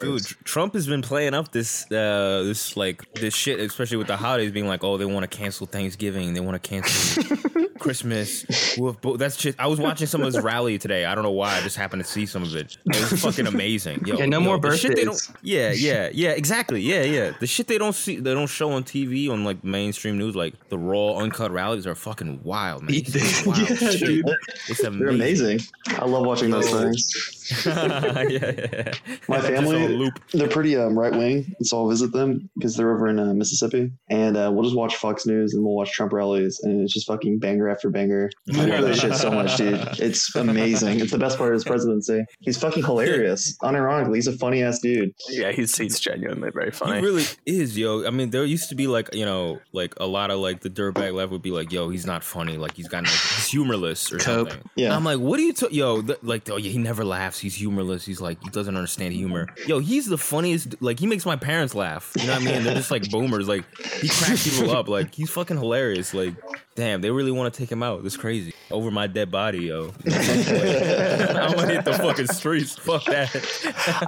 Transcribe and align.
Dude, 0.00 0.24
Trump 0.44 0.72
has 0.74 0.86
been 0.86 1.02
playing 1.02 1.34
up 1.34 1.52
this 1.52 1.84
uh 1.92 2.42
this 2.44 2.74
like 2.76 3.12
this 3.14 3.34
shit, 3.34 3.60
especially 3.60 3.98
with 3.98 4.06
the 4.06 4.16
holidays 4.16 4.50
being 4.50 4.66
like, 4.66 4.82
oh, 4.82 4.96
they 4.96 5.04
want 5.04 5.30
to 5.30 5.36
cancel 5.36 5.66
Thanksgiving, 5.66 6.32
they 6.32 6.40
want 6.40 6.60
to 6.62 6.68
cancel 6.68 7.22
Christmas. 7.78 8.76
Well, 8.78 8.96
That's 9.16 9.38
shit. 9.38 9.56
I 9.58 9.66
was 9.66 9.78
watching 9.78 10.06
some 10.06 10.22
of 10.22 10.26
his 10.32 10.42
rally 10.42 10.78
today. 10.78 11.04
I 11.04 11.14
don't 11.14 11.24
know 11.24 11.30
why. 11.30 11.56
I 11.56 11.60
just 11.60 11.76
happened 11.76 12.02
to 12.02 12.08
see 12.10 12.24
some 12.26 12.42
of 12.42 12.54
it. 12.56 12.78
It 12.86 13.10
was 13.10 13.20
fucking 13.22 13.46
amazing. 13.46 14.04
Yo, 14.06 14.16
Yeah, 14.16 14.26
no 14.26 14.38
yo, 14.38 14.44
more 14.44 14.58
the 14.58 14.76
shit 14.76 14.96
they 14.96 15.04
birthdays. 15.04 15.26
don't- 15.26 15.36
Yeah, 15.42 15.72
yeah, 15.72 16.08
yeah. 16.12 16.30
Exactly. 16.30 16.80
Yeah, 16.80 17.02
yeah. 17.02 17.32
The 17.38 17.46
shit 17.46 17.66
they 17.66 17.78
don't 17.78 17.94
see, 17.94 18.16
they 18.16 18.32
don't 18.34 18.46
show 18.48 18.70
on 18.72 18.84
TV 18.84 19.30
on 19.30 19.44
like 19.44 19.62
mainstream 19.64 20.16
news, 20.18 20.34
like 20.36 20.54
the 20.70 20.78
raw, 20.78 21.16
uncut 21.16 21.50
rallies 21.52 21.86
are 21.86 21.94
fucking 21.94 22.40
wild, 22.42 22.82
man. 22.84 22.94
It's 22.94 23.44
wild 23.46 23.58
Yeah, 23.68 23.76
shit. 23.90 24.00
dude. 24.00 24.26
It's 24.68 24.80
They're 24.80 24.90
amazing. 24.90 25.46
amazing. 25.46 25.60
I 25.98 26.04
love 26.06 26.24
watching 26.26 26.50
those 26.50 26.70
things. 26.70 27.36
yeah, 27.66 28.22
yeah. 28.28 28.92
My 29.28 29.38
Just 29.40 29.50
on 29.90 29.92
family, 29.92 30.04
loop. 30.06 30.20
they're 30.32 30.48
pretty 30.48 30.76
um, 30.76 30.98
right 30.98 31.12
wing, 31.12 31.54
and 31.58 31.66
so 31.66 31.78
I'll 31.78 31.88
visit 31.88 32.12
them 32.12 32.50
because 32.56 32.76
they're 32.76 32.92
over 32.94 33.08
in 33.08 33.18
uh, 33.18 33.34
Mississippi, 33.34 33.90
and 34.08 34.36
uh, 34.36 34.50
we'll 34.52 34.64
just 34.64 34.76
watch 34.76 34.96
Fox 34.96 35.26
News 35.26 35.54
and 35.54 35.64
we'll 35.64 35.74
watch 35.74 35.92
Trump 35.92 36.12
rallies, 36.12 36.60
and 36.62 36.80
it's 36.80 36.92
just 36.92 37.06
fucking 37.06 37.38
banger 37.38 37.68
after 37.68 37.90
banger. 37.90 38.30
I 38.54 38.64
love 38.64 38.84
that 38.84 38.96
shit 38.96 39.14
so 39.14 39.30
much, 39.30 39.56
dude. 39.56 39.80
It's 39.98 40.34
amazing. 40.34 41.00
It's 41.00 41.12
the 41.12 41.18
best 41.18 41.38
part 41.38 41.50
of 41.50 41.54
his 41.54 41.64
presidency. 41.64 42.24
He's 42.40 42.58
fucking 42.58 42.84
hilarious. 42.84 43.56
Unironically, 43.62 44.16
he's 44.16 44.26
a 44.26 44.36
funny 44.36 44.62
ass 44.62 44.78
dude. 44.80 45.12
Yeah, 45.28 45.52
he's 45.52 45.76
he's 45.76 45.98
genuinely 46.00 46.50
very 46.50 46.70
funny. 46.70 47.00
He 47.00 47.04
really 47.04 47.24
is, 47.46 47.76
yo. 47.76 48.06
I 48.06 48.10
mean, 48.10 48.30
there 48.30 48.44
used 48.44 48.68
to 48.70 48.74
be 48.74 48.86
like, 48.86 49.14
you 49.14 49.24
know, 49.24 49.60
like 49.72 49.94
a 49.98 50.06
lot 50.06 50.30
of 50.30 50.38
like 50.38 50.60
the 50.60 50.70
dirtbag 50.70 51.14
left 51.14 51.32
would 51.32 51.42
be 51.42 51.50
like, 51.50 51.72
yo, 51.72 51.88
he's 51.88 52.06
not 52.06 52.24
funny, 52.24 52.56
like 52.56 52.74
he's 52.74 52.88
got 52.88 53.04
no, 53.04 53.10
he's 53.10 53.48
humorless 53.48 54.12
or 54.12 54.18
Cope. 54.18 54.50
something. 54.50 54.70
Yeah. 54.76 54.86
And 54.86 54.94
I'm 54.94 55.04
like, 55.04 55.18
what 55.18 55.38
are 55.38 55.42
you, 55.42 55.52
t- 55.52 55.68
yo, 55.70 56.02
th- 56.02 56.18
like, 56.22 56.48
oh 56.50 56.56
yeah, 56.56 56.70
he 56.70 56.78
never 56.78 57.04
laughs, 57.04 57.38
he's 57.38 57.54
humorless, 57.54 58.04
he's 58.04 58.20
like, 58.20 58.42
he 58.42 58.50
doesn't 58.50 58.76
understand 58.76 59.14
humor. 59.14 59.48
Yo, 59.66 59.78
he's 59.80 60.06
the 60.06 60.18
funniest. 60.18 60.80
Like, 60.80 61.00
he 61.00 61.06
makes 61.06 61.26
my 61.26 61.36
parents 61.36 61.74
laugh. 61.74 62.12
You 62.18 62.26
know 62.26 62.34
what 62.34 62.42
I 62.42 62.44
mean? 62.44 62.64
They're 62.64 62.74
just 62.74 62.90
like 62.90 63.10
boomers. 63.10 63.48
Like, 63.48 63.64
he 64.00 64.08
cracks 64.08 64.48
people 64.48 64.70
up. 64.70 64.88
Like, 64.88 65.14
he's 65.14 65.30
fucking 65.30 65.56
hilarious. 65.56 66.14
Like, 66.14 66.34
damn, 66.80 67.00
they 67.02 67.10
really 67.10 67.30
want 67.30 67.52
to 67.52 67.58
take 67.58 67.70
him 67.70 67.82
out. 67.82 68.02
That's 68.02 68.16
crazy. 68.16 68.54
Over 68.70 68.90
my 68.90 69.06
dead 69.06 69.30
body, 69.30 69.64
yo. 69.64 69.92
I'm 70.06 71.52
gonna 71.52 71.74
hit 71.74 71.84
the 71.84 71.92
fucking 72.00 72.28
streets. 72.28 72.76
Fuck 72.76 73.04
that. 73.04 73.28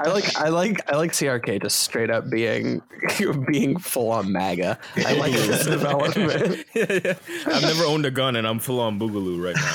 I 0.02 0.08
like 0.08 0.36
I 0.36 0.48
like 0.48 0.90
I 0.90 0.96
like 0.96 1.12
CRK 1.12 1.62
just 1.62 1.80
straight 1.80 2.10
up 2.10 2.30
being 2.30 2.80
being 3.50 3.78
full 3.78 4.10
on 4.10 4.32
MAGA. 4.32 4.78
I 4.96 5.12
like 5.14 5.32
this 5.32 5.66
development. 5.76 6.64
Yeah, 6.74 7.00
yeah. 7.04 7.14
I've 7.46 7.62
never 7.62 7.84
owned 7.84 8.06
a 8.06 8.10
gun 8.10 8.36
and 8.36 8.46
I'm 8.46 8.58
full 8.58 8.80
on 8.80 8.98
boogaloo 8.98 9.42
right 9.42 9.56
now. 9.56 9.72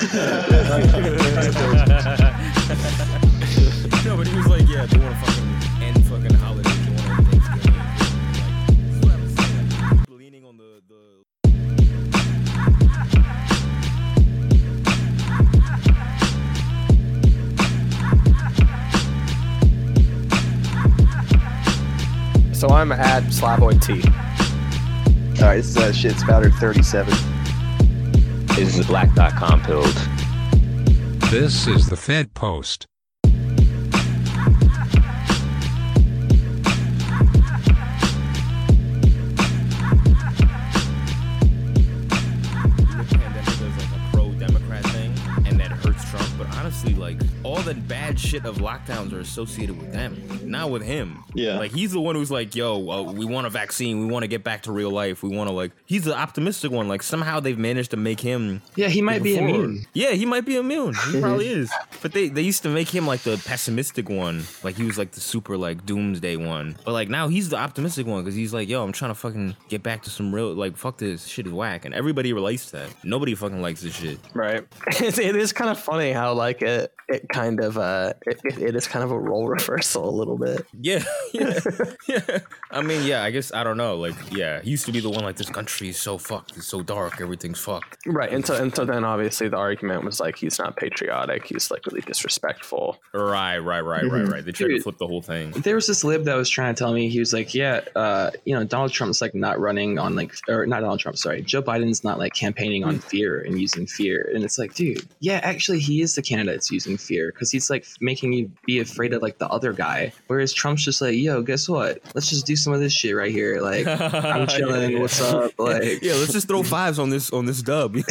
no, 4.04 4.16
but 4.16 4.26
he 4.26 4.36
was 4.36 4.46
like, 4.46 4.68
yeah, 4.68 4.86
they 4.86 4.98
want 4.98 5.14
to 5.14 5.20
fucking 5.24 5.48
fucking 5.48 5.57
So 22.58 22.70
I'm 22.70 22.90
at 22.90 23.22
Slavoj 23.22 23.80
T. 23.80 23.92
All 25.40 25.48
right, 25.48 25.58
this 25.58 25.68
is 25.68 25.76
uh, 25.76 25.92
shit 25.92 26.16
spouter 26.16 26.50
37. 26.50 27.14
This 28.46 28.58
is 28.58 28.78
the 28.78 28.84
black.com 28.84 29.62
build. 29.62 29.94
This 31.30 31.68
is 31.68 31.88
the 31.88 31.96
Fed 31.96 32.34
Post. 32.34 32.88
All 47.58 47.64
the 47.64 47.74
bad 47.74 48.20
shit 48.20 48.44
of 48.44 48.58
lockdowns 48.58 49.12
are 49.12 49.18
associated 49.18 49.76
with 49.76 49.92
them, 49.92 50.16
not 50.44 50.70
with 50.70 50.82
him. 50.82 51.24
Yeah. 51.34 51.58
like 51.58 51.72
he's 51.72 51.90
the 51.90 52.00
one 52.00 52.14
who's 52.14 52.30
like, 52.30 52.54
"Yo, 52.54 52.88
uh, 52.88 53.02
we 53.12 53.24
want 53.24 53.48
a 53.48 53.50
vaccine. 53.50 53.98
We 53.98 54.06
want 54.06 54.22
to 54.22 54.28
get 54.28 54.44
back 54.44 54.62
to 54.62 54.72
real 54.72 54.90
life. 54.90 55.22
We 55.24 55.28
want 55.30 55.48
to 55.48 55.54
like." 55.54 55.72
He's 55.84 56.04
the 56.04 56.16
optimistic 56.16 56.70
one. 56.70 56.86
Like 56.86 57.02
somehow 57.02 57.40
they've 57.40 57.58
managed 57.58 57.90
to 57.90 57.96
make 57.96 58.20
him. 58.20 58.62
Yeah, 58.76 58.88
he 58.88 59.02
might 59.02 59.22
be 59.24 59.32
before. 59.34 59.48
immune. 59.48 59.86
Yeah, 59.92 60.12
he 60.12 60.24
might 60.24 60.44
be 60.44 60.56
immune. 60.56 60.94
He 61.10 61.20
probably 61.20 61.48
is. 61.48 61.72
But 62.00 62.12
they 62.12 62.28
they 62.28 62.42
used 62.42 62.62
to 62.62 62.68
make 62.68 62.88
him 62.88 63.06
like 63.08 63.22
the 63.22 63.42
pessimistic 63.44 64.08
one. 64.08 64.44
Like 64.62 64.76
he 64.76 64.84
was 64.84 64.96
like 64.96 65.10
the 65.12 65.20
super 65.20 65.56
like 65.56 65.84
doomsday 65.84 66.36
one. 66.36 66.76
But 66.84 66.92
like 66.92 67.08
now 67.08 67.26
he's 67.26 67.48
the 67.48 67.56
optimistic 67.56 68.06
one 68.06 68.22
because 68.22 68.36
he's 68.36 68.54
like, 68.54 68.68
yo, 68.68 68.84
I'm 68.84 68.92
trying 68.92 69.10
to 69.10 69.16
fucking 69.16 69.56
get 69.68 69.82
back 69.82 70.02
to 70.04 70.10
some 70.10 70.32
real 70.32 70.54
like 70.54 70.76
fuck 70.76 70.98
this 70.98 71.26
shit 71.26 71.46
is 71.48 71.52
whack. 71.52 71.84
And 71.84 71.92
everybody 71.92 72.32
relates 72.32 72.66
to 72.66 72.72
that. 72.76 72.90
Nobody 73.02 73.34
fucking 73.34 73.60
likes 73.60 73.82
this 73.82 73.94
shit. 73.96 74.18
Right. 74.32 74.64
It's, 75.00 75.18
it 75.18 75.36
is 75.36 75.52
kind 75.52 75.70
of 75.70 75.78
funny 75.78 76.10
how 76.12 76.32
like 76.34 76.60
it 76.60 76.92
it 77.08 77.28
kind 77.28 77.47
of 77.60 77.78
uh 77.78 78.12
it, 78.26 78.40
it, 78.44 78.58
it 78.58 78.76
is 78.76 78.86
kind 78.86 79.04
of 79.04 79.10
a 79.10 79.18
role 79.18 79.48
reversal 79.48 80.08
a 80.08 80.14
little 80.14 80.38
bit. 80.38 80.66
Yeah, 80.80 81.02
yeah, 81.32 81.58
yeah. 82.08 82.38
I 82.70 82.82
mean, 82.82 83.06
yeah. 83.06 83.22
I 83.22 83.30
guess 83.30 83.52
I 83.52 83.64
don't 83.64 83.76
know. 83.76 83.96
Like, 83.96 84.14
yeah, 84.30 84.60
he 84.62 84.70
used 84.70 84.86
to 84.86 84.92
be 84.92 85.00
the 85.00 85.10
one 85.10 85.24
like 85.24 85.36
this 85.36 85.50
country 85.50 85.88
is 85.88 85.98
so 85.98 86.18
fucked. 86.18 86.56
It's 86.56 86.66
so 86.66 86.82
dark. 86.82 87.20
Everything's 87.20 87.58
fucked. 87.58 87.98
Right. 88.06 88.32
And 88.32 88.44
so 88.46 88.54
and 88.54 88.74
so 88.74 88.84
then 88.84 89.04
obviously 89.04 89.48
the 89.48 89.56
argument 89.56 90.04
was 90.04 90.20
like 90.20 90.36
he's 90.36 90.58
not 90.58 90.76
patriotic. 90.76 91.46
He's 91.46 91.70
like 91.70 91.84
really 91.86 92.02
disrespectful. 92.02 92.98
Right, 93.12 93.58
right, 93.58 93.80
right, 93.80 94.04
right, 94.04 94.28
right. 94.28 94.44
They 94.44 94.52
tried 94.52 94.68
to 94.68 94.80
flip 94.80 94.98
the 94.98 95.06
whole 95.06 95.22
thing. 95.22 95.50
There 95.52 95.74
was 95.74 95.86
this 95.86 96.04
lib 96.04 96.24
that 96.24 96.34
was 96.34 96.48
trying 96.48 96.74
to 96.74 96.78
tell 96.78 96.92
me 96.92 97.08
he 97.08 97.18
was 97.18 97.32
like, 97.32 97.54
yeah, 97.54 97.80
uh, 97.96 98.30
you 98.44 98.54
know, 98.54 98.64
Donald 98.64 98.92
Trump's 98.92 99.20
like 99.20 99.34
not 99.34 99.58
running 99.58 99.98
on 99.98 100.14
like, 100.14 100.34
or 100.48 100.66
not 100.66 100.80
Donald 100.80 101.00
Trump, 101.00 101.16
sorry, 101.16 101.42
Joe 101.42 101.62
Biden's 101.62 102.04
not 102.04 102.18
like 102.18 102.34
campaigning 102.34 102.84
on 102.84 102.98
fear 102.98 103.40
and 103.40 103.60
using 103.60 103.86
fear, 103.86 104.30
and 104.34 104.44
it's 104.44 104.58
like, 104.58 104.74
dude, 104.74 105.06
yeah, 105.20 105.40
actually, 105.42 105.80
he 105.80 106.00
is 106.02 106.14
the 106.14 106.22
candidate 106.22 106.54
that's 106.54 106.70
using 106.70 106.96
fear 106.96 107.32
because 107.38 107.50
he's 107.52 107.70
like 107.70 107.86
making 108.00 108.32
you 108.32 108.50
be 108.66 108.80
afraid 108.80 109.12
of 109.12 109.22
like 109.22 109.38
the 109.38 109.46
other 109.48 109.72
guy, 109.72 110.12
whereas 110.26 110.52
Trump's 110.52 110.84
just 110.84 111.00
like, 111.00 111.14
yo, 111.14 111.40
guess 111.42 111.68
what? 111.68 112.00
Let's 112.14 112.28
just 112.28 112.44
do 112.46 112.56
some 112.56 112.72
of 112.72 112.80
this 112.80 112.92
shit 112.92 113.14
right 113.14 113.30
here. 113.30 113.60
Like, 113.60 113.86
I'm 114.14 114.46
chilling. 114.48 114.92
Yeah, 114.92 114.98
What's 115.00 115.20
up? 115.20 115.52
Like, 115.58 116.02
Yeah, 116.02 116.14
let's 116.14 116.32
just 116.32 116.48
throw 116.48 116.62
fives 116.64 116.98
on 116.98 117.10
this 117.10 117.30
on 117.30 117.46
this 117.46 117.62
dub. 117.62 117.94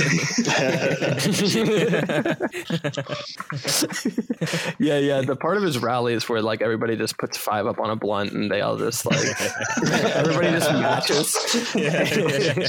yeah, 4.80 4.98
yeah. 5.00 5.22
The 5.22 5.38
part 5.40 5.58
of 5.58 5.64
his 5.64 5.78
rally 5.80 6.14
is 6.14 6.28
where 6.30 6.42
like 6.42 6.62
everybody 6.62 6.96
just 6.96 7.18
puts 7.18 7.38
five 7.38 7.66
up 7.68 7.80
on 7.80 7.90
a 7.90 7.96
blunt 7.96 8.32
and 8.34 8.50
they 8.52 8.62
all 8.62 8.78
just 8.78 9.06
like 9.06 9.20
everybody 10.16 10.52
just 10.52 10.72
matches. 10.72 11.74
yeah, 11.76 12.04
yeah, 12.04 12.28
yeah. 12.58 12.68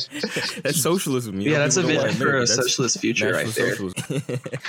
That's 0.62 0.80
socialism. 0.80 1.40
you 1.40 1.50
yeah, 1.52 1.58
know, 1.58 1.62
that's 1.64 1.76
a 1.76 1.82
vision 1.82 2.10
for 2.12 2.36
a. 2.36 2.40
That's 2.40 2.54
socialist 2.54 3.00
future 3.00 3.32
right 3.32 3.46
there. 3.48 3.76
socialism. 3.76 4.22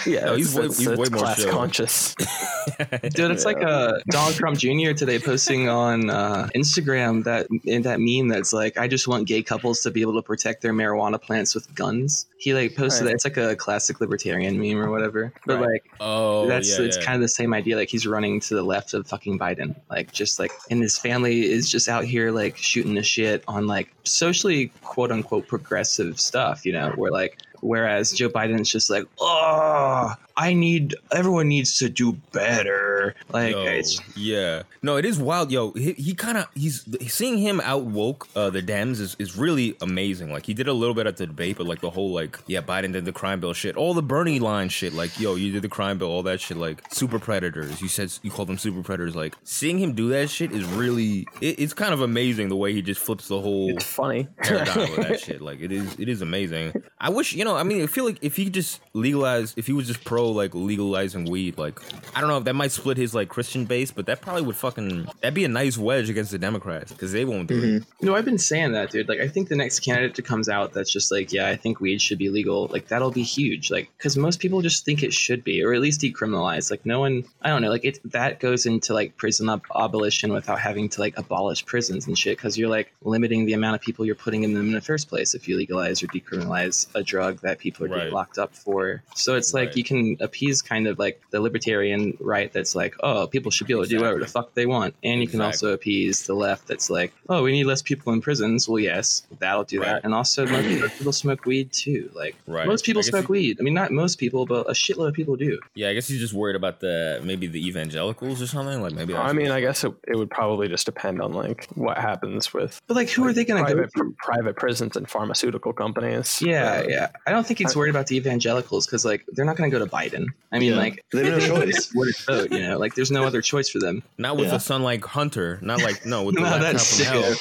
Yeah, 0.05 0.25
No, 0.25 0.35
he's 0.35 0.55
it's- 0.55 0.55
way- 0.55 0.65
it's- 0.65 0.77
he's 0.79 0.87
way 0.89 0.95
more 0.95 1.35
chill. 1.35 1.68
Conscious. 1.69 2.15
Dude, 3.13 3.31
it's 3.31 3.45
like 3.45 3.61
uh, 3.61 3.99
Donald 4.09 4.35
Trump 4.35 4.57
Jr. 4.57 4.93
today 4.93 5.19
posting 5.19 5.69
on 5.69 6.09
uh, 6.09 6.49
Instagram 6.55 7.23
that 7.25 7.47
in 7.65 7.83
that 7.83 7.99
meme 7.99 8.27
that's 8.27 8.53
like, 8.53 8.77
I 8.77 8.87
just 8.87 9.07
want 9.07 9.27
gay 9.27 9.43
couples 9.43 9.81
to 9.81 9.91
be 9.91 10.01
able 10.01 10.15
to 10.15 10.21
protect 10.21 10.61
their 10.61 10.73
marijuana 10.73 11.21
plants 11.21 11.53
with 11.53 11.73
guns. 11.75 12.25
He 12.37 12.53
like 12.53 12.75
posted 12.75 13.05
Right. 13.05 13.09
that. 13.09 13.15
It's 13.15 13.25
like 13.25 13.37
a 13.37 13.55
classic 13.55 14.01
libertarian 14.01 14.59
meme 14.59 14.77
or 14.77 14.89
whatever. 14.89 15.33
But 15.45 15.59
Right. 15.59 15.69
like, 15.73 15.85
Oh, 15.99 16.47
that's 16.47 16.77
yeah, 16.79 16.85
it's 16.85 16.97
yeah. 16.97 17.03
kind 17.03 17.15
of 17.15 17.21
the 17.21 17.27
same 17.29 17.53
idea. 17.53 17.75
Like 17.75 17.89
he's 17.89 18.07
running 18.07 18.39
to 18.41 18.55
the 18.55 18.63
left 18.63 18.93
of 18.93 19.07
fucking 19.07 19.37
Biden. 19.37 19.75
Like 19.89 20.11
just 20.11 20.39
like, 20.39 20.51
and 20.71 20.81
his 20.81 20.97
family 20.97 21.51
is 21.51 21.69
just 21.69 21.87
out 21.87 22.05
here 22.05 22.31
like 22.31 22.57
shooting 22.57 22.95
the 22.95 23.03
shit 23.03 23.43
on 23.47 23.67
like 23.67 23.89
socially 24.03 24.71
quote 24.83 25.11
unquote 25.11 25.47
progressive 25.47 26.19
stuff. 26.19 26.65
You 26.65 26.73
know, 26.73 26.91
where 26.95 27.11
like. 27.11 27.37
Whereas 27.61 28.11
Joe 28.11 28.29
Biden's 28.29 28.69
just 28.71 28.89
like, 28.89 29.05
oh, 29.19 30.13
I 30.37 30.53
need 30.53 30.95
everyone 31.11 31.49
needs 31.49 31.77
to 31.79 31.89
do 31.89 32.13
better. 32.31 33.15
Like, 33.29 33.51
Yo, 33.53 33.63
it's 33.63 33.99
yeah, 34.15 34.63
no, 34.81 34.95
it 34.95 35.03
is 35.05 35.19
wild, 35.19 35.51
yo. 35.51 35.71
He, 35.71 35.93
he 35.93 36.13
kind 36.13 36.37
of 36.37 36.47
he's 36.55 36.85
seeing 37.11 37.37
him 37.37 37.59
out 37.61 37.83
woke 37.83 38.27
uh, 38.35 38.49
the 38.49 38.61
Dems 38.61 38.99
is, 39.01 39.15
is 39.19 39.37
really 39.37 39.75
amazing. 39.81 40.31
Like 40.31 40.45
he 40.45 40.53
did 40.53 40.67
a 40.67 40.73
little 40.73 40.95
bit 40.95 41.07
at 41.07 41.17
the 41.17 41.27
debate, 41.27 41.57
but 41.57 41.67
like 41.67 41.81
the 41.81 41.89
whole 41.89 42.13
like 42.13 42.39
yeah, 42.47 42.61
Biden 42.61 42.93
did 42.93 43.03
the 43.05 43.11
crime 43.11 43.39
bill 43.41 43.53
shit, 43.53 43.75
all 43.75 43.93
the 43.93 44.01
Bernie 44.01 44.39
line 44.39 44.69
shit. 44.69 44.93
Like 44.93 45.19
yo, 45.19 45.35
you 45.35 45.51
did 45.51 45.61
the 45.61 45.69
crime 45.69 45.97
bill, 45.97 46.09
all 46.09 46.23
that 46.23 46.39
shit. 46.39 46.55
Like 46.57 46.83
super 46.93 47.19
predators, 47.19 47.81
you 47.81 47.87
said 47.89 48.11
you 48.21 48.31
called 48.31 48.47
them 48.47 48.57
super 48.57 48.81
predators. 48.81 49.15
Like 49.17 49.35
seeing 49.43 49.77
him 49.77 49.93
do 49.93 50.07
that 50.09 50.29
shit 50.29 50.51
is 50.53 50.63
really 50.65 51.27
it, 51.41 51.59
it's 51.59 51.73
kind 51.73 51.93
of 51.93 51.99
amazing 52.01 52.47
the 52.49 52.55
way 52.55 52.71
he 52.73 52.81
just 52.81 53.01
flips 53.01 53.27
the 53.27 53.41
whole 53.41 53.69
It's 53.71 53.83
funny. 53.85 54.27
paradigm 54.37 54.91
with 54.91 55.07
that 55.07 55.19
shit. 55.25 55.41
Like 55.41 55.59
it 55.59 55.73
is, 55.73 55.99
it 55.99 56.07
is 56.07 56.21
amazing. 56.21 56.81
I 56.99 57.09
wish 57.09 57.33
you 57.33 57.43
know. 57.43 57.48
I 57.55 57.63
mean, 57.63 57.83
I 57.83 57.87
feel 57.87 58.05
like 58.05 58.19
if 58.21 58.35
he 58.35 58.49
just 58.49 58.81
legalize, 58.93 59.53
if 59.57 59.67
he 59.67 59.73
was 59.73 59.87
just 59.87 60.03
pro 60.03 60.29
like 60.29 60.53
legalizing 60.53 61.25
weed, 61.25 61.57
like 61.57 61.79
I 62.15 62.21
don't 62.21 62.29
know 62.29 62.37
if 62.37 62.43
that 62.45 62.55
might 62.55 62.71
split 62.71 62.97
his 62.97 63.13
like 63.13 63.29
Christian 63.29 63.65
base, 63.65 63.91
but 63.91 64.05
that 64.07 64.21
probably 64.21 64.43
would 64.43 64.55
fucking 64.55 65.07
that'd 65.21 65.33
be 65.33 65.45
a 65.45 65.49
nice 65.49 65.77
wedge 65.77 66.09
against 66.09 66.31
the 66.31 66.37
Democrats 66.37 66.91
because 66.91 67.11
they 67.11 67.25
won't 67.25 67.47
do 67.47 67.57
it. 67.57 67.63
Mm-hmm. 67.63 68.05
No, 68.05 68.15
I've 68.15 68.25
been 68.25 68.37
saying 68.37 68.73
that, 68.73 68.91
dude. 68.91 69.07
Like, 69.07 69.19
I 69.19 69.27
think 69.27 69.49
the 69.49 69.55
next 69.55 69.79
candidate 69.79 70.15
that 70.15 70.25
comes 70.25 70.49
out 70.49 70.73
that's 70.73 70.91
just 70.91 71.11
like, 71.11 71.31
yeah, 71.31 71.47
I 71.47 71.55
think 71.55 71.79
weed 71.79 72.01
should 72.01 72.17
be 72.17 72.29
legal. 72.29 72.67
Like, 72.67 72.87
that'll 72.87 73.11
be 73.11 73.23
huge. 73.23 73.71
Like, 73.71 73.89
because 73.97 74.17
most 74.17 74.39
people 74.39 74.61
just 74.61 74.85
think 74.85 75.03
it 75.03 75.13
should 75.13 75.43
be, 75.43 75.63
or 75.63 75.73
at 75.73 75.81
least 75.81 76.01
decriminalized. 76.01 76.71
Like, 76.71 76.85
no 76.85 76.99
one, 76.99 77.25
I 77.41 77.49
don't 77.49 77.61
know. 77.61 77.69
Like, 77.69 77.85
it 77.85 77.99
that 78.11 78.39
goes 78.39 78.65
into 78.65 78.93
like 78.93 79.17
prison 79.17 79.49
ab- 79.49 79.63
abolition 79.75 80.33
without 80.33 80.59
having 80.59 80.89
to 80.89 81.01
like 81.01 81.17
abolish 81.17 81.65
prisons 81.65 82.07
and 82.07 82.17
shit. 82.17 82.37
Because 82.37 82.57
you're 82.57 82.69
like 82.69 82.93
limiting 83.03 83.45
the 83.45 83.53
amount 83.53 83.75
of 83.75 83.81
people 83.81 84.05
you're 84.05 84.15
putting 84.15 84.43
in 84.43 84.53
them 84.53 84.67
in 84.67 84.73
the 84.73 84.81
first 84.81 85.09
place 85.09 85.33
if 85.33 85.47
you 85.47 85.57
legalize 85.57 86.01
or 86.03 86.07
decriminalize 86.07 86.87
a 86.95 87.03
drug 87.03 87.38
that 87.41 87.59
people 87.59 87.85
are 87.85 87.89
Right. 87.89 87.97
getting 87.99 88.13
locked 88.13 88.37
up 88.37 88.55
for. 88.55 89.01
So 89.15 89.35
it's 89.35 89.53
like 89.53 89.69
Right. 89.69 89.77
you 89.77 89.83
can 89.83 90.17
appease 90.19 90.61
kind 90.61 90.87
of 90.87 90.99
like 90.99 91.21
the 91.31 91.39
libertarian 91.41 92.17
right 92.19 92.51
that's 92.51 92.75
like, 92.75 92.95
oh, 93.01 93.27
people 93.27 93.51
should 93.51 93.67
be 93.67 93.73
able 93.73 93.83
to 93.83 93.89
do 93.89 93.97
whatever 93.97 94.19
the 94.19 94.27
fuck 94.27 94.53
they 94.53 94.65
want, 94.65 94.95
and 95.03 95.21
you 95.21 95.27
can 95.27 95.41
also 95.41 95.73
appease 95.73 96.25
the 96.25 96.33
left 96.33 96.67
that's 96.67 96.89
like, 96.89 97.13
oh, 97.29 97.43
we 97.43 97.51
need 97.51 97.65
less 97.65 97.81
people 97.81 98.13
in 98.13 98.21
prisons. 98.21 98.67
Well, 98.67 98.79
yes, 98.79 99.23
that'll 99.39 99.63
do 99.63 99.79
Right. 99.79 99.87
that. 99.87 100.03
And 100.03 100.13
also, 100.13 100.45
most 100.47 100.97
people 100.97 101.13
smoke 101.13 101.45
weed 101.45 101.71
too. 101.71 102.09
Like, 102.13 102.35
Right. 102.47 102.67
most 102.67 102.85
people 102.85 103.03
smoke 103.03 103.27
you- 103.27 103.33
weed. 103.33 103.57
I 103.59 103.63
mean, 103.63 103.73
not 103.73 103.91
most 103.91 104.17
people, 104.17 104.45
but 104.45 104.67
a 104.69 104.73
shitload 104.73 105.09
of 105.09 105.13
people 105.13 105.35
do. 105.35 105.59
Yeah, 105.75 105.89
I 105.89 105.93
guess 105.93 106.07
he's 106.07 106.19
just 106.19 106.33
worried 106.33 106.55
about 106.55 106.79
the 106.79 107.19
maybe 107.23 107.47
the 107.47 107.65
evangelicals 107.67 108.41
or 108.41 108.47
something. 108.47 108.81
Like 108.81 108.93
maybe. 108.93 109.13
I 109.15 109.33
mean, 109.33 109.51
I 109.51 109.61
guess 109.61 109.83
it, 109.83 109.93
it 110.07 110.15
would 110.15 110.29
probably 110.29 110.67
just 110.67 110.85
depend 110.85 111.21
on 111.21 111.33
like 111.33 111.67
what 111.75 111.97
happens 111.97 112.53
with 112.53 112.81
But 112.87 112.95
like, 112.95 113.09
who 113.09 113.25
are 113.25 113.33
they 113.33 113.45
going 113.45 113.63
to 113.63 113.69
go 113.69 113.75
private 113.75 113.93
to? 113.95 114.15
private 114.17 114.55
prisons 114.55 114.95
and 114.95 115.09
pharmaceutical 115.09 115.73
companies. 115.73 116.41
Yeah, 116.41 116.79
Uh, 116.79 116.83
yeah. 116.87 117.07
I 117.29 117.31
don't 117.31 117.45
think 117.45 117.59
he's 117.59 117.75
worried 117.75 117.91
about 117.91 118.07
the 118.07 118.15
evangelicals 118.17 118.87
because 118.87 119.05
like 119.05 119.23
they're 119.33 119.45
not 119.45 119.55
going 119.55 119.69
to 119.69 119.77
go 119.77 119.85
to 119.85 119.91
Biden. 119.91 120.25
I 120.51 120.57
mean, 120.57 120.71
Yeah. 120.71 120.77
like 120.79 121.05
They 121.13 121.29
have 121.29 121.47
no 121.47 121.57
choice. 121.65 121.91
Where 121.93 122.11
to 122.11 122.23
vote? 122.25 122.51
You 122.51 122.61
know, 122.67 122.79
like 122.79 122.95
there's 122.95 123.11
no 123.11 123.23
other 123.23 123.39
choice 123.43 123.69
for 123.69 123.77
them. 123.77 124.01
not 124.17 124.35
with 124.35 124.47
Yeah. 124.47 124.55
a 124.55 124.59
son 124.59 124.81
like 124.81 125.05
Hunter. 125.05 125.59
Not 125.61 125.83
like 125.83 126.07
no 126.07 126.23
with 126.23 126.33
the 126.39 126.41
No, 126.41 126.47
laptop 126.47 126.71
that's 126.73 126.97
from 126.97 127.05
hell. 127.05 127.35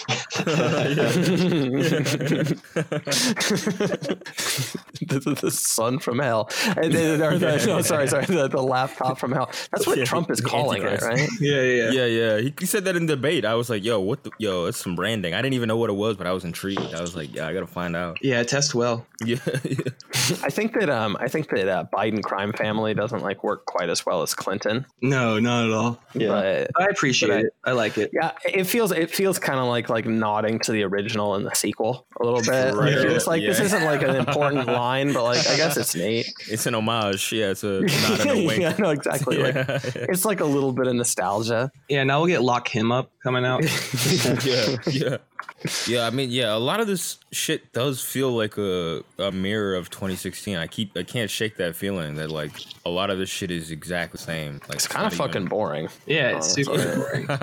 the, 3.89 5.21
the, 5.25 5.39
the 5.41 5.51
son 5.51 5.99
from 5.99 6.19
hell. 6.19 6.49
Uh, 6.67 6.75
and 6.83 6.93
then- 6.93 7.23
or 7.23 7.39
the- 7.39 7.65
no, 7.67 7.81
sorry, 7.83 8.09
sorry, 8.09 8.27
the, 8.27 8.49
the 8.49 8.63
laptop 8.63 9.19
from 9.19 9.33
hell. 9.33 9.51
That's 9.73 9.87
what 9.87 9.99
Yeah, 9.99 10.05
Trump 10.05 10.31
is 10.31 10.41
calling 10.41 10.83
it, 10.83 11.01
right? 11.03 11.29
Yeah, 11.41 11.63
yeah, 11.63 11.91
Yeah, 11.91 12.05
yeah. 12.07 12.39
He, 12.39 12.55
he 12.61 12.67
said 12.67 12.85
that 12.85 12.97
in 12.97 13.07
debate. 13.07 13.45
I 13.45 13.55
was 13.55 13.71
like, 13.71 13.85
yo, 13.85 14.01
what 14.01 14.25
the 14.25 14.31
yo, 14.39 14.67
it's 14.67 14.79
some 14.79 14.95
branding. 14.97 15.35
I 15.35 15.43
didn't 15.43 15.55
even 15.55 15.69
know 15.69 15.77
what 15.77 15.91
it 15.91 15.95
was, 15.95 16.17
but 16.17 16.27
I 16.27 16.33
was 16.33 16.45
intrigued. 16.45 16.95
I 16.95 17.01
was 17.01 17.17
like, 17.17 17.35
yeah, 17.35 17.47
I 17.47 17.53
gotta 17.55 17.67
find 17.67 17.97
out. 17.97 18.19
Yeah, 18.23 18.43
test 18.43 18.75
well. 18.75 19.07
Yeah, 19.25 19.39
yeah. 19.65 19.78
I 20.45 20.51
think 20.51 20.79
that 20.79 20.91
um, 20.91 21.17
I 21.21 21.29
think 21.29 21.49
that 21.51 21.69
uh, 21.69 21.85
Biden 21.93 22.23
crime 22.23 22.53
family 22.53 22.95
doesn't 22.95 23.23
like 23.23 23.43
work 23.45 23.65
quite 23.67 23.89
as 23.89 24.05
well 24.05 24.23
as 24.23 24.35
Clinton. 24.35 24.85
No, 25.01 25.39
not 25.39 25.67
at 25.67 25.73
all. 25.73 26.01
Yeah. 26.15 26.29
But 26.29 26.71
I 26.83 26.87
appreciate 26.87 27.29
But 27.29 27.37
I- 27.37 27.41
it. 27.41 27.55
I 27.65 27.73
like 27.73 27.99
it. 27.99 28.11
yeah, 28.13 28.33
it 28.47 28.65
feels 28.65 28.93
it 28.93 29.11
feels 29.11 29.39
kind 29.39 29.59
of 29.59 29.67
like 29.67 29.89
like 29.89 30.07
nodding 30.07 30.59
to 30.61 30.73
the 30.73 30.83
original 30.85 31.35
and 31.35 31.45
the 31.47 31.55
sequel 31.55 32.07
a 32.21 32.25
little 32.25 32.41
bit. 32.43 32.75
Like, 32.75 32.95
Right. 32.97 33.07
it's 33.07 33.27
like 33.27 33.43
this 33.43 33.61
isn't 33.61 33.85
like 33.85 34.03
an 34.03 34.17
important 34.17 34.67
line, 34.83 35.13
but 35.13 35.25
like 35.25 35.47
I 35.49 35.57
guess 35.57 35.77
it's 35.77 35.95
neat. 35.95 36.27
It's 36.51 36.67
an 36.67 36.75
homage. 36.75 37.33
Yeah, 37.33 37.51
it's 37.51 37.65
a 37.65 37.81
not 37.81 38.21
in 38.21 38.29
a 38.29 38.47
wink. 38.47 38.61
yeah, 38.63 38.75
no, 38.79 38.91
exactly. 38.91 39.39
Like 39.39 39.55
Yeah, 39.55 39.81
it's 39.85 40.25
like 40.25 40.41
a 40.41 40.45
little 40.47 40.73
bit 40.73 40.87
of 40.87 40.95
nostalgia. 40.95 41.71
Yeah, 41.89 42.05
now 42.05 42.19
we'll 42.21 42.29
get 42.29 42.43
Lock 42.43 42.69
Him 42.69 42.91
Up 42.93 43.11
coming 43.23 43.45
out. 43.45 43.63
yeah, 44.45 44.77
yeah. 44.91 45.17
Yeah, 45.89 46.07
I 46.07 46.11
mean, 46.11 46.31
yeah, 46.31 46.55
a 46.55 46.59
lot 46.59 46.79
of 46.79 46.87
this 46.87 47.19
shit 47.33 47.73
does 47.73 48.01
feel 48.01 48.31
like 48.31 48.57
a, 48.59 49.03
a 49.19 49.33
mirror 49.33 49.68
of 49.75 49.91
2016. 49.91 50.57
I 50.57 50.67
keep 50.67 50.97
I 50.97 51.03
can't 51.03 51.31
shake 51.31 51.57
that 51.57 51.75
feeling 51.77 52.15
that 52.17 52.31
like 52.31 52.53
a 52.85 52.91
lot 52.91 53.11
of 53.11 53.19
this 53.19 53.29
shit 53.29 53.51
is 53.51 53.71
exactly 53.71 54.19
the 54.19 54.23
same. 54.25 54.61
Like 54.69 54.77
It's 54.77 54.89
kind 54.89 55.07
of 55.07 55.15
fucking 55.15 55.37
even- 55.43 55.49
boring. 55.49 55.89
Yeah, 56.07 56.33
oh, 56.35 56.37
it's 56.39 56.57
Oh, 56.59 56.77
super 56.77 56.97
boring. 56.97 57.27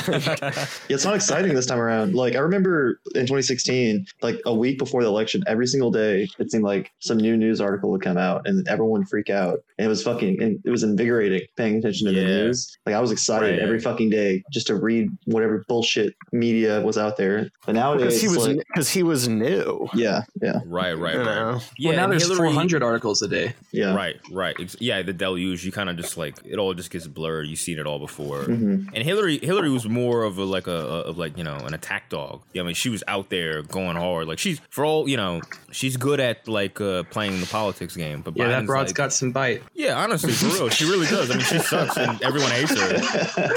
Yeah, 0.00 0.66
it's 0.88 1.04
not 1.04 1.14
exciting 1.14 1.54
this 1.54 1.66
time 1.66 1.78
around. 1.78 2.14
Like 2.14 2.34
I 2.36 2.38
remember 2.40 3.00
in 3.14 3.22
2016, 3.22 4.06
like 4.22 4.40
a 4.46 4.54
week 4.54 4.78
before 4.78 5.02
the 5.02 5.08
election, 5.08 5.42
every 5.46 5.66
single 5.66 5.90
day 5.90 6.28
it 6.38 6.50
seemed 6.50 6.64
like 6.64 6.90
some 7.00 7.18
new 7.18 7.36
news 7.36 7.60
article 7.60 7.90
would 7.90 8.02
come 8.02 8.16
out 8.18 8.46
and 8.46 8.66
everyone 8.68 9.00
would 9.00 9.08
freak 9.08 9.30
out. 9.30 9.60
And 9.78 9.86
it 9.86 9.88
was 9.88 10.02
fucking, 10.02 10.42
and 10.42 10.60
it 10.64 10.70
was 10.70 10.82
invigorating 10.82 11.42
paying 11.56 11.76
attention 11.78 12.06
to 12.08 12.12
the 12.12 12.24
news. 12.24 12.76
Like 12.86 12.94
I 12.94 13.00
was 13.00 13.10
excited 13.10 13.40
Right. 13.40 13.58
every 13.58 13.80
fucking 13.80 14.10
day 14.10 14.42
just 14.52 14.66
to 14.68 14.74
read 14.74 15.08
whatever 15.24 15.64
bullshit 15.68 16.14
media 16.32 16.80
was 16.82 16.98
out 16.98 17.16
there. 17.16 17.48
But 17.66 17.74
nowadays, 17.74 18.20
Because 18.20 18.20
he 18.20 18.28
was 18.28 18.48
like, 18.48 18.66
because 18.68 18.90
he 18.90 19.02
was 19.02 19.28
new. 19.28 19.88
yeah, 19.94 20.22
yeah, 20.42 20.60
Right, 20.66 20.92
right, 20.92 21.16
right. 21.16 21.39
Know? 21.40 21.60
Yeah, 21.78 21.88
well, 21.90 21.96
now 21.98 22.06
there's 22.08 22.22
Hillary- 22.28 22.48
400 22.48 22.82
articles 22.82 23.22
a 23.22 23.28
day. 23.28 23.54
yeah. 23.72 23.94
Right, 23.94 24.16
right. 24.30 24.54
Ex- 24.58 24.76
Yeah, 24.80 25.02
the 25.02 25.12
deluge. 25.12 25.64
You 25.64 25.72
kind 25.72 25.88
of 25.90 25.96
just 25.96 26.16
like 26.16 26.36
it 26.44 26.58
all 26.58 26.74
just 26.74 26.90
gets 26.90 27.06
blurred. 27.06 27.46
You've 27.48 27.58
seen 27.58 27.78
it 27.78 27.86
all 27.86 27.98
before. 27.98 28.44
Mhm. 28.44 28.88
And 28.94 28.98
Hillary, 29.04 29.38
Hillary 29.38 29.70
was 29.70 29.86
more 29.88 30.22
of 30.24 30.38
a 30.38 30.44
like 30.44 30.66
a, 30.66 30.70
a 30.70 31.00
of 31.10 31.18
like 31.18 31.36
you 31.36 31.44
know 31.44 31.56
an 31.56 31.74
attack 31.74 32.08
dog. 32.08 32.42
Yeah, 32.52 32.62
I 32.62 32.64
mean 32.66 32.74
she 32.74 32.88
was 32.88 33.02
out 33.08 33.30
there 33.30 33.62
going 33.62 33.96
hard. 33.96 34.26
Like 34.28 34.38
she's 34.38 34.60
for 34.70 34.84
all 34.84 35.08
you 35.08 35.16
know, 35.16 35.40
she's 35.72 35.96
good 35.96 36.20
at 36.20 36.46
like 36.48 36.80
uh, 36.80 37.02
playing 37.04 37.40
the 37.40 37.46
politics 37.46 37.96
game. 37.96 38.20
But 38.22 38.36
Yeah, 38.36 38.48
that 38.48 38.62
Biden's 38.62 38.66
broad's 38.66 38.88
like- 38.90 38.96
got 38.96 39.12
some 39.12 39.32
bite. 39.32 39.62
Yeah, 39.74 39.96
honestly, 40.02 40.32
for 40.32 40.46
real, 40.46 40.68
she 40.68 40.84
really 40.84 41.06
does. 41.06 41.30
I 41.30 41.34
mean, 41.36 41.44
she 41.44 41.58
sucks, 41.58 41.96
and 41.96 42.20
everyone 42.22 42.50
hates 42.50 42.78
her. 42.78 43.50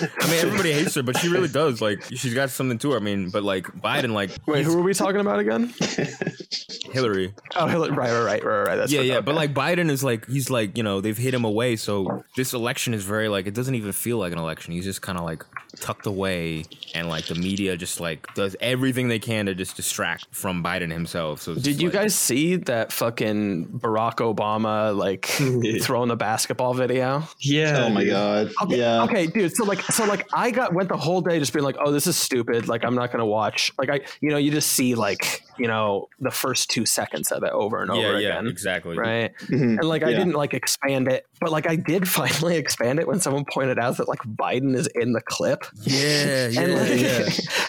I 0.00 0.26
mean, 0.30 0.40
everybody 0.44 0.72
hates 0.72 0.94
her, 0.94 1.02
but 1.02 1.16
she 1.18 1.28
really 1.28 1.48
does. 1.62 1.80
Like, 1.80 2.02
she's 2.04 2.34
got 2.34 2.50
something 2.50 2.78
to 2.78 2.90
her. 2.92 2.96
I 2.96 3.00
mean, 3.00 3.30
but 3.30 3.42
like 3.42 3.66
Biden, 3.66 4.12
like 4.12 4.30
Wait, 4.46 4.64
who 4.64 4.76
were 4.76 4.82
we 4.82 4.94
talking 4.94 5.20
about 5.20 5.38
again? 5.38 5.72
Hillary. 6.92 7.34
Oh, 7.56 7.66
Hillary- 7.66 7.90
right, 7.92 8.10
right, 8.12 8.22
right, 8.22 8.44
right, 8.44 8.66
right. 8.68 8.76
That's 8.76 8.92
yeah, 8.92 9.00
yeah, 9.00 9.14
okay. 9.16 9.24
but 9.24 9.34
like 9.34 9.52
Biden 9.54 9.90
is 9.90 10.02
like 10.04 10.26
he's 10.28 10.50
like 10.50 10.76
you 10.76 10.82
know 10.82 11.00
they've 11.00 11.16
hit 11.16 11.34
him 11.34 11.44
away, 11.44 11.76
so 11.76 12.24
this 12.36 12.52
election 12.54 12.94
is 12.94 13.04
very 13.04 13.28
like 13.28 13.46
it 13.46 13.54
doesn't 13.54 13.74
even 13.74 13.92
feel 13.92 14.18
like 14.18 14.32
an 14.32 14.38
election. 14.38 14.72
He's 14.72 14.84
just 14.84 15.02
kind 15.02 15.18
of 15.18 15.24
like 15.24 15.44
tucked 15.80 16.06
away, 16.06 16.64
and 16.94 17.08
like 17.08 17.26
the 17.26 17.34
media 17.34 17.76
just 17.76 18.00
like 18.00 18.26
does 18.34 18.56
everything 18.60 19.08
they 19.08 19.18
can 19.18 19.46
to 19.46 19.54
just 19.54 19.76
distract 19.76 20.26
from 20.30 20.62
Biden 20.62 20.90
himself. 20.90 21.42
So 21.42 21.54
Did 21.54 21.80
you 21.82 21.88
like- 21.88 21.94
guys 21.94 22.14
see 22.14 22.56
that 22.56 22.92
fucking 22.92 23.66
Barack 23.80 24.16
Obama 24.16 24.96
like 24.96 25.26
throwing 25.82 26.10
a 26.10 26.16
basketball 26.16 26.72
video? 26.74 27.24
Yeah. 27.40 27.84
Oh 27.86 27.90
my 27.90 28.04
god. 28.04 28.52
Okay, 28.62 28.78
yeah. 28.78 29.02
Okay, 29.04 29.26
dude. 29.26 29.54
So 29.54 29.64
like, 29.64 29.80
so 29.90 30.04
like, 30.04 30.26
I 30.32 30.50
got 30.50 30.74
went 30.74 30.88
the 30.88 30.96
whole 30.96 31.20
day 31.20 31.38
just 31.38 31.52
being 31.52 31.64
like, 31.64 31.76
oh, 31.78 31.90
this 31.92 32.06
is 32.06 32.16
stupid. 32.16 32.68
Like, 32.68 32.84
I'm 32.84 32.94
not 32.94 33.12
gonna 33.12 33.26
watch. 33.26 33.72
Like, 33.78 33.88
I, 33.90 34.00
you 34.20 34.30
know, 34.30 34.36
you 34.38 34.50
just 34.50 34.72
see 34.72 34.94
like, 34.94 35.42
you 35.58 35.66
know, 35.66 36.08
the 36.20 36.30
first 36.30 36.68
two 36.70 36.84
seconds 36.86 37.32
of 37.32 37.42
it 37.42 37.52
over 37.52 37.80
and 37.82 37.90
over 37.90 38.18
yeah, 38.20 38.38
again. 38.38 38.46
exactly. 38.46 38.96
Right. 38.96 39.32
Mhm. 39.46 39.78
And 39.78 39.84
like, 39.84 40.02
I 40.02 40.10
Yeah. 40.10 40.18
didn't 40.18 40.34
like 40.34 40.54
expand 40.54 41.08
it, 41.08 41.26
but 41.40 41.50
like, 41.50 41.66
I 41.68 41.76
did 41.76 42.08
finally 42.18 42.56
expand 42.56 42.98
it 43.00 43.06
when 43.06 43.20
someone 43.20 43.44
pointed 43.50 43.78
out 43.78 43.96
that 43.98 44.08
like 44.08 44.20
Biden 44.20 44.74
is 44.76 44.86
in 44.88 45.12
the 45.12 45.20
clip. 45.22 45.64
Yeah, 45.82 46.48
yeah, 46.48 46.60
and 46.60 46.74
like, 46.74 47.00
yeah. 47.00 47.28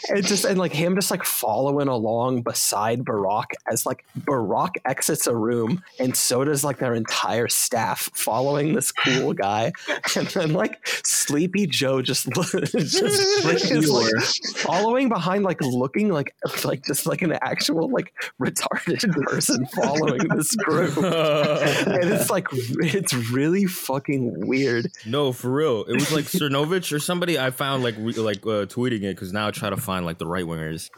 and 0.16 0.26
just 0.26 0.46
and 0.46 0.58
like 0.58 0.74
him 0.74 0.96
just 0.96 1.12
like 1.12 1.24
following 1.24 1.88
along 1.88 2.42
beside 2.42 3.04
Barack 3.06 3.46
as 3.72 3.86
like 3.86 4.06
Barack 4.20 4.72
exits 4.86 5.28
a 5.28 5.36
room 5.36 5.84
and 6.00 6.16
so 6.16 6.44
does 6.44 6.64
like 6.64 6.80
their 6.80 6.94
entire 6.94 7.48
staff 7.48 8.10
following 8.14 8.74
this 8.74 8.92
cool 8.92 9.34
guy 9.34 9.72
and 10.16 10.28
then 10.30 10.54
like 10.54 10.86
Sleepy 11.04 11.68
Joe 11.68 12.02
just, 12.08 12.30
just 12.32 13.46
Like 13.46 14.58
following 14.58 15.10
behind 15.10 15.44
like 15.44 15.62
looking 15.62 16.10
like 16.10 16.36
like 16.64 16.86
just 16.86 17.06
like 17.06 17.22
an 17.22 17.34
actual 17.42 17.90
like 17.90 18.14
retarded 18.42 19.12
person 19.28 19.66
following 19.68 20.28
this 20.30 20.56
group 20.56 20.98
and 20.98 22.12
it's 22.12 22.30
like 22.30 22.48
it's 22.52 23.14
really 23.14 23.66
fucking 23.66 24.48
weird 24.48 24.88
no, 25.06 25.32
for 25.32 25.52
real. 25.52 25.84
It 25.84 25.94
was 25.94 26.12
like 26.12 26.26
Cernovich 26.26 26.92
or 26.94 27.00
somebody 27.00 27.40
I 27.40 27.52
found 27.52 27.84
like 27.84 27.96
re- 27.98 28.14
like 28.14 28.40
uh, 28.46 28.66
tweeting 28.66 29.04
it 29.04 29.16
because 29.16 29.34
now 29.34 29.48
I 29.48 29.52
try 29.52 29.70
to 29.70 29.78
find 29.78 30.06
like 30.06 30.18
the 30.18 30.28
right 30.28 30.46
wingers. 30.46 30.90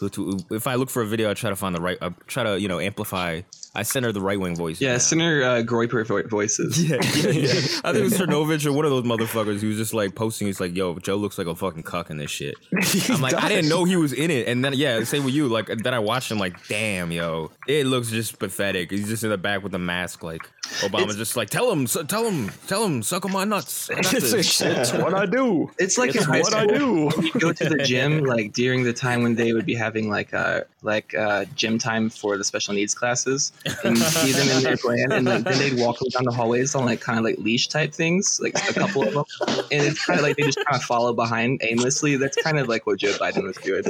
If 0.51 0.67
I 0.67 0.75
look 0.75 0.89
for 0.89 1.01
a 1.01 1.07
video, 1.07 1.29
I 1.29 1.33
try 1.33 1.49
to 1.49 1.55
find 1.55 1.75
the 1.75 1.81
right. 1.81 1.97
I 2.01 2.09
try 2.27 2.43
to 2.43 2.59
you 2.59 2.67
know 2.67 2.79
amplify. 2.79 3.41
I 3.75 3.83
send 3.83 4.03
her 4.05 4.11
the 4.11 4.21
right 4.21 4.39
wing 4.39 4.55
voice. 4.55 4.81
Yeah, 4.81 4.97
Senator 4.97 5.43
uh, 5.43 5.47
Groyper 5.61 6.05
vo- 6.05 6.27
voices. 6.27 6.79
Yeah, 6.89 6.95
yeah, 7.15 7.29
yeah. 7.31 7.49
I 7.83 7.91
think 7.91 7.97
it 7.97 8.03
was 8.03 8.17
Cernovich 8.17 8.65
or 8.65 8.71
one 8.73 8.85
of 8.85 8.91
those 8.91 9.03
motherfuckers. 9.03 9.59
who 9.61 9.67
was 9.67 9.77
just 9.77 9.93
like 9.93 10.15
posting. 10.15 10.47
He's 10.47 10.59
like, 10.59 10.75
"Yo, 10.75 10.95
Joe 10.95 11.17
looks 11.17 11.37
like 11.37 11.45
a 11.47 11.55
fucking 11.55 11.83
cuck 11.83 12.09
in 12.09 12.17
this 12.17 12.31
shit." 12.31 12.55
I'm 13.09 13.21
like, 13.21 13.35
I 13.35 13.47
didn't 13.47 13.69
know 13.69 13.83
he 13.83 13.95
was 13.95 14.11
in 14.13 14.31
it, 14.31 14.47
and 14.47 14.65
then 14.65 14.73
yeah, 14.73 15.03
same 15.03 15.23
with 15.23 15.33
you. 15.33 15.47
Like 15.47 15.67
then 15.67 15.93
I 15.93 15.99
watched 15.99 16.31
him. 16.31 16.39
Like, 16.39 16.67
damn, 16.67 17.11
yo, 17.11 17.51
it 17.67 17.85
looks 17.85 18.09
just 18.09 18.39
pathetic. 18.39 18.89
He's 18.91 19.07
just 19.07 19.23
in 19.23 19.29
the 19.29 19.37
back 19.37 19.61
with 19.61 19.71
the 19.71 19.79
mask. 19.79 20.23
Like 20.23 20.41
Obama's 20.81 21.15
just 21.17 21.35
like, 21.35 21.49
tell 21.49 21.71
him, 21.71 21.85
su- 21.85 22.03
tell 22.05 22.29
him, 22.29 22.51
tell 22.67 22.83
him, 22.85 23.03
suck 23.03 23.25
on 23.25 23.31
my 23.31 23.43
nuts. 23.43 23.89
It's, 23.91 24.61
it's 24.61 24.93
what 24.93 25.13
I 25.13 25.25
do 25.25 25.69
It's 25.77 25.97
like 25.97 26.15
it's 26.15 26.27
what 26.27 26.53
I 26.53 26.65
do 26.65 27.09
you 27.21 27.31
go 27.39 27.51
to 27.51 27.69
the 27.69 27.77
gym 27.83 28.23
like 28.23 28.53
during 28.53 28.83
the 28.83 28.93
time 28.93 29.23
when 29.23 29.35
they 29.35 29.53
would 29.53 29.65
be 29.65 29.75
having 29.75 30.09
like 30.09 30.33
uh 30.33 30.61
like 30.81 31.13
uh 31.15 31.45
gym 31.55 31.77
time 31.77 32.09
for 32.09 32.37
the 32.37 32.43
special 32.43 32.73
needs 32.73 32.93
classes 32.93 33.51
and 33.83 33.97
you 33.97 34.03
see 34.03 34.31
them 34.31 34.47
in 34.57 34.63
their 34.63 34.77
brand 34.77 35.11
and 35.13 35.25
like, 35.25 35.43
then 35.43 35.57
they'd 35.57 35.79
walk 35.79 35.97
them 35.99 36.07
down 36.09 36.23
the 36.23 36.31
hallways 36.31 36.75
on 36.75 36.85
like 36.85 37.01
kind 37.01 37.17
of 37.17 37.25
like 37.25 37.37
leash 37.39 37.67
type 37.67 37.93
things 37.93 38.39
like 38.41 38.53
a 38.69 38.73
couple 38.73 39.03
of 39.03 39.13
them 39.13 39.23
and 39.71 39.85
it's 39.85 40.05
kind 40.05 40.19
of 40.19 40.23
like 40.23 40.37
they 40.37 40.43
just 40.43 40.57
kind 40.57 40.75
of 40.75 40.83
follow 40.83 41.13
behind 41.13 41.59
aimlessly 41.63 42.15
that's 42.15 42.37
kind 42.41 42.57
of 42.57 42.67
like 42.67 42.85
what 42.85 42.99
joe 42.99 43.11
biden 43.13 43.43
was 43.43 43.57
doing 43.57 43.83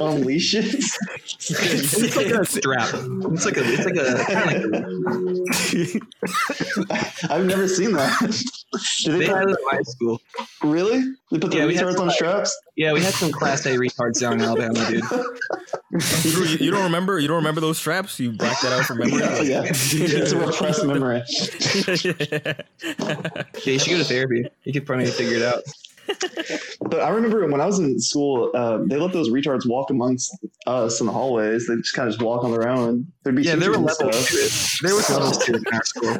On 0.00 0.22
leashes. 0.24 0.96
it's 1.38 2.16
like 2.16 2.26
a 2.26 2.44
strap 2.44 2.88
it's 3.32 3.44
like 3.44 3.56
a 3.56 3.62
it's 3.64 3.84
like 3.84 3.96
a 3.96 4.24
kind 4.32 4.64
of 4.64 4.70
like 4.72 4.84
I've 7.30 7.46
never 7.46 7.68
seen 7.68 7.92
that. 7.92 8.42
Did 9.04 9.12
they, 9.14 9.18
They 9.20 9.26
put, 9.26 9.36
had 9.36 9.48
it 9.48 9.52
at 9.52 9.58
my 9.72 9.82
school. 9.82 10.20
really? 10.62 11.00
They 11.30 11.38
put 11.38 11.50
the 11.50 11.56
Yeah, 11.58 11.64
retards 11.64 11.98
on 11.98 12.06
like- 12.08 12.16
straps? 12.16 12.56
Yeah, 12.76 12.92
we 12.92 13.00
had 13.02 13.14
some 13.14 13.30
Class 13.30 13.64
A 13.66 13.76
retards 13.76 14.20
down 14.20 14.34
in 14.34 14.40
Alabama, 14.42 14.84
dude. 14.90 15.04
You, 16.24 16.44
you 16.66 16.70
don't 16.72 16.82
remember? 16.82 17.18
You 17.20 17.28
don't 17.28 17.36
remember 17.36 17.60
those 17.60 17.78
straps? 17.78 18.18
You 18.18 18.32
blacked 18.32 18.62
that 18.62 18.72
out 18.72 18.84
from 18.84 18.98
memory. 18.98 19.20
Yeah, 19.20 19.42
yeah. 19.42 19.62
it's 19.68 20.32
a 20.32 20.38
repressed 20.38 20.84
memory. 20.84 21.22
Yeah, 23.64 23.72
you 23.72 23.78
should 23.78 23.90
go 23.90 23.98
to 23.98 24.04
therapy. 24.04 24.46
You 24.64 24.72
could 24.72 24.84
probably 24.86 25.06
figure 25.06 25.36
it 25.36 25.42
out. 25.42 25.62
But 26.80 27.00
I 27.00 27.08
remember 27.08 27.46
when 27.48 27.60
I 27.60 27.66
was 27.66 27.78
in 27.78 27.98
school, 28.00 28.50
uh, 28.54 28.78
they 28.86 28.96
let 28.96 29.12
those 29.12 29.30
retards 29.30 29.66
walk 29.66 29.90
amongst 29.90 30.36
us 30.66 31.00
in 31.00 31.06
the 31.06 31.12
hallways. 31.12 31.66
They 31.66 31.76
just 31.76 31.94
kind 31.94 32.08
of 32.08 32.14
just 32.14 32.24
walk 32.24 32.44
on 32.44 32.50
their 32.52 32.68
own. 32.68 33.06
There'd 33.22 33.36
be 33.36 33.42
Yeah, 33.42 33.56
there 33.56 33.70
were 33.70 33.76
teachers 33.78 33.98
and 34.00 34.06
levels 34.12 34.28
stuff. 34.28 34.28
to 34.28 34.36
it. 34.36 34.88
There 34.88 34.94
was 34.94 35.10
levels 35.10 35.38
to 35.38 35.54
in 35.54 35.64
our 35.72 35.84
school. 35.84 36.16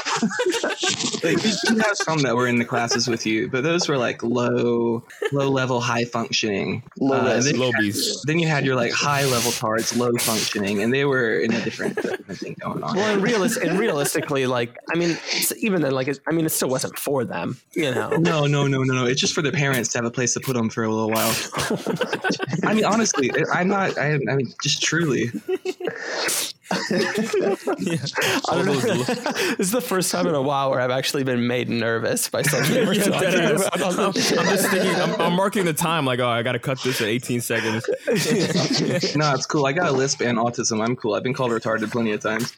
like 1.22 1.44
you 1.44 1.50
you 1.70 1.78
have 1.78 1.96
some 1.96 2.18
that 2.22 2.34
were 2.34 2.46
in 2.46 2.58
the 2.58 2.64
classes 2.64 3.08
with 3.08 3.24
you, 3.26 3.48
but 3.48 3.62
those 3.62 3.88
were 3.88 3.96
like 3.96 4.22
low, 4.22 5.04
low 5.32 5.48
level, 5.50 5.80
high 5.80 6.04
functioning. 6.04 6.82
Low 6.98 7.16
Uh, 7.16 7.40
then, 7.40 7.58
Low 7.58 7.70
beast. 7.78 8.26
then 8.26 8.38
you 8.38 8.48
had 8.48 8.64
your 8.64 8.74
like 8.74 8.92
high 8.92 9.24
level 9.26 9.52
tards, 9.52 9.96
low 9.96 10.12
functioning, 10.18 10.82
and 10.82 10.92
they 10.92 11.04
were 11.04 11.38
in 11.38 11.52
a 11.52 11.60
different, 11.62 11.96
different 11.96 12.38
thing 12.38 12.56
going 12.60 12.82
on. 12.82 12.96
Well, 12.96 13.14
and, 13.14 13.22
realis- 13.22 13.56
and 13.60 13.78
realistically, 13.78 14.46
like, 14.46 14.76
I 14.92 14.96
mean, 14.98 15.10
it's, 15.32 15.52
even 15.62 15.82
then, 15.82 15.92
like, 15.92 16.08
I 16.28 16.32
mean, 16.32 16.46
it 16.46 16.50
still 16.50 16.68
wasn't 16.68 16.98
for 16.98 17.24
them, 17.24 17.58
you 17.74 17.92
know. 17.94 18.10
No, 18.10 18.46
no, 18.46 18.66
no, 18.66 18.79
no, 18.84 18.94
no. 18.94 19.06
It's 19.06 19.20
just 19.20 19.34
for 19.34 19.42
their 19.42 19.52
parents 19.52 19.90
to 19.92 19.98
have 19.98 20.04
a 20.04 20.10
place 20.10 20.34
to 20.34 20.40
put 20.40 20.54
them 20.54 20.68
for 20.70 20.84
a 20.84 20.88
little 20.88 21.10
while. 21.10 21.34
I 22.64 22.74
mean, 22.74 22.84
honestly, 22.84 23.30
I'm 23.52 23.68
not. 23.68 23.96
I, 23.98 24.14
I 24.14 24.18
mean, 24.36 24.52
just 24.62 24.82
truly. 24.82 25.30
Yeah. 27.80 27.96
I 28.48 28.54
don't 28.54 28.66
know. 28.66 28.74
those 28.74 29.06
this 29.06 29.58
is 29.58 29.70
the 29.72 29.80
first 29.80 30.12
time 30.12 30.26
in 30.28 30.34
a 30.34 30.42
while 30.42 30.70
where 30.70 30.80
I've 30.80 30.90
actually 30.92 31.24
been 31.24 31.46
made 31.48 31.68
nervous 31.68 32.28
by 32.28 32.42
something 32.42 32.86
we're 32.86 32.92
Yeah, 32.94 33.04
talking 33.04 33.30
that 33.30 33.52
is. 33.54 33.66
about. 33.66 33.82
I'm, 33.98 34.00
I'm 34.06 34.12
just 34.12 34.30
thinking. 34.70 34.94
I'm, 34.94 35.20
I'm 35.20 35.32
marking 35.34 35.64
the 35.64 35.72
time. 35.72 36.04
Like, 36.04 36.20
oh, 36.20 36.28
I 36.28 36.42
got 36.42 36.52
to 36.52 36.58
cut 36.60 36.80
this 36.82 37.00
at 37.00 37.08
18 37.08 37.40
seconds. 37.40 37.88
No, 39.16 39.32
it's 39.34 39.46
cool. 39.46 39.66
I 39.66 39.72
got 39.72 39.88
a 39.88 39.92
lisp 39.92 40.20
and 40.20 40.38
autism. 40.38 40.80
I'm 40.84 40.94
cool. 40.94 41.14
I've 41.14 41.22
been 41.24 41.34
called 41.34 41.50
retarded 41.50 41.90
plenty 41.90 42.12
of 42.12 42.20
times. 42.20 42.54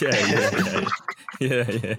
Yeah, 0.00 0.10
yeah, 0.10 0.50
yeah, 0.52 0.84
yeah. 1.50 1.70
Yeah. 1.82 1.94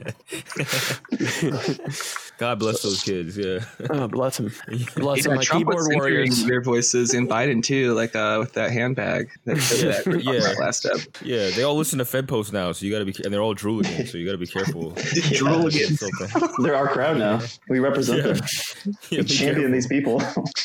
God 2.37 2.57
bless 2.59 2.81
those 2.81 3.03
kids. 3.03 3.37
Yeah. 3.37 3.59
Oh, 3.89 4.07
bless 4.07 4.37
them. 4.37 4.51
Bless 4.95 5.25
Yeah, 5.25 5.31
him. 5.31 5.37
My 5.37 5.43
Trump 5.43 5.65
was 5.67 5.75
keyboard 5.77 5.77
censoring 5.77 5.99
warriors. 5.99 6.45
their 6.45 6.61
voices 6.61 7.13
in 7.13 7.27
Biden 7.27 7.63
too, 7.63 7.93
like 7.93 8.15
uh, 8.15 8.37
with 8.39 8.53
that 8.53 8.71
handbag 8.71 9.29
that 9.45 9.57
showed 9.57 9.93
that 10.05 10.23
Yeah. 10.23 10.31
yeah. 10.33 10.53
last 10.59 10.79
step. 10.79 10.97
Yeah, 11.23 11.49
they 11.51 11.63
all 11.63 11.75
listen 11.75 11.99
to 11.99 12.05
Fed 12.05 12.27
Post 12.27 12.51
now, 12.53 12.71
so 12.71 12.85
you 12.85 12.91
got 12.91 12.99
to 12.99 13.05
be, 13.05 13.13
and 13.23 13.33
they're 13.33 13.41
all 13.41 13.53
drooligans, 13.55 14.07
so 14.09 14.17
you 14.17 14.25
got 14.25 14.31
to 14.31 14.37
be 14.37 14.47
careful. 14.47 14.91
Drooligans. 14.93 16.01
Okay. 16.01 16.53
They're 16.63 16.75
our 16.75 16.87
crowd 16.87 17.17
now. 17.17 17.41
We 17.69 17.79
represent 17.79 18.19
Yeah. 18.25 18.33
them. 18.33 18.43
Yeah, 19.09 19.17
We 19.17 19.17
be 19.17 19.23
champion 19.25 19.71
these 19.71 19.87
people. 19.87 20.21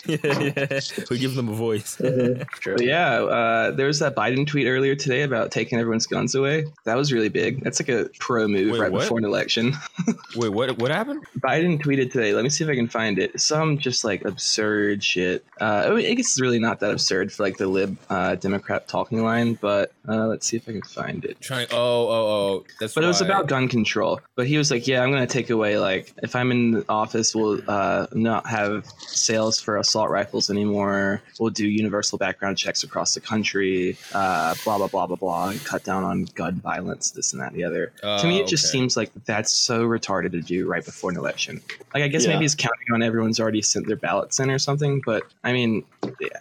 Yeah, 0.06 0.16
yeah. 0.22 0.80
We 1.10 1.18
give 1.18 1.34
them 1.34 1.48
a 1.48 1.54
voice. 1.54 1.96
But 1.98 2.80
yeah, 2.82 3.22
uh, 3.22 3.70
there 3.72 3.86
was 3.86 3.98
that 3.98 4.14
Biden 4.16 4.46
tweet 4.46 4.66
earlier 4.66 4.94
today 4.94 5.22
about 5.22 5.50
taking 5.50 5.78
everyone's 5.78 6.06
guns 6.06 6.34
away. 6.34 6.64
That 6.84 6.96
was 6.96 7.12
really 7.12 7.28
big. 7.28 7.62
That's 7.62 7.80
like 7.80 7.88
a 7.88 8.08
pro 8.18 8.48
move 8.48 8.65
Wait, 8.72 8.80
right 8.80 8.92
what? 8.92 9.02
before 9.02 9.18
an 9.18 9.24
election. 9.24 9.74
Wait, 10.36 10.50
what? 10.50 10.78
What 10.78 10.90
happened? 10.90 11.24
Biden 11.38 11.80
tweeted 11.80 12.12
today. 12.12 12.32
Let 12.32 12.44
me 12.44 12.50
see 12.50 12.64
if 12.64 12.70
I 12.70 12.74
can 12.74 12.88
find 12.88 13.18
it. 13.18 13.40
Some 13.40 13.78
just 13.78 14.04
like 14.04 14.24
absurd 14.24 15.02
shit. 15.02 15.44
Uh, 15.60 15.84
I 15.86 15.90
mean, 15.90 16.06
I 16.06 16.14
guess 16.14 16.26
it's 16.26 16.40
really 16.40 16.58
not 16.58 16.80
that 16.80 16.90
absurd 16.90 17.32
for 17.32 17.42
like 17.42 17.56
the 17.56 17.66
lib 17.66 17.96
uh, 18.10 18.34
Democrat 18.36 18.88
talking 18.88 19.22
line, 19.22 19.54
but 19.54 19.92
uh, 20.08 20.26
let's 20.26 20.46
see 20.46 20.56
if 20.56 20.68
I 20.68 20.72
can 20.72 20.82
find 20.82 21.24
it. 21.24 21.40
Trying. 21.40 21.66
Oh, 21.72 21.76
oh, 22.08 22.10
oh. 22.10 22.64
That's. 22.80 22.94
But 22.94 23.04
it 23.04 23.08
was 23.08 23.20
about 23.20 23.46
gun 23.46 23.68
control. 23.68 24.20
But 24.34 24.46
he 24.46 24.58
was 24.58 24.70
like, 24.70 24.86
"Yeah, 24.86 25.02
I'm 25.02 25.10
going 25.10 25.26
to 25.26 25.32
take 25.32 25.50
away 25.50 25.78
like 25.78 26.12
if 26.22 26.34
I'm 26.36 26.50
in 26.50 26.70
the 26.72 26.84
office, 26.88 27.34
we'll 27.34 27.60
uh, 27.68 28.06
not 28.12 28.46
have 28.46 28.86
sales 28.98 29.60
for 29.60 29.76
assault 29.76 30.10
rifles 30.10 30.50
anymore. 30.50 31.22
We'll 31.38 31.50
do 31.50 31.66
universal 31.66 32.18
background 32.18 32.58
checks 32.58 32.84
across 32.84 33.14
the 33.14 33.20
country. 33.20 33.96
Uh, 34.12 34.54
blah 34.64 34.78
blah 34.78 34.88
blah 34.88 35.06
blah 35.06 35.16
blah, 35.16 35.48
and 35.48 35.64
cut 35.64 35.84
down 35.84 36.04
on 36.04 36.24
gun 36.34 36.54
violence, 36.56 37.10
this 37.10 37.32
and 37.32 37.42
that, 37.42 37.52
and 37.52 37.56
the 37.60 37.64
other." 37.64 37.92
to 38.02 38.26
me, 38.26 38.40
Oh, 38.40 38.44
it 38.44 38.46
just 38.48 38.55
okay. 38.64 38.70
seems 38.78 38.96
like 38.96 39.10
that's 39.24 39.52
so 39.52 39.86
retarded 39.86 40.32
to 40.32 40.40
do 40.40 40.66
right 40.66 40.84
before 40.84 41.10
an 41.10 41.16
election. 41.16 41.60
Like, 41.94 42.02
I 42.02 42.08
guess 42.08 42.24
Yeah. 42.24 42.32
maybe 42.32 42.44
he's 42.44 42.54
counting 42.54 42.92
on 42.92 43.02
everyone's 43.02 43.40
already 43.40 43.62
sent 43.62 43.86
their 43.86 43.96
ballots 43.96 44.38
in 44.40 44.50
or 44.50 44.58
something. 44.58 45.02
But 45.04 45.24
I 45.44 45.52
mean, 45.52 45.84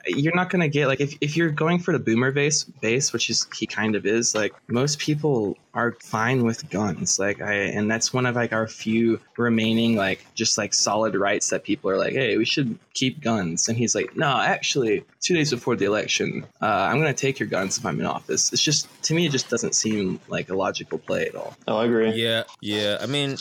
you're 0.05 0.35
not 0.35 0.49
to 0.61 0.67
get 0.67 0.87
like 0.87 1.01
if, 1.01 1.15
if 1.21 1.35
you're 1.37 1.49
going 1.49 1.79
for 1.79 1.91
the 1.91 1.99
boomer 1.99 2.31
base 2.31 2.63
base, 2.63 3.13
which 3.13 3.29
is 3.29 3.47
he 3.55 3.65
kind 3.67 3.95
of 3.95 4.05
is. 4.05 4.35
Like 4.35 4.53
most 4.67 4.99
people 4.99 5.57
are 5.73 5.93
fine 6.01 6.43
with 6.43 6.69
guns. 6.69 7.19
Like 7.19 7.41
I 7.41 7.53
and 7.53 7.89
that's 7.89 8.13
one 8.13 8.25
of 8.25 8.35
like 8.35 8.53
our 8.53 8.67
few 8.67 9.19
remaining 9.37 9.95
like 9.95 10.25
just 10.35 10.57
like 10.57 10.73
solid 10.73 11.15
rights 11.15 11.49
that 11.49 11.63
people 11.63 11.89
are 11.89 11.97
like, 11.97 12.13
hey, 12.13 12.37
we 12.37 12.45
should 12.45 12.77
keep 12.95 13.21
guns. 13.21 13.67
And 13.67 13.77
he's 13.77 13.93
like, 13.93 14.17
no, 14.17 14.39
actually, 14.39 15.05
two 15.21 15.35
days 15.35 15.51
before 15.51 15.75
the 15.75 15.85
election, 15.85 16.45
uh, 16.61 16.65
I'm 16.65 16.99
going 16.99 17.13
to 17.13 17.21
take 17.21 17.39
your 17.39 17.47
guns 17.47 17.77
if 17.77 17.85
I'm 17.85 17.99
in 17.99 18.05
office. 18.07 18.51
It's 18.51 18.63
just 18.63 18.87
to 19.03 19.13
me, 19.13 19.27
it 19.27 19.31
just 19.31 19.49
doesn't 19.49 19.75
seem 19.75 20.19
like 20.27 20.49
a 20.49 20.55
logical 20.55 20.97
play 20.97 21.27
at 21.27 21.35
all. 21.35 21.55
Oh, 21.67 21.77
I 21.77 21.85
agree. 21.85 22.13
Yeah, 22.13 22.43
yeah. 22.61 22.97
I 22.99 23.05
mean, 23.05 23.37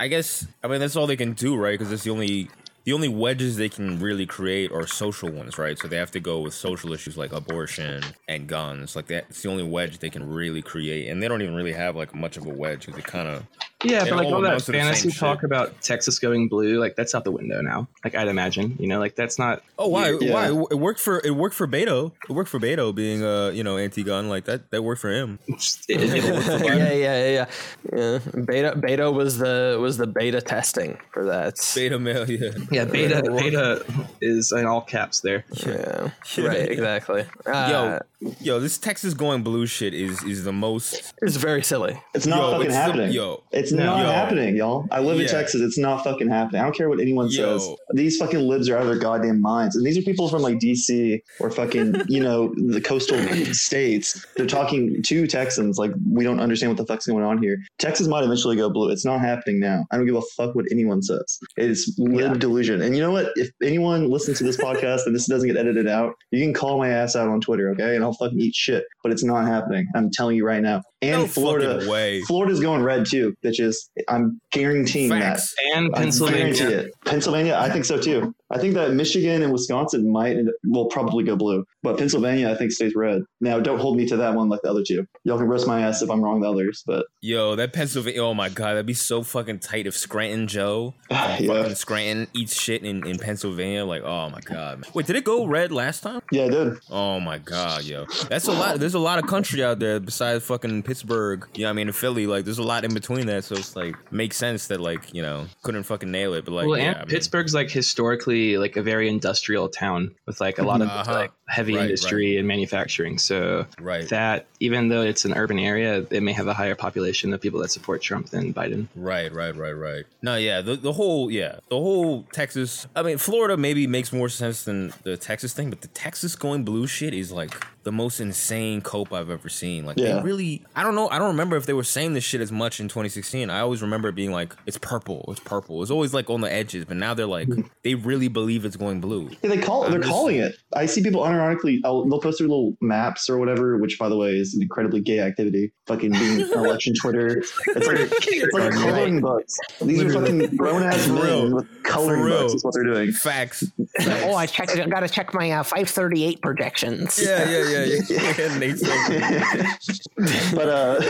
I 0.00 0.08
guess. 0.08 0.46
I 0.64 0.66
mean, 0.66 0.80
that's 0.80 0.96
all 0.96 1.06
they 1.06 1.16
can 1.16 1.34
do, 1.34 1.54
right? 1.54 1.78
Because 1.78 1.92
it's 1.92 2.02
the 2.02 2.10
only. 2.10 2.50
The 2.84 2.92
only 2.92 3.08
wedges 3.08 3.56
they 3.56 3.70
can 3.70 3.98
really 3.98 4.26
create 4.26 4.70
are 4.70 4.86
social 4.86 5.30
ones, 5.30 5.56
right? 5.56 5.78
So 5.78 5.88
they 5.88 5.96
have 5.96 6.10
to 6.10 6.20
go 6.20 6.40
with 6.40 6.52
social 6.52 6.92
issues 6.92 7.16
like 7.16 7.32
abortion 7.32 8.02
and 8.28 8.46
guns. 8.46 8.94
Like 8.94 9.06
that's 9.06 9.40
the 9.40 9.48
only 9.48 9.62
wedge 9.62 10.00
they 10.00 10.10
can 10.10 10.28
really 10.28 10.60
create, 10.60 11.08
and 11.08 11.22
they 11.22 11.26
don't 11.26 11.40
even 11.40 11.54
really 11.54 11.72
have 11.72 11.96
like 11.96 12.14
much 12.14 12.36
of 12.36 12.44
a 12.44 12.50
wedge 12.50 12.84
because 12.84 12.96
they 12.96 13.00
kind 13.00 13.26
of 13.26 13.46
Yeah, 13.84 14.04
They 14.04 14.10
but 14.10 14.16
like 14.16 14.26
all 14.26 14.34
all 14.34 14.40
that 14.42 14.48
amount 14.48 14.62
fantasy 14.64 15.10
talk 15.10 15.38
shit. 15.40 15.44
about 15.44 15.80
Texas 15.82 16.18
going 16.18 16.48
blue, 16.48 16.78
like 16.80 16.96
that's 16.96 17.14
out 17.14 17.24
the 17.24 17.30
window 17.32 17.60
now. 17.60 17.86
Like 18.04 18.14
I'd 18.14 18.28
imagine, 18.28 18.76
you 18.78 18.86
know, 18.86 18.98
like 18.98 19.14
that's 19.16 19.38
not. 19.38 19.62
Oh, 19.78 19.88
why? 19.88 20.10
Yeah. 20.20 20.32
Why? 20.52 20.66
It 20.70 20.78
worked 20.78 21.00
for 21.00 21.20
it 21.24 21.30
worked 21.32 21.54
for 21.54 21.66
Beto. 21.66 22.12
It 22.28 22.32
worked 22.32 22.50
for 22.50 22.58
Beto 22.60 22.94
being 22.94 23.24
uh 23.24 23.48
you 23.50 23.62
know 23.64 23.76
anti-gun 23.78 24.28
like 24.28 24.44
that. 24.46 24.70
That 24.70 24.82
worked 24.82 25.00
for 25.00 25.10
him. 25.10 25.38
It, 25.88 26.00
it'll 26.00 26.34
work 26.34 26.42
for 26.44 26.64
yeah, 26.64 26.92
yeah, 26.92 26.92
yeah, 26.92 27.28
yeah. 27.30 27.46
yeah. 27.92 28.18
Beta, 28.44 28.76
beta 28.76 29.10
was 29.10 29.38
the 29.38 29.78
was 29.80 29.96
the 29.98 30.06
beta 30.06 30.40
testing 30.40 30.98
for 31.12 31.24
that. 31.26 31.54
Beta 31.74 31.98
male, 31.98 32.28
yeah. 32.30 32.50
Yeah, 32.70 32.84
beta 32.84 33.22
beta 33.22 33.84
is 34.20 34.52
in 34.52 34.66
all 34.66 34.80
caps 34.80 35.20
there. 35.20 35.44
Yeah, 35.66 36.10
Yeah. 36.36 36.46
right, 36.46 36.70
exactly. 36.70 37.24
Uh, 37.46 38.00
Yo, 38.20 38.30
yo, 38.40 38.60
this 38.60 38.78
Texas 38.78 39.12
going 39.14 39.42
blue 39.42 39.66
shit 39.66 39.92
is 39.94 40.22
is 40.24 40.44
the 40.44 40.52
most. 40.52 41.12
it's 41.22 41.36
very 41.36 41.62
silly. 41.62 42.00
It's 42.14 42.26
not 42.26 42.38
Yo, 42.38 42.50
fucking 42.52 42.66
it's 42.66 42.74
the- 42.74 42.80
happening. 42.80 43.12
yo. 43.12 43.42
it's 43.52 43.72
No. 43.72 43.73
Not 43.74 43.98
Yo. 43.98 44.04
happening, 44.06 44.56
y'all. 44.56 44.86
I 44.90 45.00
live 45.00 45.20
in 45.20 45.26
Texas. 45.26 45.60
It's 45.60 45.78
not 45.78 46.04
fucking 46.04 46.28
happening. 46.28 46.60
I 46.60 46.64
don't 46.64 46.74
care 46.74 46.88
what 46.88 47.00
anyone 47.00 47.28
Yo. 47.28 47.58
says. 47.58 47.76
These 47.92 48.16
fucking 48.16 48.40
libs 48.40 48.68
are 48.68 48.76
out 48.76 48.82
of 48.82 48.88
their 48.88 48.98
goddamn 48.98 49.40
minds. 49.40 49.76
And 49.76 49.84
these 49.84 49.98
are 49.98 50.02
people 50.02 50.28
from 50.28 50.42
like 50.42 50.58
DC 50.58 51.20
or 51.40 51.50
fucking, 51.50 51.94
you 52.08 52.22
know, 52.22 52.54
the 52.56 52.80
coastal 52.80 53.18
states. 53.52 54.24
They're 54.36 54.46
talking 54.46 55.02
to 55.02 55.26
Texans 55.26 55.78
like 55.78 55.92
we 56.10 56.24
don't 56.24 56.40
understand 56.40 56.70
what 56.70 56.78
the 56.78 56.86
fuck's 56.86 57.06
going 57.06 57.24
on 57.24 57.42
here. 57.42 57.58
Texas 57.78 58.06
might 58.06 58.24
eventually 58.24 58.56
go 58.56 58.70
blue. 58.70 58.90
It's 58.90 59.04
not 59.04 59.20
happening 59.20 59.60
now. 59.60 59.84
I 59.90 59.96
don't 59.96 60.06
give 60.06 60.16
a 60.16 60.22
fuck 60.36 60.54
what 60.54 60.66
anyone 60.70 61.02
says. 61.02 61.38
It's 61.56 61.94
lib 61.98 62.38
delusion. 62.38 62.82
And 62.82 62.96
you 62.96 63.02
know 63.02 63.10
what? 63.10 63.32
If 63.36 63.50
anyone 63.62 64.10
listens 64.10 64.38
to 64.38 64.44
this 64.44 64.56
podcast 64.56 65.06
and 65.06 65.14
this 65.14 65.26
doesn't 65.26 65.48
get 65.48 65.56
edited 65.56 65.88
out, 65.88 66.14
you 66.30 66.42
can 66.42 66.54
call 66.54 66.78
my 66.78 66.88
ass 66.88 67.16
out 67.16 67.28
on 67.28 67.40
Twitter, 67.40 67.70
okay? 67.70 67.94
And 67.94 68.04
I'll 68.04 68.14
fucking 68.14 68.40
eat 68.40 68.54
shit. 68.54 68.84
But 69.02 69.12
it's 69.12 69.24
not 69.24 69.46
happening. 69.46 69.86
I'm 69.94 70.10
telling 70.10 70.36
you 70.36 70.46
right 70.46 70.62
now. 70.62 70.82
And 71.10 71.22
No 71.22 71.26
Florida, 71.26 71.88
way. 71.90 72.20
Florida's 72.22 72.60
going 72.60 72.82
red 72.82 73.06
too, 73.06 73.34
bitches. 73.44 73.76
I'm 74.08 74.40
guaranteeing 74.52 75.10
Facts. 75.10 75.54
And 75.74 75.92
that. 75.92 75.98
I 75.98 76.00
guarantee 76.02 76.04
Pennsylvania. 76.04 76.78
it. 76.78 76.92
Pennsylvania, 77.04 77.56
I 77.58 77.70
think 77.70 77.84
so 77.84 77.98
too. 77.98 78.34
I 78.50 78.58
think 78.58 78.74
that 78.74 78.92
Michigan 78.92 79.42
and 79.42 79.52
Wisconsin 79.52 80.10
might 80.10 80.36
and 80.36 80.50
will 80.64 80.86
probably 80.86 81.24
go 81.24 81.34
blue, 81.36 81.64
but 81.82 81.98
Pennsylvania 81.98 82.50
I 82.50 82.56
think 82.56 82.72
stays 82.72 82.94
red. 82.94 83.22
Now, 83.40 83.58
don't 83.58 83.78
hold 83.78 83.96
me 83.96 84.06
to 84.06 84.16
that 84.18 84.34
one 84.34 84.48
like 84.48 84.60
the 84.62 84.70
other 84.70 84.82
two. 84.86 85.06
Y'all 85.24 85.38
can 85.38 85.48
roast 85.48 85.66
my 85.66 85.82
ass 85.82 86.02
if 86.02 86.10
I'm 86.10 86.22
wrong 86.22 86.40
the 86.40 86.50
others, 86.50 86.82
but 86.86 87.06
Yo, 87.20 87.56
that 87.56 87.72
Pennsylvania. 87.72 88.22
Oh 88.22 88.34
my 88.34 88.48
god, 88.48 88.70
that'd 88.72 88.86
be 88.86 88.94
so 88.94 89.22
fucking 89.22 89.60
tight 89.60 89.86
if 89.86 89.96
Scranton 89.96 90.46
Joe, 90.46 90.94
from 91.08 91.16
yeah. 91.18 91.46
fucking 91.46 91.74
Scranton 91.74 92.28
eats 92.34 92.60
shit 92.60 92.84
in, 92.84 93.06
in 93.06 93.18
Pennsylvania. 93.18 93.84
Like, 93.84 94.02
oh 94.02 94.28
my 94.30 94.40
god. 94.40 94.86
Wait, 94.92 95.06
did 95.06 95.16
it 95.16 95.24
go 95.24 95.46
red 95.46 95.72
last 95.72 96.02
time? 96.02 96.20
yeah, 96.30 96.44
it 96.44 96.50
did. 96.50 96.78
Oh 96.90 97.20
my 97.20 97.38
god, 97.38 97.84
yo, 97.84 98.04
that's 98.28 98.46
a 98.46 98.52
lot. 98.52 98.78
There's 98.78 98.94
a 98.94 98.98
lot 98.98 99.18
of 99.18 99.26
country 99.26 99.64
out 99.64 99.78
there 99.78 100.00
besides 100.00 100.44
fucking 100.44 100.82
Pittsburgh. 100.82 101.46
You 101.54 101.62
know, 101.62 101.68
what 101.68 101.70
I 101.70 101.74
mean, 101.74 101.88
and 101.88 101.96
Philly. 101.96 102.26
Like, 102.26 102.44
there's 102.44 102.58
a 102.58 102.62
lot 102.62 102.84
in 102.84 102.92
between 102.92 103.26
that. 103.26 103.44
So 103.44 103.54
it's 103.54 103.74
like 103.74 103.94
makes 104.12 104.36
sense 104.36 104.66
that 104.68 104.80
like 104.80 105.14
you 105.14 105.22
know 105.22 105.46
couldn't 105.62 105.84
fucking 105.84 106.10
nail 106.10 106.34
it. 106.34 106.44
But 106.44 106.52
like, 106.52 106.66
well, 106.66 106.78
yeah, 106.78 106.84
and 106.84 106.96
I 106.96 106.98
mean, 107.00 107.08
Pittsburgh's 107.08 107.54
like 107.54 107.70
historically 107.70 108.33
actually 108.34 108.58
like 108.58 108.76
a 108.76 108.82
very 108.82 109.08
industrial 109.08 109.68
town 109.68 110.14
with 110.26 110.40
like 110.40 110.58
a 110.58 110.62
lot 110.62 110.82
of 110.82 110.88
Uh-huh. 110.88 111.12
like 111.12 111.32
heavy 111.46 111.74
Right, 111.76 111.82
industry 111.84 112.36
and 112.38 112.48
manufacturing. 112.48 113.18
So 113.18 113.66
Right. 113.80 114.08
that 114.08 114.46
even 114.60 114.88
though 114.88 115.02
it's 115.02 115.24
an 115.24 115.34
urban 115.34 115.58
area, 115.58 116.06
it 116.10 116.22
may 116.22 116.32
have 116.32 116.46
a 116.48 116.54
higher 116.54 116.74
population 116.74 117.32
of 117.34 117.40
people 117.40 117.60
that 117.60 117.70
support 117.70 118.02
Trump 118.02 118.30
than 118.30 118.52
Biden. 118.54 118.88
Right, 118.94 119.32
right, 119.32 119.54
right, 119.54 119.72
right. 119.72 120.04
No, 120.22 120.36
yeah, 120.36 120.62
the, 120.62 120.76
the 120.76 120.92
whole 120.92 121.30
yeah, 121.30 121.58
the 121.68 121.76
whole 121.76 122.24
Texas. 122.32 122.86
I 122.96 123.02
mean, 123.02 123.18
Florida 123.18 123.56
maybe 123.56 123.86
makes 123.86 124.12
more 124.12 124.28
sense 124.28 124.64
than 124.64 124.92
the 125.04 125.16
Texas 125.16 125.52
thing, 125.52 125.70
but 125.70 125.82
the 125.82 125.88
Texas 125.88 126.34
going 126.36 126.64
blue 126.64 126.86
shit 126.86 127.12
is 127.14 127.30
like 127.30 127.54
the 127.82 127.92
most 127.92 128.18
insane 128.20 128.80
cope 128.80 129.12
I've 129.12 129.28
ever 129.28 129.50
seen. 129.50 129.84
Like 129.84 129.98
Yeah. 129.98 130.14
they 130.16 130.22
really, 130.22 130.62
I 130.74 130.82
don't 130.82 130.94
know, 130.94 131.08
I 131.10 131.18
don't 131.18 131.28
remember 131.28 131.56
if 131.56 131.66
they 131.66 131.74
were 131.74 131.84
saying 131.84 132.14
this 132.14 132.24
shit 132.24 132.40
as 132.40 132.50
much 132.50 132.80
in 132.80 132.88
2016. 132.88 133.50
I 133.50 133.60
always 133.60 133.82
remember 133.82 134.08
it 134.08 134.14
being 134.14 134.32
like 134.32 134.54
it's 134.64 134.78
purple, 134.78 135.26
it's 135.28 135.40
purple. 135.40 135.82
It's 135.82 135.90
always 135.90 136.14
like 136.14 136.30
on 136.30 136.40
the 136.40 136.50
edges, 136.50 136.86
but 136.86 136.96
now 136.96 137.12
they're 137.12 137.26
like 137.26 137.48
they 137.82 137.94
really 137.94 138.23
believe 138.28 138.64
it's 138.64 138.76
going 138.76 139.00
blue. 139.00 139.30
Yeah, 139.42 139.50
they 139.50 139.58
call 139.58 139.84
I'm 139.84 139.90
they're 139.92 140.00
just- 140.00 140.10
calling 140.12 140.36
it. 140.36 140.56
I 140.74 140.86
see 140.86 141.02
people 141.02 141.22
unironically. 141.22 141.78
I'll, 141.84 142.04
they'll 142.08 142.20
post 142.20 142.38
their 142.38 142.48
little 142.48 142.76
maps 142.80 143.28
or 143.30 143.38
whatever, 143.38 143.78
which 143.78 143.98
by 143.98 144.08
the 144.08 144.16
way 144.16 144.30
is 144.32 144.54
an 144.54 144.62
incredibly 144.62 145.00
gay 145.00 145.20
activity. 145.20 145.72
Fucking 145.86 146.12
being 146.12 146.40
election 146.52 146.94
Twitter. 147.00 147.38
It's 147.38 147.86
like 147.86 147.98
it's 148.10 148.52
like 148.54 148.72
coloring 148.72 149.20
books. 149.20 149.54
These 149.82 150.02
are 150.04 150.12
fucking 150.14 150.56
grown 150.56 150.82
ass 150.82 151.06
For 151.06 151.12
men 151.12 151.54
with 151.54 151.82
coloring 151.82 152.22
For 152.22 152.28
books. 152.30 152.54
Is 152.54 152.64
what 152.64 152.72
they're 152.74 152.84
doing. 152.84 153.12
Facts. 153.12 153.64
oh, 154.00 154.34
I 154.34 154.46
checked. 154.46 154.70
I 154.78 154.86
gotta 154.86 155.08
check 155.08 155.34
my 155.34 155.50
uh, 155.50 155.62
538 155.62 156.40
projections. 156.40 157.20
Yeah, 157.22 157.48
yeah, 157.48 157.64
yeah, 157.68 158.00
yeah. 158.08 158.34
yeah. 158.38 158.58
Nate's 158.58 158.82
like, 158.82 160.54
but 160.54 160.68
uh, 160.68 161.00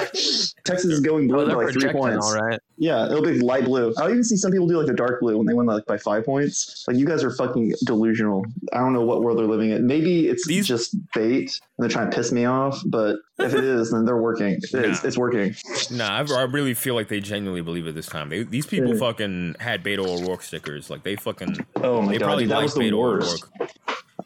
Texas 0.64 0.87
is 0.87 1.00
going 1.00 1.28
blue 1.28 1.43
Oh, 1.45 1.47
by 1.47 1.64
like 1.64 1.73
three 1.73 1.93
points. 1.93 2.26
all 2.26 2.35
right. 2.40 2.59
Yeah, 2.76 3.07
it'll 3.07 3.23
be 3.23 3.38
light 3.38 3.64
blue. 3.66 3.95
I'll 3.99 4.11
even 4.11 4.25
see 4.25 4.37
some 4.37 4.50
people 4.50 4.66
do 4.66 4.78
like 4.78 4.87
the 4.88 4.95
dark 4.95 5.21
blue 5.21 5.37
when 5.38 5.47
they 5.47 5.54
win 5.54 5.66
like 5.66 5.87
by 5.87 5.99
five 5.99 6.25
points. 6.25 6.85
Like 6.88 6.97
you 6.97 7.07
guys 7.07 7.23
are 7.23 7.31
fucking 7.31 7.75
delusional. 7.85 8.45
I 8.73 8.78
don't 8.78 8.93
know 8.93 9.04
what 9.04 9.23
world 9.23 9.38
they're 9.38 9.47
living 9.47 9.71
in. 9.71 9.87
Maybe 9.87 10.28
it's 10.28 10.47
These- 10.49 10.66
just 10.66 10.97
bait 11.14 11.52
and 11.74 11.74
they're 11.78 11.88
trying 11.88 12.11
to 12.11 12.16
piss 12.16 12.31
me 12.33 12.45
off. 12.45 12.81
But 12.87 13.16
if 13.38 13.52
it 13.54 13.64
is, 13.64 13.90
then 13.90 14.04
they're 14.04 14.21
working. 14.21 14.59
It's, 14.62 14.73
Nah. 14.73 15.09
it's 15.09 15.19
working. 15.19 15.54
Nah, 15.90 16.23
I, 16.23 16.40
I 16.40 16.43
really 16.43 16.75
feel 16.75 16.95
like 16.95 17.09
they 17.09 17.21
genuinely 17.21 17.62
believe 17.62 17.87
it 17.87 17.95
this 17.95 18.07
time. 18.07 18.28
They, 18.28 18.43
these 18.45 18.66
people 18.66 18.93
Yeah. 18.95 18.99
fucking 19.00 19.57
had 19.61 19.83
Beto 19.85 20.07
O'Rourke 20.07 20.43
stickers. 20.43 20.90
Like 20.90 21.02
they 21.02 21.16
fucking. 21.16 21.57
Oh 21.76 22.02
my 22.02 22.12
they 22.12 22.19
god, 22.19 22.26
probably 22.26 22.45
dude, 22.45 22.52
that 22.52 22.62
was 22.62 22.75
the 22.75 22.81
Beto 22.81 22.99
worst. 23.00 23.45
O'Rourke. 23.61 23.71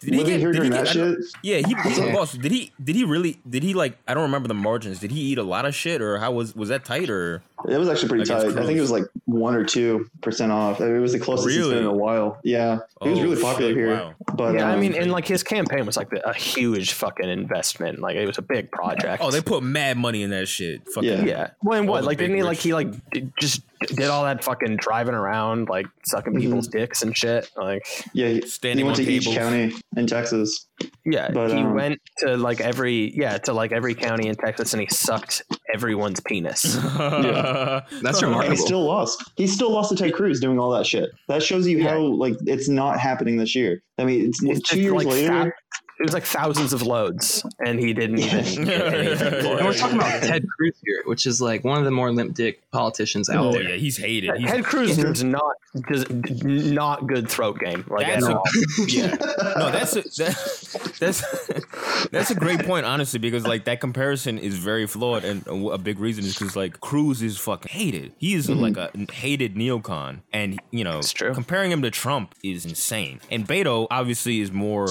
Did 0.00 0.14
he 0.14 0.24
get? 0.24 0.40
Did 0.52 0.62
he 0.62 0.68
get? 0.68 0.70
that 0.70 0.88
I 0.88 0.92
shit. 0.92 1.18
yeah, 1.42 1.56
he, 1.66 1.74
he 1.90 2.12
boss. 2.12 2.32
Did 2.32 2.52
he? 2.52 2.72
Did 2.82 2.94
he 2.94 3.04
really? 3.04 3.40
Did 3.48 3.62
he 3.64 3.74
like? 3.74 3.98
I 4.06 4.14
don't 4.14 4.22
remember 4.24 4.46
the 4.46 4.54
margins. 4.54 5.00
Did 5.00 5.10
he 5.10 5.20
eat 5.22 5.38
a 5.38 5.42
lot 5.42 5.64
of 5.64 5.74
shit, 5.74 6.00
or 6.00 6.18
how 6.18 6.30
was 6.32 6.54
was 6.54 6.68
that 6.68 6.84
tight? 6.84 7.10
Or 7.10 7.42
It 7.66 7.76
was 7.76 7.88
actually 7.88 8.08
pretty 8.10 8.22
Against 8.22 8.46
tight. 8.54 8.62
I 8.62 8.66
think 8.66 8.78
it 8.78 8.80
was 8.80 8.90
like 8.92 9.04
one 9.24 9.54
or 9.54 9.64
two 9.64 10.08
percent 10.22 10.52
off. 10.52 10.80
It 10.80 11.00
was 11.00 11.12
the 11.12 11.18
closest 11.18 11.48
he's 11.56 11.66
been 11.66 11.78
in 11.78 11.84
a 11.86 11.92
while. 11.92 12.38
Yeah, 12.44 12.78
he 13.02 13.08
was 13.10 13.18
Oh, 13.18 13.22
really 13.22 13.42
popular 13.42 13.70
shit, 13.70 13.76
here. 13.76 13.90
wow. 13.96 14.14
But 14.34 14.54
yeah, 14.54 14.68
I 14.70 14.74
um, 14.74 14.80
mean, 14.80 14.94
and 14.94 15.10
like 15.10 15.26
his 15.26 15.42
campaign 15.42 15.84
was 15.84 15.96
like 15.96 16.12
a 16.12 16.32
huge 16.32 16.92
fucking 16.92 17.28
investment. 17.28 17.98
Like 17.98 18.14
it 18.14 18.26
was 18.26 18.38
a 18.38 18.42
big 18.42 18.70
project. 18.70 19.22
oh, 19.22 19.32
they 19.32 19.40
put 19.42 19.64
mad 19.64 19.96
money 19.98 20.22
in 20.22 20.30
that 20.30 20.46
shit. 20.46 20.88
Fucking 20.88 21.10
Yeah. 21.10 21.24
yeah. 21.24 21.50
Well, 21.62 21.80
and 21.80 21.88
what? 21.88 22.04
Like, 22.04 22.18
big 22.18 22.28
didn't 22.28 22.36
he 22.36 22.42
like 22.44 22.58
he 22.58 22.74
like 22.74 23.10
did, 23.10 23.32
just 23.40 23.62
did 23.80 24.08
all 24.08 24.22
that 24.24 24.44
fucking 24.44 24.76
driving 24.76 25.14
around, 25.14 25.68
like 25.68 25.86
sucking 26.06 26.34
Mhm. 26.34 26.40
people's 26.40 26.68
dicks 26.68 27.02
and 27.02 27.16
shit? 27.16 27.50
Like, 27.56 27.84
yeah, 28.12 28.28
he, 28.28 28.40
Standing 28.42 28.78
he 28.78 28.84
went 28.84 29.00
on 29.00 29.04
to 29.04 29.10
each 29.10 29.26
county 29.26 29.74
in 29.96 30.06
Texas. 30.06 30.66
Yeah, 31.04 31.30
But, 31.32 31.50
he 31.50 31.58
um, 31.62 31.74
went 31.74 32.00
to 32.18 32.36
like 32.36 32.60
every 32.60 33.12
yeah 33.16 33.38
to 33.38 33.52
like 33.52 33.72
every 33.72 33.94
county 33.94 34.28
in 34.28 34.34
Texas, 34.34 34.72
and 34.72 34.80
he 34.80 34.88
sucked 34.88 35.42
everyone's 35.72 36.20
penis. 36.20 36.76
yeah, 36.98 37.80
That's 38.02 38.22
And 38.22 38.44
he 38.50 38.56
still 38.56 38.84
lost. 38.84 39.22
He 39.36 39.46
still 39.46 39.70
lost 39.70 39.90
to 39.90 39.96
Ted 39.96 40.14
Cruz 40.14 40.40
doing 40.40 40.58
all 40.58 40.70
that 40.72 40.86
shit. 40.86 41.10
That 41.28 41.42
shows 41.42 41.66
you 41.66 41.78
Yeah. 41.78 41.90
how 41.90 42.00
like 42.00 42.34
it's 42.46 42.68
not 42.68 42.98
happening 43.00 43.36
this 43.36 43.54
year. 43.54 43.82
I 43.98 44.04
mean, 44.04 44.28
it's, 44.28 44.42
It's 44.42 44.60
two 44.60 44.76
just, 44.76 44.82
years 44.82 44.92
like, 44.94 45.06
later. 45.06 45.28
thou- 45.28 45.50
it 45.98 46.02
was 46.02 46.12
like 46.12 46.24
thousands 46.24 46.72
of 46.72 46.82
loads, 46.82 47.44
and 47.58 47.80
he 47.80 47.92
didn't 47.92 48.18
even 48.20 48.64
get 48.64 48.94
anything 48.94 49.42
for 49.42 49.56
and 49.58 49.66
we're 49.66 49.74
talking 49.74 49.96
about 49.96 50.22
Ted 50.22 50.46
Cruz 50.48 50.74
here, 50.84 51.02
which 51.06 51.26
is 51.26 51.40
like 51.40 51.64
one 51.64 51.78
of 51.78 51.84
the 51.84 51.90
more 51.90 52.12
limp 52.12 52.34
dick 52.34 52.62
politicians 52.70 53.28
out 53.28 53.46
oh 53.46 53.52
there. 53.52 53.62
yeah, 53.62 53.76
he's 53.76 53.96
hated. 53.96 54.36
He's, 54.36 54.50
Ted 54.50 54.64
Cruz 54.64 54.96
does 54.96 55.24
not 55.24 55.56
does 55.88 56.08
not 56.44 57.06
good 57.06 57.28
throat 57.28 57.58
game. 57.58 57.84
Like 57.88 58.06
That's 58.06 58.24
at 58.24 58.30
a- 58.32 58.36
all. 58.36 58.44
yeah. 58.88 59.16
No, 59.56 59.70
that's 59.70 59.96
a, 59.96 60.02
that, 60.02 60.96
that's 61.00 62.06
that's 62.10 62.30
a 62.30 62.34
great 62.34 62.64
point, 62.64 62.86
honestly, 62.86 63.18
because 63.18 63.46
like 63.46 63.64
that 63.64 63.80
comparison 63.80 64.38
is 64.38 64.56
very 64.56 64.86
flawed, 64.86 65.24
and 65.24 65.46
a 65.46 65.68
a 65.70 65.78
big 65.78 65.98
reason 65.98 66.24
is 66.24 66.38
because 66.38 66.54
like 66.54 66.80
Cruz 66.80 67.22
is 67.22 67.38
fucking 67.38 67.70
hated. 67.70 68.12
He 68.18 68.34
is 68.34 68.46
mm-hmm. 68.46 68.60
like 68.60 68.76
a 68.76 68.90
hated 69.12 69.56
neocon, 69.56 70.20
and 70.32 70.60
you 70.70 70.84
know, 70.84 70.98
It's 70.98 71.12
true. 71.12 71.34
comparing 71.34 71.72
him 71.72 71.82
to 71.82 71.90
Trump 71.90 72.34
is 72.44 72.64
insane. 72.64 73.20
And 73.30 73.46
Beto 73.46 73.86
obviously 73.90 74.40
is 74.40 74.52
more 74.52 74.88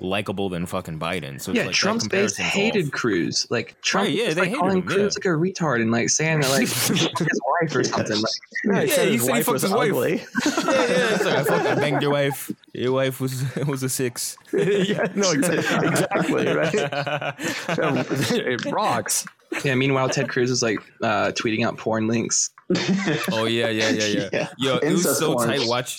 likable 0.00 0.47
than 0.48 0.66
fucking 0.66 0.98
Biden. 0.98 1.40
So 1.40 1.50
it's 1.52 1.58
Yeah, 1.58 1.66
like, 1.66 1.74
Trump's 1.74 2.06
base 2.08 2.36
hated 2.36 2.86
off. 2.86 2.92
Cruz. 2.92 3.46
Like 3.50 3.80
Trump, 3.82 4.06
Right, 4.08 4.14
yeah, 4.14 4.28
they 4.34 4.40
like 4.42 4.48
hated 4.48 4.60
calling 4.60 4.78
him, 4.78 4.82
Cruz 4.86 4.98
yeah. 4.98 5.30
like 5.30 5.36
a 5.36 5.38
retard 5.40 5.80
and 5.82 5.90
like 5.90 6.08
saying 6.10 6.40
that 6.40 6.50
like 6.50 6.68
his 6.68 7.40
wife 7.60 7.74
or 7.76 7.84
something. 7.84 8.16
Like, 8.16 8.32
Yeah, 8.64 8.80
he 8.82 8.88
Yeah, 8.88 8.94
said 8.94 9.06
he 9.08 9.12
his 9.14 9.22
said 9.22 9.26
he 9.28 9.32
wife 9.32 9.44
fucked 9.46 9.52
was 9.52 9.62
his 9.62 9.70
wife. 9.72 9.90
ugly. 9.90 10.12
Yeah, 10.68 10.74
yeah. 10.74 11.14
It's 11.14 11.24
like 11.24 11.34
I 11.38 11.44
fucking 11.44 11.80
banged 11.80 12.02
your 12.02 12.10
wife. 12.12 12.50
Your 12.72 12.92
wife 12.92 13.20
was 13.20 13.44
was 13.66 13.82
a 13.82 13.88
six. 13.88 14.36
yeah, 14.52 15.06
no, 15.14 15.32
exa- 15.32 15.82
exactly, 15.88 16.46
right? 16.46 16.74
it 18.30 18.64
rocks. 18.66 19.26
yeah. 19.64 19.74
Meanwhile, 19.74 20.08
Ted 20.10 20.28
Cruz 20.28 20.50
is 20.50 20.62
like 20.62 20.78
uh, 21.02 21.32
tweeting 21.32 21.64
out 21.66 21.76
porn 21.78 22.06
links. 22.06 22.50
Oh 23.32 23.44
yeah, 23.46 23.68
yeah, 23.68 23.90
yeah, 23.90 24.06
yeah. 24.06 24.28
Yeah. 24.32 24.48
Yo, 24.58 24.76
it 24.78 24.90
was 24.92 25.18
so 25.18 25.34
porn. 25.34 25.48
tight. 25.48 25.60
Watch. 25.66 25.98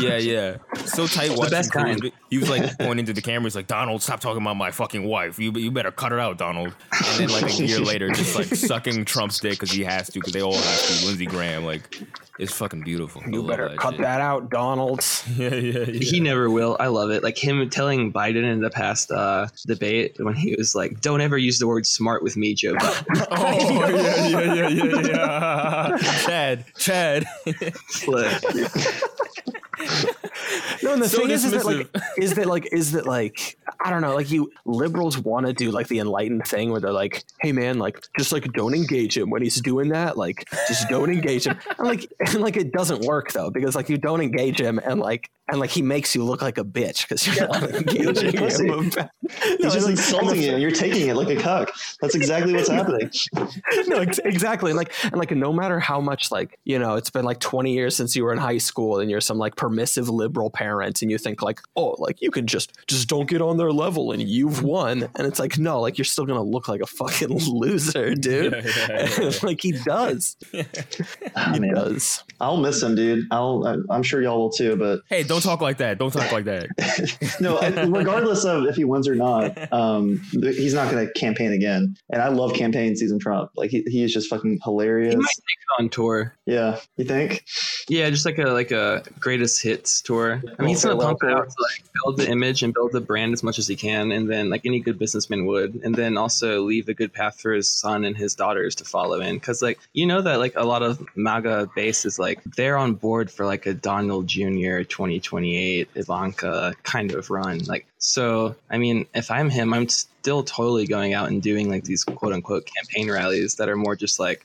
Yeah, 0.00 0.16
yeah. 0.18 0.56
So 0.84 1.06
tight. 1.06 1.30
Watching 1.30 1.50
best 1.50 1.72
Cruz. 1.72 1.84
kind. 1.84 2.12
He 2.30 2.38
was 2.38 2.48
like 2.48 2.78
pointing 2.78 3.06
to 3.06 3.12
the 3.12 3.20
camera. 3.22 3.44
He's 3.44 3.56
like, 3.56 3.66
Donald, 3.66 4.00
stop 4.02 4.20
talking 4.20 4.40
about 4.40 4.56
my 4.56 4.70
fucking 4.70 5.04
wife. 5.04 5.38
You 5.38 5.52
you 5.52 5.70
better 5.70 5.90
cut 5.90 6.12
her 6.12 6.20
out, 6.20 6.38
Donald. 6.38 6.74
And 6.92 7.18
then 7.18 7.28
like 7.30 7.52
a 7.58 7.64
year 7.64 7.80
later, 7.92 8.08
just 8.10 8.36
like 8.36 8.46
sucking 8.46 9.04
Trump's 9.04 9.40
dick 9.40 9.52
because 9.52 9.70
he 9.72 9.82
has 9.84 10.06
to, 10.08 10.12
because 10.20 10.32
they 10.32 10.42
all 10.42 10.54
have 10.54 10.80
to. 10.86 11.06
Lindsey 11.06 11.26
Graham, 11.26 11.64
like, 11.64 12.00
it's 12.38 12.52
fucking 12.52 12.82
beautiful. 12.82 13.22
You 13.28 13.40
love 13.40 13.48
better 13.48 13.74
cut 13.76 13.94
shit. 13.94 14.02
that 14.02 14.20
out, 14.20 14.50
Donald. 14.50 15.00
Yeah, 15.36 15.54
yeah, 15.54 15.78
yeah. 15.84 16.00
He 16.00 16.20
never 16.20 16.50
will. 16.50 16.76
I 16.80 16.88
love 16.88 17.10
it. 17.10 17.22
Like 17.22 17.38
him 17.38 17.68
telling 17.70 18.12
Biden 18.12 18.44
in 18.44 18.60
the 18.60 18.68
past 18.70 19.10
uh, 19.10 19.46
debate 19.66 20.16
when 20.18 20.34
he 20.34 20.54
was 20.56 20.74
like, 20.74 21.00
"Don't 21.00 21.20
ever 21.20 21.38
use 21.38 21.58
the 21.58 21.66
word 21.66 21.86
smart 21.86 22.22
with 22.22 22.36
me, 22.36 22.54
Joe." 22.54 22.74
Biden." 22.74 23.26
Oh 23.30 23.88
yeah, 23.88 24.26
yeah, 24.26 24.68
yeah, 24.68 24.68
yeah, 24.68 25.00
yeah. 25.08 25.79
Chad, 26.24 26.64
Chad. 26.76 27.26
No, 30.82 30.92
and 30.92 31.02
the 31.02 31.08
So 31.08 31.18
thing 31.18 31.30
is, 31.30 31.44
is 31.44 31.52
that 31.52 31.64
like, 31.64 31.88
is 32.18 32.34
that 32.34 32.46
like, 32.46 32.68
is 32.72 32.92
that 32.92 33.06
like, 33.06 33.58
I 33.80 33.90
don't 33.90 34.00
know, 34.00 34.14
like 34.14 34.30
you 34.30 34.50
liberals 34.64 35.18
want 35.18 35.46
to 35.46 35.52
do 35.52 35.70
like 35.70 35.88
the 35.88 35.98
enlightened 35.98 36.46
thing 36.46 36.70
where 36.70 36.80
they're 36.80 36.92
like, 36.92 37.24
hey 37.40 37.52
man, 37.52 37.78
like 37.78 38.02
just 38.18 38.32
like 38.32 38.50
don't 38.52 38.74
engage 38.74 39.16
him 39.16 39.30
when 39.30 39.42
he's 39.42 39.60
doing 39.60 39.88
that, 39.90 40.16
like 40.16 40.44
just 40.68 40.88
don't 40.88 41.10
engage 41.10 41.46
him. 41.46 41.58
And 41.78 41.86
like, 41.86 42.10
and 42.20 42.40
like 42.40 42.56
it 42.56 42.72
doesn't 42.72 43.04
work 43.04 43.32
though 43.32 43.50
because 43.50 43.74
like 43.74 43.88
you 43.88 43.98
don't 43.98 44.20
engage 44.20 44.60
him 44.60 44.78
and 44.78 45.00
like 45.00 45.30
and 45.50 45.60
like 45.60 45.70
he 45.70 45.82
makes 45.82 46.14
you 46.14 46.24
look 46.24 46.42
like 46.42 46.58
a 46.58 46.64
bitch 46.64 47.02
because 47.08 47.26
you're 47.26 47.46
not 47.48 47.62
engaging 47.74 48.32
pussy. 48.32 48.66
him. 48.68 48.88
about- 48.92 49.10
He's 49.44 49.60
No, 49.60 49.70
just 49.70 49.86
like- 49.86 49.90
insulting 49.92 50.42
you, 50.42 50.52
and 50.52 50.62
you're 50.62 50.70
taking 50.70 51.08
it 51.08 51.14
like 51.14 51.28
a 51.28 51.40
cuck. 51.40 51.70
That's 52.00 52.14
exactly 52.14 52.52
what's 52.52 52.68
happening. 52.68 53.10
no, 53.86 53.98
ex- 53.98 54.18
exactly. 54.24 54.70
And 54.70 54.78
like, 54.78 54.92
and 55.04 55.16
like, 55.16 55.30
no 55.30 55.52
matter 55.52 55.78
how 55.78 56.00
much, 56.00 56.30
like, 56.32 56.58
you 56.64 56.78
know, 56.78 56.96
it's 56.96 57.10
been 57.10 57.24
like 57.24 57.38
20 57.40 57.72
years 57.72 57.94
since 57.94 58.16
you 58.16 58.24
were 58.24 58.32
in 58.32 58.38
high 58.38 58.58
school 58.58 58.98
and 59.00 59.10
you're 59.10 59.20
some 59.20 59.38
like 59.38 59.54
permissive 59.56 60.08
liberal 60.08 60.50
parent 60.50 61.02
and 61.02 61.10
you 61.10 61.18
think 61.18 61.42
like, 61.42 61.60
oh, 61.76 61.94
like 61.98 62.20
you 62.20 62.30
can 62.30 62.46
just, 62.46 62.72
just 62.88 63.08
don't 63.08 63.28
get 63.28 63.40
on 63.40 63.56
their 63.56 63.70
level 63.72 64.10
and 64.12 64.20
you've 64.22 64.62
won. 64.62 65.08
And 65.14 65.26
it's 65.26 65.38
like, 65.38 65.58
no, 65.58 65.80
like 65.80 65.96
you're 65.98 66.04
still 66.04 66.26
going 66.26 66.38
to 66.38 66.42
look 66.44 66.66
like 66.68 66.80
a 66.80 66.86
fucking 66.86 67.28
loser, 67.28 68.14
dude. 68.14 68.52
Yeah, 68.52 68.62
yeah, 68.88 69.08
yeah. 69.20 69.30
like 69.42 69.60
he 69.60 69.72
does. 69.72 70.36
He 70.52 70.64
ah, 71.36 71.56
man. 71.58 71.74
does. 71.74 72.24
I'll 72.40 72.56
miss 72.56 72.82
him, 72.82 72.94
dude. 72.94 73.26
I'll. 73.30 73.84
I'm 73.90 74.02
sure 74.02 74.20
y'all 74.22 74.38
will 74.38 74.50
too. 74.50 74.76
But 74.76 75.00
Hey, 75.08 75.22
don't 75.22 75.39
talk 75.40 75.60
like 75.60 75.78
that. 75.78 75.98
Don't 75.98 76.12
talk 76.12 76.32
like 76.32 76.44
that. 76.44 77.36
no, 77.40 77.60
regardless 77.90 78.44
of 78.44 78.64
if 78.66 78.76
he 78.76 78.84
wins 78.84 79.08
or 79.08 79.14
not, 79.14 79.72
um, 79.72 80.20
he's 80.30 80.74
not 80.74 80.90
going 80.90 81.06
to 81.06 81.12
campaign 81.12 81.52
again. 81.52 81.96
And 82.10 82.22
I 82.22 82.28
love 82.28 82.54
campaign 82.54 82.96
season 82.96 83.18
Trump. 83.18 83.50
Like 83.56 83.70
he, 83.70 83.82
he 83.82 84.02
is 84.02 84.12
just 84.12 84.28
fucking 84.28 84.60
hilarious. 84.64 85.14
He 85.14 85.16
might 85.16 85.28
take 85.28 85.78
it 85.78 85.82
on 85.82 85.88
tour. 85.88 86.34
Yeah, 86.46 86.80
you 86.96 87.04
think? 87.04 87.44
Yeah, 87.88 88.08
just 88.10 88.24
like 88.24 88.38
a 88.38 88.46
like 88.46 88.70
a 88.70 89.02
greatest 89.18 89.62
hits 89.62 90.00
tour. 90.02 90.42
I 90.58 90.62
mean, 90.62 90.68
he's 90.68 90.84
gonna 90.84 91.00
pump 91.00 91.18
it 91.22 91.30
out 91.30 91.48
to 91.48 91.56
like 91.62 91.84
build 92.04 92.18
the 92.18 92.28
image 92.28 92.62
and 92.62 92.72
build 92.72 92.92
the 92.92 93.00
brand 93.00 93.32
as 93.32 93.42
much 93.42 93.58
as 93.58 93.66
he 93.66 93.76
can, 93.76 94.12
and 94.12 94.30
then 94.30 94.50
like 94.50 94.64
any 94.64 94.80
good 94.80 94.98
businessman 94.98 95.46
would, 95.46 95.80
and 95.82 95.94
then 95.94 96.16
also 96.16 96.62
leave 96.62 96.88
a 96.88 96.94
good 96.94 97.12
path 97.12 97.40
for 97.40 97.52
his 97.52 97.68
son 97.68 98.04
and 98.04 98.16
his 98.16 98.34
daughters 98.34 98.74
to 98.76 98.84
follow 98.84 99.20
in. 99.20 99.36
Because 99.36 99.62
like 99.62 99.78
you 99.92 100.06
know 100.06 100.22
that 100.22 100.38
like 100.38 100.54
a 100.56 100.64
lot 100.64 100.82
of 100.82 101.04
MAGA 101.16 101.70
base 101.74 102.04
is 102.04 102.18
like 102.18 102.42
they're 102.44 102.76
on 102.76 102.94
board 102.94 103.30
for 103.30 103.46
like 103.46 103.66
a 103.66 103.74
Donald 103.74 104.26
Jr. 104.26 104.82
2028 105.30 105.88
Ivanka 105.94 106.74
kind 106.82 107.12
of 107.12 107.30
run. 107.30 107.58
Like 107.60 107.86
so, 107.98 108.56
I 108.70 108.78
mean, 108.78 109.06
if 109.14 109.30
I'm 109.30 109.48
him, 109.50 109.72
I'm 109.72 109.88
still 109.88 110.42
totally 110.42 110.86
going 110.86 111.14
out 111.14 111.28
and 111.28 111.40
doing 111.40 111.70
like 111.70 111.84
these 111.84 112.04
quote 112.04 112.32
unquote 112.32 112.68
campaign 112.76 113.10
rallies 113.10 113.54
that 113.56 113.68
are 113.68 113.76
more 113.76 113.96
just 113.96 114.18
like 114.18 114.44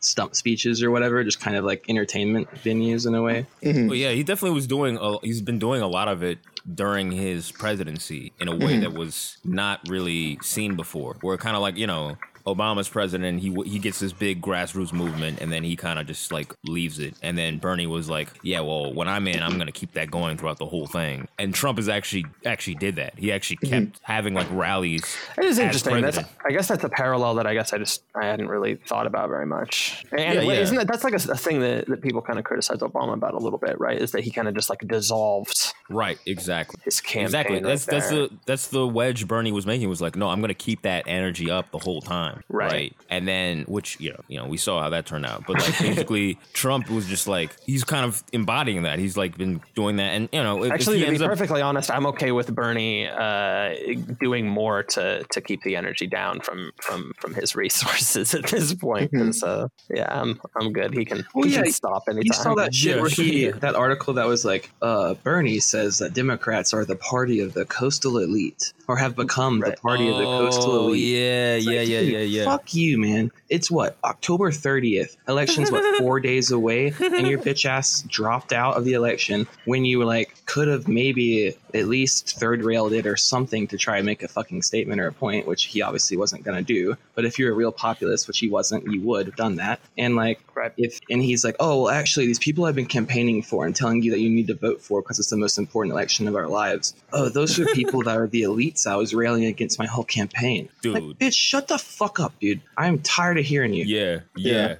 stump 0.00 0.34
speeches 0.34 0.82
or 0.82 0.90
whatever, 0.90 1.22
just 1.24 1.40
kind 1.40 1.56
of 1.56 1.64
like 1.64 1.84
entertainment 1.88 2.50
venues 2.54 3.06
in 3.06 3.14
a 3.14 3.22
way. 3.22 3.46
Mm-hmm. 3.62 3.88
But 3.88 3.98
yeah, 3.98 4.10
he 4.10 4.22
definitely 4.22 4.54
was 4.54 4.66
doing. 4.66 4.96
A, 5.00 5.18
he's 5.22 5.42
been 5.42 5.58
doing 5.58 5.82
a 5.82 5.88
lot 5.88 6.08
of 6.08 6.22
it 6.22 6.38
during 6.72 7.10
his 7.10 7.50
presidency 7.52 8.32
in 8.40 8.48
a 8.48 8.52
way 8.52 8.74
mm-hmm. 8.74 8.80
that 8.82 8.92
was 8.92 9.38
not 9.44 9.80
really 9.88 10.38
seen 10.42 10.76
before. 10.76 11.16
Where 11.20 11.36
kind 11.36 11.56
of 11.56 11.62
like 11.62 11.76
you 11.76 11.86
know. 11.86 12.16
Obama's 12.54 12.88
president, 12.88 13.40
he 13.40 13.54
he 13.64 13.78
gets 13.78 14.00
this 14.00 14.12
big 14.12 14.40
grassroots 14.40 14.92
movement, 14.92 15.40
and 15.40 15.52
then 15.52 15.62
he 15.62 15.76
kind 15.76 15.98
of 15.98 16.06
just 16.06 16.32
like 16.32 16.54
leaves 16.64 16.98
it. 16.98 17.14
And 17.22 17.36
then 17.36 17.58
Bernie 17.58 17.86
was 17.86 18.08
like, 18.08 18.28
"Yeah, 18.42 18.60
well, 18.60 18.92
when 18.92 19.08
I'm 19.08 19.26
in, 19.28 19.42
I'm 19.42 19.58
gonna 19.58 19.72
keep 19.72 19.92
that 19.92 20.10
going 20.10 20.36
throughout 20.36 20.58
the 20.58 20.66
whole 20.66 20.86
thing." 20.86 21.28
And 21.38 21.54
Trump 21.54 21.78
is 21.78 21.88
actually 21.88 22.26
actually 22.44 22.76
did 22.76 22.96
that. 22.96 23.18
He 23.18 23.32
actually 23.32 23.58
mm-hmm. 23.58 23.86
kept 23.86 24.00
having 24.02 24.34
like 24.34 24.48
rallies. 24.50 25.04
It 25.38 25.44
is 25.44 25.58
interesting. 25.58 26.00
That's. 26.00 26.18
I 26.18 26.50
guess 26.50 26.68
that's 26.68 26.84
a 26.84 26.88
parallel 26.88 27.34
that 27.36 27.46
I 27.46 27.54
guess 27.54 27.72
I 27.72 27.78
just 27.78 28.02
I 28.14 28.26
hadn't 28.26 28.48
really 28.48 28.76
thought 28.76 29.06
about 29.06 29.28
very 29.28 29.46
much. 29.46 30.04
And 30.12 30.20
Yeah, 30.20 30.40
yeah. 30.40 30.60
isn't 30.60 30.76
that 30.76 30.88
that's 30.88 31.04
like 31.04 31.14
a, 31.14 31.30
a 31.30 31.36
thing 31.36 31.60
that, 31.60 31.86
that 31.86 32.00
people 32.00 32.22
kind 32.22 32.38
of 32.38 32.44
criticize 32.44 32.78
Obama 32.78 33.14
about 33.14 33.34
a 33.34 33.38
little 33.38 33.58
bit, 33.58 33.78
right? 33.80 34.00
Is 34.00 34.12
that 34.12 34.22
he 34.22 34.30
kind 34.30 34.48
of 34.48 34.54
just 34.54 34.70
like 34.70 34.80
dissolved 34.86 35.72
Right, 35.90 36.18
exactly. 36.24 36.80
his 36.84 37.00
campaign. 37.00 37.24
Exactly. 37.24 37.54
right 37.56 37.64
That's 37.64 37.84
that's 37.84 38.10
there. 38.10 38.28
the 38.28 38.38
that's 38.46 38.68
the 38.68 38.86
wedge 38.86 39.26
Bernie 39.26 39.52
was 39.52 39.66
making 39.66 39.88
was 39.88 40.00
like, 40.00 40.16
no, 40.16 40.28
I'm 40.28 40.40
gonna 40.40 40.54
keep 40.54 40.82
that 40.82 41.04
energy 41.06 41.50
up 41.50 41.70
the 41.72 41.78
whole 41.78 42.00
time. 42.00 42.39
Right. 42.48 42.94
And 43.08 43.26
then 43.28 43.62
which, 43.68 43.98
you 44.00 44.10
know, 44.10 44.20
you 44.28 44.38
know, 44.38 44.46
we 44.46 44.56
saw 44.56 44.80
how 44.82 44.88
that 44.90 45.06
turned 45.06 45.26
out. 45.26 45.44
But 45.46 45.58
like 45.60 45.78
basically 45.80 46.38
Trump 46.52 46.88
was 46.90 47.06
just 47.06 47.26
like 47.28 47.50
he's 47.66 47.84
kind 47.84 48.04
of 48.04 48.22
embodying 48.32 48.82
that. 48.82 48.98
He's 48.98 49.16
like 49.16 49.36
been 49.36 49.60
doing 49.74 49.96
that 49.96 50.10
and 50.14 50.28
you 50.32 50.42
know, 50.42 50.58
if- 50.64 50.66
if 50.66 50.72
Actually, 50.72 50.98
he 50.98 51.04
to 51.04 51.06
be 51.06 51.14
ends 51.14 51.22
up- 51.22 51.30
perfectly 51.30 51.62
honest, 51.62 51.90
I'm 51.90 52.06
okay 52.06 52.32
with 52.32 52.54
Bernie 52.54 53.06
uh, 53.08 53.74
doing 54.20 54.48
more 54.48 54.82
to 54.84 55.24
to 55.30 55.40
keep 55.40 55.62
the 55.62 55.76
energy 55.76 56.06
down 56.06 56.40
from 56.40 56.70
from 56.80 57.12
from 57.18 57.34
his 57.34 57.54
resources 57.56 58.34
at 58.38 58.44
this 58.46 58.74
point. 58.74 59.10
'cause, 59.12 59.42
uh, 59.42 59.68
yeah, 59.92 60.06
I'm 60.10 60.40
I'm 60.56 60.72
good. 60.72 60.94
He 60.94 61.04
can, 61.04 61.26
Well, 61.34 61.46
he 61.46 61.54
yeah, 61.54 61.62
can 61.62 61.72
stop 61.72 62.04
anytime. 62.08 62.24
You 62.26 62.32
saw 62.32 62.54
that 62.54 62.74
shit 62.74 62.96
Yeah, 62.96 63.00
where 63.02 63.10
he 63.10 63.42
sure. 63.50 63.52
that 63.60 63.74
article 63.74 64.14
that 64.14 64.26
was 64.26 64.44
like, 64.44 64.70
uh, 64.82 65.14
Bernie 65.14 65.60
says 65.60 65.98
that 65.98 66.14
Democrats 66.14 66.72
are 66.74 66.84
the 66.84 66.96
party 66.96 67.40
of 67.40 67.54
the 67.54 67.64
coastal 67.64 68.18
elite, 68.18 68.72
or 68.88 68.96
have 68.96 69.16
become 69.16 69.60
the 69.60 69.66
Right. 69.70 69.80
party 69.80 70.08
of 70.08 70.16
the 70.18 70.24
coastal 70.24 70.72
Oh, 70.72 70.88
elite. 70.88 71.00
Yeah, 71.08 71.54
It's 71.56 71.66
yeah, 71.66 71.80
like, 71.80 71.88
yeah, 71.88 72.00
dude, 72.00 72.12
yeah, 72.20 72.40
yeah. 72.40 72.44
Fuck 72.44 72.74
you, 72.74 72.98
man. 72.98 73.30
It's 73.48 73.70
what 73.70 73.96
October 74.04 74.50
30th. 74.50 75.16
Election's 75.28 75.70
what 75.70 75.98
four 75.98 76.20
days 76.20 76.50
away, 76.50 76.92
and 77.00 77.26
your 77.26 77.38
bitch 77.38 77.64
ass 77.64 78.02
dropped 78.02 78.52
out 78.52 78.76
of 78.76 78.84
the 78.84 78.92
election 78.92 79.46
when 79.64 79.84
you 79.84 80.04
like 80.04 80.34
could 80.46 80.68
have 80.68 80.88
maybe 80.88 81.56
at 81.74 81.86
least 81.86 82.38
third 82.38 82.64
railed 82.64 82.92
it 82.92 83.06
or 83.06 83.16
something 83.16 83.66
to 83.68 83.78
try 83.78 83.96
and 83.96 84.06
make 84.06 84.22
a 84.22 84.28
fucking 84.28 84.62
statement 84.62 85.00
or 85.00 85.06
a 85.06 85.12
point, 85.12 85.46
which 85.46 85.64
he 85.64 85.82
obviously 85.82 86.16
wasn't 86.16 86.42
gonna 86.44 86.62
do. 86.62 86.96
But 87.14 87.24
if 87.24 87.38
you're 87.38 87.52
a 87.52 87.54
real 87.54 87.72
populist, 87.72 88.26
which 88.28 88.38
he 88.38 88.48
wasn't, 88.48 88.90
you 88.90 89.00
would 89.02 89.26
have 89.26 89.36
done 89.36 89.56
that. 89.56 89.80
And 89.96 90.16
like, 90.16 90.40
if 90.76 91.00
and 91.10 91.22
he's 91.22 91.44
like, 91.44 91.56
oh 91.60 91.82
well, 91.82 91.90
actually, 91.90 92.26
these 92.26 92.38
people 92.38 92.64
I've 92.64 92.74
been 92.74 92.86
campaigning 92.86 93.42
for 93.42 93.66
and 93.66 93.74
telling 93.74 94.02
you 94.02 94.10
that 94.10 94.20
you 94.20 94.30
need 94.30 94.48
to 94.48 94.54
vote 94.54 94.82
for 94.82 95.02
because 95.02 95.18
it's 95.18 95.30
the 95.30 95.36
most 95.36 95.58
important 95.58 95.92
election 95.92 96.28
of 96.28 96.36
our 96.36 96.48
lives. 96.48 96.94
Oh, 97.12 97.28
those 97.28 97.58
are 97.58 97.66
people 97.66 98.02
that 98.04 98.16
are 98.16 98.26
the 98.26 98.42
elites. 98.50 98.86
I 98.86 98.96
was 98.96 99.14
railing 99.14 99.44
against 99.44 99.78
my 99.78 99.86
whole 99.86 100.04
campaign. 100.04 100.68
Like, 100.84 101.02
Dude. 101.02 101.18
bitch, 101.18 101.34
shut 101.34 101.68
the 101.68 101.78
fuck 101.78 102.09
up, 102.18 102.32
dude. 102.40 102.60
I'm 102.76 102.98
tired 103.00 103.38
of 103.38 103.44
hearing 103.44 103.74
you. 103.74 103.84
Yeah, 103.84 104.20
yeah, 104.36 104.52
yeah, 104.54 104.74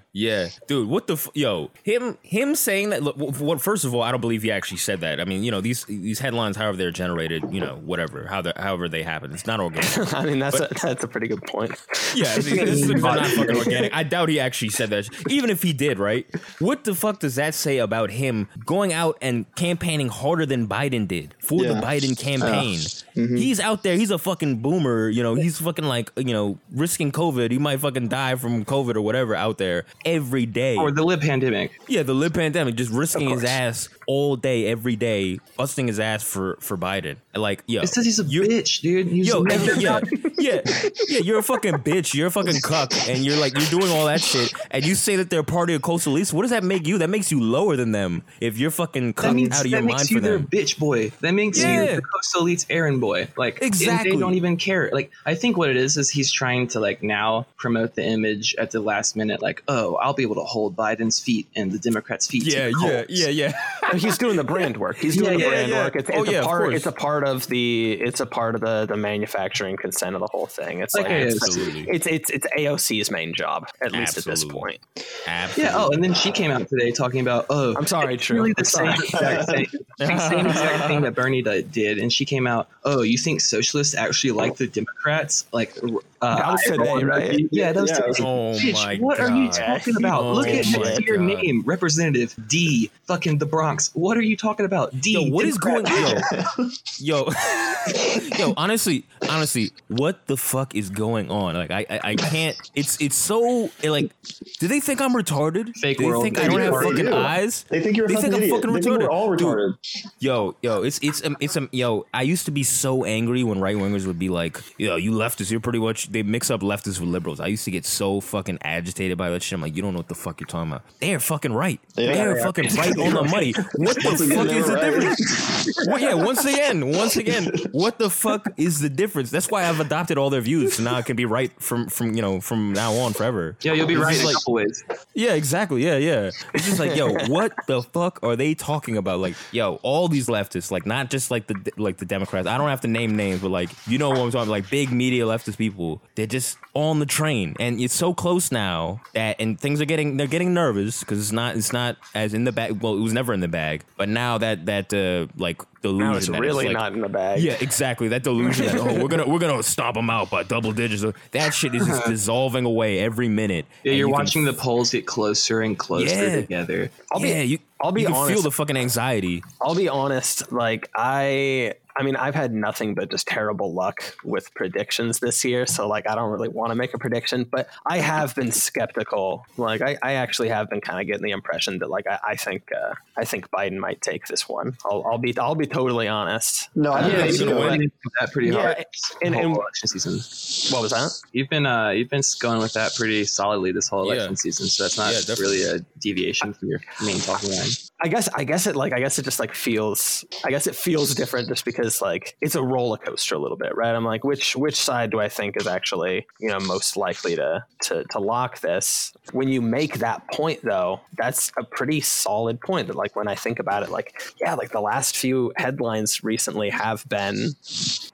dude. 0.67 0.89
What 0.89 1.07
the 1.07 1.13
f- 1.13 1.29
yo? 1.35 1.71
Him, 1.85 2.19
him 2.23 2.57
saying 2.57 2.91
that. 2.91 3.03
Look, 3.03 3.17
what? 3.17 3.61
First 3.61 3.85
of 3.85 3.95
all, 3.95 4.03
I 4.03 4.11
don't 4.11 4.21
believe 4.21 4.43
he 4.43 4.51
actually 4.51 4.79
said 4.79 5.01
that. 5.03 5.21
I 5.21 5.25
mean, 5.25 5.45
you 5.45 5.53
know, 5.53 5.61
these 5.61 5.85
these 5.85 6.19
headlines, 6.19 6.57
however 6.57 6.77
they're 6.77 6.91
generated, 6.91 7.45
you 7.53 7.61
know, 7.61 7.77
whatever, 7.77 8.27
how 8.27 8.43
they 8.43 8.53
however 8.57 8.89
they 8.89 9.05
happen, 9.05 9.33
it's 9.33 9.47
not 9.47 9.61
organic. 9.61 10.15
I 10.15 10.25
mean, 10.25 10.41
that's 10.41 10.59
a, 10.59 10.69
that's 10.83 11.05
a 11.05 11.09
pretty 11.09 11.29
good 11.29 11.43
point. 11.43 11.71
Yeah, 12.15 12.25
it's, 12.37 12.49
it's 12.49 13.03
not 13.03 13.25
fucking 13.25 13.57
organic. 13.57 13.95
I 13.95 14.03
doubt 14.03 14.29
he 14.29 14.41
actually 14.41 14.71
said 14.71 14.91
that. 14.91 15.09
Even 15.29 15.49
if 15.49 15.63
he 15.63 15.73
did, 15.73 16.01
right? 16.01 16.27
What 16.59 16.83
the 16.83 16.95
fuck 16.95 17.21
does 17.21 17.37
that 17.37 17.55
say 17.55 17.79
about 17.79 18.11
him 18.11 18.49
going 18.67 18.93
out 18.93 19.17
and 19.23 19.53
campaigning 19.55 20.09
harder 20.09 20.45
than 20.45 20.67
Biden 20.67 21.07
did 21.07 21.37
for 21.39 21.63
the 21.63 21.75
Biden 21.75 22.19
campaign? 22.19 22.79
Mm-hmm. 22.79 23.37
He's 23.37 23.61
out 23.61 23.85
there. 23.85 23.97
He's 23.97 24.11
a 24.11 24.19
fucking 24.19 24.59
boomer. 24.59 25.09
You 25.09 25.23
know, 25.23 25.37
he's 25.37 25.61
fucking 25.61 25.85
like 25.85 26.11
you 26.17 26.33
know 26.33 26.59
risking 26.73 27.13
COVID. 27.13 27.53
He 27.53 27.59
might 27.59 27.79
fucking 27.79 28.09
die 28.09 28.35
from 28.35 28.65
COVID 28.65 28.97
or 28.97 29.03
whatever 29.03 29.37
out 29.37 29.59
there 29.59 29.85
every 30.05 30.47
day. 30.47 30.77
Or 30.77 30.91
the 30.91 31.03
lib 31.03 31.21
pandemic. 31.21 31.81
Yeah, 31.89 32.03
the 32.03 32.15
lib 32.15 32.35
pandemic, 32.35 32.75
just 32.77 32.91
risking 32.91 33.31
his 33.31 33.45
ass 33.45 33.89
all 34.11 34.35
day, 34.35 34.67
every 34.67 34.97
day, 34.97 35.39
busting 35.57 35.87
his 35.87 36.01
ass 36.01 36.21
for 36.25 36.57
for 36.59 36.77
Biden. 36.77 37.15
Like, 37.33 37.63
yo, 37.69 37.81
It 37.83 37.87
says 37.87 38.05
he's 38.05 38.19
a 38.19 38.25
bitch, 38.25 38.81
dude. 38.81 39.07
He's 39.07 39.29
Yo, 39.29 39.45
yeah, 39.47 40.01
yeah, 40.39 40.61
yeah. 41.09 41.19
You're 41.21 41.39
a 41.39 41.43
fucking 41.45 41.75
bitch. 41.75 42.13
You're 42.13 42.27
a 42.27 42.31
fucking 42.31 42.61
cuck, 42.61 42.93
and 43.09 43.19
you're 43.25 43.37
like 43.37 43.57
you're 43.57 43.69
doing 43.81 43.89
all 43.93 44.07
that 44.07 44.21
shit, 44.21 44.53
and 44.73 44.85
you 44.85 44.97
say 44.97 45.15
that 45.15 45.31
they're 45.31 45.45
part 45.45 45.71
of 45.71 45.81
coastal 45.83 46.15
elites. 46.15 46.33
What 46.33 46.43
does 46.43 46.51
that 46.51 46.65
make 46.65 46.89
you? 46.89 46.99
That 46.99 47.09
makes 47.09 47.31
you 47.31 47.41
lower 47.41 47.77
than 47.77 47.93
them. 47.93 48.23
If 48.41 48.59
you're 48.59 48.73
fucking 48.73 49.09
that 49.13 49.17
cucked 49.17 49.35
means 49.37 49.53
out 49.53 49.59
of 49.65 49.71
that 49.71 49.77
your 49.77 49.83
makes 49.83 49.97
mind 49.99 50.11
you 50.11 50.17
for 50.17 50.21
their 50.23 50.39
bitch 50.41 50.77
boy. 50.77 51.11
That 51.21 51.33
makes 51.33 51.63
Yeah. 51.63 51.83
you 51.91 51.97
the 51.97 52.03
coastal 52.03 52.43
elites 52.43 52.67
errand 52.69 53.01
boy. 53.01 53.29
Like 53.37 53.63
Exactly. 53.63 54.11
they 54.11 54.17
don't 54.17 54.35
even 54.35 54.57
care. 54.57 54.91
Like 54.93 55.13
I 55.25 55.37
think 55.37 55.57
what 55.57 55.71
it 55.71 55.77
is 55.77 55.97
is 55.97 56.11
he's 56.11 56.33
trying 56.33 56.67
to 56.69 56.81
like 56.81 57.01
now 57.05 57.47
promote 57.57 57.95
the 57.95 58.05
image 58.05 58.57
at 58.59 58.73
the 58.73 58.81
last 58.81 59.15
minute. 59.15 59.41
Like 59.41 59.63
oh, 59.69 59.95
I'll 60.03 60.15
be 60.15 60.25
able 60.25 60.35
to 60.37 60.43
hold 60.55 60.75
Biden's 60.75 61.21
feet 61.21 61.47
and 61.55 61.71
the 61.71 61.79
Democrats' 61.79 62.27
feet. 62.27 62.43
to 62.45 62.51
Yeah, 62.51 62.71
yeah, 62.83 63.05
yeah, 63.09 63.29
yeah. 63.29 63.53
he's 64.01 64.19
doing 64.19 64.37
the 64.37 64.45
brand 64.45 64.77
work. 64.77 64.97
He's 64.97 65.17
doing 65.17 65.33
Yeah, 65.33 65.37
the 65.37 65.43
yeah, 65.43 65.49
brand 65.51 65.71
yeah. 65.71 65.85
work. 65.85 65.97
It's, 65.97 66.11
Oh, 66.13 66.23
it's 66.23 66.31
yeah, 66.31 66.39
a 66.39 66.41
of 66.41 66.47
part. 66.47 66.75
It's 66.75 66.87
a 66.87 66.93
part 66.93 67.25
of 67.25 67.47
the. 67.49 67.93
It's 67.93 68.21
a 68.21 68.27
part 68.27 68.55
of 68.55 68.61
the 68.61 68.87
the 68.87 68.97
manufacturing 68.97 69.77
consent 69.77 70.15
of 70.15 70.21
the 70.21 70.29
whole 70.31 70.47
thing. 70.47 70.81
It's 70.81 70.95
Like 70.95 71.05
like, 71.05 71.13
it's, 71.15 71.57
it's 71.57 72.07
it's 72.07 72.31
it's 72.31 72.47
AOC's 72.59 73.11
main 73.11 73.35
job 73.35 73.69
at 73.83 73.93
least 73.93 74.19
at 74.19 74.25
this 74.25 74.45
point. 74.45 74.81
Absolutely. 75.27 75.63
Yeah. 75.73 75.77
Oh, 75.79 75.91
and 75.91 76.03
then 76.03 76.15
she 76.15 76.33
came 76.33 76.51
out 76.51 76.69
today 76.69 76.91
talking 76.91 77.21
about 77.21 77.47
oh, 77.51 77.75
I'm 77.77 77.87
sorry, 77.87 78.15
it's 78.15 78.25
True. 78.25 78.37
really 78.37 78.51
I'm 78.51 78.55
the 78.59 78.65
same 78.65 78.93
sorry. 78.97 79.05
exact 79.35 79.51
thing, 79.51 79.67
the 79.99 80.29
same 80.29 80.47
exact 80.47 80.87
thing 80.87 81.01
that 81.03 81.15
Bernie 81.21 81.43
did, 81.43 81.99
and 81.99 82.13
she 82.13 82.25
came 82.25 82.47
out. 82.47 82.69
Oh, 82.85 83.03
you 83.03 83.19
think 83.19 83.41
socialists 83.41 83.95
actually 83.95 84.33
like 84.33 84.57
the 84.57 84.67
Democrats? 84.67 85.47
Like 85.53 85.77
uh, 86.23 86.37
That 86.37 86.53
was 86.53 86.63
today, 86.63 86.89
Iowa- 86.91 87.05
right? 87.07 87.49
Yeah, 87.51 87.73
that 87.73 87.81
was 87.81 87.91
Yeah, 87.91 87.97
today. 87.97 88.11
it 88.11 88.21
Oh 88.21 88.53
Bitch, 88.55 88.73
my 88.75 88.97
what 88.97 89.21
are 89.21 89.31
you 89.35 89.51
talking 89.51 89.97
about? 89.97 90.23
Oh 90.23 90.33
Look 90.35 90.49
at 90.49 90.67
my 90.67 90.79
next 90.83 90.97
to 90.99 91.03
your 91.05 91.17
God. 91.17 91.27
name, 91.27 91.63
Representative 91.65 92.35
D, 92.49 92.91
fucking 93.07 93.39
the 93.39 93.47
Bronx. 93.47 93.91
What 93.95 94.17
are 94.17 94.23
you 94.23 94.37
talking 94.37 94.67
about? 94.67 94.99
D. 95.01 95.13
Yo, 95.13 95.23
what 95.31 95.47
is 95.47 95.57
going 95.59 95.87
on? 95.87 96.23
Yo, 96.99 97.29
yo, 98.39 98.53
honestly, 98.57 99.05
honestly, 99.29 99.73
what 99.89 100.27
the 100.27 100.37
fuck 100.37 100.75
is 100.75 100.91
going 100.91 101.31
on? 101.31 101.55
Like, 101.55 101.71
I, 101.71 101.87
I, 101.89 102.01
I 102.11 102.15
can't. 102.17 102.57
It's, 102.75 103.01
it's 103.01 103.17
so 103.17 103.71
like. 103.83 104.11
Do 104.59 104.69
they 104.69 104.81
think 104.81 105.01
I'm 105.01 105.15
retarded? 105.15 105.75
Fake 105.77 105.99
do 105.99 106.05
they 106.05 106.11
world. 106.11 106.23
think 106.25 106.39
I 106.39 106.47
don't 106.49 106.61
have 106.61 106.75
fucking 106.75 107.07
do. 107.07 107.15
eyes? 107.15 107.65
They 107.71 107.81
think 107.81 107.97
you're 107.97 108.05
a 108.07 108.09
They 108.09 108.15
fucking 108.17 108.31
think 108.33 108.43
I'm 108.43 108.43
idiot. 108.45 108.57
fucking 108.61 108.75
they 108.75 108.81
think 108.83 108.95
retarded. 108.97 109.03
we're 109.05 109.11
all 109.11 109.35
Dude. 109.37 109.47
retarded. 109.47 110.07
Yo, 110.19 110.57
yo, 110.63 110.83
it's 110.83 110.99
it's 111.03 111.25
um, 111.25 111.37
it's 111.41 111.57
um, 111.57 111.69
yo. 111.73 112.07
I 112.13 112.23
used 112.23 112.45
to 112.47 112.51
be 112.51 112.63
so 112.63 113.05
angry 113.05 113.43
when 113.45 113.61
right 113.61 113.77
wingers 113.77 114.07
would 114.07 114.19
be 114.19 114.29
like, 114.29 114.61
yo, 114.79 114.97
you 114.97 115.13
leftists, 115.13 115.51
you're 115.51 115.61
pretty 115.61 115.79
much. 115.79 116.10
They 116.11 116.23
mix 116.25 116.51
up 116.51 116.61
leftists 116.61 116.99
with 116.99 117.09
liberals. 117.09 117.39
I 117.39 117.47
used 117.47 117.65
to 117.67 117.71
get 117.71 117.87
so 117.87 118.21
fucking 118.21 118.59
agitated 118.63 119.17
by 119.17 119.31
that 119.31 119.43
shit. 119.45 119.55
I'm 119.57 119.63
like, 119.63 119.77
you 119.77 119.81
don't 119.83 119.93
know 119.93 120.01
what 120.01 120.09
the 120.09 120.15
fuck 120.17 120.41
you're 120.41 120.47
talking 120.49 120.73
about. 120.73 120.83
They 121.01 121.15
are 121.15 121.21
fucking 121.21 121.53
right. 121.53 121.81
Yeah. 121.97 122.13
they 122.13 122.21
are 122.21 122.37
fucking 122.41 122.65
right 122.77 122.99
on 122.99 123.15
the 123.15 123.23
money. 123.31 123.53
What 123.77 123.95
the 123.97 124.03
Once 124.05 124.35
fuck 124.35 124.47
is 124.49 124.67
the 124.67 124.75
right. 124.75 124.81
difference? 124.83 125.87
Well, 125.87 125.99
yeah, 126.01 126.15
once 126.15 126.45
again, 126.45 126.91
once 126.93 127.17
again, 127.17 127.53
what 127.73 127.99
the 127.99 128.11
fuck 128.11 128.49
is 128.57 128.81
the 128.81 128.89
difference? 128.91 129.31
That's 129.31 129.51
why 129.51 129.69
I've 129.69 129.79
adopted 129.81 130.19
all 130.19 130.31
their 130.31 130.41
views, 130.41 130.75
so 130.75 130.83
now 130.83 130.97
I 130.97 131.03
can 131.03 131.15
be 131.17 131.27
right 131.27 131.53
from 131.63 131.87
from 131.89 132.15
you 132.15 132.23
know 132.23 132.41
from 132.41 132.73
now 132.73 132.93
on 132.95 133.13
forever. 133.13 133.57
Yeah, 133.63 133.75
you'll 133.75 133.87
be 133.87 133.95
It's 133.95 134.03
right 134.03 134.13
just 134.15 134.25
in 134.25 134.31
a 134.31 134.35
couple 134.35 134.55
ways. 134.55 134.85
yeah, 135.15 135.35
exactly. 135.35 135.85
Yeah, 135.85 135.97
yeah. 135.97 136.31
It's 136.55 136.65
just 136.67 136.81
like, 136.81 136.97
yo, 136.97 137.13
what 137.29 137.53
the 137.69 137.83
fuck 137.83 138.19
are 138.23 138.35
they 138.37 138.55
talking 138.55 138.97
about? 138.97 139.21
Like, 139.21 139.37
yo, 139.53 139.77
all 139.83 140.09
these 140.09 140.27
leftists, 140.27 140.71
like 140.73 140.87
not 140.87 141.09
just 141.11 141.31
like 141.31 141.47
the 141.47 141.55
like 141.77 141.99
the 141.99 142.07
Democrats. 142.07 142.49
I 142.49 142.59
don't 142.59 142.69
have 142.69 142.81
to 142.83 142.89
name 142.89 143.15
names, 143.17 143.41
but 143.43 143.51
like 143.51 143.71
you 143.87 143.99
know 143.99 144.09
what 144.11 144.19
I'm 144.19 144.31
talking. 144.33 144.41
about. 144.43 144.49
Like 144.49 144.69
big 144.71 144.91
media 144.91 145.25
leftist 145.25 145.57
people, 145.57 146.00
they're 146.15 146.27
just 146.27 146.59
on 146.75 146.99
the 146.99 147.07
train, 147.07 147.57
and 147.61 147.81
it's 147.81 147.95
so 147.95 148.13
close 148.15 148.53
now 148.53 149.01
that 149.15 149.37
and 149.41 149.59
things 149.59 149.81
are 149.81 149.85
getting 149.85 150.17
they're 150.17 150.27
getting 150.27 150.53
nervous 150.55 151.01
because 151.01 151.19
it's 151.21 151.33
not 151.33 151.57
it's 151.57 151.73
not 151.73 151.97
as 152.15 152.35
in 152.35 152.45
the 152.45 152.53
bag. 152.53 152.83
Well, 152.83 152.95
it 152.97 153.01
was 153.01 153.13
never 153.13 153.33
in 153.33 153.41
the 153.41 153.49
bag, 153.49 153.85
but 153.97 154.09
now 154.09 154.39
that 154.39 154.67
that 154.67 154.93
uh 154.93 155.27
like 155.37 155.63
delusion 155.83 156.11
Now 156.11 156.17
it's 156.17 156.27
that 156.29 156.41
really 156.41 156.67
like, 156.67 156.75
not 156.75 156.93
in 156.93 157.01
the 157.01 157.09
bag. 157.09 157.41
yeah, 157.43 157.57
exactly. 157.61 158.09
That 158.09 158.23
delusion 158.23 158.67
that 158.67 158.77
oh 158.77 159.01
we're 159.01 159.09
gonna 159.09 159.27
we're 159.27 159.39
gonna 159.39 159.63
stomp 159.63 159.95
them 159.95 160.11
out 160.11 160.31
by 160.31 160.43
double 160.43 160.73
digits. 160.73 161.05
That 161.33 161.55
shit 161.55 161.75
is 161.75 161.87
just 161.87 162.05
dissolving 162.07 162.65
away 162.65 162.99
every 162.99 163.29
minute. 163.29 163.67
Yeah, 163.83 163.93
you're 163.93 164.09
you 164.09 164.15
can 164.15 164.25
watching 164.25 164.45
the 164.45 164.53
polls 164.53 164.91
get 164.91 165.07
closer 165.07 165.63
and 165.63 165.79
closer 165.79 166.07
together. 166.07 166.29
Yeah. 166.29 166.41
together. 166.41 166.91
I'll 167.11 167.21
be- 167.21 167.31
you. 167.45 167.59
I'll 167.83 167.93
be 167.93 168.03
you 168.03 168.09
can 168.09 168.29
feel 168.29 168.43
the 168.43 168.51
fucking 168.51 168.77
anxiety. 168.77 169.43
I'll 169.59 169.75
be 169.75 169.89
honest. 169.89 170.53
Like 170.53 170.91
I, 170.95 171.75
I 171.97 172.03
mean, 172.03 172.17
I've 172.17 172.35
had 172.35 172.53
nothing 172.53 172.95
but 172.95 173.11
just 173.11 173.27
terrible 173.27 173.73
luck 173.75 174.17
with 174.25 174.53
predictions 174.55 175.19
this 175.21 175.45
year. 175.45 175.67
So, 175.67 175.87
like, 175.89 176.09
I 176.09 176.15
don't 176.15 176.31
really 176.31 176.49
want 176.49 176.71
to 176.71 176.75
make 176.75 176.95
a 176.95 176.99
prediction, 176.99 177.45
but 177.45 177.69
I 177.87 177.99
have 177.99 178.35
been 178.35 178.53
skeptical. 178.53 179.45
Like, 179.57 179.81
I, 179.83 179.97
I 180.03 180.13
actually 180.15 180.49
have 180.49 180.71
been 180.71 180.81
kind 180.81 181.01
of 181.01 181.07
getting 181.07 181.23
the 181.23 181.33
impression 181.33 181.79
that, 181.81 181.91
like, 181.91 182.07
I, 182.07 182.19
I 182.29 182.37
think, 182.37 182.71
uh, 182.73 182.95
I 183.17 183.25
think 183.25 183.51
Biden 183.51 183.79
might 183.79 184.01
take 184.01 184.27
this 184.27 184.49
one. 184.49 184.77
I'll, 184.85 185.05
I'll 185.07 185.19
be, 185.19 185.37
I'll 185.39 185.55
be 185.55 185.67
totally 185.67 186.09
honest. 186.09 186.69
No, 186.75 186.93
I 186.93 187.03
think 187.03 187.15
Yeah, 187.15 187.25
he's 187.25 187.41
you've 187.41 187.49
gonna 187.51 187.69
been 187.71 187.81
win. 187.81 187.93
that 188.21 188.33
pretty 188.33 188.49
Yeah, 188.49 188.61
hard. 188.63 188.85
and- 189.23 189.35
the 189.35 189.39
whole 189.39 189.47
and- 189.49 189.57
election 189.57 189.89
season. 189.89 190.73
What 190.75 190.83
was 190.83 190.93
that? 190.93 191.11
You've 191.33 191.49
been 191.49 191.67
uh, 191.67 191.91
you've 191.91 192.09
been 192.09 192.23
going 192.41 192.59
with 192.61 192.73
that 192.75 192.95
pretty 192.95 193.25
solidly 193.25 193.73
this 193.73 193.89
whole 193.89 194.07
Yeah. 194.07 194.13
election 194.15 194.37
season, 194.37 194.67
so 194.67 194.85
that's 194.85 194.97
not 194.99 195.13
Yeah, 195.13 195.35
really 195.39 195.63
a 195.65 195.79
deviation 196.01 196.53
from 196.53 196.69
your 196.69 196.81
main 197.05 197.19
talking 197.21 197.51
line. 197.51 197.69
I 198.03 198.09
guess 198.09 198.29
I 198.35 198.45
guess 198.45 198.67
it 198.67 198.77
like 198.77 198.93
I 198.93 199.01
guess 199.01 199.19
it 199.19 199.25
just 199.25 199.39
like 199.41 199.55
feels 199.55 200.25
I 200.45 200.51
guess 200.51 200.67
it 200.67 200.75
feels 200.75 201.15
different 201.15 201.49
just 201.49 201.65
because 201.65 201.80
like 202.01 202.37
it's 202.41 202.55
a 202.55 202.63
roller 202.63 202.97
coaster 202.97 203.35
a 203.35 203.39
little 203.39 203.57
bit, 203.57 203.77
right? 203.77 203.95
I'm 203.95 204.05
like 204.05 204.25
which 204.25 204.57
which 204.57 204.77
side 204.77 205.11
do 205.11 205.21
I 205.21 205.29
think 205.29 205.57
is 205.57 205.67
actually, 205.67 206.27
you 206.39 206.49
know, 206.49 206.59
most 206.61 206.97
likely 206.97 207.37
to 207.37 207.65
to 207.83 208.05
to 208.11 208.19
lock 208.19 208.61
this? 208.61 209.13
When 209.33 209.49
you 209.49 209.61
make 209.61 209.99
that 209.99 210.27
point 210.33 210.61
though, 210.63 211.01
that's 211.17 211.53
a 211.57 211.65
pretty 211.65 212.01
solid 212.01 212.61
point 212.61 212.89
that 212.89 212.97
like 212.97 213.17
when 213.17 213.29
I 213.29 213.35
think 213.35 213.59
about 213.59 213.83
it 213.83 213.91
like 213.91 214.21
yeah, 214.41 214.55
like 214.55 214.71
the 214.71 214.81
last 214.81 215.17
few 215.17 215.53
headlines 215.57 216.23
recently 216.25 216.71
have 216.71 217.09
been 217.09 217.51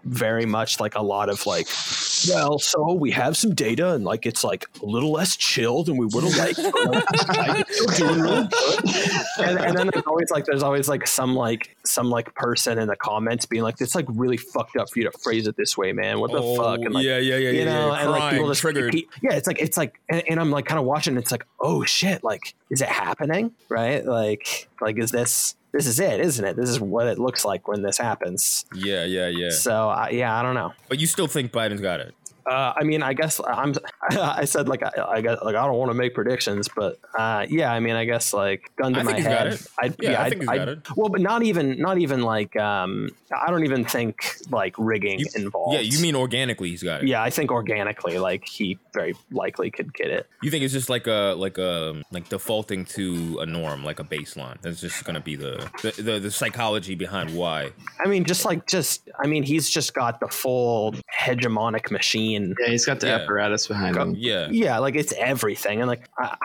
very 0.04 0.46
much 0.46 0.80
like 0.80 0.94
a 0.94 1.02
lot 1.02 1.28
of 1.28 1.46
like 1.46 1.66
well, 2.28 2.58
so 2.58 2.92
we 2.92 3.10
have 3.12 3.36
some 3.36 3.54
data 3.54 3.92
and 3.94 4.04
like 4.04 4.26
it's 4.26 4.42
like 4.44 4.66
a 4.82 4.86
little 4.86 5.12
less 5.12 5.36
chill 5.36 5.82
than 5.84 5.96
we 5.96 6.06
would 6.06 6.24
have 6.24 6.36
liked. 6.36 6.56
but, 6.62 7.28
like, 7.36 7.60
it's 7.68 7.92
still 7.94 8.08
doing 8.08 8.20
really 8.20 8.48
good. 8.48 9.48
And, 9.48 9.58
and 9.58 9.76
then 9.76 9.90
there's 9.92 10.04
always 10.06 10.30
like 10.30 10.44
there's 10.46 10.62
always 10.62 10.88
like 10.88 11.06
some 11.06 11.34
like 11.34 11.76
some 11.84 12.10
like 12.10 12.34
person 12.34 12.78
in 12.78 12.88
the 12.88 12.96
comments 12.96 13.46
being 13.46 13.62
like, 13.62 13.80
"It's 13.80 13.94
like 13.94 14.06
really 14.08 14.36
fucked 14.36 14.76
up 14.76 14.90
for 14.90 14.98
you 14.98 15.10
to 15.10 15.18
phrase 15.18 15.46
it 15.46 15.56
this 15.56 15.76
way, 15.76 15.92
man. 15.92 16.20
What 16.20 16.32
the 16.32 16.38
Oh, 16.42 16.56
fuck?" 16.56 16.80
And 16.80 16.94
like, 16.94 17.04
yeah, 17.04 17.18
yeah, 17.18 17.36
yeah, 17.36 17.50
you 17.50 17.58
yeah, 17.60 17.64
know, 17.64 17.92
yeah. 17.92 18.00
and 18.02 18.10
like 18.10 18.32
people 18.32 18.48
just 18.48 18.60
triggered. 18.60 18.84
repeat- 18.84 19.08
yeah, 19.22 19.32
it's 19.34 19.46
like 19.46 19.60
it's 19.60 19.76
like, 19.76 20.00
and, 20.08 20.22
and 20.28 20.40
I'm 20.40 20.50
like 20.50 20.66
kind 20.66 20.78
of 20.78 20.84
watching. 20.84 21.16
It's 21.16 21.30
like, 21.32 21.44
oh 21.60 21.84
shit, 21.84 22.24
like 22.24 22.54
is 22.70 22.80
it 22.80 22.88
happening? 22.88 23.52
Right? 23.68 24.04
Like 24.04 24.68
like 24.80 24.98
is 24.98 25.10
this 25.10 25.54
this 25.72 25.86
is 25.86 26.00
it, 26.00 26.20
isn't 26.20 26.44
it? 26.44 26.56
This 26.56 26.68
is 26.70 26.80
what 26.80 27.06
it 27.06 27.18
looks 27.18 27.44
like 27.44 27.68
when 27.68 27.82
this 27.82 27.98
happens. 27.98 28.64
Yeah, 28.74 29.04
yeah, 29.04 29.28
yeah. 29.28 29.50
So 29.50 29.90
uh, 29.90 30.08
yeah, 30.10 30.38
I 30.38 30.42
don't 30.42 30.54
know. 30.54 30.72
But 30.88 30.98
you 31.00 31.06
still 31.06 31.26
think 31.26 31.52
Biden's 31.52 31.80
got 31.80 32.00
it? 32.00 32.14
Uh, 32.48 32.72
I 32.76 32.84
mean, 32.84 33.02
I 33.02 33.12
guess 33.12 33.40
I'm. 33.44 33.74
I 34.10 34.44
said 34.44 34.68
like 34.68 34.80
I, 34.84 34.92
I 35.16 35.20
guess 35.20 35.38
like 35.42 35.56
I 35.56 35.66
don't 35.66 35.76
want 35.78 35.90
to 35.90 35.94
make 35.94 36.14
predictions, 36.14 36.68
but 36.74 36.96
uh, 37.18 37.44
yeah, 37.48 37.72
I 37.72 37.80
mean, 37.80 37.96
I 37.96 38.04
guess 38.04 38.32
like 38.32 38.70
gun 38.76 38.92
to 38.94 39.00
I 39.00 39.02
my 39.02 39.06
think 39.14 39.18
he's 39.18 39.26
got 39.26 39.46
head. 39.48 39.52
it. 39.54 39.66
I'd, 39.80 39.94
Yeah, 40.00 40.20
I 40.20 40.24
I'd- 40.26 40.30
think 40.30 40.42
he's 40.42 40.48
I'd- 40.50 40.58
got 40.58 40.68
it. 40.68 40.78
Well, 40.96 41.08
but 41.08 41.20
not 41.20 41.42
even 41.42 41.80
not 41.80 41.98
even 41.98 42.22
like 42.22 42.54
um, 42.56 43.10
I 43.34 43.50
don't 43.50 43.64
even 43.64 43.84
think 43.84 44.36
like 44.50 44.74
rigging 44.78 45.20
You- 45.20 45.26
involved. 45.36 45.74
Yeah, 45.74 45.80
you 45.80 46.00
mean 46.00 46.14
organically 46.16 46.70
he's 46.70 46.82
got 46.82 47.02
it. 47.02 47.08
Yeah, 47.08 47.22
I 47.22 47.30
think 47.30 47.50
organically, 47.50 48.18
like 48.18 48.46
he 48.46 48.78
very 48.92 49.14
likely 49.30 49.70
could 49.70 49.92
get 49.94 50.08
it. 50.08 50.26
You 50.42 50.50
think 50.50 50.64
it's 50.64 50.72
just 50.72 50.88
like 50.90 51.06
a 51.06 51.34
like 51.36 51.58
a 51.58 52.02
like 52.10 52.28
defaulting 52.28 52.84
to 52.86 53.38
a 53.40 53.46
norm, 53.46 53.84
like 53.84 54.00
a 54.00 54.04
baseline. 54.04 54.60
That's 54.62 54.80
just 54.80 55.04
gonna 55.04 55.20
be 55.20 55.36
the 55.36 55.68
the, 55.82 56.02
the, 56.02 56.20
the 56.20 56.30
psychology 56.30 56.94
behind 56.94 57.34
why. 57.36 57.70
I 57.98 58.06
mean, 58.06 58.24
just 58.24 58.44
like 58.44 58.66
just 58.66 59.08
I 59.18 59.26
mean, 59.26 59.42
he's 59.42 59.70
just 59.70 59.94
got 59.94 60.20
the 60.20 60.28
full 60.28 60.94
hegemonic 61.20 61.90
machine. 61.90 62.54
Yeah, 62.60 62.68
he's 62.70 62.86
got 62.86 63.00
the 63.00 63.08
Yeah. 63.08 63.16
apparatus 63.16 63.66
behind 63.66 63.96
him. 63.96 64.14
Yeah. 64.16 64.48
Yeah, 64.50 64.78
like 64.78 64.94
it's 64.94 65.12
everything, 65.14 65.80
and 65.80 65.88
like 65.88 66.08
I, 66.18 66.36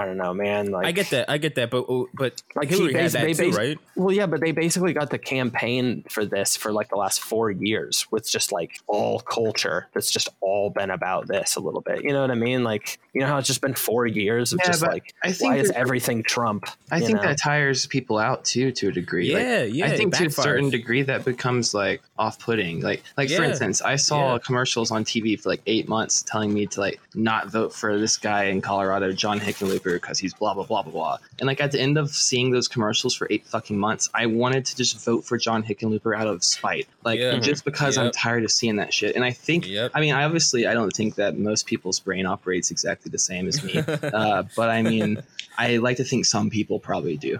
I 0.00 0.06
don't 0.06 0.16
know, 0.16 0.32
man. 0.34 0.70
Like 0.70 0.86
I 0.86 0.92
get 0.92 1.10
that. 1.10 1.28
I 1.30 1.38
get 1.38 1.54
that. 1.56 1.70
But 1.70 1.84
oh, 1.88 2.08
but 2.14 2.42
Like, 2.54 2.64
like 2.64 2.68
he 2.70 2.76
Hillary 2.76 2.94
had 2.94 3.10
that 3.12 3.22
they 3.24 3.32
too, 3.34 3.48
bas- 3.50 3.56
right? 3.56 3.78
Well, 3.96 4.14
yeah, 4.14 4.26
but 4.26 4.40
they 4.40 4.52
basically 4.52 4.92
got 4.92 5.10
the 5.10 5.18
campaign 5.18 6.04
for 6.08 6.24
this 6.30 6.56
for 6.56 6.72
like 6.72 6.88
the 6.88 6.96
last 6.96 7.20
four 7.20 7.50
years 7.50 8.06
with 8.10 8.28
just 8.30 8.52
like 8.52 8.80
all 8.86 9.20
culture 9.20 9.88
that's 9.92 10.10
just 10.10 10.28
all 10.40 10.70
been 10.70 10.90
about 10.90 11.26
this 11.28 11.56
a 11.56 11.60
little 11.60 11.80
bit. 11.80 12.02
You 12.04 12.12
know 12.12 12.20
what 12.22 12.30
I 12.30 12.34
mean? 12.34 12.64
Like, 12.64 12.98
you 13.12 13.20
know 13.20 13.26
how 13.26 13.38
it's 13.38 13.46
just 13.46 13.60
been 13.60 13.74
four 13.74 14.06
years 14.06 14.52
of 14.52 14.60
Yeah, 14.62 14.66
just 14.66 14.82
like, 14.82 15.14
I 15.22 15.32
think 15.32 15.52
why 15.52 15.58
is 15.58 15.68
that- 15.68 15.76
everything 15.76 16.22
Trump? 16.22 16.66
I 16.90 17.00
think 17.00 17.16
know? 17.16 17.22
that 17.22 17.38
tires 17.38 17.86
people 17.86 18.18
out 18.18 18.44
too, 18.44 18.72
to 18.72 18.88
a 18.88 18.92
degree. 18.92 19.34
Like, 19.34 19.42
Yeah, 19.42 19.62
yeah, 19.64 19.86
I 19.86 19.96
think 19.96 20.14
to 20.16 20.26
a 20.26 20.30
certain 20.30 20.70
degree 20.70 21.02
that 21.02 21.24
becomes 21.24 21.74
like 21.74 22.02
off-putting. 22.18 22.80
Like, 22.80 23.02
like 23.16 23.30
for 23.30 23.42
instance, 23.42 23.82
I 23.82 23.96
saw 23.96 24.34
yeah. 24.34 24.38
commercials 24.38 24.90
on 24.90 25.04
TV 25.04 25.40
for 25.40 25.48
like 25.48 25.62
eight 25.66 25.88
months 25.88 26.22
telling 26.22 26.52
me 26.52 26.66
to 26.66 26.80
like 26.80 27.00
not 27.14 27.50
vote 27.50 27.74
for 27.74 27.98
this 27.98 28.16
guy 28.16 28.44
in 28.44 28.60
Colorado, 28.60 29.12
John 29.12 29.40
Hickenlooper, 29.40 29.94
because 29.94 30.18
he's 30.18 30.34
blah 30.34 30.54
blah 30.54 30.64
blah 30.64 30.82
blah 30.82 30.92
blah. 30.92 31.18
And 31.38 31.46
like 31.46 31.60
at 31.60 31.72
the 31.72 31.80
end 31.80 31.98
of 31.98 32.10
seeing 32.10 32.50
those 32.50 32.68
commercials 32.68 33.14
for 33.14 33.26
eight 33.30 33.46
fucking 33.46 33.78
months, 33.78 34.08
I 34.14 34.26
wanted 34.26 34.66
to 34.66 34.76
just 34.76 35.04
vote 35.04 35.24
for 35.24 35.36
John 35.38 35.62
Hickenlooper 35.62 36.16
out 36.20 36.28
of 36.28 36.44
spite, 36.44 36.86
like 37.04 37.18
Yeah. 37.18 37.38
just 37.38 37.64
because 37.64 37.96
I'm 37.98 38.10
tired 38.12 38.44
of 38.44 38.50
seeing 38.50 38.76
that 38.76 38.92
shit. 38.92 39.16
And 39.16 39.24
I 39.24 39.30
think, 39.32 39.66
Yep. 39.66 39.92
I 39.94 40.00
mean, 40.00 40.12
I 40.14 40.24
obviously 40.24 40.66
I 40.66 40.74
don't 40.74 40.94
think 40.94 41.14
that 41.16 41.38
most 41.38 41.66
people's 41.66 41.98
brain 41.98 42.26
operates 42.26 42.70
exactly 42.70 43.10
the 43.10 43.18
same 43.18 43.48
as 43.48 43.62
me, 43.64 43.78
uh, 44.02 44.44
but 44.56 44.68
I 44.70 44.82
mean. 44.82 45.22
I 45.58 45.76
like 45.76 45.98
to 45.98 46.04
think 46.04 46.24
some 46.24 46.48
people 46.48 46.78
probably 46.80 47.18
do. 47.18 47.38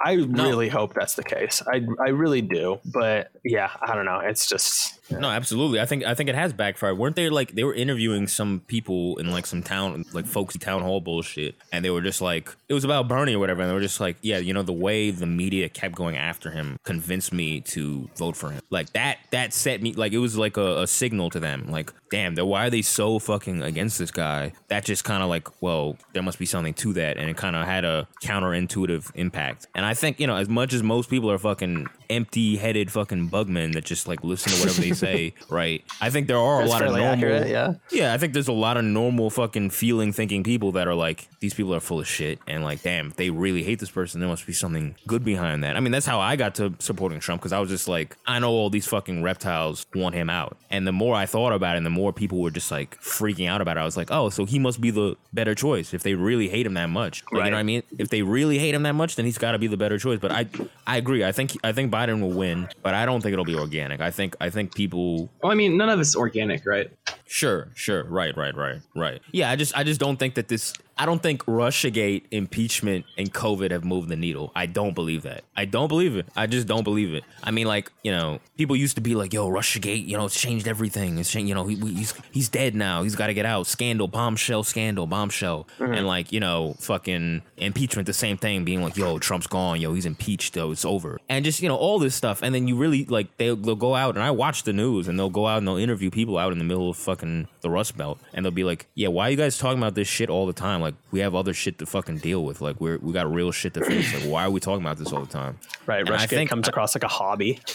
I 0.00 0.12
really 0.12 0.68
hope 0.68 0.94
that's 0.94 1.14
the 1.14 1.24
case. 1.24 1.62
I 1.66 1.84
I 2.00 2.10
really 2.10 2.42
do, 2.42 2.78
but 2.84 3.30
yeah, 3.44 3.70
I 3.82 3.94
don't 3.94 4.04
know. 4.04 4.20
It's 4.20 4.48
just 4.48 5.00
No, 5.10 5.28
absolutely. 5.28 5.80
I 5.80 5.86
think 5.86 6.04
I 6.04 6.14
think 6.14 6.28
it 6.28 6.34
has 6.34 6.52
backfired. 6.52 6.98
Weren't 6.98 7.16
they 7.16 7.28
like 7.30 7.52
they 7.52 7.64
were 7.64 7.74
interviewing 7.74 8.28
some 8.28 8.60
people 8.66 9.16
in 9.18 9.30
like 9.30 9.46
some 9.46 9.62
town 9.62 10.04
like 10.12 10.26
folksy 10.26 10.58
town 10.58 10.82
hall 10.82 11.00
bullshit, 11.00 11.56
and 11.72 11.84
they 11.84 11.90
were 11.90 12.00
just 12.00 12.20
like 12.20 12.54
it 12.68 12.74
was 12.74 12.84
about 12.84 13.08
Bernie 13.08 13.34
or 13.34 13.38
whatever, 13.38 13.62
and 13.62 13.70
they 13.70 13.74
were 13.74 13.80
just 13.80 14.00
like, 14.00 14.16
yeah, 14.22 14.38
you 14.38 14.54
know, 14.54 14.62
the 14.62 14.72
way 14.72 15.10
the 15.10 15.26
media 15.26 15.68
kept 15.68 15.94
going 15.94 16.16
after 16.16 16.50
him 16.50 16.78
convinced 16.84 17.32
me 17.32 17.60
to 17.62 18.08
vote 18.16 18.36
for 18.36 18.50
him. 18.50 18.60
Like 18.70 18.92
that 18.92 19.18
that 19.32 19.52
set 19.52 19.82
me 19.82 19.94
like 19.94 20.12
it 20.12 20.18
was 20.18 20.36
like 20.36 20.56
a, 20.56 20.82
a 20.82 20.86
signal 20.86 21.30
to 21.30 21.40
them. 21.40 21.66
Like, 21.70 21.92
damn, 22.10 22.36
why 22.36 22.66
are 22.66 22.70
they 22.70 22.82
so 22.82 23.18
fucking 23.18 23.62
against 23.62 23.98
this 23.98 24.10
guy? 24.10 24.52
That 24.68 24.84
just 24.84 25.04
kind 25.04 25.22
of 25.22 25.28
like, 25.28 25.62
well, 25.62 25.96
there 26.12 26.22
must 26.22 26.38
be 26.38 26.46
something 26.46 26.74
to 26.74 26.92
that, 26.94 27.16
and 27.16 27.28
it 27.28 27.36
kind 27.36 27.56
of 27.56 27.66
had 27.66 27.84
a 27.84 28.06
counterintuitive 28.22 29.10
impact. 29.14 29.66
And 29.74 29.84
I 29.84 29.94
think 29.94 30.20
you 30.20 30.26
know, 30.26 30.36
as 30.36 30.48
much 30.48 30.72
as 30.72 30.82
most 30.82 31.10
people 31.10 31.30
are 31.30 31.38
fucking 31.38 31.86
empty-headed 32.10 32.90
fucking 32.90 33.28
bugmen 33.28 33.72
that 33.72 33.84
just 33.84 34.08
like 34.08 34.24
listen 34.24 34.52
to 34.52 34.58
whatever 34.60 34.80
they 34.80 34.92
say, 34.92 35.34
right? 35.50 35.84
I 36.00 36.10
think 36.10 36.26
there 36.26 36.38
are 36.38 36.60
That's 36.60 36.70
a 36.70 36.72
lot 36.72 36.82
of 36.82 36.92
normal, 36.92 37.06
accurate, 37.06 37.48
yeah. 37.48 37.74
yeah. 37.90 38.14
I 38.14 38.18
think 38.18 38.32
there's 38.32 38.48
a 38.48 38.52
lot 38.52 38.76
of 38.76 38.84
normal 38.84 39.30
fucking 39.30 39.70
feeling, 39.70 40.12
thinking 40.12 40.42
people 40.42 40.72
that 40.72 40.88
are 40.88 40.94
like, 40.94 41.28
these 41.40 41.54
people 41.54 41.74
are 41.74 41.80
full 41.80 42.00
of 42.00 42.08
shit, 42.08 42.38
and 42.46 42.64
like, 42.64 42.82
damn, 42.82 43.08
if 43.08 43.16
they 43.16 43.30
really 43.30 43.62
hate 43.62 43.78
this 43.78 43.90
person. 43.90 44.20
There 44.20 44.28
must 44.28 44.46
be 44.46 44.52
something 44.52 44.96
good 45.06 45.24
behind 45.24 45.62
that. 45.64 45.76
I 45.76 45.80
mean, 45.80 45.92
that's 45.92 46.06
how 46.06 46.20
I 46.20 46.36
got 46.36 46.54
to 46.56 46.74
supporting 46.78 47.20
Trump 47.20 47.40
because 47.42 47.52
I 47.52 47.58
was 47.58 47.68
just 47.68 47.88
like, 47.88 48.16
I 48.26 48.38
know 48.38 48.50
all 48.50 48.70
these 48.70 48.86
fucking 48.86 49.22
reptiles 49.22 49.86
want 49.94 50.14
him 50.14 50.30
out, 50.30 50.56
and 50.70 50.86
the 50.86 50.92
more 50.92 51.14
I 51.14 51.26
thought 51.26 51.52
about 51.52 51.74
it, 51.74 51.78
and 51.78 51.86
the 51.86 51.90
more 51.90 51.97
people 52.12 52.40
were 52.40 52.50
just 52.50 52.70
like 52.70 53.00
freaking 53.00 53.48
out 53.48 53.60
about 53.60 53.76
it, 53.76 53.80
I 53.80 53.84
was 53.84 53.96
like, 53.96 54.10
oh, 54.10 54.28
so 54.30 54.44
he 54.44 54.58
must 54.58 54.80
be 54.80 54.90
the 54.90 55.16
better 55.32 55.54
choice 55.54 55.92
if 55.94 56.02
they 56.02 56.14
really 56.14 56.48
hate 56.48 56.66
him 56.66 56.74
that 56.74 56.88
much. 56.90 57.22
Like, 57.24 57.32
You 57.32 57.38
Right. 57.40 57.50
know 57.50 57.56
what 57.56 57.60
I 57.60 57.62
mean? 57.64 57.82
If 57.98 58.08
they 58.08 58.22
really 58.22 58.58
hate 58.58 58.74
him 58.74 58.82
that 58.84 58.94
much, 58.94 59.16
then 59.16 59.24
he's 59.24 59.38
got 59.38 59.52
to 59.52 59.58
be 59.58 59.66
the 59.66 59.76
better 59.76 59.98
choice. 59.98 60.18
But 60.18 60.32
I, 60.32 60.46
I 60.86 60.96
agree. 60.96 61.24
I 61.24 61.32
think 61.32 61.56
I 61.64 61.72
think 61.72 61.92
Biden 61.92 62.20
will 62.20 62.32
win, 62.32 62.68
but 62.82 62.94
I 62.94 63.04
don't 63.06 63.20
think 63.20 63.32
it'll 63.32 63.44
be 63.44 63.56
organic. 63.56 64.00
I 64.00 64.10
think 64.10 64.36
I 64.40 64.50
think 64.50 64.74
people 64.74 65.28
Well, 65.42 65.52
I 65.52 65.54
mean, 65.54 65.76
none 65.76 65.88
of 65.88 66.00
it's 66.00 66.14
organic, 66.16 66.64
right? 66.66 66.90
Sure, 67.26 67.68
sure, 67.74 68.04
right, 68.04 68.34
right, 68.36 68.56
right, 68.56 68.80
right. 68.96 69.20
Yeah, 69.32 69.50
I 69.50 69.56
just, 69.56 69.76
I 69.76 69.84
just 69.84 70.00
don't 70.00 70.16
think 70.18 70.34
that 70.36 70.48
this. 70.48 70.72
I 70.98 71.06
don't 71.06 71.22
think 71.22 71.44
RussiaGate, 71.44 72.24
impeachment, 72.32 73.06
and 73.16 73.32
COVID 73.32 73.70
have 73.70 73.84
moved 73.84 74.08
the 74.08 74.16
needle. 74.16 74.50
I 74.56 74.66
don't 74.66 74.94
believe 74.94 75.22
that. 75.22 75.44
I 75.56 75.64
don't 75.64 75.86
believe 75.86 76.16
it. 76.16 76.26
I 76.34 76.48
just 76.48 76.66
don't 76.66 76.82
believe 76.82 77.14
it. 77.14 77.22
I 77.42 77.52
mean, 77.52 77.68
like 77.68 77.92
you 78.02 78.10
know, 78.10 78.40
people 78.56 78.74
used 78.74 78.96
to 78.96 79.00
be 79.00 79.14
like, 79.14 79.32
"Yo, 79.32 79.48
RussiaGate, 79.48 80.08
you 80.08 80.16
know, 80.16 80.26
it's 80.26 80.38
changed 80.38 80.66
everything. 80.66 81.18
It's 81.18 81.30
changed. 81.30 81.48
You 81.48 81.54
know, 81.54 81.66
he, 81.66 81.76
he's 81.76 82.14
he's 82.32 82.48
dead 82.48 82.74
now. 82.74 83.04
He's 83.04 83.14
got 83.14 83.28
to 83.28 83.34
get 83.34 83.46
out. 83.46 83.68
Scandal, 83.68 84.08
bombshell, 84.08 84.64
scandal, 84.64 85.06
bombshell, 85.06 85.68
mm-hmm. 85.78 85.92
and 85.92 86.06
like 86.06 86.32
you 86.32 86.40
know, 86.40 86.74
fucking 86.80 87.42
impeachment, 87.56 88.06
the 88.06 88.12
same 88.12 88.36
thing. 88.36 88.64
Being 88.64 88.82
like, 88.82 88.96
"Yo, 88.96 89.20
Trump's 89.20 89.46
gone. 89.46 89.80
Yo, 89.80 89.94
he's 89.94 90.06
impeached. 90.06 90.54
Though 90.54 90.72
it's 90.72 90.84
over." 90.84 91.20
And 91.28 91.44
just 91.44 91.62
you 91.62 91.68
know, 91.68 91.76
all 91.76 92.00
this 92.00 92.16
stuff. 92.16 92.42
And 92.42 92.52
then 92.52 92.66
you 92.66 92.76
really 92.76 93.04
like 93.04 93.36
they'll, 93.36 93.54
they'll 93.54 93.76
go 93.76 93.94
out 93.94 94.16
and 94.16 94.24
I 94.24 94.32
watch 94.32 94.64
the 94.64 94.72
news 94.72 95.06
and 95.06 95.16
they'll 95.16 95.30
go 95.30 95.46
out 95.46 95.58
and 95.58 95.68
they'll 95.68 95.76
interview 95.76 96.10
people 96.10 96.38
out 96.38 96.52
in 96.52 96.58
the 96.58 96.64
middle 96.64 96.90
of 96.90 96.96
fucking 96.96 97.46
the 97.60 97.70
Rust 97.70 97.96
Belt 97.96 98.18
and 98.32 98.44
they'll 98.44 98.50
be 98.50 98.64
like, 98.64 98.86
"Yeah, 98.96 99.08
why 99.08 99.28
are 99.28 99.30
you 99.30 99.36
guys 99.36 99.58
talking 99.58 99.78
about 99.78 99.94
this 99.94 100.08
shit 100.08 100.28
all 100.28 100.46
the 100.46 100.52
time? 100.52 100.80
Like 100.80 100.87
we 101.10 101.20
have 101.20 101.34
other 101.34 101.54
shit 101.54 101.78
to 101.78 101.86
fucking 101.86 102.18
deal 102.18 102.44
with. 102.44 102.60
Like 102.60 102.80
we're 102.80 102.98
we 102.98 103.12
got 103.12 103.32
real 103.32 103.52
shit 103.52 103.74
to 103.74 103.84
face. 103.84 104.12
Like 104.14 104.24
why 104.24 104.44
are 104.44 104.50
we 104.50 104.60
talking 104.60 104.84
about 104.84 104.98
this 104.98 105.12
all 105.12 105.20
the 105.20 105.32
time?" 105.32 105.58
right. 105.86 106.00
And 106.00 106.10
I 106.10 106.26
think- 106.26 106.50
comes 106.50 106.68
across 106.68 106.94
like 106.94 107.04
a 107.04 107.08
hobby. 107.08 107.60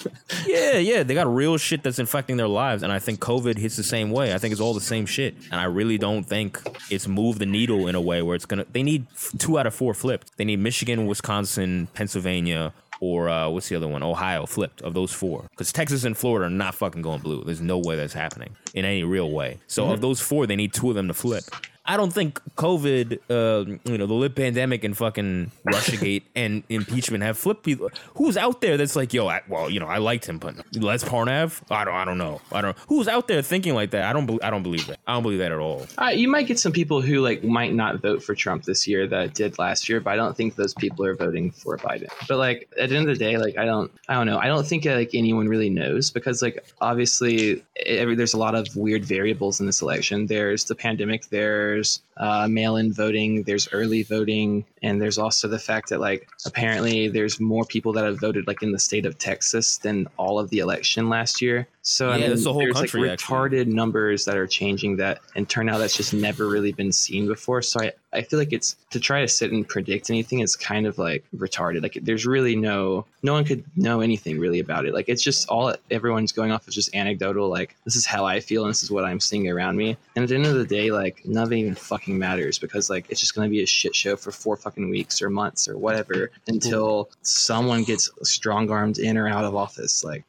Yeah, 0.45 0.77
yeah, 0.77 1.03
they 1.03 1.13
got 1.13 1.33
real 1.33 1.57
shit 1.57 1.83
that's 1.83 1.99
infecting 1.99 2.35
their 2.37 2.47
lives, 2.49 2.83
and 2.83 2.91
I 2.91 2.99
think 2.99 3.19
COVID 3.19 3.57
hits 3.57 3.77
the 3.77 3.83
same 3.83 4.11
way. 4.11 4.33
I 4.33 4.37
think 4.39 4.51
it's 4.51 4.59
all 4.59 4.73
the 4.73 4.81
same 4.81 5.05
shit, 5.05 5.35
and 5.51 5.59
I 5.59 5.65
really 5.65 5.97
don't 5.97 6.23
think 6.25 6.59
it's 6.89 7.07
moved 7.07 7.39
the 7.39 7.45
needle 7.45 7.87
in 7.87 7.95
a 7.95 8.01
way 8.01 8.21
where 8.21 8.35
it's 8.35 8.45
gonna. 8.45 8.65
They 8.71 8.83
need 8.83 9.05
two 9.37 9.57
out 9.57 9.65
of 9.67 9.73
four 9.73 9.93
flipped. 9.93 10.35
They 10.37 10.43
need 10.45 10.59
Michigan, 10.59 11.05
Wisconsin, 11.05 11.87
Pennsylvania, 11.93 12.73
or 12.99 13.29
uh, 13.29 13.47
what's 13.49 13.69
the 13.69 13.75
other 13.75 13.87
one? 13.87 14.03
Ohio 14.03 14.45
flipped 14.45 14.81
of 14.81 14.93
those 14.93 15.13
four, 15.13 15.45
because 15.51 15.71
Texas 15.71 16.03
and 16.03 16.17
Florida 16.17 16.47
are 16.47 16.49
not 16.49 16.75
fucking 16.75 17.01
going 17.01 17.21
blue. 17.21 17.43
There's 17.45 17.61
no 17.61 17.77
way 17.77 17.95
that's 17.95 18.13
happening 18.13 18.55
in 18.73 18.83
any 18.85 19.03
real 19.03 19.31
way. 19.31 19.59
So 19.67 19.89
of 19.91 20.01
those 20.01 20.19
four, 20.19 20.45
they 20.45 20.55
need 20.57 20.73
two 20.73 20.89
of 20.89 20.95
them 20.95 21.07
to 21.07 21.13
flip. 21.13 21.43
I 21.85 21.97
don't 21.97 22.13
think 22.13 22.39
COVID, 22.55 23.19
uh, 23.29 23.77
you 23.83 23.97
know, 23.97 24.05
the 24.05 24.13
lip 24.13 24.35
pandemic 24.35 24.85
and 24.85 24.95
fucking 24.95 25.51
Russiagate 25.67 26.23
and 26.33 26.63
impeachment 26.69 27.23
have 27.23 27.37
flipped 27.37 27.63
people. 27.63 27.89
Who's 28.15 28.37
out 28.37 28.61
there 28.61 28.77
that's 28.77 28.95
like, 28.95 29.13
yo, 29.13 29.27
I, 29.27 29.41
well, 29.49 29.69
you 29.69 29.81
know, 29.81 29.87
I 29.87 29.97
liked 29.97 30.25
him, 30.25 30.37
but 30.37 30.55
Lev 30.75 31.03
Parnas, 31.03 31.61
I 31.69 31.83
don't, 31.83 31.93
I 31.93 32.05
don't 32.05 32.17
know, 32.17 32.39
I 32.53 32.61
don't. 32.61 32.77
Who's 32.87 33.09
out 33.09 33.27
there 33.27 33.41
thinking 33.41 33.73
like 33.73 33.91
that? 33.91 34.05
I 34.05 34.13
don't, 34.13 34.25
be, 34.25 34.41
I 34.41 34.49
don't 34.49 34.63
believe 34.63 34.87
that. 34.87 34.99
I 35.05 35.13
don't 35.13 35.23
believe 35.23 35.39
that 35.39 35.51
at 35.51 35.59
all. 35.59 35.85
Uh, 35.97 36.07
you 36.07 36.29
might 36.29 36.47
get 36.47 36.57
some 36.57 36.71
people 36.71 37.01
who 37.01 37.19
like 37.19 37.43
might 37.43 37.73
not 37.73 38.01
vote 38.01 38.23
for 38.23 38.33
Trump 38.33 38.63
this 38.63 38.87
year 38.87 39.05
that 39.07 39.33
did 39.33 39.59
last 39.59 39.89
year, 39.89 39.99
but 39.99 40.11
I 40.11 40.15
don't 40.15 40.37
think 40.37 40.55
those 40.55 40.73
people 40.73 41.05
are 41.05 41.15
voting 41.15 41.51
for 41.51 41.77
Biden. 41.77 42.07
But 42.29 42.37
like 42.37 42.69
at 42.79 42.89
the 42.89 42.95
end 42.95 43.09
of 43.09 43.17
the 43.17 43.19
day, 43.19 43.37
like 43.37 43.57
I 43.57 43.65
don't, 43.65 43.91
I 44.07 44.13
don't 44.13 44.25
know. 44.25 44.37
I 44.37 44.47
don't 44.47 44.65
think 44.65 44.85
like 44.85 45.11
anyone 45.13 45.47
really 45.47 45.69
knows 45.69 46.11
because 46.11 46.41
like 46.41 46.63
obviously 46.79 47.61
every, 47.85 48.15
there's 48.15 48.33
a 48.33 48.37
lot 48.37 48.55
of 48.55 48.73
weird 48.73 49.03
variables 49.03 49.59
in 49.59 49.65
this 49.65 49.81
election. 49.81 50.27
There's 50.27 50.63
the 50.63 50.75
pandemic. 50.75 51.27
There's 51.73 52.03
uh, 52.17 52.47
mail-in 52.47 52.93
voting. 52.93 53.43
There's 53.43 53.67
early 53.71 54.03
voting, 54.03 54.65
and 54.81 55.01
there's 55.01 55.17
also 55.17 55.47
the 55.47 55.59
fact 55.59 55.89
that 55.89 55.99
like 55.99 56.27
apparently 56.45 57.07
there's 57.07 57.39
more 57.39 57.65
people 57.65 57.93
that 57.93 58.03
have 58.03 58.19
voted 58.19 58.47
like 58.47 58.61
in 58.63 58.71
the 58.71 58.79
state 58.79 59.05
of 59.05 59.17
Texas 59.17 59.77
than 59.77 60.07
all 60.17 60.39
of 60.39 60.49
the 60.49 60.59
election 60.59 61.09
last 61.09 61.41
year. 61.41 61.67
So 61.81 62.09
I 62.11 62.17
Yeah, 62.17 62.29
mean, 62.29 62.43
the 62.43 62.53
whole 62.53 62.61
there's 62.61 62.73
country, 62.75 63.01
like 63.01 63.11
actually. 63.11 63.35
retarded 63.35 63.67
numbers 63.67 64.25
that 64.25 64.37
are 64.37 64.47
changing 64.47 64.97
that 64.97 65.19
and 65.35 65.49
turnout 65.49 65.79
that's 65.79 65.97
just 65.97 66.13
never 66.13 66.47
really 66.47 66.71
been 66.71 66.91
seen 66.93 67.27
before. 67.27 67.61
So 67.61 67.81
I, 67.81 67.91
I 68.13 68.21
feel 68.21 68.39
like 68.39 68.53
it's 68.53 68.77
to 68.91 68.99
try 69.01 69.19
to 69.21 69.27
sit 69.27 69.51
and 69.51 69.67
predict 69.67 70.09
anything 70.09 70.39
is 70.39 70.55
kind 70.55 70.85
of 70.87 70.97
like 70.97 71.25
retarded. 71.35 71.81
Like 71.83 71.97
there's 72.01 72.25
really 72.25 72.55
no 72.55 73.05
no 73.21 73.33
one 73.33 73.43
could 73.43 73.65
know 73.75 73.99
anything 74.01 74.39
really 74.39 74.59
about 74.59 74.85
it. 74.85 74.93
Like 74.93 75.09
it's 75.09 75.21
just 75.23 75.49
all 75.49 75.75
everyone's 75.91 76.31
going 76.31 76.51
off 76.51 76.67
is 76.69 76.75
just 76.75 76.95
anecdotal. 76.95 77.49
Like 77.49 77.75
this 77.83 77.95
is 77.97 78.05
how 78.05 78.25
I 78.25 78.39
feel 78.39 78.63
and 78.63 78.69
this 78.69 78.83
is 78.83 78.91
what 78.91 79.03
I'm 79.03 79.19
seeing 79.19 79.49
around 79.49 79.75
me. 79.75 79.97
And 80.15 80.23
at 80.23 80.29
the 80.29 80.35
end 80.35 80.45
of 80.45 80.55
the 80.55 80.65
day, 80.65 80.89
like 80.91 81.25
nothing 81.25 81.59
even 81.59 81.75
fucking 81.75 82.02
matters 82.07 82.59
because 82.59 82.89
like 82.89 83.05
it's 83.09 83.19
just 83.19 83.35
gonna 83.35 83.49
be 83.49 83.63
a 83.63 83.65
shit 83.65 83.95
show 83.95 84.15
for 84.15 84.31
four 84.31 84.57
fucking 84.57 84.89
weeks 84.89 85.21
or 85.21 85.29
months 85.29 85.67
or 85.67 85.77
whatever 85.77 86.13
mm-hmm. 86.13 86.53
until 86.53 87.09
someone 87.21 87.83
gets 87.83 88.09
strong 88.23 88.69
armed 88.69 88.97
in 88.97 89.17
or 89.17 89.27
out 89.27 89.45
of 89.45 89.55
office. 89.55 90.03
Like 90.03 90.23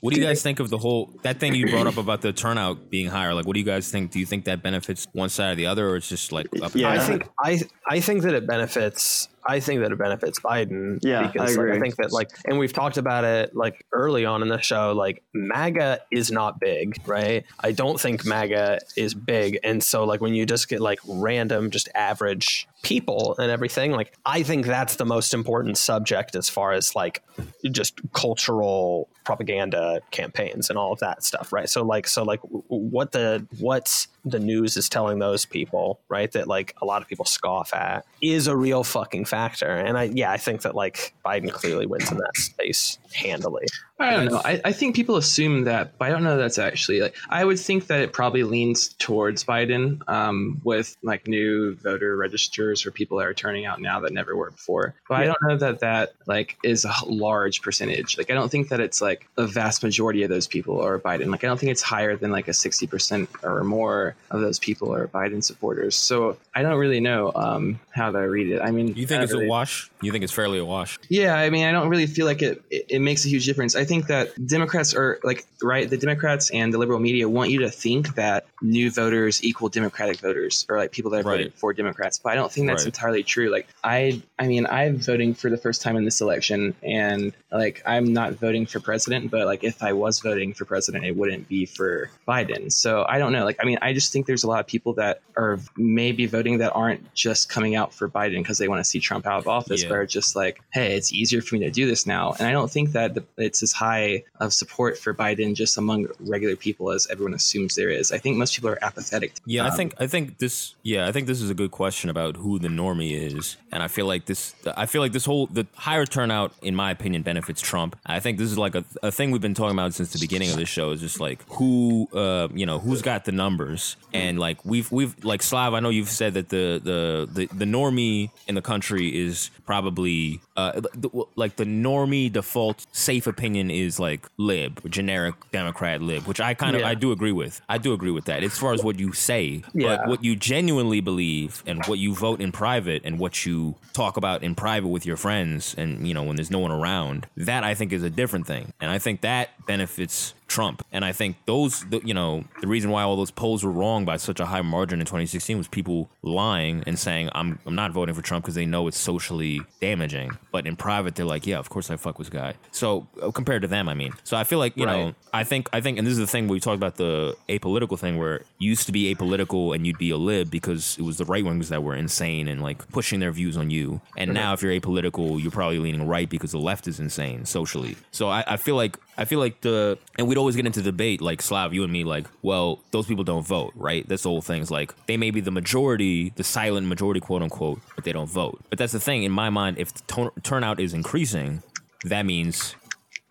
What 0.00 0.12
do 0.12 0.20
you 0.20 0.26
guys 0.26 0.42
think 0.42 0.60
of 0.60 0.70
the 0.70 0.78
whole 0.78 1.10
that 1.22 1.40
thing 1.40 1.54
you 1.54 1.68
brought 1.68 1.86
up 1.86 1.96
about 1.96 2.20
the 2.20 2.32
turnout 2.32 2.90
being 2.90 3.08
higher? 3.08 3.34
Like, 3.34 3.46
what 3.46 3.54
do 3.54 3.60
you 3.60 3.66
guys 3.66 3.90
think? 3.90 4.10
Do 4.10 4.18
you 4.18 4.26
think 4.26 4.44
that 4.44 4.62
benefits 4.62 5.06
one 5.12 5.28
side 5.28 5.52
or 5.52 5.54
the 5.54 5.66
other, 5.66 5.88
or 5.88 5.96
it's 5.96 6.08
just 6.08 6.32
like 6.32 6.46
up? 6.62 6.74
Yeah. 6.74 6.90
I 6.90 6.98
think 6.98 7.28
I 7.38 7.60
I 7.86 8.00
think 8.00 8.22
that 8.22 8.34
it 8.34 8.46
benefits. 8.46 9.28
I 9.46 9.60
think 9.60 9.80
that 9.80 9.92
it 9.92 9.98
benefits 9.98 10.40
Biden. 10.40 10.98
Yeah, 11.02 11.20
I 11.20 11.26
because 11.26 11.56
like, 11.56 11.68
I 11.68 11.80
think 11.80 11.96
that 11.96 12.12
like, 12.12 12.30
and 12.46 12.58
we've 12.58 12.72
talked 12.72 12.96
about 12.96 13.24
it 13.24 13.54
like 13.54 13.84
early 13.92 14.24
on 14.24 14.42
in 14.42 14.48
the 14.48 14.60
show. 14.60 14.92
Like 14.92 15.22
MAGA 15.34 16.00
is 16.10 16.30
not 16.30 16.60
big, 16.60 17.00
right? 17.06 17.44
I 17.60 17.72
don't 17.72 18.00
think 18.00 18.24
MAGA 18.24 18.80
is 18.96 19.14
big, 19.14 19.58
and 19.62 19.82
so 19.82 20.04
like 20.04 20.20
when 20.20 20.34
you 20.34 20.46
just 20.46 20.68
get 20.68 20.80
like 20.80 21.00
random, 21.06 21.70
just 21.70 21.88
average 21.94 22.68
people 22.84 23.34
and 23.38 23.50
everything, 23.50 23.90
like 23.90 24.12
I 24.24 24.42
think 24.42 24.66
that's 24.66 24.96
the 24.96 25.04
most 25.04 25.34
important 25.34 25.78
subject 25.78 26.36
as 26.36 26.48
far 26.48 26.72
as 26.72 26.94
like 26.94 27.22
just 27.70 28.00
cultural 28.12 29.08
propaganda 29.24 30.00
campaigns 30.10 30.68
and 30.68 30.78
all 30.78 30.92
of 30.92 31.00
that 31.00 31.24
stuff, 31.24 31.52
right? 31.52 31.68
So 31.68 31.82
like, 31.82 32.06
so 32.06 32.22
like, 32.22 32.40
what 32.68 33.12
the 33.12 33.46
what's 33.58 34.08
the 34.24 34.38
news 34.38 34.76
is 34.76 34.88
telling 34.88 35.18
those 35.18 35.44
people, 35.44 36.00
right? 36.08 36.30
That 36.32 36.46
like 36.46 36.74
a 36.80 36.84
lot 36.84 37.02
of 37.02 37.08
people 37.08 37.24
scoff 37.24 37.74
at 37.74 38.04
is 38.22 38.46
a 38.46 38.56
real 38.56 38.84
fucking 38.84 39.24
factor, 39.24 39.68
and 39.68 39.98
I 39.98 40.04
yeah, 40.04 40.30
I 40.30 40.36
think 40.36 40.62
that 40.62 40.74
like 40.74 41.14
Biden 41.24 41.50
clearly 41.50 41.86
wins 41.86 42.12
in 42.12 42.18
that 42.18 42.36
space 42.36 42.98
handily. 43.14 43.66
I 43.98 44.10
don't 44.10 44.26
know. 44.26 44.40
I, 44.44 44.60
I 44.64 44.72
think 44.72 44.96
people 44.96 45.16
assume 45.16 45.64
that, 45.64 45.96
but 45.98 46.06
I 46.06 46.10
don't 46.10 46.24
know 46.24 46.36
that's 46.36 46.58
actually 46.58 47.00
like. 47.00 47.14
I 47.28 47.44
would 47.44 47.60
think 47.60 47.86
that 47.86 48.00
it 48.00 48.12
probably 48.12 48.42
leans 48.42 48.88
towards 48.88 49.44
Biden 49.44 50.00
um, 50.08 50.60
with 50.64 50.96
like 51.02 51.28
new 51.28 51.76
voter 51.76 52.16
registers 52.16 52.86
or 52.86 52.90
people 52.90 53.18
that 53.18 53.26
are 53.26 53.34
turning 53.34 53.66
out 53.66 53.80
now 53.80 54.00
that 54.00 54.12
never 54.12 54.36
were 54.36 54.50
before. 54.50 54.94
But 55.08 55.20
I 55.20 55.24
don't 55.26 55.38
know 55.42 55.56
that 55.58 55.80
that 55.80 56.14
like 56.26 56.58
is 56.64 56.84
a 56.84 56.92
large 57.06 57.62
percentage. 57.62 58.18
Like 58.18 58.30
I 58.30 58.34
don't 58.34 58.50
think 58.50 58.70
that 58.70 58.80
it's 58.80 59.00
like 59.00 59.28
a 59.36 59.46
vast 59.46 59.82
majority 59.84 60.24
of 60.24 60.28
those 60.28 60.48
people 60.48 60.80
are 60.80 60.98
Biden. 60.98 61.26
Like 61.30 61.44
I 61.44 61.46
don't 61.46 61.58
think 61.58 61.70
it's 61.70 61.82
higher 61.82 62.16
than 62.16 62.32
like 62.32 62.48
a 62.48 62.54
sixty 62.54 62.88
percent 62.88 63.28
or 63.44 63.62
more 63.62 64.16
of 64.30 64.40
those 64.40 64.58
people 64.58 64.92
are 64.92 65.06
Biden 65.06 65.42
supporters. 65.42 65.94
So 65.94 66.36
I 66.52 66.62
don't 66.62 66.78
really 66.78 67.00
know 67.00 67.30
um, 67.34 67.78
how 67.90 68.10
to 68.10 68.18
read 68.18 68.50
it. 68.50 68.60
I 68.60 68.72
mean, 68.72 68.88
You 68.96 69.06
think 69.06 69.22
it's 69.22 69.32
a 69.32 69.46
wash? 69.46 69.90
You 70.02 70.10
think 70.10 70.24
it's 70.24 70.32
fairly 70.32 70.58
a 70.58 70.64
wash? 70.64 70.98
yeah, 71.08 71.36
I 71.36 71.50
mean, 71.50 71.64
I 71.64 71.72
don't 71.72 71.88
really 71.88 72.06
feel 72.06 72.26
like 72.26 72.42
it, 72.42 72.60
it. 72.70 72.86
It 72.88 72.98
makes 72.98 73.24
a 73.24 73.28
huge 73.28 73.46
difference. 73.46 73.74
I 73.74 73.83
think 73.84 74.06
that 74.08 74.30
Democrats 74.46 74.94
are 74.94 75.18
like 75.22 75.46
right. 75.62 75.88
The 75.88 75.96
Democrats 75.96 76.50
and 76.50 76.72
the 76.72 76.78
liberal 76.78 76.98
media 77.00 77.28
want 77.28 77.50
you 77.50 77.60
to 77.60 77.70
think 77.70 78.14
that 78.16 78.46
new 78.62 78.90
voters 78.90 79.42
equal 79.44 79.68
Democratic 79.68 80.18
voters, 80.18 80.66
or 80.68 80.76
like 80.78 80.92
people 80.92 81.10
that 81.12 81.20
are 81.24 81.28
Right. 81.28 81.36
voting 81.38 81.52
for 81.56 81.72
Democrats. 81.72 82.18
But 82.18 82.32
I 82.32 82.34
don't 82.36 82.50
think 82.52 82.66
that's 82.66 82.82
Right. 82.82 82.86
entirely 82.94 83.22
true. 83.22 83.50
Like 83.50 83.66
I, 83.82 84.20
I 84.38 84.46
mean, 84.46 84.66
I'm 84.66 84.98
voting 84.98 85.34
for 85.34 85.50
the 85.50 85.56
first 85.56 85.82
time 85.82 85.96
in 85.96 86.04
this 86.04 86.20
election, 86.20 86.74
and 86.82 87.32
like 87.52 87.82
I'm 87.86 88.12
not 88.12 88.34
voting 88.34 88.66
for 88.66 88.80
president. 88.80 89.30
But 89.30 89.46
like 89.46 89.64
if 89.64 89.82
I 89.82 89.92
was 89.92 90.20
voting 90.20 90.54
for 90.54 90.64
president, 90.64 91.04
it 91.04 91.16
wouldn't 91.16 91.48
be 91.48 91.66
for 91.66 92.10
Biden. 92.26 92.72
So 92.72 93.04
I 93.08 93.18
don't 93.18 93.32
know. 93.32 93.44
Like 93.44 93.56
I 93.60 93.64
mean, 93.64 93.78
I 93.82 93.92
just 93.92 94.12
think 94.12 94.26
there's 94.26 94.44
a 94.44 94.48
lot 94.48 94.60
of 94.60 94.66
people 94.66 94.94
that 94.94 95.20
are 95.36 95.58
maybe 95.76 96.26
voting 96.26 96.58
that 96.58 96.72
aren't 96.74 97.12
just 97.14 97.48
coming 97.48 97.74
out 97.74 97.92
for 97.94 98.08
Biden 98.08 98.38
because 98.38 98.58
they 98.58 98.68
want 98.68 98.80
to 98.80 98.84
see 98.84 99.00
Trump 99.00 99.26
out 99.26 99.38
of 99.38 99.48
office, 99.48 99.82
Yeah. 99.82 99.88
but 99.90 99.94
are 99.96 100.06
just 100.06 100.34
like, 100.36 100.60
hey, 100.72 100.96
it's 100.96 101.12
easier 101.12 101.42
for 101.42 101.54
me 101.56 101.60
to 101.64 101.70
do 101.70 101.86
this 101.86 102.06
now. 102.06 102.34
And 102.38 102.46
I 102.48 102.52
don't 102.52 102.70
think 102.70 102.92
that 102.92 103.14
the, 103.14 103.24
it's 103.36 103.62
as 103.62 103.72
high 103.74 104.22
of 104.40 104.52
support 104.52 104.96
for 104.96 105.12
Biden 105.12 105.54
just 105.54 105.76
among 105.76 106.06
regular 106.20 106.54
people 106.56 106.92
as 106.92 107.08
everyone 107.10 107.34
assumes 107.34 107.74
there 107.74 107.90
is. 107.90 108.12
I 108.12 108.18
think 108.18 108.36
most 108.36 108.54
people 108.54 108.70
are 108.70 108.78
apathetic. 108.82 109.32
Yeah, 109.46 109.64
I 109.64 109.68
Um, 109.70 109.76
think 109.76 109.94
I 109.98 110.06
think 110.06 110.38
this. 110.38 110.74
Yeah, 110.82 111.08
I 111.08 111.12
think 111.12 111.26
this 111.26 111.40
is 111.42 111.50
a 111.50 111.54
good 111.54 111.72
question 111.72 112.08
about 112.08 112.36
who 112.36 112.58
the 112.58 112.68
normie 112.68 113.12
is, 113.12 113.56
and 113.72 113.82
I 113.82 113.88
feel 113.88 114.06
like 114.06 114.26
this. 114.26 114.54
I 114.76 114.86
feel 114.86 115.00
like 115.02 115.12
this 115.12 115.24
whole 115.24 115.46
the 115.48 115.66
higher 115.74 116.06
turnout, 116.06 116.52
in 116.62 116.74
my 116.76 116.90
opinion, 116.92 117.22
benefits 117.22 117.60
Trump. 117.60 117.96
I 118.06 118.20
think 118.20 118.38
this 118.38 118.50
is 118.50 118.58
like 118.58 118.74
a, 118.76 118.84
a 119.02 119.10
thing 119.10 119.32
we've 119.32 119.40
been 119.42 119.54
talking 119.54 119.76
about 119.76 119.92
since 119.94 120.12
the 120.12 120.20
beginning 120.20 120.50
of 120.50 120.56
this 120.56 120.68
show. 120.68 120.92
Is 120.92 121.00
just 121.00 121.18
like 121.20 121.42
who, 121.48 122.08
uh, 122.14 122.48
you 122.54 122.66
know, 122.66 122.78
who's 122.78 123.02
got 123.02 123.24
the 123.24 123.32
numbers, 123.32 123.96
and 124.12 124.38
like 124.38 124.64
we've 124.64 124.90
we've 124.92 125.14
like 125.24 125.42
Slav. 125.42 125.74
I 125.74 125.80
know 125.80 125.90
you've 125.90 126.10
said 126.10 126.34
that 126.34 126.48
the 126.50 126.80
the 126.82 127.28
the, 127.36 127.46
the 127.62 127.64
normie 127.64 128.30
in 128.46 128.54
the 128.54 128.62
country 128.62 129.08
is 129.26 129.50
probably 129.66 130.40
uh 130.56 130.80
the, 130.80 131.10
like 131.36 131.56
the 131.56 131.64
normie 131.64 132.32
default 132.32 132.86
safe 132.92 133.26
opinion 133.26 133.70
is 133.70 133.98
like 133.98 134.26
lib, 134.36 134.88
generic 134.90 135.34
Democrat 135.52 136.00
lib, 136.00 136.26
which 136.26 136.40
I 136.40 136.54
kind 136.54 136.76
of 136.76 136.82
Yeah. 136.82 136.88
I 136.88 136.94
do 136.94 137.10
agree 137.12 137.32
with. 137.32 137.60
I 137.68 137.78
do 137.78 137.92
agree 137.92 138.10
with 138.12 138.26
that 138.26 138.42
as 138.42 138.56
far 138.56 138.72
as 138.72 138.82
what 138.84 138.98
you 138.98 139.12
say, 139.12 139.62
Yeah. 139.72 139.96
but 139.96 140.08
what 140.08 140.24
you 140.24 140.36
genuinely 140.36 141.00
believe 141.00 141.62
and 141.66 141.84
what 141.86 141.98
you 141.98 142.14
vote 142.14 142.40
in 142.40 142.52
private 142.52 143.02
and 143.04 143.18
what 143.18 143.44
you 143.44 143.74
talk 143.92 144.16
about 144.16 144.42
in 144.42 144.54
private 144.54 144.88
with 144.88 145.04
your 145.06 145.16
friends 145.16 145.74
and 145.76 146.06
you 146.06 146.14
know 146.14 146.22
when 146.22 146.36
there's 146.36 146.50
no 146.50 146.58
one 146.60 146.70
around, 146.70 147.26
that 147.36 147.64
I 147.64 147.74
think 147.74 147.92
is 147.92 148.02
a 148.02 148.10
different 148.10 148.46
thing, 148.46 148.72
and 148.80 148.90
I 148.90 148.98
think 148.98 149.22
that 149.22 149.50
benefits 149.66 150.34
Trump. 150.54 150.86
And 150.92 151.04
I 151.04 151.10
think 151.10 151.36
those, 151.46 151.84
the, 151.86 152.00
you 152.04 152.14
know, 152.14 152.44
the 152.60 152.68
reason 152.68 152.92
why 152.92 153.02
all 153.02 153.16
those 153.16 153.32
polls 153.32 153.64
were 153.64 153.72
wrong 153.72 154.04
by 154.04 154.16
such 154.18 154.38
a 154.38 154.46
high 154.46 154.62
margin 154.62 155.00
in 155.00 155.04
2016 155.04 155.58
was 155.58 155.66
people 155.66 156.08
lying 156.22 156.84
and 156.86 156.96
saying, 156.96 157.28
I'm, 157.34 157.58
I'm 157.66 157.74
not 157.74 157.90
voting 157.90 158.14
for 158.14 158.22
Trump 158.22 158.44
because 158.44 158.54
they 158.54 158.64
know 158.64 158.86
it's 158.86 158.96
socially 158.96 159.62
damaging. 159.80 160.38
But 160.52 160.68
in 160.68 160.76
private, 160.76 161.16
they're 161.16 161.26
like, 161.26 161.44
yeah, 161.44 161.58
of 161.58 161.70
course 161.70 161.90
I 161.90 161.96
fuck 161.96 162.20
with 162.20 162.30
this 162.30 162.40
guy. 162.40 162.54
So 162.70 163.08
uh, 163.20 163.32
compared 163.32 163.62
to 163.62 163.68
them, 163.68 163.88
I 163.88 163.94
mean, 163.94 164.12
so 164.22 164.36
I 164.36 164.44
feel 164.44 164.60
like, 164.60 164.76
you 164.76 164.86
know, 164.86 165.16
I 165.32 165.42
think, 165.42 165.68
I 165.72 165.80
think, 165.80 165.98
and 165.98 166.06
this 166.06 166.12
is 166.12 166.18
the 166.18 166.26
thing 166.28 166.46
we 166.46 166.60
talked 166.60 166.76
about 166.76 166.94
the 166.94 167.36
apolitical 167.48 167.98
thing 167.98 168.16
where 168.16 168.42
you 168.60 168.68
used 168.70 168.86
to 168.86 168.92
be 168.92 169.12
apolitical 169.12 169.74
and 169.74 169.84
you'd 169.84 169.98
be 169.98 170.10
a 170.10 170.16
lib 170.16 170.52
because 170.52 170.96
it 171.00 171.02
was 171.02 171.18
the 171.18 171.24
right 171.24 171.42
wingers 171.42 171.68
that 171.70 171.82
were 171.82 171.96
insane 171.96 172.46
and 172.46 172.62
like 172.62 172.86
pushing 172.92 173.18
their 173.18 173.32
views 173.32 173.56
on 173.56 173.70
you. 173.70 174.00
And 174.16 174.32
now 174.32 174.52
if 174.52 174.62
you're 174.62 174.72
apolitical, 174.72 175.42
you're 175.42 175.50
probably 175.50 175.80
leaning 175.80 176.06
right 176.06 176.30
because 176.30 176.52
the 176.52 176.60
left 176.60 176.86
is 176.86 177.00
insane 177.00 177.44
socially. 177.44 177.96
So 178.12 178.28
I, 178.28 178.44
I 178.46 178.56
feel 178.56 178.76
like 178.76 178.98
I 179.16 179.24
feel 179.24 179.38
like 179.38 179.60
the 179.60 179.98
and 180.18 180.26
we'd 180.26 180.38
always 180.38 180.56
get 180.56 180.66
into 180.66 180.82
debate 180.82 181.20
like 181.20 181.40
Slav, 181.42 181.72
you 181.72 181.84
and 181.84 181.92
me, 181.92 182.04
like, 182.04 182.26
well, 182.42 182.80
those 182.90 183.06
people 183.06 183.24
don't 183.24 183.46
vote, 183.46 183.72
right? 183.76 184.06
The 184.08 184.16
whole 184.16 184.42
thing. 184.42 184.62
It's 184.62 184.70
like 184.70 184.94
they 185.06 185.16
may 185.16 185.30
be 185.30 185.40
the 185.40 185.50
majority, 185.50 186.32
the 186.36 186.44
silent 186.44 186.86
majority, 186.86 187.20
quote 187.20 187.42
unquote, 187.42 187.80
but 187.94 188.04
they 188.04 188.12
don't 188.12 188.28
vote. 188.28 188.60
But 188.70 188.78
that's 188.78 188.92
the 188.92 189.00
thing 189.00 189.22
in 189.22 189.32
my 189.32 189.50
mind. 189.50 189.78
If 189.78 189.94
the 189.94 190.02
ton- 190.06 190.30
turnout 190.42 190.80
is 190.80 190.94
increasing, 190.94 191.62
that 192.04 192.26
means 192.26 192.74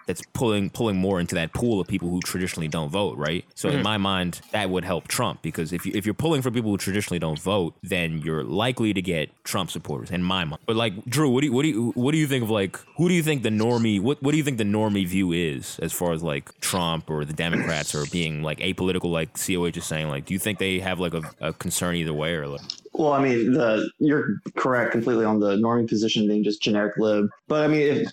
that's 0.05 0.21
pulling 0.33 0.69
pulling 0.69 0.97
more 0.97 1.19
into 1.19 1.35
that 1.35 1.53
pool 1.53 1.79
of 1.79 1.87
people 1.87 2.09
who 2.09 2.19
traditionally 2.21 2.67
don't 2.67 2.89
vote, 2.89 3.17
right? 3.17 3.45
So 3.55 3.69
in 3.69 3.75
mm-hmm. 3.75 3.83
my 3.83 3.97
mind, 3.97 4.41
that 4.51 4.69
would 4.69 4.85
help 4.85 5.07
Trump 5.07 5.41
because 5.41 5.73
if 5.73 5.85
you 5.85 5.91
if 5.95 6.05
you're 6.05 6.13
pulling 6.13 6.41
for 6.41 6.51
people 6.51 6.71
who 6.71 6.77
traditionally 6.77 7.19
don't 7.19 7.39
vote, 7.39 7.75
then 7.83 8.19
you're 8.19 8.43
likely 8.43 8.93
to 8.93 9.01
get 9.01 9.29
Trump 9.43 9.71
supporters. 9.71 10.11
In 10.11 10.23
my 10.23 10.45
mind, 10.45 10.61
but 10.65 10.75
like 10.75 11.05
Drew, 11.05 11.29
what 11.29 11.41
do 11.41 11.47
you 11.47 11.53
what 11.53 11.63
do 11.63 11.67
you 11.69 11.91
what 11.95 12.11
do 12.11 12.17
you 12.17 12.27
think 12.27 12.43
of 12.43 12.49
like 12.49 12.77
who 12.97 13.07
do 13.07 13.15
you 13.15 13.23
think 13.23 13.43
the 13.43 13.49
normie 13.49 13.99
what 13.99 14.21
what 14.21 14.31
do 14.31 14.37
you 14.37 14.43
think 14.43 14.57
the 14.57 14.63
normie 14.63 15.07
view 15.07 15.31
is 15.31 15.79
as 15.79 15.93
far 15.93 16.13
as 16.13 16.23
like 16.23 16.59
Trump 16.59 17.09
or 17.09 17.25
the 17.25 17.33
Democrats 17.33 17.95
or 17.95 18.05
being 18.11 18.43
like 18.43 18.59
apolitical, 18.59 19.11
like 19.11 19.33
COH 19.37 19.77
is 19.77 19.85
saying? 19.85 20.09
Like, 20.09 20.25
do 20.25 20.33
you 20.33 20.39
think 20.39 20.59
they 20.59 20.79
have 20.79 20.99
like 20.99 21.13
a, 21.13 21.21
a 21.39 21.53
concern 21.53 21.95
either 21.95 22.13
way 22.13 22.33
or 22.35 22.47
like? 22.47 22.61
Well, 22.93 23.13
I 23.13 23.21
mean, 23.23 23.53
the 23.53 23.89
you're 23.99 24.35
correct 24.55 24.91
completely 24.91 25.25
on 25.25 25.39
the 25.39 25.55
norming 25.57 25.87
position 25.87 26.27
being 26.27 26.43
just 26.43 26.61
generic 26.61 26.97
lib. 26.97 27.27
But 27.47 27.63
I 27.63 27.67
mean, 27.67 27.81
if 27.81 28.07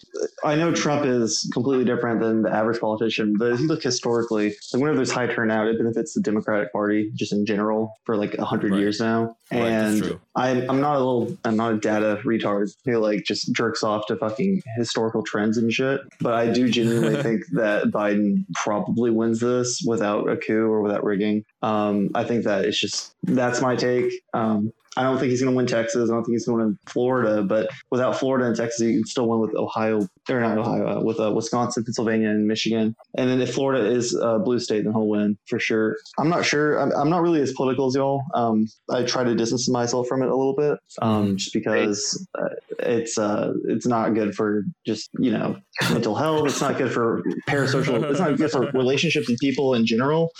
I 0.44 0.54
know 0.54 0.72
Trump 0.72 1.04
is 1.04 1.48
completely 1.52 1.84
different 1.84 2.20
than 2.20 2.42
the 2.42 2.50
average 2.50 2.80
politician. 2.80 3.34
But 3.38 3.52
if 3.52 3.60
you 3.60 3.66
look 3.66 3.82
historically, 3.82 4.48
like 4.72 4.80
whenever 4.80 4.96
there's 4.96 5.10
high 5.10 5.26
turnout, 5.26 5.66
it 5.68 5.76
benefits 5.78 6.14
the 6.14 6.20
Democratic 6.20 6.72
Party 6.72 7.10
just 7.14 7.32
in 7.32 7.44
general 7.44 7.94
for 8.04 8.16
like 8.16 8.34
a 8.34 8.44
hundred 8.44 8.72
Right. 8.72 8.80
years 8.80 9.00
now. 9.00 9.36
Right, 9.52 9.60
and. 9.60 10.18
I'm 10.36 10.70
I'm 10.70 10.80
not 10.80 10.94
a 10.94 10.98
little 10.98 11.36
I'm 11.44 11.56
not 11.56 11.74
a 11.74 11.76
data 11.78 12.20
retard 12.24 12.70
who 12.84 12.98
like 12.98 13.24
just 13.24 13.52
jerks 13.52 13.82
off 13.82 14.06
to 14.06 14.16
fucking 14.16 14.62
historical 14.78 15.22
trends 15.24 15.58
and 15.58 15.72
shit. 15.72 16.00
But 16.20 16.34
I 16.34 16.50
do 16.52 16.70
genuinely 16.70 17.20
think 17.22 17.42
that 17.54 17.86
Biden 17.86 18.44
probably 18.54 19.10
wins 19.10 19.40
this 19.40 19.82
without 19.84 20.28
a 20.30 20.36
coup 20.36 20.68
or 20.70 20.80
without 20.82 21.02
rigging. 21.02 21.44
Um, 21.62 22.10
I 22.14 22.22
think 22.24 22.44
that 22.44 22.64
it's 22.64 22.78
just 22.80 23.12
that's 23.22 23.60
my 23.60 23.76
take. 23.76 24.12
Um, 24.34 24.72
I 24.96 25.04
don't 25.04 25.18
think 25.18 25.30
he's 25.30 25.40
going 25.40 25.52
to 25.52 25.56
win 25.56 25.66
Texas. 25.66 26.10
I 26.10 26.14
don't 26.14 26.24
think 26.24 26.34
he's 26.34 26.46
going 26.46 26.58
to 26.58 26.64
win 26.66 26.78
Florida. 26.86 27.42
But 27.42 27.70
without 27.90 28.18
Florida 28.18 28.46
and 28.46 28.56
Texas, 28.56 28.80
he 28.80 28.92
can 28.92 29.04
still 29.06 29.28
win 29.28 29.40
with 29.40 29.54
Ohio 29.54 30.08
or 30.28 30.40
not 30.40 30.58
Ohio, 30.58 30.98
uh, 30.98 31.00
with 31.02 31.18
uh, 31.18 31.32
Wisconsin, 31.32 31.82
Pennsylvania, 31.84 32.28
and 32.28 32.46
Michigan. 32.46 32.94
And 33.16 33.28
then 33.30 33.40
if 33.40 33.54
Florida 33.54 33.84
is 33.90 34.14
a 34.14 34.38
blue 34.38 34.58
state, 34.60 34.84
then 34.84 34.92
he'll 34.92 35.08
win 35.08 35.38
for 35.48 35.58
sure. 35.58 35.96
I'm 36.18 36.28
not 36.28 36.44
sure. 36.44 36.78
I'm, 36.78 36.92
I'm 36.92 37.10
not 37.10 37.22
really 37.22 37.40
as 37.40 37.52
political 37.54 37.86
as 37.88 37.94
y'all. 37.94 38.22
Um, 38.34 38.68
I 38.90 39.02
try 39.04 39.24
to 39.24 39.34
distance 39.34 39.68
myself 39.68 40.06
from 40.08 40.22
it 40.22 40.28
a 40.28 40.36
little 40.36 40.54
bit, 40.54 40.78
um, 41.02 41.36
just 41.36 41.52
because 41.52 42.26
uh, 42.38 42.48
it's 42.80 43.18
uh, 43.18 43.54
it's 43.66 43.86
not 43.86 44.14
good 44.14 44.34
for 44.34 44.64
just 44.86 45.10
you 45.18 45.30
know 45.32 45.56
mental 45.90 46.14
health. 46.14 46.46
It's 46.46 46.60
not 46.60 46.76
good 46.78 46.92
for 46.92 47.22
parasocial. 47.48 48.08
It's 48.10 48.20
not 48.20 48.36
good 48.36 48.50
for 48.50 48.70
relationships 48.72 49.28
and 49.28 49.38
people 49.38 49.74
in 49.74 49.86
general. 49.86 50.30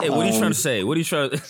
Hey, 0.00 0.10
what 0.10 0.20
are 0.20 0.26
you 0.28 0.32
Um, 0.34 0.38
trying 0.38 0.52
to 0.52 0.58
say? 0.58 0.84
What 0.84 0.96
are 0.96 1.00
you 1.00 1.04
trying? 1.04 1.30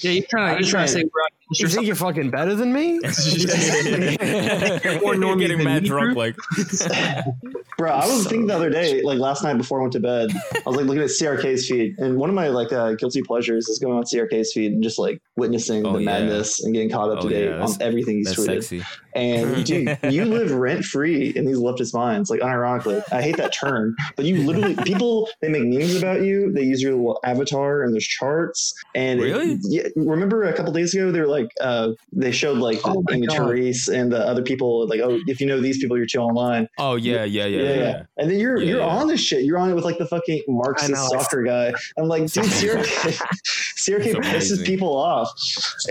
Yeah, 0.00 0.10
you're 0.10 0.24
trying 0.28 0.60
you're 0.62 0.68
trying 0.70 0.86
to 0.86 0.92
say 0.92 1.00
trying- 1.00 1.10
we're 1.14 1.22
on 1.22 1.28
You 1.58 1.68
think 1.68 1.86
you're 1.86 1.94
fucking 1.96 2.30
better 2.30 2.54
than 2.54 2.72
me? 2.72 2.94
You're 3.02 5.00
more 5.00 5.14
normie 5.14 5.40
getting 5.40 5.58
than 5.58 5.64
mad 5.64 5.82
me, 5.82 5.88
drunk. 5.88 6.12
Drew? 6.12 6.14
Like, 6.14 6.36
Bro, 7.78 7.90
I 7.92 8.06
was 8.06 8.22
thinking 8.26 8.46
the 8.46 8.54
other 8.56 8.70
day, 8.70 9.02
like 9.02 9.18
last 9.18 9.42
night 9.42 9.58
before 9.58 9.80
I 9.80 9.82
went 9.82 9.92
to 9.94 10.00
bed, 10.00 10.30
I 10.34 10.62
was 10.68 10.76
like 10.76 10.86
looking 10.86 11.02
at 11.02 11.08
CRK's 11.10 11.68
feed, 11.68 11.98
and 11.98 12.16
one 12.16 12.30
of 12.30 12.34
my 12.34 12.48
like 12.48 12.72
uh, 12.72 12.92
guilty 12.94 13.22
pleasures 13.22 13.68
is 13.68 13.78
going 13.78 13.96
on 13.96 14.04
CRK's 14.04 14.52
feed 14.52 14.72
and 14.72 14.82
just 14.82 14.98
like 14.98 15.20
witnessing 15.36 15.84
Oh, 15.86 15.92
the 15.92 15.98
yeah. 16.00 16.04
madness 16.06 16.62
and 16.64 16.72
getting 16.72 16.90
caught 16.90 17.10
up 17.10 17.20
to 17.20 17.26
Oh, 17.26 17.30
date 17.30 17.44
yeah, 17.50 17.62
on 17.62 17.70
everything 17.80 18.16
he's 18.18 18.26
that's 18.34 18.40
tweeted. 18.40 18.62
sexy. 18.62 18.82
And 19.16 19.64
dude, 19.66 19.98
you 20.10 20.24
live 20.26 20.52
rent 20.52 20.84
free 20.84 21.30
in 21.34 21.46
these 21.46 21.58
leftist 21.58 21.94
minds. 21.94 22.30
Like 22.30 22.40
unironically, 22.40 23.02
I 23.12 23.22
hate 23.22 23.36
that 23.38 23.52
term, 23.52 23.96
but 24.14 24.24
you 24.26 24.36
literally 24.42 24.76
people 24.76 25.28
they 25.40 25.48
make 25.48 25.64
memes 25.64 25.94
about 25.96 26.22
you. 26.22 26.52
They 26.52 26.62
use 26.62 26.82
your 26.82 26.92
little 26.92 27.18
avatar 27.24 27.82
and 27.82 27.92
there's 27.92 28.06
charts. 28.06 28.74
And 28.94 29.20
it- 29.20 29.24
Really? 29.24 29.58
yeah, 29.62 29.82
remember 29.96 30.44
a 30.44 30.52
couple 30.52 30.72
days 30.72 30.94
ago 30.94 31.10
they 31.10 31.20
were 31.20 31.26
like 31.26 31.50
uh, 31.60 31.92
they 32.12 32.30
showed 32.30 32.58
like 32.58 32.78
Oh 32.84 33.02
my 33.08 33.14
Amy 33.16 33.26
God. 33.26 33.36
Therese 33.38 33.88
and 33.88 34.12
the 34.12 34.18
other 34.24 34.42
people 34.42 34.86
like 34.88 35.00
oh 35.00 35.18
if 35.26 35.40
you 35.40 35.46
know 35.46 35.60
these 35.60 35.78
people 35.78 35.96
you're 35.96 36.06
too 36.06 36.18
online. 36.20 36.68
Oh 36.78 36.96
yeah, 36.96 37.24
yeah, 37.24 37.46
yeah, 37.46 37.60
yeah. 37.62 37.74
yeah 37.74 38.02
And 38.18 38.30
then 38.30 38.38
you're 38.38 38.58
Yeah, 38.58 38.68
you're 38.68 38.78
yeah. 38.80 38.86
on 38.86 39.08
this 39.08 39.20
shit. 39.20 39.44
You're 39.44 39.58
on 39.58 39.70
it 39.70 39.74
with 39.74 39.84
like 39.84 39.98
the 39.98 40.06
fucking 40.06 40.42
Marxist 40.48 40.90
know. 40.92 41.08
soccer 41.08 41.42
guy. 41.42 41.72
I'm 41.98 42.08
like, 42.08 42.22
dude, 42.30 42.44
CRK, 42.44 42.84
CRK 43.78 44.06
It's 44.06 44.52
pisses 44.52 44.64
people 44.66 44.96
off, 44.96 45.30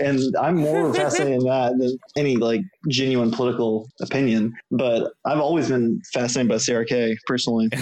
and 0.02 0.20
I'm 0.36 0.56
more 0.56 0.92
fascinated 1.00 1.40
in 1.40 1.46
that 1.46 1.76
than 1.78 1.98
any 2.16 2.36
like 2.36 2.60
genuine 2.88 3.30
political 3.30 3.88
opinion. 4.00 4.54
But 4.70 5.12
I've 5.24 5.38
always 5.40 5.68
been 5.68 6.00
fascinated 6.12 6.48
by 6.48 6.56
CRK 6.56 7.16
personally. 7.26 7.68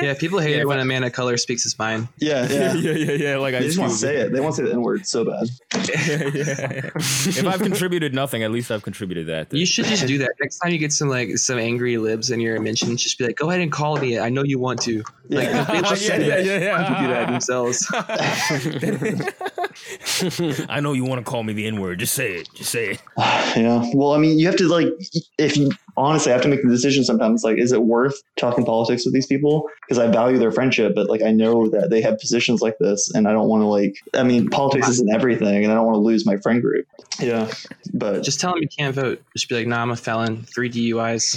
Yeah, 0.00 0.14
people 0.14 0.38
hate 0.38 0.52
Yeah, 0.56 0.62
it 0.62 0.68
when 0.68 0.78
I- 0.78 0.82
a 0.82 0.84
man 0.84 1.04
of 1.04 1.12
color 1.12 1.36
speaks 1.36 1.62
his 1.62 1.78
mind. 1.78 2.08
Yeah, 2.18 2.46
yeah, 2.48 2.72
yeah. 2.74 2.92
yeah, 2.92 2.92
yeah, 2.92 3.12
yeah. 3.12 3.36
Like 3.38 3.54
I 3.54 3.60
They 3.60 3.66
just 3.66 3.78
want 3.78 3.92
to 3.92 3.98
say 3.98 4.16
it. 4.16 4.32
They 4.32 4.40
want 4.40 4.54
to 4.56 4.62
say 4.62 4.68
the 4.68 4.74
N 4.74 4.82
word 4.82 5.06
so 5.06 5.24
bad. 5.24 5.48
yeah, 5.88 6.30
yeah. 6.34 6.90
If 6.96 7.46
I've 7.46 7.60
contributed 7.60 8.14
nothing, 8.14 8.42
at 8.42 8.50
least 8.50 8.70
I've 8.70 8.82
contributed 8.82 9.26
that. 9.28 9.52
You 9.54 9.64
should 9.66 9.86
just 9.86 10.06
do 10.06 10.18
that 10.18 10.32
next 10.40 10.58
time 10.58 10.72
you 10.72 10.78
get 10.78 10.92
some 10.92 11.08
like 11.08 11.38
some 11.38 11.58
angry 11.58 11.96
libs 11.98 12.30
in 12.30 12.40
your 12.40 12.60
mentions. 12.60 13.02
Just 13.02 13.18
be 13.18 13.26
like, 13.26 13.36
go 13.36 13.48
ahead 13.50 13.60
and 13.62 13.72
call 13.72 13.96
me. 13.96 14.18
I 14.18 14.28
know 14.28 14.42
you 14.44 14.58
want 14.58 14.82
to. 14.82 15.02
Like 15.28 15.48
Yeah. 15.48 15.64
they 15.64 15.80
just 15.82 16.08
Yeah, 16.08 16.16
yeah, 16.18 16.28
that. 16.28 16.44
yeah, 16.44 16.58
yeah. 16.58 17.00
do 17.02 17.08
that 17.08 17.26
themselves. 17.30 17.86
I 20.68 20.80
know 20.80 20.92
you 20.92 21.04
want 21.04 21.24
to 21.24 21.30
call 21.30 21.42
me 21.42 21.52
the 21.52 21.66
N 21.66 21.80
word. 21.80 21.98
Just 21.98 22.14
say 22.14 22.34
it. 22.36 22.48
Just 22.54 22.70
say 22.70 22.90
it. 22.90 23.02
yeah. 23.18 23.88
Well, 23.94 24.12
I 24.12 24.18
mean, 24.18 24.38
you 24.38 24.45
have 24.46 24.56
to 24.56 24.68
like, 24.68 24.88
if 25.38 25.56
you 25.56 25.70
honestly 25.96 26.32
I 26.32 26.34
have 26.34 26.42
to 26.42 26.48
make 26.48 26.62
the 26.62 26.68
decision 26.68 27.04
sometimes, 27.04 27.44
like, 27.44 27.58
is 27.58 27.72
it 27.72 27.82
worth 27.82 28.22
talking 28.36 28.64
politics 28.64 29.04
with 29.04 29.14
these 29.14 29.26
people? 29.26 29.68
Because 29.82 29.98
I 29.98 30.08
value 30.08 30.38
their 30.38 30.52
friendship, 30.52 30.94
but 30.94 31.08
like, 31.08 31.22
I 31.22 31.30
know 31.30 31.68
that 31.70 31.90
they 31.90 32.00
have 32.02 32.18
positions 32.18 32.60
like 32.60 32.76
this, 32.78 33.10
and 33.14 33.28
I 33.28 33.32
don't 33.32 33.48
want 33.48 33.62
to 33.62 33.66
like. 33.66 33.96
I 34.14 34.22
mean, 34.22 34.48
politics 34.48 34.88
isn't 34.88 35.12
everything, 35.14 35.62
and 35.64 35.72
I 35.72 35.76
don't 35.76 35.86
want 35.86 35.96
to 35.96 36.00
lose 36.00 36.26
my 36.26 36.36
friend 36.38 36.60
group. 36.60 36.86
Yeah, 37.20 37.50
but 37.94 38.22
Just 38.22 38.40
tell 38.40 38.52
them 38.52 38.62
you 38.62 38.68
can't 38.68 38.94
vote. 38.94 39.22
Just 39.34 39.48
be 39.48 39.54
like, 39.54 39.66
nah, 39.66 39.80
I'm 39.80 39.90
a 39.90 39.96
felon. 39.96 40.42
Three 40.54 40.68
DUIs. 40.70 41.36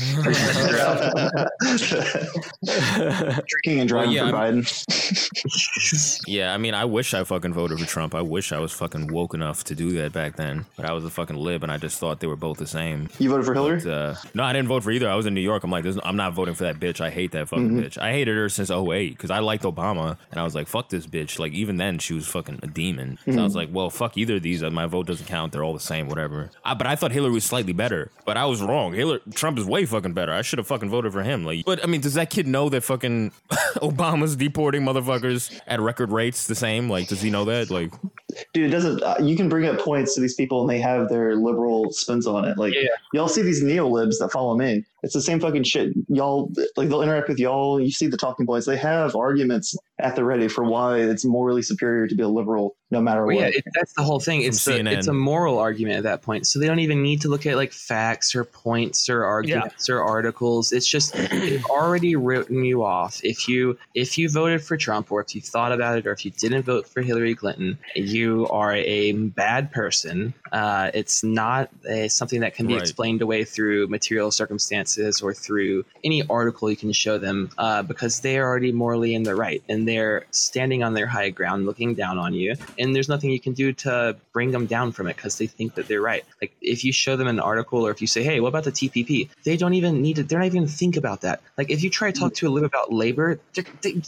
drinking 3.48 3.80
and 3.80 3.88
driving 3.90 4.12
yeah, 4.12 4.30
for 4.30 4.36
I'm- 4.36 4.64
Biden. 4.64 6.20
Yeah, 6.28 6.54
I 6.54 6.58
mean, 6.58 6.74
I 6.74 6.86
wish 6.86 7.14
I 7.14 7.24
fucking 7.24 7.54
voted 7.54 7.80
for 7.80 7.86
Trump. 7.86 8.14
I 8.14 8.22
wish 8.22 8.52
I 8.52 8.60
was 8.60 8.72
fucking 8.72 9.12
woke 9.12 9.34
enough 9.34 9.64
to 9.66 9.76
do 9.76 9.92
that 9.94 10.14
back 10.14 10.36
then. 10.36 10.66
But 10.76 10.86
I 10.86 10.94
was 10.94 11.04
a 11.06 11.10
fucking 11.10 11.36
lib, 11.36 11.64
and 11.64 11.72
I 11.72 11.78
just 11.78 12.00
thought 12.00 12.20
they 12.20 12.28
were 12.28 12.36
both 12.36 12.58
the 12.58 12.68
same. 12.68 13.10
You 13.20 13.30
voted 13.30 13.46
for 13.46 13.54
Hillary? 13.54 13.80
But, 13.80 13.90
uh, 13.90 14.16
no, 14.34 14.44
I 14.50 14.54
didn't 14.54 14.68
vote 14.68 14.84
for 14.84 14.92
either. 14.92 15.08
I 15.10 15.16
was 15.16 15.26
in 15.28 15.34
New 15.36 15.42
York. 15.42 15.64
I'm 15.64 15.70
like, 15.72 15.86
I'm 16.04 16.16
not 16.16 16.34
voting 16.34 16.56
for 16.56 16.64
that 16.64 16.80
bitch. 16.80 17.00
I 17.02 17.10
hate 17.12 17.32
that 17.34 17.48
fucking 17.50 17.70
Mm-hmm. 17.70 17.80
bitch. 17.80 17.98
I 18.00 18.12
hated 18.12 18.36
her 18.36 18.50
since 18.50 18.72
08 18.72 19.10
because 19.12 19.30
I 19.30 19.40
liked 19.40 19.64
Obama, 19.64 20.18
and 20.32 20.40
I 20.40 20.44
was 20.44 20.56
like, 20.56 20.68
fuck 20.68 20.90
this 20.90 21.06
bitch. 21.06 21.38
Like 21.38 21.54
even 21.54 21.78
then, 21.78 22.00
she 22.00 22.14
was 22.14 22.28
fucking 22.28 22.60
a 22.64 22.68
demon. 22.68 23.18
So 23.26 23.32
I 23.32 23.36
Mm-hmm. 23.36 23.44
was 23.44 23.56
like, 23.56 23.70
well, 23.72 23.90
fuck 23.90 24.18
either 24.18 24.38
of 24.38 24.42
these. 24.42 24.64
Uh, 24.64 24.70
My 24.72 24.88
vote 24.88 25.06
doesn't 25.08 25.28
count. 25.28 25.54
They're 25.54 25.64
all 25.64 25.74
the 25.74 25.80
same. 25.80 26.08
Whatever. 26.10 26.50
I, 26.66 26.74
but 26.74 26.88
I 26.88 26.96
thought 26.96 27.12
Hillary 27.12 27.32
was 27.34 27.44
slightly 27.46 27.74
better, 27.74 28.12
but 28.26 28.38
I 28.38 28.46
was 28.46 28.62
wrong. 28.62 28.94
Hillary 28.94 29.20
Trump 29.36 29.60
is 29.60 29.66
way 29.66 29.86
fucking 29.86 30.14
better. 30.14 30.32
I 30.34 30.42
should 30.42 30.58
have 30.60 30.68
fucking 30.68 30.90
voted 30.90 31.14
for 31.14 31.22
him. 31.24 31.46
Like, 31.46 31.66
but 31.66 31.84
I 31.84 31.88
mean, 31.88 32.02
does 32.02 32.16
that 32.16 32.30
kid 32.30 32.48
know 32.48 32.70
that 32.70 32.82
fucking 32.84 33.32
Obama's 33.78 34.36
deporting 34.36 34.82
motherfuckers 34.84 35.60
at 35.68 35.80
record 35.80 36.12
rates 36.12 36.48
the 36.48 36.56
same? 36.56 36.90
Like, 36.90 37.08
does 37.08 37.22
he 37.22 37.30
know 37.30 37.46
that? 37.46 37.70
Like, 37.70 37.92
Dude, 38.54 38.68
it 38.68 38.70
doesn't. 38.70 39.02
Uh, 39.02 39.16
you 39.22 39.36
can 39.36 39.50
bring 39.50 39.66
up 39.66 39.80
points 39.80 40.14
to 40.16 40.22
these 40.22 40.36
people, 40.36 40.62
and 40.62 40.70
they 40.70 40.80
have 40.80 41.10
their 41.10 41.36
liberal 41.36 41.92
spins 41.92 42.28
on 42.28 42.46
it. 42.46 42.58
Like, 42.58 42.74
Yeah. 42.74 42.90
y'all 43.14 43.28
see 43.28 43.42
these 43.42 43.64
neo 43.64 43.88
libs 43.88 44.20
that 44.20 44.32
follow 44.32 44.56
me. 44.56 44.84
It's 45.04 45.14
the 45.14 45.22
same 45.22 45.40
fucking 45.40 45.64
shit. 45.64 45.94
Y'all 46.08 46.52
like 46.78 46.90
they'll 46.90 47.02
interact 47.02 47.30
with 47.30 47.40
y'all. 47.40 47.80
You 47.80 47.92
see 47.92 48.08
the 48.08 48.18
talking 48.18 48.46
points. 48.46 48.66
They 48.68 48.78
have 48.78 49.16
arguments 49.16 49.76
at 50.00 50.16
the 50.16 50.24
ready 50.24 50.48
for 50.48 50.64
why 50.64 51.00
it's 51.00 51.26
morally 51.26 51.62
superior 51.62 52.08
to 52.08 52.16
be 52.16 52.24
a 52.24 52.28
liberal, 52.28 52.76
no 52.92 53.02
matter 53.02 53.26
Well, 53.26 53.36
what. 53.36 53.52
yeah, 53.52 53.58
it, 53.60 53.66
that's 53.76 53.94
the 53.94 54.04
whole 54.04 54.20
thing. 54.20 54.42
It's 54.42 54.68
a, 54.68 54.78
it's 54.98 55.08
a 55.08 55.14
moral 55.14 55.60
argument 55.60 55.98
at 55.98 56.04
that 56.04 56.22
point. 56.24 56.48
So 56.48 56.60
they 56.60 56.66
don't 56.68 56.80
even 56.80 57.04
need 57.04 57.22
to 57.22 57.30
look 57.30 57.46
at 57.46 57.56
like 57.56 57.72
facts 57.72 58.34
or 58.36 58.44
points 58.44 59.10
or 59.10 59.24
arguments 59.26 59.90
or 59.90 60.02
articles. 60.02 60.72
It's 60.72 60.88
just 60.88 61.14
they've 61.14 61.64
already 61.66 62.16
written 62.16 62.64
you 62.66 62.84
off. 62.84 63.20
If 63.24 63.48
you 63.48 63.78
if 63.94 64.18
you 64.18 64.30
voted 64.30 64.64
for 64.64 64.76
Trump 64.78 65.12
or 65.12 65.22
if 65.22 65.36
you 65.36 65.42
thought 65.42 65.72
about 65.72 65.98
it 66.00 66.08
or 66.08 66.12
if 66.12 66.26
you 66.26 66.32
didn't 66.32 66.64
vote 66.64 66.88
for 66.88 67.02
Hillary 67.02 67.36
Clinton, 67.36 67.78
you 67.96 68.48
are 68.50 68.76
a 68.76 69.12
bad 69.14 69.72
person. 69.72 70.34
Uh, 70.52 70.90
it's 70.94 71.24
not 71.24 71.70
uh 71.90 72.08
something 72.08 72.42
that 72.42 72.56
can 72.56 72.66
be 72.66 72.74
Right. 72.74 72.82
explained 72.82 73.22
away 73.22 73.44
through 73.46 73.88
material 73.88 74.32
circumstances 74.32 75.22
or 75.22 75.34
through 75.34 75.86
any 76.04 76.24
article 76.30 76.70
you 76.70 76.76
can 76.78 76.92
show 76.92 77.18
them 77.18 77.52
uh, 77.58 77.84
because 77.84 78.22
they 78.22 78.38
are 78.38 78.48
already 78.48 78.72
morally 78.72 79.14
in 79.14 79.24
the 79.24 79.36
right 79.36 79.62
and 79.70 79.88
they're 79.88 80.26
standing 80.32 80.84
on 80.84 80.94
their 80.94 81.08
high 81.08 81.30
ground 81.30 81.66
looking 81.66 81.94
down 81.94 82.18
on 82.18 82.34
you 82.34 82.56
and 82.80 82.96
there's 82.96 83.10
nothing 83.10 83.30
you 83.30 83.40
can 83.40 83.54
do 83.54 83.72
to 83.74 84.16
bring 84.34 84.52
them 84.52 84.66
down 84.66 84.92
from 84.92 85.08
it 85.08 85.16
because 85.16 85.38
they 85.38 85.48
think 85.48 85.76
that 85.76 85.88
they're 85.88 86.02
right 86.02 86.24
like 86.42 86.56
if 86.62 86.84
you 86.84 86.92
show 86.92 87.16
them 87.16 87.28
an 87.28 87.40
article 87.40 87.86
or 87.86 87.92
if 87.92 88.02
you 88.02 88.08
say 88.08 88.24
hey 88.24 88.40
what 88.40 88.48
about 88.48 88.64
the 88.64 88.72
tpp 88.72 89.30
they 89.44 89.58
don't 89.58 89.74
even 89.74 90.02
need 90.02 90.16
to 90.16 90.24
they're 90.24 90.40
not 90.40 90.46
even 90.46 90.68
think 90.68 90.96
about 90.96 91.22
that 91.22 91.42
like 91.58 91.70
if 91.70 91.84
you 91.84 91.90
try 91.90 92.12
to 92.12 92.20
talk 92.20 92.34
to 92.34 92.48
a 92.48 92.50
lib 92.50 92.64
about 92.64 92.92
labor 92.92 93.40
they're, 93.54 93.66
they, 93.82 94.02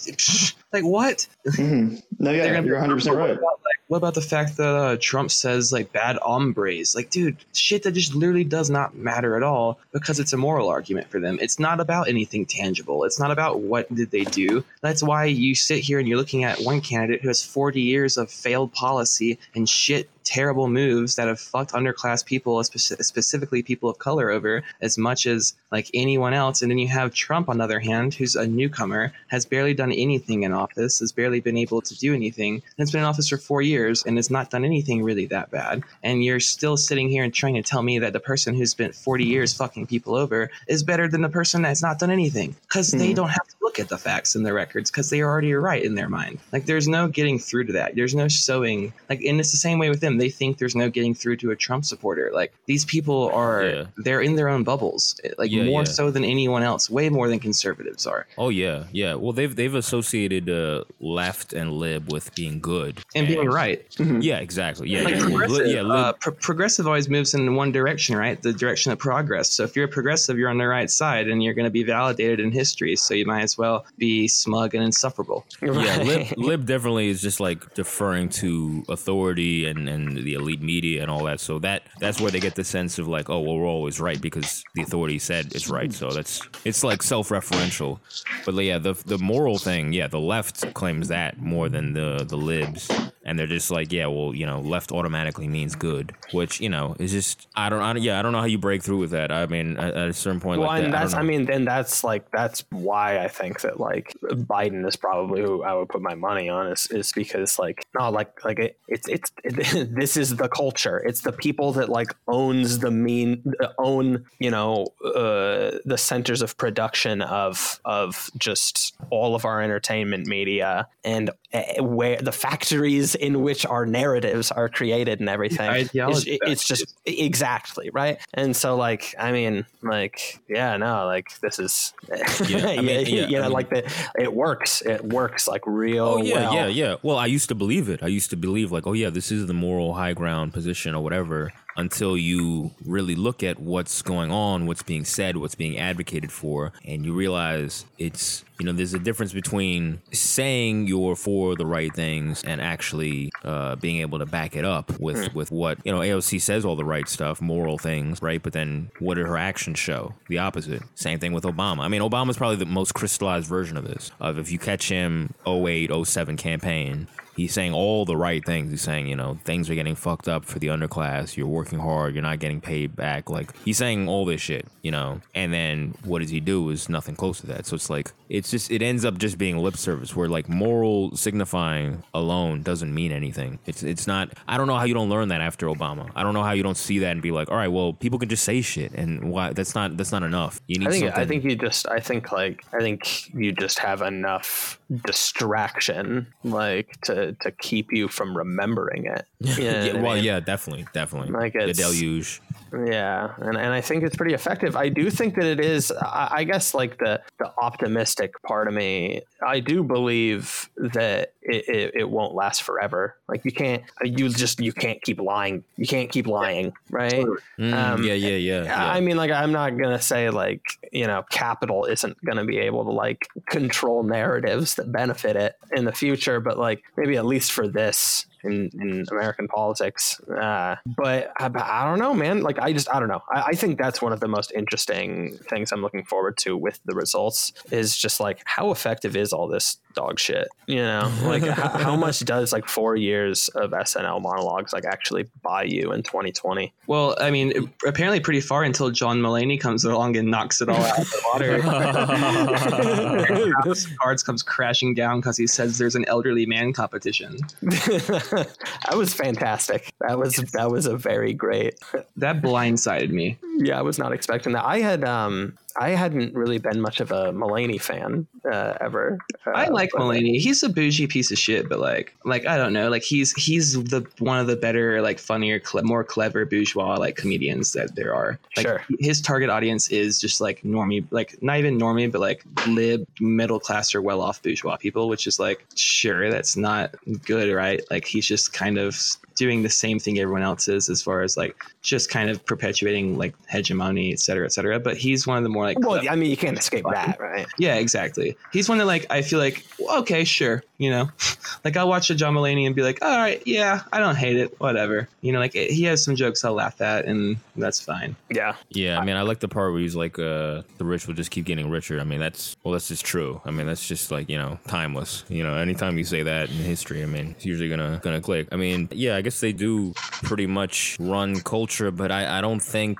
like 0.73 0.83
what 0.83 1.27
Mhm. 1.45 2.01
No, 2.19 2.31
yeah, 2.31 2.43
they're 2.43 2.53
gonna 2.53 2.67
you're 2.67 2.75
100 2.75 2.95
percent 2.95 3.17
right. 3.17 3.31
about, 3.31 3.59
like, 3.65 3.70
what 3.91 3.97
about 3.97 4.13
the 4.13 4.21
fact 4.21 4.55
that 4.55 4.73
uh, 4.73 4.95
Trump 5.01 5.29
says 5.29 5.73
like 5.73 5.91
bad 5.91 6.17
hombres? 6.21 6.95
Like, 6.95 7.09
dude, 7.09 7.35
shit 7.53 7.83
that 7.83 7.91
just 7.91 8.15
literally 8.15 8.45
does 8.45 8.69
not 8.69 8.95
matter 8.95 9.35
at 9.35 9.43
all 9.43 9.79
because 9.91 10.17
it's 10.17 10.31
a 10.31 10.37
moral 10.37 10.69
argument 10.69 11.09
for 11.09 11.19
them. 11.19 11.37
It's 11.41 11.59
not 11.59 11.81
about 11.81 12.07
anything 12.07 12.45
tangible. 12.45 13.03
It's 13.03 13.19
not 13.19 13.31
about 13.31 13.59
what 13.59 13.93
did 13.93 14.09
they 14.09 14.23
do. 14.23 14.63
That's 14.79 15.03
why 15.03 15.25
you 15.25 15.55
sit 15.55 15.79
here 15.79 15.99
and 15.99 16.07
you're 16.07 16.17
looking 16.17 16.45
at 16.45 16.61
one 16.61 16.79
candidate 16.79 17.21
who 17.21 17.27
has 17.27 17.43
40 17.43 17.81
years 17.81 18.15
of 18.15 18.31
failed 18.31 18.71
policy 18.71 19.37
and 19.55 19.67
shit 19.67 20.09
terrible 20.23 20.67
moves 20.67 21.15
that 21.15 21.27
have 21.27 21.39
fucked 21.39 21.71
underclass 21.73 22.25
people, 22.25 22.57
speci- 22.57 23.03
specifically 23.03 23.61
people 23.63 23.89
of 23.89 23.97
color, 23.99 24.29
over 24.31 24.63
as 24.81 24.97
much 24.97 25.25
as 25.25 25.53
like 25.71 25.89
anyone 25.93 26.33
else. 26.33 26.61
And 26.61 26.69
then 26.71 26.77
you 26.77 26.87
have 26.87 27.13
Trump, 27.13 27.49
on 27.49 27.57
the 27.57 27.63
other 27.63 27.79
hand, 27.79 28.13
who's 28.13 28.35
a 28.35 28.47
newcomer, 28.47 29.13
has 29.27 29.45
barely 29.45 29.73
done 29.73 29.91
anything 29.91 30.43
in 30.43 30.53
office, 30.53 30.99
has 30.99 31.11
barely 31.11 31.39
been 31.39 31.57
able 31.57 31.81
to 31.81 31.97
do 31.97 32.13
anything, 32.13 32.55
and 32.55 32.63
has 32.79 32.91
been 32.91 33.01
in 33.01 33.05
office 33.07 33.29
for 33.29 33.37
four 33.37 33.61
years 33.61 34.03
and 34.05 34.17
has 34.17 34.29
not 34.29 34.49
done 34.49 34.65
anything 34.65 35.03
really 35.03 35.25
that 35.27 35.51
bad. 35.51 35.83
And 36.03 36.23
you're 36.23 36.39
still 36.39 36.77
sitting 36.77 37.09
here 37.09 37.23
and 37.23 37.33
trying 37.33 37.55
to 37.55 37.61
tell 37.63 37.81
me 37.83 37.99
that 37.99 38.13
the 38.13 38.19
person 38.19 38.55
who's 38.55 38.71
spent 38.71 38.95
40 38.95 39.23
years 39.25 39.53
fucking 39.53 39.87
people 39.87 40.15
over 40.15 40.49
is 40.67 40.83
better 40.83 41.07
than 41.07 41.21
the 41.21 41.29
person 41.29 41.61
that's 41.61 41.81
not 41.81 41.99
done 41.99 42.11
anything 42.11 42.55
because 42.67 42.91
they 42.91 43.11
Mhm. 43.11 43.15
don't 43.15 43.29
have 43.29 43.47
to 43.47 43.55
look 43.71 43.77
look 43.77 43.85
at 43.85 43.89
the 43.89 43.97
facts 43.97 44.35
and 44.35 44.45
the 44.45 44.51
records 44.51 44.91
because 44.91 45.09
they 45.09 45.21
are 45.21 45.29
already 45.29 45.53
right 45.53 45.81
in 45.85 45.95
their 45.95 46.09
mind. 46.09 46.39
Like 46.51 46.65
there's 46.65 46.89
no 46.89 47.07
getting 47.07 47.39
through 47.39 47.65
to 47.67 47.73
that. 47.73 47.95
There's 47.95 48.13
no 48.13 48.27
sewing. 48.27 48.91
like 49.09 49.21
and 49.21 49.39
it's 49.39 49.51
the 49.51 49.57
same 49.57 49.79
way 49.79 49.89
with 49.89 50.01
them. 50.01 50.17
They 50.17 50.29
think 50.29 50.57
there's 50.57 50.75
no 50.75 50.89
getting 50.89 51.15
through 51.15 51.37
to 51.37 51.51
a 51.51 51.55
Trump 51.55 51.85
supporter. 51.85 52.31
Like 52.33 52.51
these 52.65 52.83
people 52.85 53.29
are 53.33 53.63
Yeah. 53.63 53.85
they're 53.97 54.21
in 54.21 54.35
their 54.35 54.49
own 54.49 54.63
bubbles. 54.65 55.15
Like 55.37 55.51
Yeah, 55.51 55.63
more 55.63 55.81
yeah. 55.83 55.85
so 55.85 56.11
than 56.11 56.25
anyone 56.25 56.63
else, 56.63 56.89
way 56.89 57.07
more 57.09 57.29
than 57.29 57.39
conservatives 57.39 58.05
are. 58.05 58.27
Oh 58.37 58.49
yeah, 58.49 58.85
yeah. 58.91 59.13
Well, 59.15 59.31
they've 59.31 59.55
they've 59.55 59.73
associated 59.73 60.49
uh, 60.49 60.83
left 60.99 61.53
and 61.53 61.71
lib 61.71 62.11
with 62.11 62.33
being 62.35 62.59
good 62.59 62.99
And 63.15 63.25
being 63.27 63.47
right. 63.49 63.79
Yeah, 63.99 64.39
exactly. 64.39 64.89
Yeah, 64.89 65.03
like 65.03 65.15
yeah. 65.15 65.21
Progressive, 65.29 65.67
yeah, 65.67 65.81
lib- 65.81 65.91
uh, 65.91 66.13
pro- 66.13 66.33
progressive 66.33 66.87
always 66.87 67.07
moves 67.07 67.33
in 67.33 67.55
one 67.55 67.71
direction, 67.71 68.17
right? 68.17 68.41
The 68.41 68.51
direction 68.53 68.91
of 68.91 68.99
progress. 68.99 69.49
So 69.51 69.63
if 69.63 69.75
you're 69.77 69.85
a 69.85 69.95
progressive, 69.99 70.37
you're 70.37 70.49
on 70.49 70.57
the 70.57 70.67
right 70.67 70.89
side, 70.89 71.29
and 71.29 71.41
you're 71.43 71.53
going 71.53 71.65
to 71.71 71.77
be 71.81 71.83
validated 71.83 72.39
in 72.41 72.51
history. 72.51 72.95
So 72.97 73.13
you 73.13 73.25
might 73.25 73.43
as 73.43 73.57
well 73.57 73.60
be 73.97 74.27
smug 74.27 74.75
and 74.75 74.83
insufferable. 74.83 75.45
Yeah, 75.61 75.97
lib, 76.03 76.37
lib 76.37 76.65
definitely 76.65 77.09
is 77.09 77.21
just 77.21 77.39
like 77.39 77.73
deferring 77.73 78.29
to 78.29 78.83
authority 78.89 79.67
and, 79.67 79.87
and 79.87 80.17
the 80.17 80.33
elite 80.33 80.61
media 80.61 81.01
and 81.01 81.09
all 81.09 81.23
that. 81.25 81.39
So 81.39 81.59
that 81.59 81.83
that's 81.99 82.19
where 82.19 82.29
they 82.29 82.39
get 82.39 82.55
the 82.55 82.63
sense 82.63 82.99
of 82.99 83.07
like, 83.07 83.29
oh, 83.29 83.39
well, 83.39 83.57
we're 83.57 83.67
always 83.67 83.99
right 83.99 84.19
because 84.19 84.63
the 84.75 84.81
authority 84.81 85.17
said 85.17 85.55
it's 85.55 85.69
right. 85.69 85.93
So 85.93 86.09
that's 86.09 86.41
it's 86.65 86.83
like 86.83 87.01
self-referential. 87.01 87.99
But 88.45 88.55
yeah, 88.55 88.77
the 88.77 88.93
the 89.05 89.17
moral 89.17 89.57
thing, 89.57 89.93
yeah, 89.93 90.07
the 90.07 90.19
left 90.19 90.73
claims 90.73 91.07
that 91.07 91.39
more 91.39 91.69
than 91.69 91.93
the 91.93 92.25
the 92.27 92.37
libs, 92.37 92.89
and 93.23 93.37
they're 93.37 93.47
just 93.47 93.71
like, 93.71 93.91
yeah, 93.91 94.07
well, 94.07 94.35
you 94.35 94.45
know, 94.45 94.59
left 94.59 94.91
automatically 94.91 95.47
means 95.47 95.75
good, 95.75 96.13
which 96.31 96.59
you 96.59 96.69
know 96.69 96.95
is 96.99 97.11
just 97.11 97.47
I 97.55 97.69
don't, 97.69 97.81
I 97.81 97.93
don't 97.93 98.01
yeah, 98.01 98.19
I 98.19 98.21
don't 98.21 98.31
know 98.31 98.39
how 98.39 98.45
you 98.45 98.57
break 98.57 98.83
through 98.83 98.97
with 98.97 99.11
that. 99.11 99.31
I 99.31 99.45
mean, 99.45 99.77
at, 99.77 99.93
at 99.93 100.09
a 100.09 100.13
certain 100.13 100.39
point, 100.39 100.59
well, 100.59 100.69
like 100.69 100.83
and 100.83 100.93
that, 100.93 101.01
that's 101.01 101.13
I, 101.13 101.17
I, 101.17 101.19
don't 101.21 101.27
know. 101.27 101.37
mean, 101.37 101.45
then 101.45 101.65
that's 101.65 102.03
like 102.03 102.29
that's 102.31 102.63
why 102.69 103.19
I 103.19 103.27
think 103.27 103.50
that 103.59 103.79
like 103.79 104.13
Biden 104.23 104.87
is 104.87 104.95
probably 104.95 105.41
who 105.41 105.63
I 105.63 105.73
would 105.73 105.89
put 105.89 106.01
my 106.01 106.15
money 106.15 106.49
on 106.49 106.67
is, 106.67 106.87
is 106.87 107.11
because 107.11 107.59
like 107.59 107.85
no 107.97 108.09
like 108.09 108.43
like 108.43 108.59
it, 108.59 108.79
it's 108.87 109.07
it's 109.07 109.31
this 109.89 110.17
is 110.17 110.35
the 110.35 110.47
culture. 110.47 110.99
It's 110.99 111.21
the 111.21 111.31
people 111.31 111.73
that 111.73 111.89
like 111.89 112.15
owns 112.27 112.79
the 112.79 112.91
mean 112.91 113.53
own 113.77 114.25
you 114.39 114.51
know 114.51 114.87
uh, 115.05 115.77
the 115.85 115.97
centers 115.97 116.41
of 116.41 116.57
production 116.57 117.21
of 117.21 117.79
of 117.85 118.29
just 118.37 118.95
all 119.09 119.35
of 119.35 119.45
our 119.45 119.61
entertainment 119.61 120.27
media 120.27 120.87
and 121.03 121.29
Eh, 121.53 121.81
where 121.81 122.15
the 122.15 122.31
factories 122.31 123.13
in 123.13 123.41
which 123.41 123.65
our 123.65 123.85
narratives 123.85 124.51
are 124.51 124.69
created 124.69 125.19
and 125.19 125.27
everything. 125.27 125.69
It's, 126.09 126.23
it's 126.25 126.63
just 126.65 126.95
exactly 127.05 127.89
right. 127.91 128.19
And 128.33 128.55
so 128.55 128.77
like 128.77 129.13
I 129.19 129.33
mean 129.33 129.65
like 129.81 130.39
yeah 130.47 130.77
no 130.77 131.05
like 131.05 131.27
this 131.41 131.59
is 131.59 131.93
Yeah, 132.47 132.67
I 132.67 132.77
mean, 132.81 133.05
yeah, 133.05 133.27
you 133.27 133.31
know 133.31 133.39
I 133.39 133.43
mean- 133.43 133.51
like 133.51 133.69
the 133.69 133.93
it 134.17 134.33
works 134.33 134.81
it 134.81 135.03
works 135.03 135.45
like 135.47 135.67
real 135.67 136.05
Oh 136.05 136.21
yeah, 136.21 136.35
well. 136.35 136.53
yeah, 136.53 136.67
yeah. 136.67 136.95
Well, 137.03 137.17
I 137.17 137.25
used 137.25 137.49
to 137.49 137.55
believe 137.55 137.89
it. 137.89 138.01
I 138.01 138.07
used 138.07 138.29
to 138.29 138.37
believe 138.37 138.71
like, 138.71 138.87
oh 138.87 138.93
yeah, 138.93 139.09
this 139.09 139.29
is 139.29 139.47
the 139.47 139.53
moral 139.53 139.93
high 139.95 140.13
ground 140.13 140.53
position 140.53 140.95
or 140.95 141.03
whatever. 141.03 141.51
Until 141.77 142.17
you 142.17 142.71
really 142.85 143.15
look 143.15 143.43
at 143.43 143.59
what's 143.59 144.01
going 144.01 144.31
on, 144.31 144.67
what's 144.67 144.83
being 144.83 145.05
said, 145.05 145.37
what's 145.37 145.55
being 145.55 145.77
advocated 145.77 146.31
for, 146.31 146.73
and 146.85 147.05
you 147.05 147.13
realize 147.13 147.85
it's 147.97 148.43
you 148.59 148.65
know 148.65 148.73
there's 148.73 148.93
a 148.93 148.99
difference 148.99 149.33
between 149.33 150.01
saying 150.11 150.85
you're 150.85 151.15
for 151.15 151.55
the 151.55 151.65
right 151.65 151.91
things 151.95 152.43
and 152.43 152.61
actually 152.61 153.31
uh, 153.43 153.75
being 153.77 154.01
able 154.01 154.19
to 154.19 154.25
back 154.25 154.55
it 154.55 154.65
up 154.65 154.99
with 154.99 155.33
with 155.33 155.51
what 155.51 155.79
you 155.83 155.91
know 155.91 155.99
AOC 155.99 156.41
says 156.41 156.63
all 156.63 156.75
the 156.75 156.85
right 156.85 157.07
stuff, 157.09 157.41
moral 157.41 157.77
things, 157.77 158.21
right? 158.21 158.41
But 158.41 158.53
then 158.53 158.91
what 158.99 159.15
did 159.15 159.25
her 159.25 159.37
actions 159.37 159.79
show? 159.79 160.13
The 160.27 160.37
opposite. 160.37 160.83
Same 160.95 161.19
thing 161.19 161.33
with 161.33 161.43
Obama. 161.43 161.79
I 161.79 161.87
mean, 161.87 162.01
Obama's 162.01 162.37
probably 162.37 162.57
the 162.57 162.65
most 162.65 162.93
crystallized 162.93 163.47
version 163.47 163.77
of 163.77 163.85
this. 163.87 164.11
Of 164.19 164.37
if 164.37 164.51
you 164.51 164.59
catch 164.59 164.89
him 164.89 165.33
08, 165.47 165.89
07 166.05 166.37
campaign, 166.37 167.07
he's 167.35 167.53
saying 167.53 167.73
all 167.73 168.05
the 168.05 168.17
right 168.17 168.43
things. 168.45 168.71
He's 168.71 168.81
saying, 168.81 169.07
you 169.07 169.15
know, 169.15 169.39
things 169.43 169.69
are 169.69 169.75
getting 169.75 169.95
fucked 169.95 170.27
up 170.27 170.45
for 170.45 170.59
the 170.59 170.67
underclass. 170.67 171.37
You're 171.37 171.47
working 171.47 171.79
hard. 171.79 172.13
You're 172.13 172.23
not 172.23 172.39
getting 172.39 172.61
paid 172.61 172.95
back. 172.95 173.29
Like 173.29 173.55
he's 173.63 173.77
saying 173.77 174.07
all 174.07 174.25
this 174.25 174.41
shit, 174.41 174.67
you 174.81 174.91
know. 174.91 175.21
And 175.35 175.53
then 175.53 175.95
what 176.03 176.19
does 176.19 176.29
he 176.29 176.39
do? 176.39 176.69
Is 176.69 176.89
nothing 176.89 177.15
close 177.15 177.39
to 177.41 177.47
that. 177.47 177.65
So 177.65 177.75
it's 177.75 177.89
like 177.89 178.11
it's 178.29 178.51
just 178.51 178.71
it 178.71 178.81
ends 178.81 179.05
up 179.05 179.17
just 179.17 179.37
being 179.37 179.57
lip 179.57 179.77
service, 179.77 180.15
where 180.15 180.27
like 180.27 180.49
moral 180.49 181.15
signifying 181.15 182.03
alone 182.13 182.63
doesn't 182.63 182.93
mean 182.93 183.11
anything. 183.11 183.59
It's 183.65 183.83
it's 183.83 184.07
not. 184.07 184.29
I 184.47 184.57
don't 184.57 184.67
know 184.67 184.77
how 184.77 184.85
you 184.85 184.93
don't 184.93 185.09
learn 185.09 185.29
that 185.29 185.41
after 185.41 185.67
Obama. 185.67 186.09
I 186.15 186.23
don't 186.23 186.33
know 186.33 186.43
how 186.43 186.53
you 186.53 186.63
don't 186.63 186.77
see 186.77 186.99
that 186.99 187.11
and 187.11 187.21
be 187.21 187.31
like, 187.31 187.49
all 187.49 187.57
right, 187.57 187.67
well, 187.67 187.93
people 187.93 188.19
can 188.19 188.29
just 188.29 188.43
say 188.43 188.61
shit, 188.61 188.91
and 188.93 189.31
why? 189.31 189.53
That's 189.53 189.75
not 189.75 189.97
that's 189.97 190.11
not 190.11 190.23
enough. 190.23 190.61
You 190.67 190.79
need 190.79 190.87
I 190.87 190.91
think 190.91 191.05
something. 191.05 191.21
I 191.21 191.25
think 191.25 191.43
you 191.43 191.55
just 191.55 191.87
I 191.87 191.99
think 191.99 192.31
like 192.31 192.63
I 192.73 192.79
think 192.79 193.33
you 193.33 193.51
just 193.51 193.79
have 193.79 194.01
enough 194.01 194.79
distraction 195.05 196.27
like 196.43 196.99
to 197.01 197.33
to 197.33 197.51
keep 197.51 197.91
you 197.91 198.07
from 198.07 198.35
remembering 198.37 199.05
it. 199.05 199.25
You 199.39 199.55
know 199.55 199.63
yeah, 199.63 199.87
what 199.87 199.95
I 199.95 200.01
well, 200.01 200.15
mean? 200.15 200.23
yeah, 200.23 200.39
definitely, 200.39 200.85
definitely. 200.93 201.31
Like 201.31 201.53
the 201.53 201.73
deluge. 201.73 202.41
Yeah, 202.73 203.33
and, 203.37 203.57
and 203.57 203.73
I 203.73 203.81
think 203.81 204.03
it's 204.03 204.15
pretty 204.15 204.33
effective. 204.33 204.75
I 204.75 204.89
do 204.89 205.09
think 205.09 205.35
that 205.35 205.45
it 205.45 205.59
is. 205.59 205.91
I, 205.91 206.29
I 206.31 206.43
guess 206.43 206.73
like 206.73 206.97
the 206.97 207.21
the 207.39 207.51
optimistic 207.61 208.41
part 208.43 208.67
of 208.67 208.73
me, 208.73 209.21
I 209.45 209.59
do 209.59 209.83
believe 209.83 210.69
that 210.77 211.33
it, 211.41 211.67
it, 211.67 211.91
it 211.95 212.09
won't 212.09 212.33
last 212.33 212.63
forever. 212.63 213.15
Like 213.27 213.43
you 213.45 213.51
can't, 213.51 213.83
you 214.03 214.29
just 214.29 214.59
you 214.59 214.71
can't 214.71 215.01
keep 215.01 215.19
lying. 215.19 215.63
You 215.75 215.87
can't 215.87 216.09
keep 216.09 216.27
lying, 216.27 216.73
right? 216.89 217.25
Mm, 217.59 217.73
Um, 217.73 218.03
yeah, 218.03 218.13
yeah, 218.13 218.37
yeah. 218.37 218.63
yeah. 218.63 218.91
I 218.91 219.01
mean, 219.01 219.17
like, 219.17 219.31
I'm 219.31 219.51
not 219.51 219.77
gonna 219.77 220.01
say 220.01 220.29
like 220.29 220.61
you 220.91 221.07
know, 221.07 221.23
capital 221.29 221.85
isn't 221.85 222.23
gonna 222.23 222.45
be 222.45 222.57
able 222.59 222.85
to 222.85 222.91
like 222.91 223.27
control 223.49 224.03
narratives 224.03 224.75
that 224.75 224.91
benefit 224.91 225.35
it 225.35 225.55
in 225.75 225.85
the 225.85 225.91
future, 225.91 226.39
but 226.39 226.57
like 226.57 226.83
maybe 226.95 227.17
at 227.17 227.25
least 227.25 227.51
for 227.51 227.67
this 227.67 228.25
in, 228.43 228.69
in 228.73 229.05
American 229.11 229.47
politics. 229.47 230.19
Uh, 230.21 230.75
but 230.85 231.31
I, 231.37 231.49
I 231.55 231.85
don't 231.85 231.99
know, 231.99 232.13
man. 232.13 232.41
Like, 232.41 232.59
I 232.59 232.73
just 232.73 232.93
I 232.93 232.99
don't 232.99 233.09
know. 233.09 233.21
I, 233.31 233.41
I 233.47 233.51
think 233.53 233.77
that's 233.77 234.01
one 234.01 234.13
of 234.13 234.19
the 234.19 234.27
most 234.27 234.51
interesting 234.51 235.37
things 235.49 235.71
I'm 235.71 235.81
looking 235.81 236.03
forward 236.03 236.37
to 236.39 236.57
with 236.57 236.79
the 236.85 236.95
results 236.95 237.53
is 237.71 237.97
just 237.97 238.19
like 238.19 238.41
how 238.45 238.71
effective 238.71 239.15
is 239.15 239.33
all 239.33 239.47
this 239.47 239.77
dog 239.93 240.19
shit? 240.19 240.47
You 240.67 240.77
know, 240.77 241.11
like 241.23 241.43
how, 241.43 241.69
how 241.77 241.95
much 241.95 242.19
does 242.21 242.53
like 242.53 242.67
four 242.67 242.95
years 242.95 243.49
of 243.49 243.71
SNL 243.71 244.21
monologues 244.21 244.73
like 244.73 244.85
actually 244.85 245.27
buy 245.41 245.63
you 245.63 245.91
in 245.91 246.03
2020? 246.03 246.73
Well, 246.87 247.15
I 247.19 247.31
mean, 247.31 247.71
apparently 247.85 248.19
pretty 248.19 248.41
far 248.41 248.63
until 248.63 248.89
John 248.89 249.21
Mulaney 249.21 249.59
comes 249.59 249.83
along 249.83 250.17
and 250.17 250.29
knocks 250.29 250.61
it 250.61 250.69
all 250.69 250.75
out 250.75 250.99
of 250.99 251.09
the 251.09 251.21
water. 251.33 251.61
House 253.63 253.85
of 253.85 253.97
Cards 253.97 254.23
comes 254.23 254.43
crashing 254.43 254.93
down 254.93 255.19
because 255.19 255.37
he 255.37 255.47
says 255.47 255.77
there's 255.77 255.95
an 255.95 256.05
elderly 256.05 256.45
man 256.45 256.73
competition. 256.73 257.37
that 257.61 258.95
was 258.95 259.13
fantastic. 259.13 259.91
That 259.99 260.17
was 260.17 260.35
that 260.53 260.71
was 260.71 260.85
a 260.85 260.97
very 260.97 261.33
great. 261.33 261.79
That 262.17 262.41
blindsided 262.41 263.09
me. 263.09 263.37
Yeah, 263.63 263.77
I 263.77 263.81
was 263.81 263.99
not 263.99 264.11
expecting 264.11 264.53
that. 264.53 264.65
I 264.65 264.79
had 264.79 265.03
um 265.03 265.57
I 265.79 265.91
hadn't 265.91 266.33
really 266.33 266.57
been 266.57 266.81
much 266.81 266.99
of 266.99 267.11
a 267.11 267.31
Mulaney 267.31 267.79
fan 267.79 268.27
uh, 268.51 268.73
ever. 268.81 269.19
Uh, 269.47 269.51
I 269.51 269.67
like 269.69 269.91
but- 269.93 270.01
Mulaney. 270.01 270.39
He's 270.39 270.63
a 270.63 270.69
bougie 270.69 271.07
piece 271.07 271.31
of 271.31 271.37
shit, 271.37 271.69
but 271.69 271.79
like, 271.79 272.13
like 272.25 272.45
I 272.45 272.57
don't 272.57 272.73
know, 272.73 272.89
like 272.89 273.03
he's 273.03 273.31
he's 273.33 273.81
the 273.83 274.05
one 274.19 274.39
of 274.39 274.47
the 274.47 274.55
better, 274.57 275.01
like 275.01 275.19
funnier, 275.19 275.59
cle- 275.59 275.83
more 275.83 276.03
clever 276.03 276.45
bourgeois 276.45 276.95
like 276.97 277.15
comedians 277.15 277.71
that 277.73 277.95
there 277.95 278.13
are. 278.13 278.37
Like, 278.57 278.65
Sure. 278.65 278.81
His 278.99 279.21
target 279.21 279.49
audience 279.49 279.89
is 279.89 280.19
just 280.19 280.41
like 280.41 280.61
normie, 280.63 281.05
like 281.11 281.41
not 281.41 281.57
even 281.57 281.79
normie, 281.79 282.11
but 282.11 282.19
like 282.21 282.43
lib, 282.67 283.05
middle 283.21 283.59
class 283.59 283.95
or 283.95 284.01
well 284.01 284.21
off 284.21 284.41
bourgeois 284.41 284.75
people, 284.77 285.07
which 285.07 285.25
is 285.27 285.39
like 285.39 285.65
sure 285.75 286.29
that's 286.29 286.57
not 286.57 286.95
good, 287.23 287.53
right? 287.53 287.81
Like 287.89 288.05
he's 288.05 288.25
just 288.25 288.51
kind 288.53 288.77
of 288.77 288.99
doing 289.35 289.63
the 289.63 289.69
same 289.69 289.99
thing 289.99 290.19
everyone 290.19 290.41
else 290.43 290.67
is 290.67 290.89
as 290.89 291.01
far 291.01 291.21
as 291.21 291.37
like 291.37 291.55
just 291.81 292.09
kind 292.09 292.29
of 292.29 292.45
perpetuating 292.45 293.17
like 293.17 293.33
hegemony, 293.49 294.11
et 294.11 294.19
cetera, 294.19 294.45
et 294.45 294.51
cetera. 294.51 294.79
But 294.79 294.97
he's 294.97 295.25
one 295.27 295.37
of 295.37 295.43
the 295.43 295.49
more 295.49 295.63
like 295.63 295.79
Well, 295.79 296.01
I 296.09 296.15
mean, 296.15 296.29
you 296.29 296.37
can't 296.37 296.57
escape 296.57 296.85
that, 296.91 297.19
right? 297.19 297.47
yeah, 297.57 297.75
exactly. 297.75 298.35
He's 298.53 298.69
one 298.69 298.77
that 298.79 298.85
like 298.85 299.05
I 299.09 299.21
feel 299.21 299.39
like 299.39 299.65
okay, 299.89 300.23
sure, 300.23 300.63
you 300.77 300.89
know, 300.89 301.09
like 301.65 301.77
I'll 301.77 301.89
watch 301.89 302.09
a 302.09 302.15
John 302.15 302.33
Mulaney 302.35 302.65
and 302.65 302.75
be 302.75 302.83
like, 302.83 302.99
all 303.03 303.17
right, 303.17 303.41
yeah, 303.45 303.81
I 303.91 303.99
don't 303.99 304.15
hate 304.15 304.37
it, 304.37 304.59
whatever. 304.59 305.07
You 305.21 305.31
know, 305.33 305.39
like 305.39 305.55
it, 305.55 305.71
he 305.71 305.83
has 305.85 306.03
some 306.03 306.15
jokes 306.15 306.43
I'll 306.43 306.53
laugh 306.53 306.81
at, 306.81 307.05
and 307.05 307.37
that's 307.55 307.79
fine. 307.81 308.15
Yeah. 308.29 308.55
Yeah, 308.69 308.99
I 308.99 309.05
mean, 309.05 309.15
I 309.15 309.21
like 309.21 309.39
the 309.39 309.47
part 309.47 309.71
where 309.71 309.81
he's 309.81 309.95
like, 309.95 310.17
uh, 310.17 310.61
the 310.77 310.85
rich 310.85 311.07
will 311.07 311.13
just 311.13 311.31
keep 311.31 311.45
getting 311.45 311.69
richer. 311.69 311.99
I 311.99 312.03
mean, 312.03 312.19
that's, 312.19 312.55
well, 312.63 312.71
that's 312.71 312.87
just 312.87 313.05
true. 313.05 313.41
I 313.45 313.51
mean, 313.51 313.67
that's 313.67 313.87
just 313.87 314.11
like, 314.11 314.29
you 314.29 314.37
know, 314.37 314.59
timeless. 314.67 315.23
You 315.29 315.43
know, 315.43 315.55
anytime 315.55 315.97
you 315.97 316.03
say 316.03 316.23
that 316.23 316.49
in 316.49 316.55
history, 316.55 317.03
I 317.03 317.05
mean, 317.05 317.31
it's 317.31 317.45
usually 317.45 317.69
gonna, 317.69 317.99
gonna 318.03 318.21
click. 318.21 318.47
I 318.51 318.55
mean, 318.55 318.87
yeah, 318.91 319.20
I 319.21 319.23
guess 319.23 319.39
they 319.39 319.53
do 319.53 319.93
pretty 320.23 320.47
much 320.47 320.97
run 320.99 321.41
culture, 321.41 321.91
but 321.91 322.11
I, 322.11 322.39
I 322.39 322.41
don't 322.41 322.59
think 322.59 322.99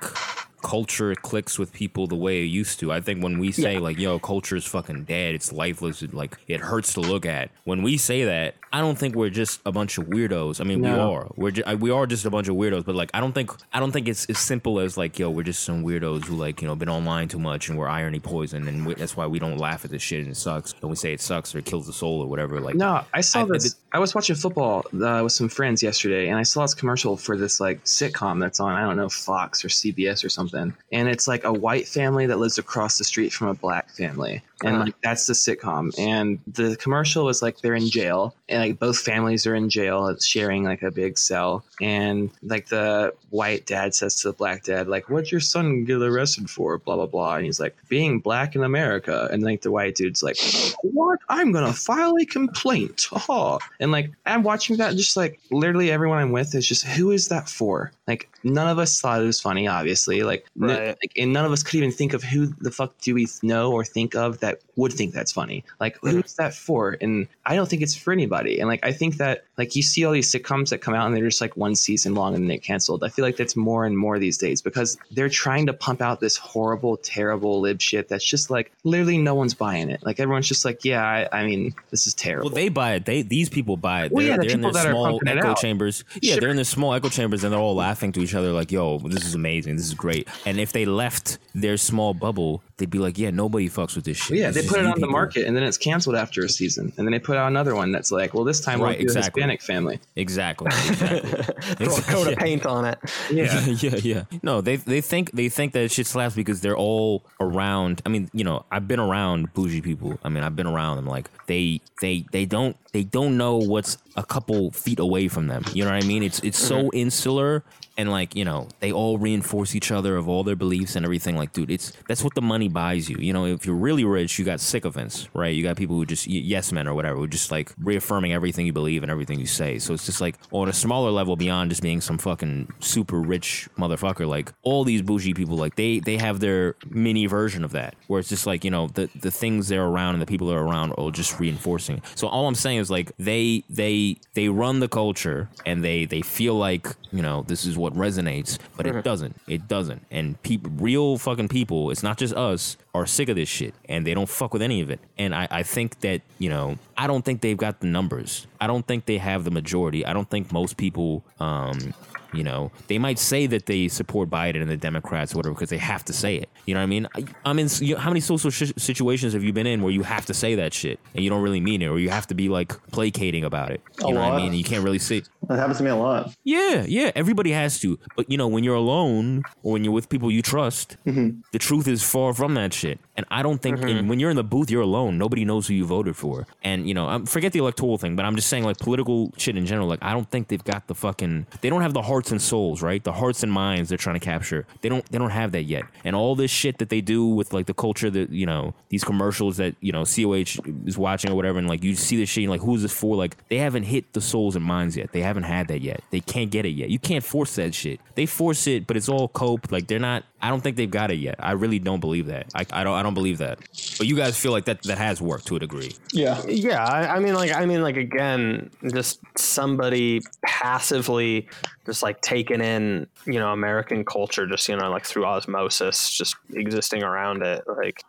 culture 0.62 1.14
clicks 1.14 1.58
with 1.58 1.72
people 1.72 2.06
the 2.06 2.16
way 2.16 2.42
it 2.42 2.46
used 2.46 2.80
to. 2.80 2.92
I 2.92 3.00
think 3.00 3.22
when 3.22 3.38
we 3.38 3.52
say 3.52 3.74
Yeah. 3.74 3.80
like, 3.80 3.98
"Yo, 3.98 4.18
culture 4.18 4.56
is 4.56 4.64
fucking 4.64 5.04
dead. 5.04 5.34
It's 5.34 5.52
lifeless. 5.52 6.02
It, 6.02 6.14
like 6.14 6.38
it 6.48 6.60
hurts 6.60 6.94
to 6.94 7.00
look 7.00 7.26
at." 7.26 7.50
When 7.64 7.82
we 7.82 7.96
say 7.96 8.24
that, 8.24 8.54
I 8.72 8.80
don't 8.80 8.96
think 8.98 9.14
we're 9.14 9.28
just 9.30 9.60
a 9.66 9.72
bunch 9.72 9.98
of 9.98 10.06
weirdos. 10.06 10.60
I 10.60 10.64
mean, 10.64 10.80
we 10.80 10.88
are. 10.88 11.30
We're 11.36 11.50
ju- 11.50 11.64
we 11.78 11.90
are 11.90 12.06
just 12.06 12.24
a 12.24 12.30
bunch 12.30 12.48
of 12.48 12.56
weirdos. 12.56 12.84
But 12.84 12.94
like, 12.94 13.10
I 13.12 13.20
don't 13.20 13.32
think 13.32 13.50
I 13.72 13.80
don't 13.80 13.92
think 13.92 14.08
it's 14.08 14.24
as 14.26 14.38
simple 14.38 14.80
as 14.80 14.96
like, 14.96 15.18
"Yo, 15.18 15.28
we're 15.30 15.42
just 15.42 15.62
some 15.64 15.84
weirdos 15.84 16.24
who 16.26 16.36
like 16.36 16.62
you 16.62 16.68
know 16.68 16.74
been 16.74 16.88
online 16.88 17.28
too 17.28 17.38
much 17.38 17.68
and 17.68 17.76
we're 17.78 17.88
irony 17.88 18.20
poison 18.20 18.66
and 18.68 18.86
we, 18.86 18.94
that's 18.94 19.16
why 19.16 19.26
we 19.26 19.38
don't 19.38 19.58
laugh 19.58 19.84
at 19.84 19.90
this 19.90 20.02
shit 20.02 20.20
and 20.20 20.30
it 20.30 20.36
sucks 20.36 20.74
and 20.80 20.88
we 20.88 20.96
say 20.96 21.12
it 21.12 21.20
sucks 21.20 21.54
or 21.54 21.58
it 21.58 21.64
kills 21.66 21.86
the 21.86 21.92
soul 21.92 22.20
or 22.22 22.26
whatever." 22.26 22.60
Like, 22.60 22.74
No, 22.76 23.02
I 23.12 23.20
saw 23.20 23.40
I- 23.40 23.42
I 23.42 23.46
this. 23.52 23.64
did- 23.64 23.72
I 23.94 23.98
was 23.98 24.14
watching 24.14 24.36
football 24.36 24.84
uh, 24.94 25.20
with 25.22 25.32
some 25.32 25.50
friends 25.50 25.82
yesterday, 25.82 26.28
and 26.28 26.38
I 26.38 26.44
saw 26.44 26.62
this 26.62 26.74
commercial 26.74 27.16
for 27.18 27.36
this 27.36 27.60
like 27.60 27.84
sitcom 27.84 28.40
that's 28.40 28.58
on 28.60 28.72
I 28.72 28.82
don't 28.86 28.96
know 28.96 29.08
Fox 29.10 29.62
or 29.64 29.68
CBS 29.68 30.24
or 30.24 30.30
something, 30.30 30.51
and 30.54 30.74
it's 31.08 31.28
like 31.28 31.44
a 31.44 31.52
white 31.52 31.88
family 31.88 32.26
that 32.26 32.38
lives 32.38 32.58
across 32.58 32.98
the 32.98 33.04
street 33.04 33.32
from 33.32 33.48
a 33.48 33.54
black 33.54 33.90
family, 33.90 34.42
and 34.64 34.80
like 34.80 34.94
that's 35.02 35.26
the 35.26 35.32
sitcom. 35.32 35.92
And 35.98 36.38
the 36.46 36.76
commercial 36.76 37.24
was 37.24 37.42
like 37.42 37.58
they're 37.60 37.74
in 37.74 37.88
jail, 37.88 38.34
and 38.48 38.60
like 38.62 38.78
both 38.78 38.98
families 38.98 39.46
are 39.46 39.54
in 39.54 39.68
jail, 39.70 40.06
it's 40.08 40.26
sharing 40.26 40.64
like 40.64 40.82
a 40.82 40.90
big 40.90 41.18
cell, 41.18 41.64
and 41.80 42.30
like 42.42 42.66
the 42.68 43.14
white 43.30 43.66
dad 43.66 43.94
says 43.94 44.16
to 44.16 44.28
the 44.28 44.34
black 44.34 44.64
dad 44.64 44.88
like, 44.88 45.08
"What'd 45.08 45.30
your 45.32 45.40
son 45.40 45.84
get 45.84 46.00
arrested 46.02 46.48
for?" 46.50 46.78
Blah 46.78 46.96
blah 46.96 47.06
blah, 47.06 47.36
and 47.36 47.44
he's 47.44 47.60
like, 47.60 47.76
"Being 47.88 48.20
black 48.20 48.54
in 48.54 48.62
America," 48.62 49.28
and 49.32 49.42
like 49.42 49.62
the 49.62 49.70
white 49.70 49.94
dude's 49.94 50.22
like, 50.22 50.36
"What? 50.82 51.18
I'm 51.28 51.52
gonna 51.52 51.72
file 51.72 52.16
a 52.20 52.24
complaint." 52.24 53.06
Haha. 53.10 53.58
And 53.80 53.90
like 53.92 54.10
I'm 54.26 54.42
watching 54.42 54.76
that, 54.78 54.96
just 54.96 55.16
like 55.16 55.40
literally 55.50 55.90
everyone 55.90 56.18
I'm 56.18 56.32
with 56.32 56.54
is 56.54 56.66
just, 56.66 56.84
who 56.84 57.10
is 57.10 57.28
that 57.28 57.48
for? 57.48 57.92
Like 58.06 58.28
none 58.44 58.68
of 58.68 58.78
us 58.78 59.00
thought 59.00 59.20
it 59.22 59.24
was 59.26 59.40
funny, 59.40 59.66
obviously. 59.68 60.22
Like, 60.22 60.44
n- 60.60 60.68
Right. 60.68 60.86
like 60.88 61.12
and 61.16 61.32
none 61.32 61.44
of 61.44 61.52
us 61.52 61.62
could 61.62 61.76
even 61.76 61.92
think 61.92 62.12
of 62.12 62.22
who 62.22 62.46
the 62.60 62.70
fuck 62.70 62.98
do 63.00 63.14
we 63.14 63.28
know 63.42 63.72
or 63.72 63.84
think 63.84 64.14
of 64.14 64.40
that 64.40 64.51
would 64.76 64.92
think 64.92 65.12
that's 65.12 65.32
funny. 65.32 65.64
Like 65.80 65.96
mm-hmm. 65.96 66.20
who's 66.20 66.34
that 66.34 66.54
for? 66.54 66.96
And 67.00 67.28
I 67.46 67.54
don't 67.54 67.68
think 67.68 67.82
it's 67.82 67.94
for 67.94 68.12
anybody. 68.12 68.58
And 68.58 68.68
like 68.68 68.84
I 68.84 68.92
think 68.92 69.16
that 69.16 69.44
like 69.58 69.76
you 69.76 69.82
see 69.82 70.04
all 70.04 70.12
these 70.12 70.30
sitcoms 70.30 70.70
that 70.70 70.78
come 70.78 70.94
out 70.94 71.06
and 71.06 71.16
they're 71.16 71.24
just 71.24 71.40
like 71.40 71.56
one 71.56 71.74
season 71.74 72.14
long 72.14 72.34
and 72.34 72.44
then 72.44 72.48
they 72.48 72.56
get 72.56 72.64
canceled. 72.64 73.04
I 73.04 73.08
feel 73.08 73.24
like 73.24 73.36
that's 73.36 73.56
more 73.56 73.84
and 73.84 73.96
more 73.96 74.18
these 74.18 74.38
days 74.38 74.62
because 74.62 74.98
they're 75.10 75.28
trying 75.28 75.66
to 75.66 75.72
pump 75.72 76.00
out 76.00 76.20
this 76.20 76.36
horrible, 76.36 76.96
terrible 76.96 77.60
lib 77.60 77.80
shit 77.80 78.08
that's 78.08 78.24
just 78.24 78.50
like 78.50 78.72
literally 78.84 79.18
no 79.18 79.34
one's 79.34 79.54
buying 79.54 79.90
it. 79.90 80.02
Like 80.04 80.20
everyone's 80.20 80.48
just 80.48 80.64
like, 80.64 80.84
yeah, 80.84 81.02
I, 81.04 81.40
I 81.40 81.46
mean, 81.46 81.74
this 81.90 82.06
is 82.06 82.14
terrible. 82.14 82.46
Well, 82.48 82.54
they 82.54 82.68
buy 82.68 82.94
it. 82.94 83.04
They 83.04 83.22
these 83.22 83.48
people 83.48 83.76
buy 83.76 84.04
it. 84.04 84.12
Well, 84.12 84.24
They're, 84.24 84.32
yeah, 84.32 84.36
the 84.36 84.46
they're 84.46 84.54
in 84.54 84.60
their 84.62 84.72
that 84.72 84.90
small 84.90 85.20
echo 85.26 85.54
chambers. 85.54 86.04
Yeah, 86.20 86.32
Sure. 86.32 86.40
they're 86.40 86.50
in 86.50 86.56
their 86.56 86.64
small 86.64 86.94
echo 86.94 87.08
chambers, 87.08 87.44
and 87.44 87.52
they're 87.52 87.60
all 87.60 87.74
laughing 87.74 88.12
to 88.12 88.20
each 88.20 88.34
other 88.34 88.52
like, 88.52 88.72
"Yo, 88.72 88.98
this 88.98 89.24
is 89.24 89.34
amazing. 89.34 89.76
This 89.76 89.86
is 89.86 89.94
great." 89.94 90.28
And 90.46 90.58
if 90.58 90.72
they 90.72 90.84
left 90.84 91.38
their 91.54 91.76
small 91.76 92.14
bubble, 92.14 92.62
they'd 92.76 92.90
be 92.90 92.98
like, 92.98 93.18
"Yeah, 93.18 93.30
nobody 93.30 93.68
fucks 93.68 93.94
with 93.96 94.04
this 94.04 94.16
shit." 94.16 94.30
Well, 94.30 94.40
yeah, 94.42 94.50
they 94.50 94.66
put 94.66 94.78
it 94.78 94.82
you 94.82 94.88
on 94.88 95.00
the 95.00 95.06
market 95.06 95.46
and 95.46 95.56
then 95.56 95.62
it's 95.62 95.78
canceled 95.78 96.16
after 96.16 96.44
a 96.44 96.48
season. 96.48 96.92
And 96.96 97.06
then 97.06 97.12
they 97.12 97.18
put 97.18 97.36
out 97.36 97.48
another 97.48 97.74
one 97.74 97.92
that's 97.92 98.10
like, 98.10 98.34
well, 98.34 98.44
this 98.44 98.60
time 98.60 98.80
Right, 98.80 98.98
we'll 98.98 98.98
do 98.98 99.02
exactly. 99.04 99.42
a 99.42 99.46
Hispanic 99.46 99.62
family. 99.62 100.00
Exactly. 100.16 100.66
exactly. 100.90 101.86
Throw 101.86 101.96
a 101.96 102.02
coat 102.02 102.26
Yeah. 102.26 102.32
of 102.32 102.38
paint 102.38 102.66
on 102.66 102.84
it. 102.84 102.98
Yeah. 103.30 103.64
yeah, 103.66 103.96
yeah. 104.02 104.24
No, 104.42 104.60
they 104.60 104.76
they 104.76 105.00
think 105.00 105.30
they 105.32 105.48
think 105.48 105.72
that 105.72 105.90
shit 105.90 106.06
slaps 106.06 106.34
because 106.34 106.60
they're 106.60 106.76
all 106.76 107.22
around. 107.40 108.02
I 108.04 108.08
mean, 108.08 108.30
you 108.34 108.44
know, 108.44 108.64
I've 108.70 108.86
been 108.86 109.00
around 109.00 109.54
bougie 109.54 109.80
people. 109.80 110.18
I 110.22 110.28
mean, 110.28 110.42
I've 110.44 110.56
been 110.56 110.66
around 110.66 110.96
them. 110.96 111.06
Like 111.06 111.30
they 111.46 111.80
they 112.00 112.26
they 112.32 112.44
don't 112.44 112.76
they 112.92 113.04
don't 113.04 113.36
know 113.36 113.56
what's 113.56 113.96
a 114.16 114.24
couple 114.24 114.70
feet 114.72 114.98
away 114.98 115.28
from 115.28 115.46
them. 115.46 115.64
You 115.72 115.84
know 115.84 115.92
what 115.92 116.02
I 116.02 116.06
mean? 116.06 116.22
It's 116.22 116.40
it's 116.40 116.58
so 116.58 116.84
mm-hmm. 116.84 116.96
insular 116.98 117.64
and 117.96 118.10
like 118.10 118.34
you 118.34 118.44
know 118.44 118.68
they 118.80 118.92
all 118.92 119.18
reinforce 119.18 119.74
each 119.74 119.90
other 119.90 120.16
of 120.16 120.28
all 120.28 120.44
their 120.44 120.56
beliefs 120.56 120.96
and 120.96 121.04
everything. 121.04 121.36
Like, 121.36 121.52
dude, 121.52 121.70
it's 121.70 121.92
that's 122.08 122.24
what 122.24 122.34
the 122.34 122.42
money 122.42 122.68
buys 122.68 123.08
you. 123.08 123.16
You 123.18 123.32
know, 123.32 123.46
if 123.46 123.66
you're 123.66 123.76
really 123.76 124.04
rich, 124.04 124.38
you 124.38 124.44
got 124.44 124.60
sycophants, 124.60 125.28
right? 125.34 125.54
You 125.54 125.62
got 125.62 125.76
people 125.76 125.96
who 125.96 126.06
just 126.06 126.26
yes 126.26 126.72
men 126.72 126.88
or 126.88 126.94
whatever, 126.94 127.18
who 127.18 127.28
just 127.28 127.50
like 127.50 127.72
reaffirming 127.78 128.32
everything 128.32 128.66
you 128.66 128.72
believe 128.72 129.02
and 129.02 129.10
everything 129.10 129.38
you 129.38 129.46
say. 129.46 129.78
So 129.78 129.94
it's 129.94 130.06
just 130.06 130.20
like 130.20 130.36
on 130.50 130.68
a 130.68 130.72
smaller 130.72 131.10
level 131.10 131.36
beyond 131.36 131.70
just 131.70 131.82
being 131.82 132.00
some 132.00 132.18
fucking 132.18 132.72
super 132.80 133.20
rich 133.20 133.68
motherfucker. 133.76 134.26
Like 134.26 134.52
all 134.62 134.84
these 134.84 135.02
bougie 135.02 135.34
people, 135.34 135.56
like 135.56 135.76
they 135.76 135.98
they 135.98 136.16
have 136.16 136.40
their 136.40 136.76
mini 136.88 137.26
version 137.26 137.64
of 137.64 137.72
that, 137.72 137.94
where 138.06 138.20
it's 138.20 138.28
just 138.28 138.46
like 138.46 138.64
you 138.64 138.70
know 138.70 138.88
the 138.88 139.10
the 139.20 139.30
things 139.30 139.68
they're 139.68 139.84
around 139.84 140.14
and 140.14 140.22
the 140.22 140.26
people 140.26 140.48
they're 140.48 140.58
around 140.58 140.92
are 140.98 141.10
just 141.10 141.38
reinforcing. 141.38 142.02
So 142.14 142.28
all 142.28 142.46
I'm 142.48 142.54
saying 142.54 142.78
is 142.78 142.90
like 142.90 143.12
they 143.18 143.64
they 143.68 144.16
they 144.34 144.48
run 144.48 144.80
the 144.80 144.88
culture 144.88 145.48
and 145.66 145.84
they 145.84 146.06
they 146.06 146.22
feel 146.22 146.54
like 146.54 146.86
you 147.12 147.22
know 147.22 147.42
this 147.42 147.64
is 147.64 147.76
what 147.82 147.94
resonates, 147.94 148.58
but 148.76 148.86
it 148.86 148.90
mm-hmm. 148.90 149.00
doesn't. 149.00 149.36
It 149.46 149.68
doesn't. 149.68 150.06
And 150.10 150.40
people, 150.42 150.70
real 150.76 151.18
fucking 151.18 151.48
people, 151.48 151.90
it's 151.90 152.02
not 152.02 152.16
just 152.16 152.34
us, 152.34 152.76
are 152.94 153.06
sick 153.06 153.28
of 153.30 153.36
this 153.36 153.48
shit 153.48 153.74
and 153.88 154.06
they 154.06 154.12
don't 154.14 154.28
fuck 154.28 154.52
with 154.52 154.60
any 154.62 154.80
of 154.82 154.90
it. 154.90 155.00
And 155.18 155.34
I 155.34 155.48
I 155.50 155.62
think 155.62 156.00
that 156.00 156.20
you 156.38 156.48
know 156.50 156.76
I 156.96 157.06
don't 157.06 157.24
think 157.24 157.40
they've 157.40 157.56
got 157.56 157.80
the 157.80 157.86
numbers. 157.86 158.46
I 158.60 158.66
don't 158.66 158.86
think 158.86 159.06
they 159.06 159.18
have 159.18 159.44
the 159.44 159.50
majority. 159.50 160.04
I 160.04 160.12
don't 160.12 160.28
think 160.28 160.52
most 160.52 160.76
people 160.76 161.24
um 161.40 161.94
you 162.34 162.42
know, 162.42 162.72
they 162.88 162.96
might 162.98 163.18
say 163.18 163.46
that 163.48 163.66
they 163.66 163.88
support 163.88 164.30
Biden 164.30 164.62
and 164.62 164.70
the 164.70 164.76
Democrats 164.78 165.34
or 165.34 165.36
whatever 165.36 165.54
because 165.54 165.68
they 165.68 165.76
have 165.76 166.02
to 166.06 166.14
say 166.14 166.36
it. 166.36 166.48
You 166.64 166.72
know 166.72 166.80
what 166.80 166.84
I 166.84 166.86
mean? 166.86 167.06
I, 167.14 167.24
I 167.44 167.52
mean, 167.52 167.68
you 167.82 167.92
know, 167.94 168.00
how 168.00 168.08
many 168.08 168.20
social 168.20 168.50
sh- 168.50 168.72
situations 168.78 169.34
have 169.34 169.44
you 169.44 169.52
been 169.52 169.66
in 169.66 169.82
where 169.82 169.92
you 169.92 170.02
have 170.02 170.24
to 170.24 170.32
say 170.32 170.54
that 170.54 170.72
shit 170.72 170.98
and 171.14 171.22
you 171.22 171.28
don't 171.28 171.42
really 171.42 171.60
mean 171.60 171.82
it, 171.82 171.88
or 171.88 171.98
you 171.98 172.08
have 172.08 172.26
to 172.28 172.34
be 172.34 172.48
like 172.48 172.70
placating 172.90 173.44
about 173.44 173.70
it? 173.70 173.82
You 174.00 174.06
A 174.06 174.12
know 174.14 174.20
what 174.20 174.24
I 174.28 174.30
lot. 174.30 174.42
mean? 174.44 174.54
You 174.54 174.64
can't 174.64 174.82
really 174.82 174.98
say. 174.98 175.24
That 175.46 175.58
happens 175.58 175.76
to 175.76 175.84
me 175.84 175.90
a 175.90 175.96
lot. 175.96 176.34
Yeah, 176.42 176.86
yeah. 176.88 177.10
Everybody 177.14 177.50
has 177.52 177.78
to, 177.80 177.98
but 178.16 178.30
you 178.30 178.38
know, 178.38 178.48
when 178.48 178.64
you're 178.64 178.76
alone 178.76 179.42
or 179.62 179.74
when 179.74 179.84
you're 179.84 179.92
with 179.92 180.08
people 180.08 180.30
you 180.30 180.40
trust, 180.40 180.96
the 181.04 181.58
truth 181.58 181.86
is 181.86 182.02
far 182.02 182.32
from 182.32 182.54
that 182.54 182.72
shit 182.72 182.81
shit. 182.82 182.98
And 183.16 183.26
I 183.30 183.42
don't 183.42 183.60
think 183.60 183.82
and 183.82 184.08
when 184.08 184.20
you're 184.20 184.30
in 184.30 184.36
the 184.36 184.44
booth, 184.44 184.70
you're 184.70 184.82
alone. 184.82 185.18
Nobody 185.18 185.44
knows 185.44 185.68
who 185.68 185.74
you 185.74 185.84
voted 185.84 186.16
for. 186.16 186.46
And 186.64 186.88
you 186.88 186.94
know, 186.94 187.08
um, 187.08 187.26
forget 187.26 187.52
the 187.52 187.58
electoral 187.58 187.98
thing, 187.98 188.16
but 188.16 188.24
I'm 188.24 188.36
just 188.36 188.48
saying 188.48 188.64
like 188.64 188.78
political 188.78 189.32
shit 189.36 189.56
in 189.56 189.66
general. 189.66 189.86
Like 189.86 190.02
I 190.02 190.12
don't 190.12 190.28
think 190.30 190.48
they've 190.48 190.64
got 190.64 190.86
the 190.86 190.94
fucking. 190.94 191.46
They 191.60 191.68
don't 191.68 191.82
have 191.82 191.92
the 191.92 192.02
hearts 192.02 192.30
and 192.30 192.40
souls, 192.40 192.80
right? 192.80 193.04
The 193.04 193.12
hearts 193.12 193.42
and 193.42 193.52
minds 193.52 193.90
they're 193.90 193.98
trying 193.98 194.18
to 194.18 194.24
capture. 194.24 194.66
They 194.80 194.88
don't. 194.88 195.04
They 195.10 195.18
don't 195.18 195.30
have 195.30 195.52
that 195.52 195.64
yet. 195.64 195.84
And 196.04 196.16
all 196.16 196.34
this 196.34 196.50
shit 196.50 196.78
that 196.78 196.88
they 196.88 197.02
do 197.02 197.26
with 197.26 197.52
like 197.52 197.66
the 197.66 197.74
culture 197.74 198.08
that 198.10 198.30
you 198.30 198.46
know 198.46 198.74
these 198.88 199.04
commercials 199.04 199.58
that 199.58 199.74
you 199.80 199.92
know 199.92 200.04
COH 200.04 200.62
is 200.86 200.96
watching 200.96 201.30
or 201.30 201.34
whatever, 201.34 201.58
and 201.58 201.68
like 201.68 201.84
you 201.84 201.94
see 201.94 202.16
this 202.16 202.30
shit, 202.30 202.44
and 202.44 202.50
like 202.50 202.62
who's 202.62 202.82
this 202.82 202.92
for? 202.92 203.14
Like 203.14 203.36
they 203.48 203.58
haven't 203.58 203.84
hit 203.84 204.14
the 204.14 204.22
souls 204.22 204.56
and 204.56 204.64
minds 204.64 204.96
yet. 204.96 205.12
They 205.12 205.20
haven't 205.20 205.44
had 205.44 205.68
that 205.68 205.82
yet. 205.82 206.02
They 206.10 206.20
can't 206.20 206.50
get 206.50 206.64
it 206.64 206.70
yet. 206.70 206.88
You 206.88 206.98
can't 206.98 207.24
force 207.24 207.56
that 207.56 207.74
shit. 207.74 208.00
They 208.14 208.26
force 208.26 208.66
it, 208.66 208.86
but 208.86 208.96
it's 208.96 209.08
all 209.08 209.28
cope. 209.28 209.70
Like 209.70 209.86
they're 209.86 209.98
not. 209.98 210.24
I 210.40 210.48
don't 210.48 210.60
think 210.60 210.76
they've 210.76 210.90
got 210.90 211.10
it 211.12 211.18
yet. 211.18 211.36
I 211.38 211.52
really 211.52 211.78
don't 211.78 212.00
believe 212.00 212.26
that. 212.26 212.46
I, 212.54 212.66
I 212.72 212.84
don't. 212.84 212.94
I 212.94 213.01
don't 213.02 213.14
believe 213.14 213.38
that. 213.38 213.58
But 213.98 214.06
you 214.06 214.16
guys 214.16 214.38
feel 214.38 214.52
like 214.52 214.64
that 214.66 214.82
that 214.82 214.98
has 214.98 215.20
worked 215.20 215.46
to 215.48 215.56
a 215.56 215.58
degree. 215.58 215.94
Yeah. 216.12 216.42
Yeah, 216.46 216.84
I, 216.84 217.16
I 217.16 217.20
mean, 217.20 217.34
like, 217.34 217.52
I 217.52 217.66
mean, 217.66 217.82
like, 217.82 217.96
again, 217.96 218.70
just 218.92 219.20
somebody 219.36 220.20
passively 220.44 221.48
just 221.86 222.02
like 222.02 222.20
taking 222.20 222.60
in, 222.60 223.06
you 223.26 223.38
know, 223.38 223.52
American 223.52 224.04
culture, 224.04 224.46
just 224.46 224.68
you 224.68 224.76
know, 224.76 224.90
like 224.90 225.04
through 225.04 225.24
osmosis, 225.24 226.10
just 226.10 226.36
existing 226.54 227.02
around 227.02 227.42
it. 227.42 227.64
Like, 227.66 228.02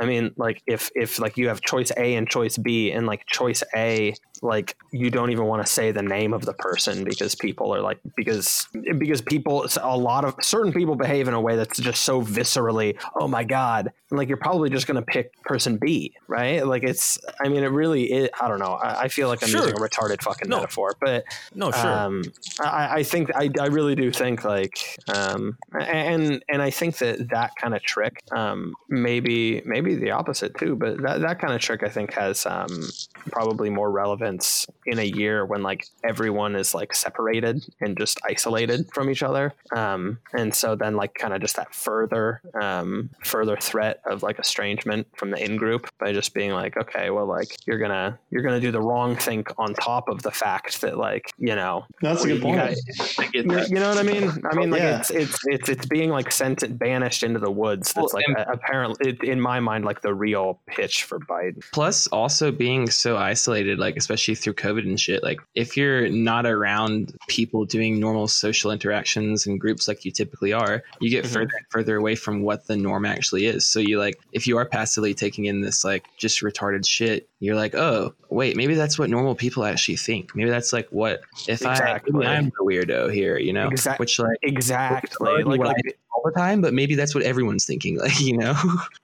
I 0.00 0.04
mean, 0.04 0.32
like, 0.36 0.62
if 0.66 0.90
if 0.94 1.18
like 1.18 1.38
you 1.38 1.48
have 1.48 1.60
choice 1.62 1.90
A 1.96 2.14
and 2.14 2.28
choice 2.28 2.58
B, 2.58 2.92
and 2.92 3.06
like 3.06 3.24
choice 3.26 3.62
A, 3.74 4.14
like 4.42 4.76
you 4.92 5.10
don't 5.10 5.30
even 5.30 5.44
want 5.46 5.64
to 5.64 5.70
say 5.72 5.90
the 5.92 6.02
name 6.02 6.32
of 6.32 6.44
the 6.44 6.52
person 6.54 7.04
because 7.04 7.34
people 7.34 7.74
are 7.74 7.80
like 7.80 7.98
because 8.16 8.68
because 8.98 9.20
people 9.20 9.66
a 9.82 9.96
lot 9.96 10.24
of 10.24 10.34
certain 10.42 10.72
people 10.72 10.94
behave 10.94 11.28
in 11.28 11.34
a 11.34 11.40
way 11.40 11.56
that's 11.56 11.78
just 11.78 12.02
so 12.02 12.20
viscerally 12.22 12.98
oh 13.18 13.26
my 13.28 13.44
god 13.44 13.90
and 14.10 14.18
like 14.18 14.28
you're 14.28 14.36
probably 14.36 14.68
just 14.70 14.86
going 14.86 14.96
to 14.96 15.02
pick 15.02 15.30
person 15.42 15.76
b 15.78 16.12
right 16.28 16.66
like 16.66 16.82
it's 16.82 17.18
i 17.44 17.48
mean 17.48 17.62
it 17.64 17.68
really 17.70 18.04
is 18.12 18.28
i 18.40 18.48
don't 18.48 18.58
know 18.58 18.74
i, 18.74 19.02
I 19.02 19.08
feel 19.08 19.28
like 19.28 19.42
i'm 19.42 19.48
Sure. 19.48 19.60
using 19.60 19.74
a 19.74 19.78
retarded 19.80 20.22
fucking 20.22 20.48
No. 20.48 20.56
metaphor 20.60 20.96
but 21.00 21.24
No, 21.54 21.70
sure. 21.70 21.90
um, 21.90 22.32
I, 22.60 22.96
I 22.98 23.02
think 23.02 23.30
I, 23.34 23.50
I 23.60 23.66
really 23.66 23.94
do 23.94 24.10
think 24.12 24.44
like 24.44 24.98
um, 25.08 25.56
and 25.78 26.42
and 26.48 26.62
I 26.62 26.70
think 26.70 26.98
that 26.98 27.28
that 27.30 27.50
kind 27.60 27.74
of 27.74 27.82
trick 27.82 28.22
um, 28.32 28.74
maybe 28.88 29.62
maybe 29.64 29.94
the 29.94 30.10
opposite 30.12 30.56
too 30.58 30.76
but 30.76 31.00
that, 31.02 31.20
that 31.20 31.38
kind 31.40 31.52
of 31.54 31.60
trick 31.60 31.82
I 31.82 31.88
think 31.88 32.12
has 32.14 32.46
um, 32.46 32.88
probably 33.30 33.70
more 33.70 33.90
relevance 33.90 34.66
in 34.86 34.98
a 34.98 35.02
year 35.04 35.44
when 35.44 35.62
like 35.62 35.86
everyone 36.04 36.54
is 36.56 36.74
like 36.74 36.94
separated 36.94 37.64
and 37.80 37.96
just 37.98 38.20
isolated 38.28 38.86
from 38.92 39.10
each 39.10 39.22
other 39.22 39.52
um, 39.74 40.18
and 40.34 40.54
so 40.54 40.74
then 40.74 40.96
like 40.96 41.14
kind 41.14 41.34
of 41.34 41.40
just 41.40 41.56
that 41.56 41.74
further 41.74 42.40
um, 42.60 43.10
further 43.24 43.56
threat 43.56 44.00
of 44.06 44.22
like 44.22 44.38
estrangement 44.38 45.06
from 45.16 45.30
the 45.30 45.42
in 45.42 45.56
group 45.56 45.88
by 45.98 46.12
just 46.12 46.34
being 46.34 46.52
like 46.52 46.76
okay 46.76 47.10
well 47.10 47.26
like 47.26 47.56
you're 47.66 47.78
gonna 47.78 48.18
you're 48.30 48.42
gonna 48.42 48.60
do 48.60 48.70
the 48.70 48.80
wrong 48.80 49.16
thing 49.16 49.44
on 49.58 49.74
top 49.74 50.08
of 50.08 50.22
the 50.22 50.30
fact 50.30 50.80
that 50.80 50.96
like 50.98 51.32
you 51.38 51.54
know 51.54 51.84
That's 52.00 52.24
a 52.24 52.28
good 52.28 52.42
point. 52.42 52.56
gotta- 52.56 52.76
I 53.18 53.28
you, 53.34 53.42
you 53.42 53.74
know 53.80 53.88
what 53.88 53.98
I 53.98 54.02
mean? 54.02 54.30
I 54.50 54.54
mean, 54.54 54.70
like 54.70 54.80
Yeah. 54.80 54.98
it's 55.00 55.10
it's 55.10 55.38
it's 55.46 55.68
it's 55.68 55.86
being 55.86 56.10
like 56.10 56.30
sent 56.32 56.62
and 56.62 56.78
banished 56.78 57.22
into 57.22 57.38
the 57.40 57.50
woods. 57.50 57.92
That's 57.92 58.12
Well, 58.14 58.22
like 58.22 58.24
and- 58.28 58.36
a, 58.38 58.52
apparently 58.52 59.10
it, 59.10 59.22
in 59.24 59.40
my 59.40 59.60
mind 59.60 59.84
like 59.84 60.00
the 60.02 60.14
real 60.14 60.60
pitch 60.66 61.04
for 61.04 61.18
Biden. 61.20 61.62
Plus, 61.72 62.06
also 62.08 62.50
being 62.52 62.88
so 62.88 63.15
isolated, 63.16 63.78
like 63.78 63.96
especially 63.96 64.34
through 64.34 64.54
COVID 64.54 64.80
and 64.84 64.98
shit. 64.98 65.22
Like, 65.22 65.40
if 65.54 65.76
you're 65.76 66.08
not 66.08 66.46
around 66.46 67.14
people 67.28 67.64
doing 67.64 67.98
normal 68.00 68.28
social 68.28 68.70
interactions 68.70 69.46
and 69.46 69.60
groups 69.60 69.88
like 69.88 70.04
you 70.04 70.10
typically 70.10 70.52
are, 70.52 70.82
you 71.00 71.10
get 71.10 71.24
Mhm. 71.24 71.28
further 71.32 71.50
and 71.56 71.66
further 71.70 71.96
away 71.96 72.14
from 72.14 72.42
what 72.42 72.66
the 72.66 72.76
norm 72.76 73.04
actually 73.04 73.46
is. 73.46 73.64
So 73.64 73.78
you 73.80 73.98
like, 73.98 74.18
if 74.32 74.46
you 74.46 74.56
are 74.58 74.64
passively 74.66 75.14
taking 75.14 75.46
in 75.46 75.60
this 75.60 75.84
like 75.84 76.04
just 76.16 76.40
retarded 76.42 76.86
shit, 76.86 77.28
you're 77.40 77.56
like, 77.56 77.74
oh, 77.74 78.14
wait, 78.30 78.56
maybe 78.56 78.74
that's 78.74 78.98
what 78.98 79.10
normal 79.10 79.34
people 79.34 79.64
actually 79.64 79.96
think. 79.96 80.34
Maybe 80.34 80.48
that's 80.50 80.72
like 80.72 80.88
what 80.90 81.20
if 81.48 81.60
Exactly. 81.62 82.26
I 82.26 82.34
I'm 82.36 82.46
the 82.46 82.64
weirdo 82.64 83.12
here, 83.12 83.38
you 83.38 83.52
know? 83.52 83.68
Exact- 83.68 84.00
Which 84.00 84.18
like 84.18 84.38
exactly 84.42 85.42
like, 85.44 85.58
like, 85.60 85.98
the 86.30 86.38
time, 86.38 86.60
but 86.60 86.74
maybe 86.74 86.94
that's 86.94 87.14
what 87.14 87.24
everyone's 87.24 87.64
thinking. 87.64 87.98
Like, 88.06 88.20
you 88.20 88.36
know? 88.36 88.54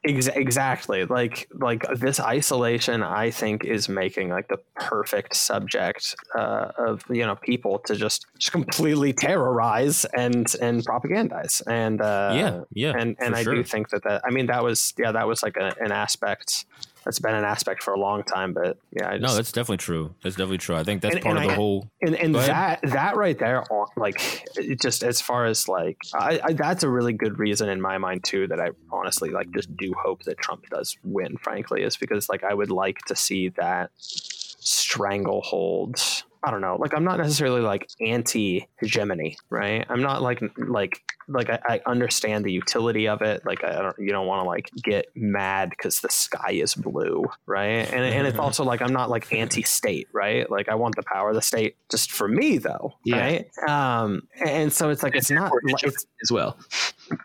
Ex- 0.04 0.28
exactly 0.28 1.04
like 1.06 1.48
like 1.54 1.84
this 1.94 2.18
isolation 2.20 3.02
i 3.02 3.30
think 3.30 3.64
is 3.64 3.88
making 3.88 4.28
like 4.28 4.48
the 4.48 4.58
perfect 4.74 5.34
subject 5.36 6.14
uh, 6.34 6.72
of 6.78 7.02
you 7.08 7.24
know 7.24 7.36
people 7.36 7.78
to 7.80 7.94
just 7.96 8.26
just 8.38 8.52
completely 8.52 9.12
terrorize 9.12 10.04
and 10.16 10.54
and 10.60 10.84
propagandize 10.84 11.62
and 11.66 12.00
uh 12.00 12.32
yeah, 12.34 12.60
yeah, 12.72 12.92
and 12.98 13.16
and 13.20 13.34
i 13.34 13.42
sure. 13.42 13.54
do 13.54 13.64
think 13.64 13.88
that 13.90 14.02
that 14.04 14.20
i 14.24 14.30
mean 14.30 14.46
that 14.46 14.62
was 14.62 14.92
yeah 14.98 15.12
that 15.12 15.26
was 15.26 15.42
like 15.42 15.56
a, 15.56 15.74
an 15.80 15.92
aspect 15.92 16.66
that's 17.04 17.18
been 17.18 17.34
an 17.34 17.44
aspect 17.44 17.82
for 17.82 17.92
a 17.94 17.98
long 17.98 18.22
time 18.22 18.52
but 18.52 18.78
yeah 18.92 19.08
I 19.08 19.18
No, 19.18 19.34
that's 19.34 19.52
definitely 19.52 19.78
true. 19.78 20.14
That's 20.22 20.36
definitely 20.36 20.58
true. 20.58 20.76
I 20.76 20.84
think 20.84 21.02
that's 21.02 21.16
And- 21.16 21.24
part 21.24 21.36
and 21.36 21.44
of 21.44 21.50
the 21.50 21.56
whole. 21.56 21.88
and 22.00 22.14
and 22.14 22.34
that 22.34 22.80
that 22.82 23.16
right 23.16 23.38
there 23.38 23.62
uh, 23.72 23.86
like 23.96 24.44
it 24.56 24.80
just 24.80 25.02
as 25.02 25.20
far 25.20 25.46
as 25.46 25.68
like 25.68 25.98
I, 26.14 26.40
I 26.44 26.52
that's 26.52 26.82
a 26.82 26.88
really 26.88 27.12
good 27.12 27.38
reason 27.38 27.68
in 27.68 27.80
my 27.80 27.98
mind 27.98 28.24
too 28.24 28.46
that 28.48 28.60
i 28.60 28.70
honestly 28.90 29.30
like 29.30 29.50
just 29.52 29.74
do 29.76 29.92
hope 30.02 30.22
that 30.24 30.38
trump 30.38 30.68
does 30.70 30.96
win 31.04 31.36
frankly 31.38 31.82
is 31.82 31.96
because 31.96 32.28
like 32.28 32.44
i 32.44 32.54
would 32.54 32.70
like 32.70 32.98
to 33.06 33.16
see 33.16 33.48
that 33.50 33.90
stranglehold 33.98 35.96
i 36.42 36.50
don't 36.50 36.60
know 36.60 36.76
like 36.78 36.94
i'm 36.94 37.04
not 37.04 37.18
necessarily 37.18 37.60
like 37.60 37.88
anti 38.00 38.66
hegemony 38.80 39.36
right 39.50 39.86
i'm 39.88 40.02
not 40.02 40.22
like 40.22 40.42
like 40.58 41.00
like 41.32 41.50
I, 41.50 41.58
I 41.66 41.80
understand 41.86 42.44
the 42.44 42.52
utility 42.52 43.08
of 43.08 43.22
it 43.22 43.44
like 43.44 43.64
i 43.64 43.80
don't 43.80 43.96
you 43.98 44.10
don't 44.10 44.26
want 44.26 44.44
to 44.44 44.48
like 44.48 44.70
get 44.82 45.06
mad 45.14 45.70
because 45.70 46.00
the 46.00 46.10
sky 46.10 46.52
is 46.52 46.74
blue 46.74 47.24
right 47.46 47.90
and, 47.92 48.04
and 48.04 48.26
it's 48.26 48.38
also 48.38 48.64
like 48.64 48.82
i'm 48.82 48.92
not 48.92 49.10
like 49.10 49.32
anti-state 49.32 50.08
right 50.12 50.50
like 50.50 50.68
i 50.68 50.74
want 50.74 50.96
the 50.96 51.02
power 51.02 51.30
of 51.30 51.34
the 51.34 51.42
state 51.42 51.76
just 51.90 52.12
for 52.12 52.28
me 52.28 52.58
though 52.58 52.94
Yeah. 53.04 53.16
right 53.18 53.68
um 53.68 54.22
and 54.44 54.72
so 54.72 54.90
it's 54.90 55.02
like 55.02 55.14
it's 55.14 55.30
not 55.30 55.52
like, 55.64 55.82
it's 55.82 56.06
as 56.22 56.30
well. 56.30 56.56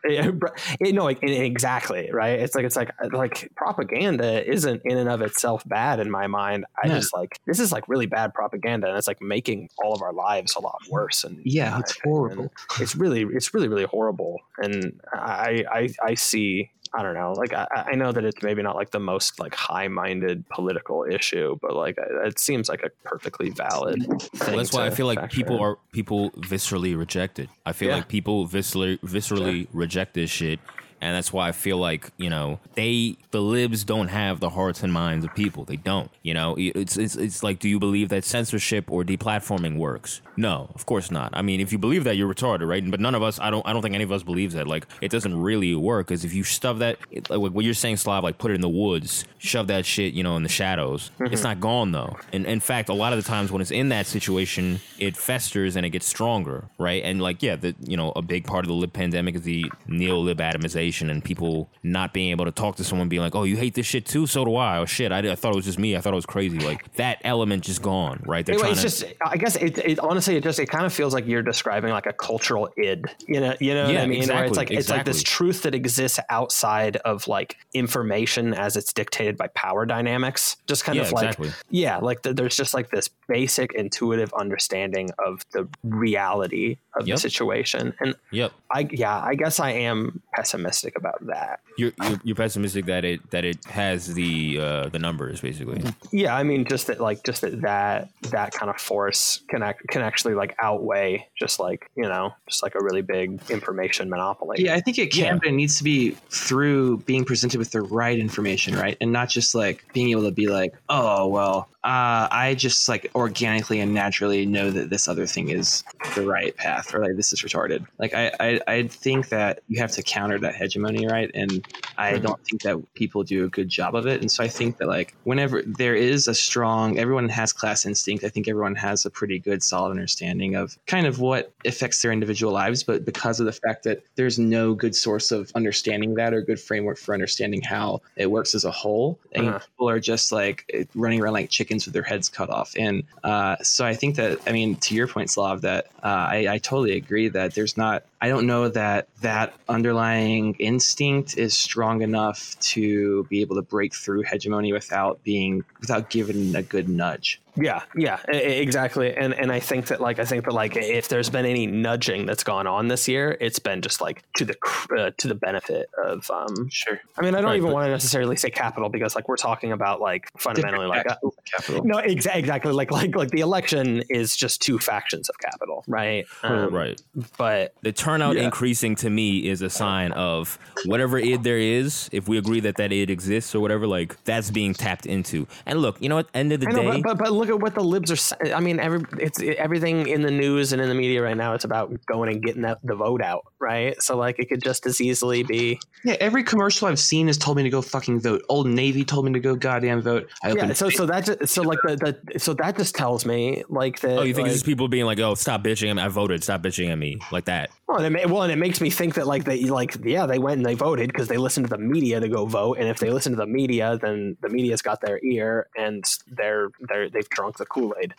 It, 0.04 0.36
it- 0.80 0.96
no, 0.96 1.04
like, 1.04 1.20
exactly 1.22 2.10
right. 2.12 2.40
It's 2.40 2.56
like 2.56 2.66
it's 2.66 2.76
like 2.76 2.92
uh, 3.02 3.10
like 3.12 3.52
propaganda 3.56 4.48
isn't 4.50 4.82
in 4.86 4.98
and 4.98 5.10
of 5.10 5.22
itself 5.22 5.64
bad 5.68 6.00
in 6.00 6.10
my 6.12 6.28
mind. 6.28 6.66
I 6.82 6.88
just 6.88 7.14
like 7.14 7.40
this 7.46 7.60
is 7.60 7.72
like 7.72 7.88
really 7.88 8.06
bad 8.06 8.34
propaganda, 8.34 8.88
and 8.88 8.98
it's 8.98 9.08
like 9.08 9.22
making 9.22 9.70
all 9.84 9.94
of 9.94 10.02
our 10.02 10.14
lives 10.14 10.56
a 10.56 10.60
lot 10.60 10.80
worse. 10.90 11.24
And 11.24 11.40
Yeah, 11.44 11.80
it's 11.80 11.98
horrible. 12.04 12.52
It's 12.80 12.96
really 12.96 13.26
it's 13.32 13.54
really 13.54 13.68
really 13.68 13.86
horrible. 13.86 14.38
And 14.58 15.00
I 15.14 15.64
I 15.72 15.90
I 16.04 16.14
see. 16.16 16.72
I 16.94 17.02
don't 17.04 17.14
know. 17.14 17.34
Like 17.34 17.54
I, 17.54 17.68
I 17.92 17.96
know 17.96 18.12
that 18.12 18.24
it's 18.24 18.42
maybe 18.42 18.62
not 18.62 18.76
like 18.76 18.92
the 18.92 19.00
most 19.00 19.40
like 19.40 19.54
high-minded 19.56 20.48
political 20.50 21.04
issue, 21.10 21.58
but 21.62 21.76
like 21.76 21.98
it 22.00 22.40
seems 22.40 22.70
like 22.70 22.84
a 22.84 22.90
perfectly 23.04 23.50
valid. 23.50 24.02
Thing 24.04 24.20
Well, 24.48 24.58
that's 24.58 24.74
why 24.74 24.86
I 24.86 24.90
feel 24.90 25.06
like 25.08 25.32
people 25.32 25.58
in. 25.58 25.62
are 25.64 25.78
people 25.92 26.32
viscerally 26.32 26.98
reject 26.98 27.40
it. 27.40 27.50
I 27.66 27.74
feel 27.74 27.90
Yeah. 27.90 27.96
like 27.96 28.08
people 28.08 28.48
viscerally 28.48 29.00
viscerally 29.02 29.68
reject 29.74 30.14
this 30.14 30.30
shit, 30.30 30.60
and 31.02 31.16
that's 31.16 31.32
why 31.34 31.48
I 31.48 31.52
feel 31.52 31.78
like 31.78 32.12
you 32.18 32.30
know 32.30 32.60
they 32.76 33.18
the 33.32 33.42
libs 33.42 33.84
don't 33.84 34.08
have 34.08 34.40
the 34.40 34.50
hearts 34.50 34.84
and 34.84 34.92
minds 34.92 35.26
of 35.26 35.34
people. 35.36 35.64
They 35.66 35.76
don't. 35.78 36.10
You 36.24 36.34
know, 36.34 36.56
it's 36.58 36.98
it's 36.98 37.16
it's 37.16 37.44
like, 37.44 37.60
do 37.60 37.70
you 37.70 37.80
believe 37.80 38.10
that 38.10 38.24
censorship 38.24 38.92
or 38.92 39.04
deplatforming 39.04 39.78
works? 39.78 40.22
No, 40.36 40.70
of 40.76 40.86
course 40.86 41.10
not. 41.12 41.32
I 41.34 41.42
mean, 41.42 41.60
if 41.60 41.72
you 41.72 41.78
believe 41.78 42.04
that, 42.04 42.16
you're 42.16 42.32
retarded, 42.34 42.68
right? 42.68 42.90
But 42.90 43.00
none 43.00 43.16
of 43.16 43.24
us. 43.24 43.40
I 43.40 43.50
don't. 43.50 43.66
I 43.68 43.74
don't 43.74 43.82
think 43.82 43.96
any 43.96 44.04
of 44.04 44.12
us 44.12 44.24
believes 44.24 44.54
that. 44.54 44.68
Like, 44.68 44.86
it 45.02 45.10
doesn't 45.12 45.36
really 45.36 45.74
work. 45.76 46.08
Because 46.08 46.24
if 46.24 46.34
you 46.34 46.44
shove 46.44 46.80
that, 46.80 46.98
it- 47.12 47.30
like 47.30 47.52
what 47.52 47.66
you're 47.66 47.74
saying, 47.74 47.98
Slav, 47.98 48.24
like 48.24 48.38
put 48.38 48.52
it 48.52 48.56
in 48.56 48.62
the 48.62 48.70
woods, 48.70 49.26
shove 49.40 49.68
that 49.68 49.86
shit, 49.86 50.14
you 50.14 50.24
know, 50.24 50.36
in 50.38 50.44
the 50.44 50.50
shadows. 50.50 51.12
Mm-hmm. 51.20 51.34
It's 51.34 51.44
not 51.44 51.60
gone 51.60 51.92
though. 51.92 52.18
And 52.34 52.46
in 52.46 52.60
fact, 52.60 52.90
a 52.90 52.94
lot 52.94 53.14
of 53.14 53.24
the 53.24 53.28
times 53.28 53.52
when 53.52 53.62
it's 53.62 53.72
in 53.72 53.90
that 53.90 54.06
situation, 54.06 54.80
it 55.00 55.18
festers 55.18 55.76
and 55.76 55.86
it 55.86 55.90
gets 55.90 56.08
stronger, 56.08 56.66
right? 56.78 57.04
And 57.04 57.22
like, 57.22 57.42
yeah, 57.42 57.56
the 57.56 57.76
you 57.84 57.98
know, 57.98 58.12
a 58.16 58.22
big 58.22 58.46
part 58.46 58.64
of 58.64 58.68
the 58.70 58.74
lib 58.76 58.94
pandemic 58.94 59.36
is 59.36 59.42
the 59.42 59.72
neo 59.88 60.18
lib 60.20 60.40
atomization 60.88 61.10
and 61.10 61.24
people 61.24 61.70
not 61.84 62.14
being 62.14 62.32
able 62.32 62.46
to 62.46 62.52
talk 62.52 62.76
to 62.78 62.84
someone, 62.84 63.10
being 63.10 63.22
like, 63.22 63.36
"Oh, 63.36 63.44
you 63.44 63.58
hate 63.58 63.74
this 63.74 63.86
shit 63.86 64.06
too? 64.06 64.28
So 64.28 64.46
do 64.46 64.56
I." 64.56 64.80
Oh 64.80 64.86
shit, 64.86 65.12
I, 65.12 65.20
I 65.20 65.36
thought 65.36 65.54
it 65.54 65.56
was 65.56 65.66
just 65.66 65.80
me. 65.80 65.96
I 65.96 66.02
thought 66.02 66.14
it 66.14 66.16
was 66.16 66.26
crazy. 66.26 66.60
Like 66.60 66.92
that 66.96 67.20
element 67.24 67.64
just 67.64 67.82
gone, 67.82 68.24
right? 68.26 68.46
They're 68.46 68.56
Anyway, 68.56 68.74
trying 68.74 68.86
it's 68.86 69.00
to. 69.00 69.06
just 69.06 69.22
I 69.22 69.38
guess 69.38 69.56
it, 69.56 69.78
it 69.78 70.00
honestly 70.00 70.36
it 70.38 70.44
just 70.44 70.60
it 70.60 70.68
kind 70.68 70.86
of 70.86 70.94
feels 70.94 71.14
like 71.14 71.26
you're 71.28 71.44
describing 71.44 71.92
like 71.92 72.06
a 72.06 72.14
cultural 72.14 72.70
id. 72.78 73.06
You 73.28 73.40
know, 73.40 73.56
you 73.60 73.74
know 73.74 73.86
what 73.86 73.98
I 73.98 74.06
mean? 74.06 74.28
Where 74.28 74.46
exactly, 74.46 74.48
it's 74.48 74.58
like 74.58 74.72
it's 74.72 74.90
like 74.90 75.06
this 75.06 75.24
truth 75.24 75.64
that 75.64 75.76
exists 75.76 76.20
outside 76.30 76.98
of 76.98 77.28
like 77.28 77.58
information 77.74 78.54
as 78.54 78.78
it's 78.78 78.94
dictated 78.94 79.38
by 79.38 79.48
power 79.48 79.86
dynamics. 79.86 80.58
Just 80.68 80.84
kind 80.84 80.98
yeah, 80.98 81.04
of 81.04 81.12
like 81.12 81.26
exactly. 81.26 81.52
yeah, 81.70 81.98
like 81.98 82.22
th- 82.24 82.36
there's 82.36 82.56
just 82.56 82.74
like 82.74 82.90
this 82.90 83.10
basic 83.28 83.74
intuitive 83.74 84.34
understanding 84.34 85.10
of 85.26 85.46
the 85.52 85.68
reality 85.84 86.78
of 87.00 87.08
Yep. 87.08 87.16
the 87.16 87.20
situation. 87.22 87.94
And 88.00 88.16
Yep. 88.32 88.52
I 88.72 88.88
yeah, 88.92 89.18
I 89.20 89.36
guess 89.36 89.60
I 89.60 89.72
am 89.72 90.22
pessimistic 90.34 90.98
about 90.98 91.26
that. 91.28 91.60
You're, 91.78 91.92
you're 92.04 92.20
you're 92.24 92.36
pessimistic 92.36 92.86
that 92.86 93.06
it 93.06 93.30
that 93.32 93.46
it 93.46 93.64
has 93.66 94.14
the 94.14 94.60
uh, 94.60 94.90
the 94.90 95.00
numbers 95.00 95.42
basically. 95.42 95.84
Yeah, 96.12 96.36
I 96.36 96.44
mean, 96.44 96.66
just 96.66 96.88
that, 96.88 97.00
like, 97.00 97.24
just 97.24 97.42
that 97.42 97.62
that 97.62 98.10
that 98.32 98.52
kind 98.54 98.70
of 98.70 98.78
force 98.82 99.42
can 99.48 99.62
act, 99.64 99.88
can 99.90 100.02
actually 100.02 100.34
like 100.34 100.56
outweigh 100.62 101.28
just 101.40 101.60
like 101.60 101.90
you 101.96 102.04
know, 102.04 102.34
just 102.50 102.64
like 102.64 102.76
a 102.76 102.84
really 102.84 103.02
big 103.02 103.40
information 103.50 104.10
monopoly. 104.10 104.58
Yeah, 104.60 104.76
I 104.76 104.82
think 104.82 104.98
it 104.98 105.12
can, 105.12 105.24
Yeah. 105.26 105.34
but 105.36 105.48
it 105.48 105.52
needs 105.54 105.78
to 105.78 105.84
be 105.84 106.12
through 106.30 106.98
being 107.00 107.24
presented 107.26 107.58
with 107.60 107.72
the 107.72 107.82
right 107.82 108.18
information, 108.18 108.76
right? 108.76 108.98
And 109.00 109.12
not 109.12 109.30
just 109.30 109.54
like 109.56 109.86
being 109.94 110.10
able 110.10 110.24
to 110.24 110.32
be 110.32 110.48
like, 110.48 110.74
oh, 110.90 111.28
well, 111.28 111.70
uh, 111.88 112.28
I 112.32 112.56
just 112.58 112.90
like 112.90 113.10
organically 113.16 113.80
and 113.80 113.94
naturally 113.94 114.46
know 114.46 114.72
that 114.72 114.90
this 114.90 115.08
other 115.08 115.26
thing 115.26 115.50
is 115.50 115.86
the 116.16 116.24
right 116.24 116.56
path 116.58 116.94
or 116.94 117.02
like 117.02 117.16
this 117.16 117.32
is 117.34 117.42
retarded. 117.42 117.88
Like, 118.00 118.14
I, 118.14 118.32
I, 118.40 118.60
I 118.68 118.88
think 118.90 119.30
that 119.30 119.62
you 119.70 119.80
have 119.82 119.92
to 119.94 120.04
counter 120.04 120.38
that 120.40 120.56
hegemony, 120.56 121.08
right? 121.08 121.32
And 121.34 121.64
I 122.00 122.18
Mhm. 122.18 122.20
don't 122.20 122.40
think 122.48 122.62
that 122.62 122.78
people 122.96 123.24
do 123.24 123.46
a 123.46 123.50
good 123.50 123.70
job 123.70 123.96
of 123.96 124.06
it. 124.06 124.22
And 124.22 124.32
so 124.32 124.44
I 124.44 124.50
think 124.50 124.78
that 124.78 124.88
like 124.88 125.16
whenever 125.24 125.64
there 125.64 125.96
is 125.96 126.28
a 126.28 126.36
strong, 126.36 127.00
everyone 127.00 127.30
has 127.30 127.54
class 127.54 127.86
instinct. 127.88 128.24
I 128.24 128.30
think 128.30 128.48
everyone 128.48 128.76
has 128.76 129.06
a 129.06 129.10
pretty 129.10 129.40
good, 129.40 129.64
solid 129.64 129.92
understanding 129.92 130.56
of 130.56 130.78
kind 130.86 131.08
of 131.08 131.20
what 131.20 131.54
affects 131.66 132.02
their 132.02 132.12
individual 132.12 132.54
lives. 132.54 132.84
But 132.84 133.06
because 133.06 133.40
of 133.40 133.48
the 133.48 133.52
fact 133.54 133.84
that 133.86 134.04
there's 134.16 134.38
no 134.38 134.76
good 134.76 134.96
source 134.96 135.32
of 135.32 135.52
understanding 135.56 136.16
that 136.16 136.34
or 136.36 136.42
good 136.44 136.60
framework 136.60 136.98
for 137.00 137.16
understanding 137.16 137.62
how 137.62 138.02
it 138.16 138.30
works 138.30 138.54
as 138.54 138.64
a 138.66 138.72
whole, 138.72 139.20
and 139.32 139.48
Uh-huh. 139.48 139.60
people 139.60 139.90
are 139.90 140.00
just 140.00 140.32
like 140.32 140.70
running 140.94 141.22
around 141.22 141.34
like 141.34 141.50
with 141.86 141.94
their 141.94 142.04
heads 142.04 142.30
cut 142.30 142.50
off. 142.50 142.74
And 142.78 143.04
uh, 143.24 143.58
so 143.62 143.86
I 143.86 143.94
think 143.94 144.16
that, 144.16 144.40
I 144.48 144.52
mean, 144.52 144.76
to 144.78 144.96
your 144.96 145.08
point, 145.08 145.30
Slav, 145.30 145.62
that 145.62 145.88
uh, 146.04 146.28
I, 146.32 146.48
I 146.50 146.58
totally 146.58 146.94
agree 146.94 147.30
that 147.30 147.54
there's 147.54 147.78
not, 147.78 148.04
I 148.22 148.30
don't 148.30 148.48
know 148.48 148.70
that 148.70 149.08
that 149.22 149.54
underlying 149.70 150.56
instinct 150.56 151.38
is 151.38 151.56
strong 151.56 152.02
enough 152.02 152.58
to 152.60 153.26
be 153.30 153.42
able 153.42 153.56
to 153.58 153.62
break 153.62 153.96
through 153.96 154.24
hegemony 154.24 154.74
without 154.74 155.24
being, 155.24 155.64
without 155.80 156.10
giving 156.10 156.56
a 156.56 156.64
good 156.64 156.90
nudge. 156.90 157.42
Yeah, 157.58 157.82
yeah, 157.96 158.20
exactly. 158.28 159.16
And 159.16 159.34
and 159.34 159.52
I 159.52 159.60
think 159.60 159.88
that 159.88 160.00
like 160.02 160.20
I 160.20 160.26
think 160.26 160.46
that 160.46 160.54
like 160.54 160.76
if 160.76 161.08
there's 161.10 161.30
been 161.30 161.46
any 161.46 161.68
nudging 161.68 162.26
that's 162.26 162.44
gone 162.44 162.68
on 162.68 162.88
this 162.88 163.08
year, 163.08 163.38
it's 163.40 163.60
been 163.60 163.82
just 163.82 164.02
like 164.02 164.24
to 164.38 164.46
the 164.46 164.54
cr- 164.56 164.96
uh, 164.98 165.12
to 165.18 165.28
the 165.28 165.36
benefit 165.36 165.90
of. 166.04 166.30
um 166.32 166.70
Sure. 166.70 167.00
I 167.18 167.22
mean, 167.22 167.36
I 167.36 167.42
don't 167.42 167.50
Right, 167.52 167.58
even 167.58 167.72
want 167.72 167.86
to 167.86 167.92
necessarily 167.92 168.36
say 168.36 168.50
capital 168.50 168.90
because 168.90 169.16
like 169.16 169.28
we're 169.28 169.38
talking 169.38 169.72
about 169.72 170.02
like 170.02 170.30
fundamentally 170.38 170.86
like. 170.88 171.10
uh, 171.10 171.16
capital. 171.46 171.84
no, 171.86 171.98
exa- 171.98 172.36
exactly. 172.36 172.72
Like, 172.74 172.92
like, 172.92 173.16
like 173.16 173.30
the 173.30 173.40
election 173.42 174.04
is 174.10 174.36
just 174.36 174.62
two 174.62 174.78
factions 174.80 175.30
of 175.30 175.38
capital, 175.40 175.84
right? 175.88 176.26
Um, 176.44 176.74
right. 176.74 177.02
But 177.38 177.74
The 177.82 177.92
turnout 177.92 178.36
Yeah. 178.36 178.44
increasing 178.44 178.96
to 178.98 179.10
me 179.10 179.48
is 179.50 179.62
a 179.62 179.70
sign 179.70 180.12
of 180.12 180.60
whatever 180.86 181.18
id 181.18 181.44
there 181.44 181.58
is. 181.58 182.10
If 182.12 182.28
we 182.28 182.38
agree 182.38 182.60
that 182.62 182.76
that 182.78 182.92
id 182.92 183.10
exists 183.12 183.56
or 183.56 183.60
whatever, 183.60 183.88
like 183.88 184.22
that's 184.26 184.52
being 184.52 184.74
tapped 184.74 185.06
into. 185.06 185.48
And 185.66 185.80
look, 185.82 186.02
you 186.02 186.10
know 186.10 186.16
what? 186.16 186.28
End 186.34 186.52
of 186.54 186.60
the 186.60 186.68
know, 186.68 186.82
day, 186.82 187.02
but, 187.02 187.04
but 187.04 187.18
but 187.18 187.32
look 187.32 187.47
at 187.50 187.60
what 187.60 187.76
the 187.76 187.84
libs 187.84 188.12
are. 188.12 188.16
sa- 188.16 188.36
I 188.54 188.60
mean, 188.60 188.80
every 188.80 189.02
it's 189.20 189.42
everything 189.42 190.08
in 190.08 190.22
the 190.22 190.32
news 190.32 190.74
and 190.74 190.82
in 190.82 190.90
the 190.90 190.96
media 190.96 191.22
right 191.22 191.38
now. 191.38 191.54
It's 191.54 191.66
about 191.66 191.94
going 192.06 192.32
and 192.32 192.42
getting 192.42 192.62
that, 192.64 192.80
the 192.84 192.96
vote 192.96 193.22
out, 193.22 193.46
right? 193.60 194.02
So 194.02 194.18
like, 194.18 194.40
it 194.40 194.50
could 194.50 194.64
just 194.64 194.86
as 194.86 195.02
easily 195.02 195.44
be. 195.44 195.80
Yeah, 196.04 196.16
every 196.20 196.44
commercial 196.44 196.88
I've 196.88 197.00
seen 197.00 197.28
has 197.28 197.38
told 197.38 197.58
me 197.58 197.64
to 197.64 197.70
go 197.70 197.82
fucking 197.82 198.22
vote. 198.22 198.44
Old 198.50 198.68
Navy 198.68 199.04
told 199.04 199.26
me 199.26 199.34
to 199.34 199.40
go 199.40 199.56
goddamn 199.56 200.02
vote. 200.02 200.30
I 200.44 200.54
Yeah. 200.54 200.74
So 200.74 200.90
so 200.90 201.06
that 201.06 201.26
just, 201.26 201.54
so 201.54 201.62
like 201.62 201.80
the, 201.84 202.20
the 202.32 202.40
so 202.40 202.54
that 202.56 202.78
just 202.78 202.96
tells 202.96 203.26
me 203.26 203.64
like 203.70 204.00
that. 204.02 204.18
Oh, 204.18 204.24
you 204.24 204.34
think 204.34 204.46
like, 204.46 204.52
it's 204.52 204.56
just 204.58 204.66
people 204.66 204.88
being 204.88 205.06
like, 205.06 205.20
"Oh, 205.20 205.36
stop 205.36 205.64
bitching 205.64 205.90
at 205.90 205.96
me. 205.96 206.02
I 206.02 206.08
voted. 206.08 206.44
Stop 206.44 206.64
bitching 206.64 206.90
at 206.90 206.98
me," 206.98 207.20
like 207.32 207.46
that. 207.46 207.70
Well, 207.88 208.02
and 208.02 208.16
it, 208.16 208.30
well, 208.30 208.44
and 208.44 208.52
it 208.52 208.58
makes 208.58 208.82
me 208.82 208.90
think 208.90 209.16
that 209.16 209.28
like 209.28 209.44
they 209.44 209.64
like 209.66 209.98
yeah 210.04 210.26
they 210.26 210.40
went 210.40 210.58
and 210.58 210.66
they 210.66 210.76
voted 210.76 211.08
because 211.08 211.28
they 211.28 211.38
listened 211.38 211.68
to 211.68 211.70
the 211.70 211.82
media 211.82 212.20
to 212.20 212.28
go 212.28 212.46
vote, 212.46 212.78
and 212.78 212.88
if 212.88 213.00
they 213.00 213.10
listen 213.10 213.34
to 213.34 213.38
the 213.38 213.48
media, 213.48 213.98
then 214.02 214.38
the 214.42 214.50
media's 214.50 214.82
got 214.82 215.02
their 215.02 215.20
ear 215.24 215.68
and 215.78 216.04
they're 216.28 216.70
they're 216.82 217.10
they've 217.30 217.36
drunk 217.36 217.58
the 217.58 217.66
Kool 217.66 217.96
Aid. 218.02 218.14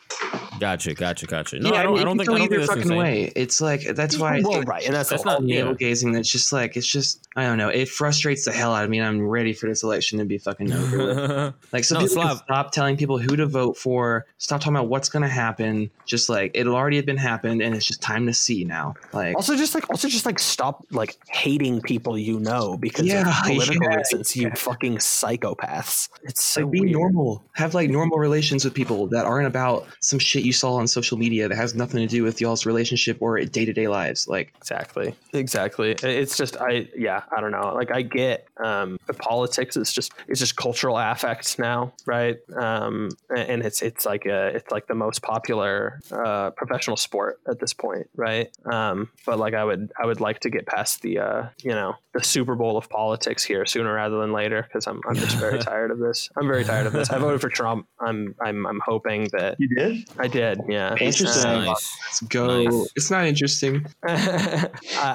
Gotcha, 0.61 0.94
gotcha, 0.94 1.26
gotcha. 1.26 1.59
No, 1.59 1.70
yeah, 1.72 1.80
I 1.80 1.82
don't. 1.84 1.92
mean, 1.94 2.02
I 2.02 2.04
don't 2.04 2.16
think. 2.18 2.28
can 2.28 2.34
I 2.36 2.38
go 2.38 2.44
don't 2.46 2.52
either 2.52 2.66
that's 2.66 2.80
fucking 2.82 2.96
way. 2.96 3.32
It's 3.36 3.61
like 3.61 3.82
that's 3.94 4.18
why. 4.18 4.40
Well, 4.40 4.52
think 4.54 4.68
right, 4.68 4.84
and 4.84 4.94
that's, 4.94 5.09
That's 5.11 5.22
the 5.22 5.30
whole- 5.30 5.40
not- 5.40 5.48
yeah. 5.48 5.59
navel 5.59 5.74
gazing. 5.74 6.12
That's 6.12 6.30
just 6.30 6.52
like 6.52 6.76
it's 6.76 6.86
just 6.86 7.26
I 7.36 7.44
don't 7.44 7.59
know. 7.59 7.68
It 7.68 7.88
frustrates 7.88 8.44
the 8.44 8.52
hell 8.52 8.74
out 8.74 8.84
of 8.84 8.90
me, 8.90 8.98
and 8.98 9.06
I'm 9.06 9.20
ready 9.26 9.52
for 9.52 9.68
this 9.68 9.82
election 9.82 10.18
to 10.18 10.24
be 10.24 10.38
fucking 10.38 10.72
over. 10.72 11.54
Like 11.72 11.84
some 11.84 11.96
No, 11.98 12.04
people 12.06 12.22
can 12.22 12.28
Slav- 12.28 12.38
stop 12.44 12.72
telling 12.72 12.96
people 12.96 13.18
who 13.18 13.36
to 13.36 13.46
vote 13.46 13.76
for. 13.76 14.26
Stop 14.38 14.61
talking 14.61 14.74
about 14.74 14.88
what's 14.88 15.09
going 15.09 15.22
to 15.22 15.28
happen. 15.28 15.90
Just 16.06 16.28
like 16.28 16.50
it'll 16.54 16.74
already 16.74 16.96
have 16.96 17.06
been 17.06 17.16
happened, 17.16 17.62
and 17.62 17.74
it's 17.74 17.86
just 17.86 18.00
time 18.02 18.26
to 18.26 18.34
see 18.34 18.64
now. 18.64 18.94
Like 19.12 19.36
Also, 19.36 19.54
just 19.56 19.74
like 19.74 19.88
also 19.90 20.09
just 20.09 20.26
like 20.26 20.38
stop 20.38 20.84
like 20.90 21.16
hating 21.28 21.82
people 21.82 22.18
you 22.18 22.40
know 22.40 22.76
because 22.78 23.06
Yeah, 23.06 23.28
of 23.40 23.46
political 23.46 23.82
yeah, 23.90 23.96
reasons. 23.96 24.34
You 24.36 24.50
fucking 24.50 24.96
psychopaths. 24.96 26.09
It's 26.24 26.42
so 26.44 26.62
like 26.62 26.70
be 26.72 26.80
weird. 26.80 26.92
normal. 26.92 27.44
Have 27.52 27.74
like 27.74 27.90
normal 27.90 28.18
relations 28.18 28.64
with 28.64 28.74
people 28.74 28.97
that 29.07 29.24
aren't 29.24 29.46
about 29.46 29.86
some 30.01 30.18
shit 30.18 30.44
you 30.44 30.53
saw 30.53 30.74
on 30.74 30.86
social 30.86 31.16
media 31.16 31.49
that 31.49 31.57
has 31.57 31.74
nothing 31.74 32.01
to 32.01 32.07
do 32.07 32.22
with 32.22 32.40
y'all's 32.40 32.66
relationship 32.66 33.18
or 33.20 33.38
day 33.40 33.64
to 33.64 33.72
day 33.72 33.88
lives. 33.88 34.28
Like 34.28 34.53
Exactly. 34.57 35.14
Exactly. 35.32 35.92
It's 35.92 36.36
just 36.36 36.57
I 36.57 36.88
yeah, 36.96 37.22
I 37.34 37.40
don't 37.40 37.53
know. 37.53 37.72
Like 37.74 37.90
I 37.90 38.03
get 38.03 38.46
um 38.59 38.99
the 39.07 39.14
politics 39.14 39.76
It's 39.76 39.92
just 39.92 40.12
it's 40.26 40.40
just 40.40 40.57
cultural 40.57 40.99
affect 40.99 41.59
now, 41.59 41.92
right? 42.07 42.38
Um 42.57 43.11
and 43.34 43.62
it's 43.62 43.82
it's 43.82 44.05
like 44.05 44.26
a 44.26 44.49
it's 44.49 44.70
like 44.70 44.86
the 44.86 44.94
most 44.94 45.22
popular 45.22 46.01
uh 46.11 46.51
professional 46.51 46.96
sport 46.96 47.40
at 47.49 47.61
this 47.61 47.72
point, 47.72 48.09
right? 48.16 48.51
Um 48.70 49.11
but 49.24 49.38
like 49.38 49.55
I 49.55 49.64
would 49.64 49.92
I 50.01 50.07
would 50.07 50.20
like 50.20 50.40
to 50.40 50.51
get 50.51 50.66
past 50.66 51.03
the 51.03 51.18
uh 51.18 51.49
you 51.62 51.70
know, 51.72 51.94
the 52.14 52.24
Super 52.24 52.55
Bowl 52.55 52.76
of 52.76 52.88
politics 52.88 53.44
here 53.44 53.64
sooner 53.66 53.94
rather 53.94 54.18
than 54.20 54.32
later 54.32 54.62
because 54.62 54.86
I'm 54.86 55.01
I'm 55.09 55.16
just 55.16 55.36
very 55.36 55.59
tired 55.70 55.90
of 55.90 55.99
this. 55.99 56.30
I'm 56.36 56.46
very 56.46 56.64
tired 56.64 56.86
of 56.86 56.92
this. 56.92 57.11
I 57.11 57.18
voted 57.18 57.40
for 57.40 57.49
Trump. 57.49 57.86
I'm 58.01 58.34
I'm 58.40 58.66
I'm 58.66 58.80
hoping 58.89 59.28
that 59.32 59.57
You 59.59 59.68
did? 59.68 60.09
I 60.18 60.26
did, 60.28 60.61
yeah. 60.68 60.95
Interesting. 61.01 61.51
Nice. 61.64 61.97
let's 62.07 62.20
go. 62.22 62.62
Nice. 62.64 62.89
It's 62.97 63.11
not 63.11 63.26
interesting. 63.26 63.86
I, 64.07 64.68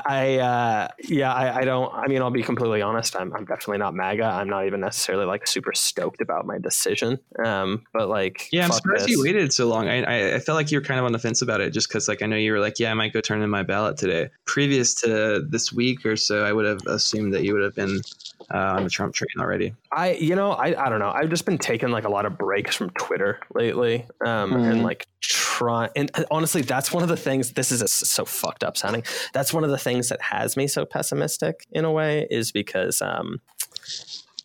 I 0.05 0.37
uh, 0.37 0.87
yeah, 1.07 1.33
I, 1.33 1.59
I 1.59 1.61
don't. 1.65 1.93
I 1.93 2.07
mean, 2.07 2.21
I'll 2.21 2.31
be 2.31 2.43
completely 2.43 2.81
honest. 2.81 3.15
I'm, 3.15 3.33
I'm 3.33 3.45
definitely 3.45 3.79
not 3.79 3.93
MAGA. 3.93 4.23
I'm 4.23 4.49
not 4.49 4.65
even 4.65 4.79
necessarily 4.81 5.25
like 5.25 5.47
super 5.47 5.73
stoked 5.73 6.21
about 6.21 6.45
my 6.45 6.57
decision. 6.59 7.19
Um, 7.43 7.83
but 7.93 8.09
like, 8.09 8.49
Yeah, 8.51 8.65
I'm 8.65 8.71
surprised 8.71 9.03
this. 9.05 9.11
you 9.11 9.23
waited 9.23 9.51
so 9.53 9.67
long. 9.67 9.87
I, 9.87 10.03
I 10.03 10.35
I 10.35 10.39
felt 10.39 10.55
like 10.55 10.71
you 10.71 10.77
were 10.79 10.83
kind 10.85 10.99
of 10.99 11.05
on 11.05 11.11
the 11.11 11.19
fence 11.19 11.41
about 11.41 11.61
it, 11.61 11.71
just 11.71 11.87
because 11.89 12.07
like 12.07 12.21
I 12.21 12.25
know 12.25 12.35
you 12.35 12.51
were 12.51 12.59
like, 12.59 12.79
yeah, 12.79 12.91
I 12.91 12.93
might 12.93 13.13
go 13.13 13.21
turn 13.21 13.41
in 13.41 13.49
my 13.49 13.63
ballot 13.63 13.97
today. 13.97 14.29
Previous 14.45 14.93
to 15.01 15.45
this 15.47 15.71
week 15.73 16.05
or 16.05 16.15
so, 16.15 16.43
I 16.45 16.53
would 16.53 16.65
have 16.65 16.85
assumed 16.87 17.33
that 17.33 17.43
you 17.43 17.53
would 17.53 17.63
have 17.63 17.75
been 17.75 18.01
uh, 18.51 18.57
on 18.77 18.83
the 18.83 18.89
Trump 18.89 19.13
train 19.13 19.27
already. 19.39 19.73
I, 19.91 20.13
you 20.13 20.35
know, 20.35 20.51
I, 20.51 20.85
I 20.85 20.89
don't 20.89 20.99
know. 20.99 21.11
I've 21.11 21.29
just 21.29 21.45
been 21.45 21.57
taking 21.57 21.89
like 21.89 22.03
a 22.05 22.09
lot 22.09 22.25
of 22.25 22.37
breaks 22.37 22.75
from 22.75 22.89
Twitter 22.91 23.39
lately, 23.53 24.05
um, 24.25 24.51
Mhm. 24.53 24.71
and 24.71 24.83
like 24.83 25.07
try. 25.21 25.89
And 25.95 26.09
honestly, 26.31 26.61
that's 26.61 26.91
one 26.91 27.03
of 27.03 27.09
the 27.09 27.17
things. 27.17 27.53
This 27.53 27.71
is 27.71 27.81
a, 27.81 27.87
so 27.87 28.25
fucked 28.25 28.63
up 28.63 28.75
sounding. 28.77 29.03
That's 29.33 29.53
one 29.53 29.63
of 29.63 29.69
the 29.69 29.77
things 29.77 30.09
that 30.09 30.21
has 30.21 30.57
me 30.57 30.67
so 30.67 30.85
pessimistic 30.85 31.65
in 31.71 31.85
a 31.85 31.91
way, 31.91 32.27
is 32.29 32.51
because 32.51 33.01
um, 33.01 33.39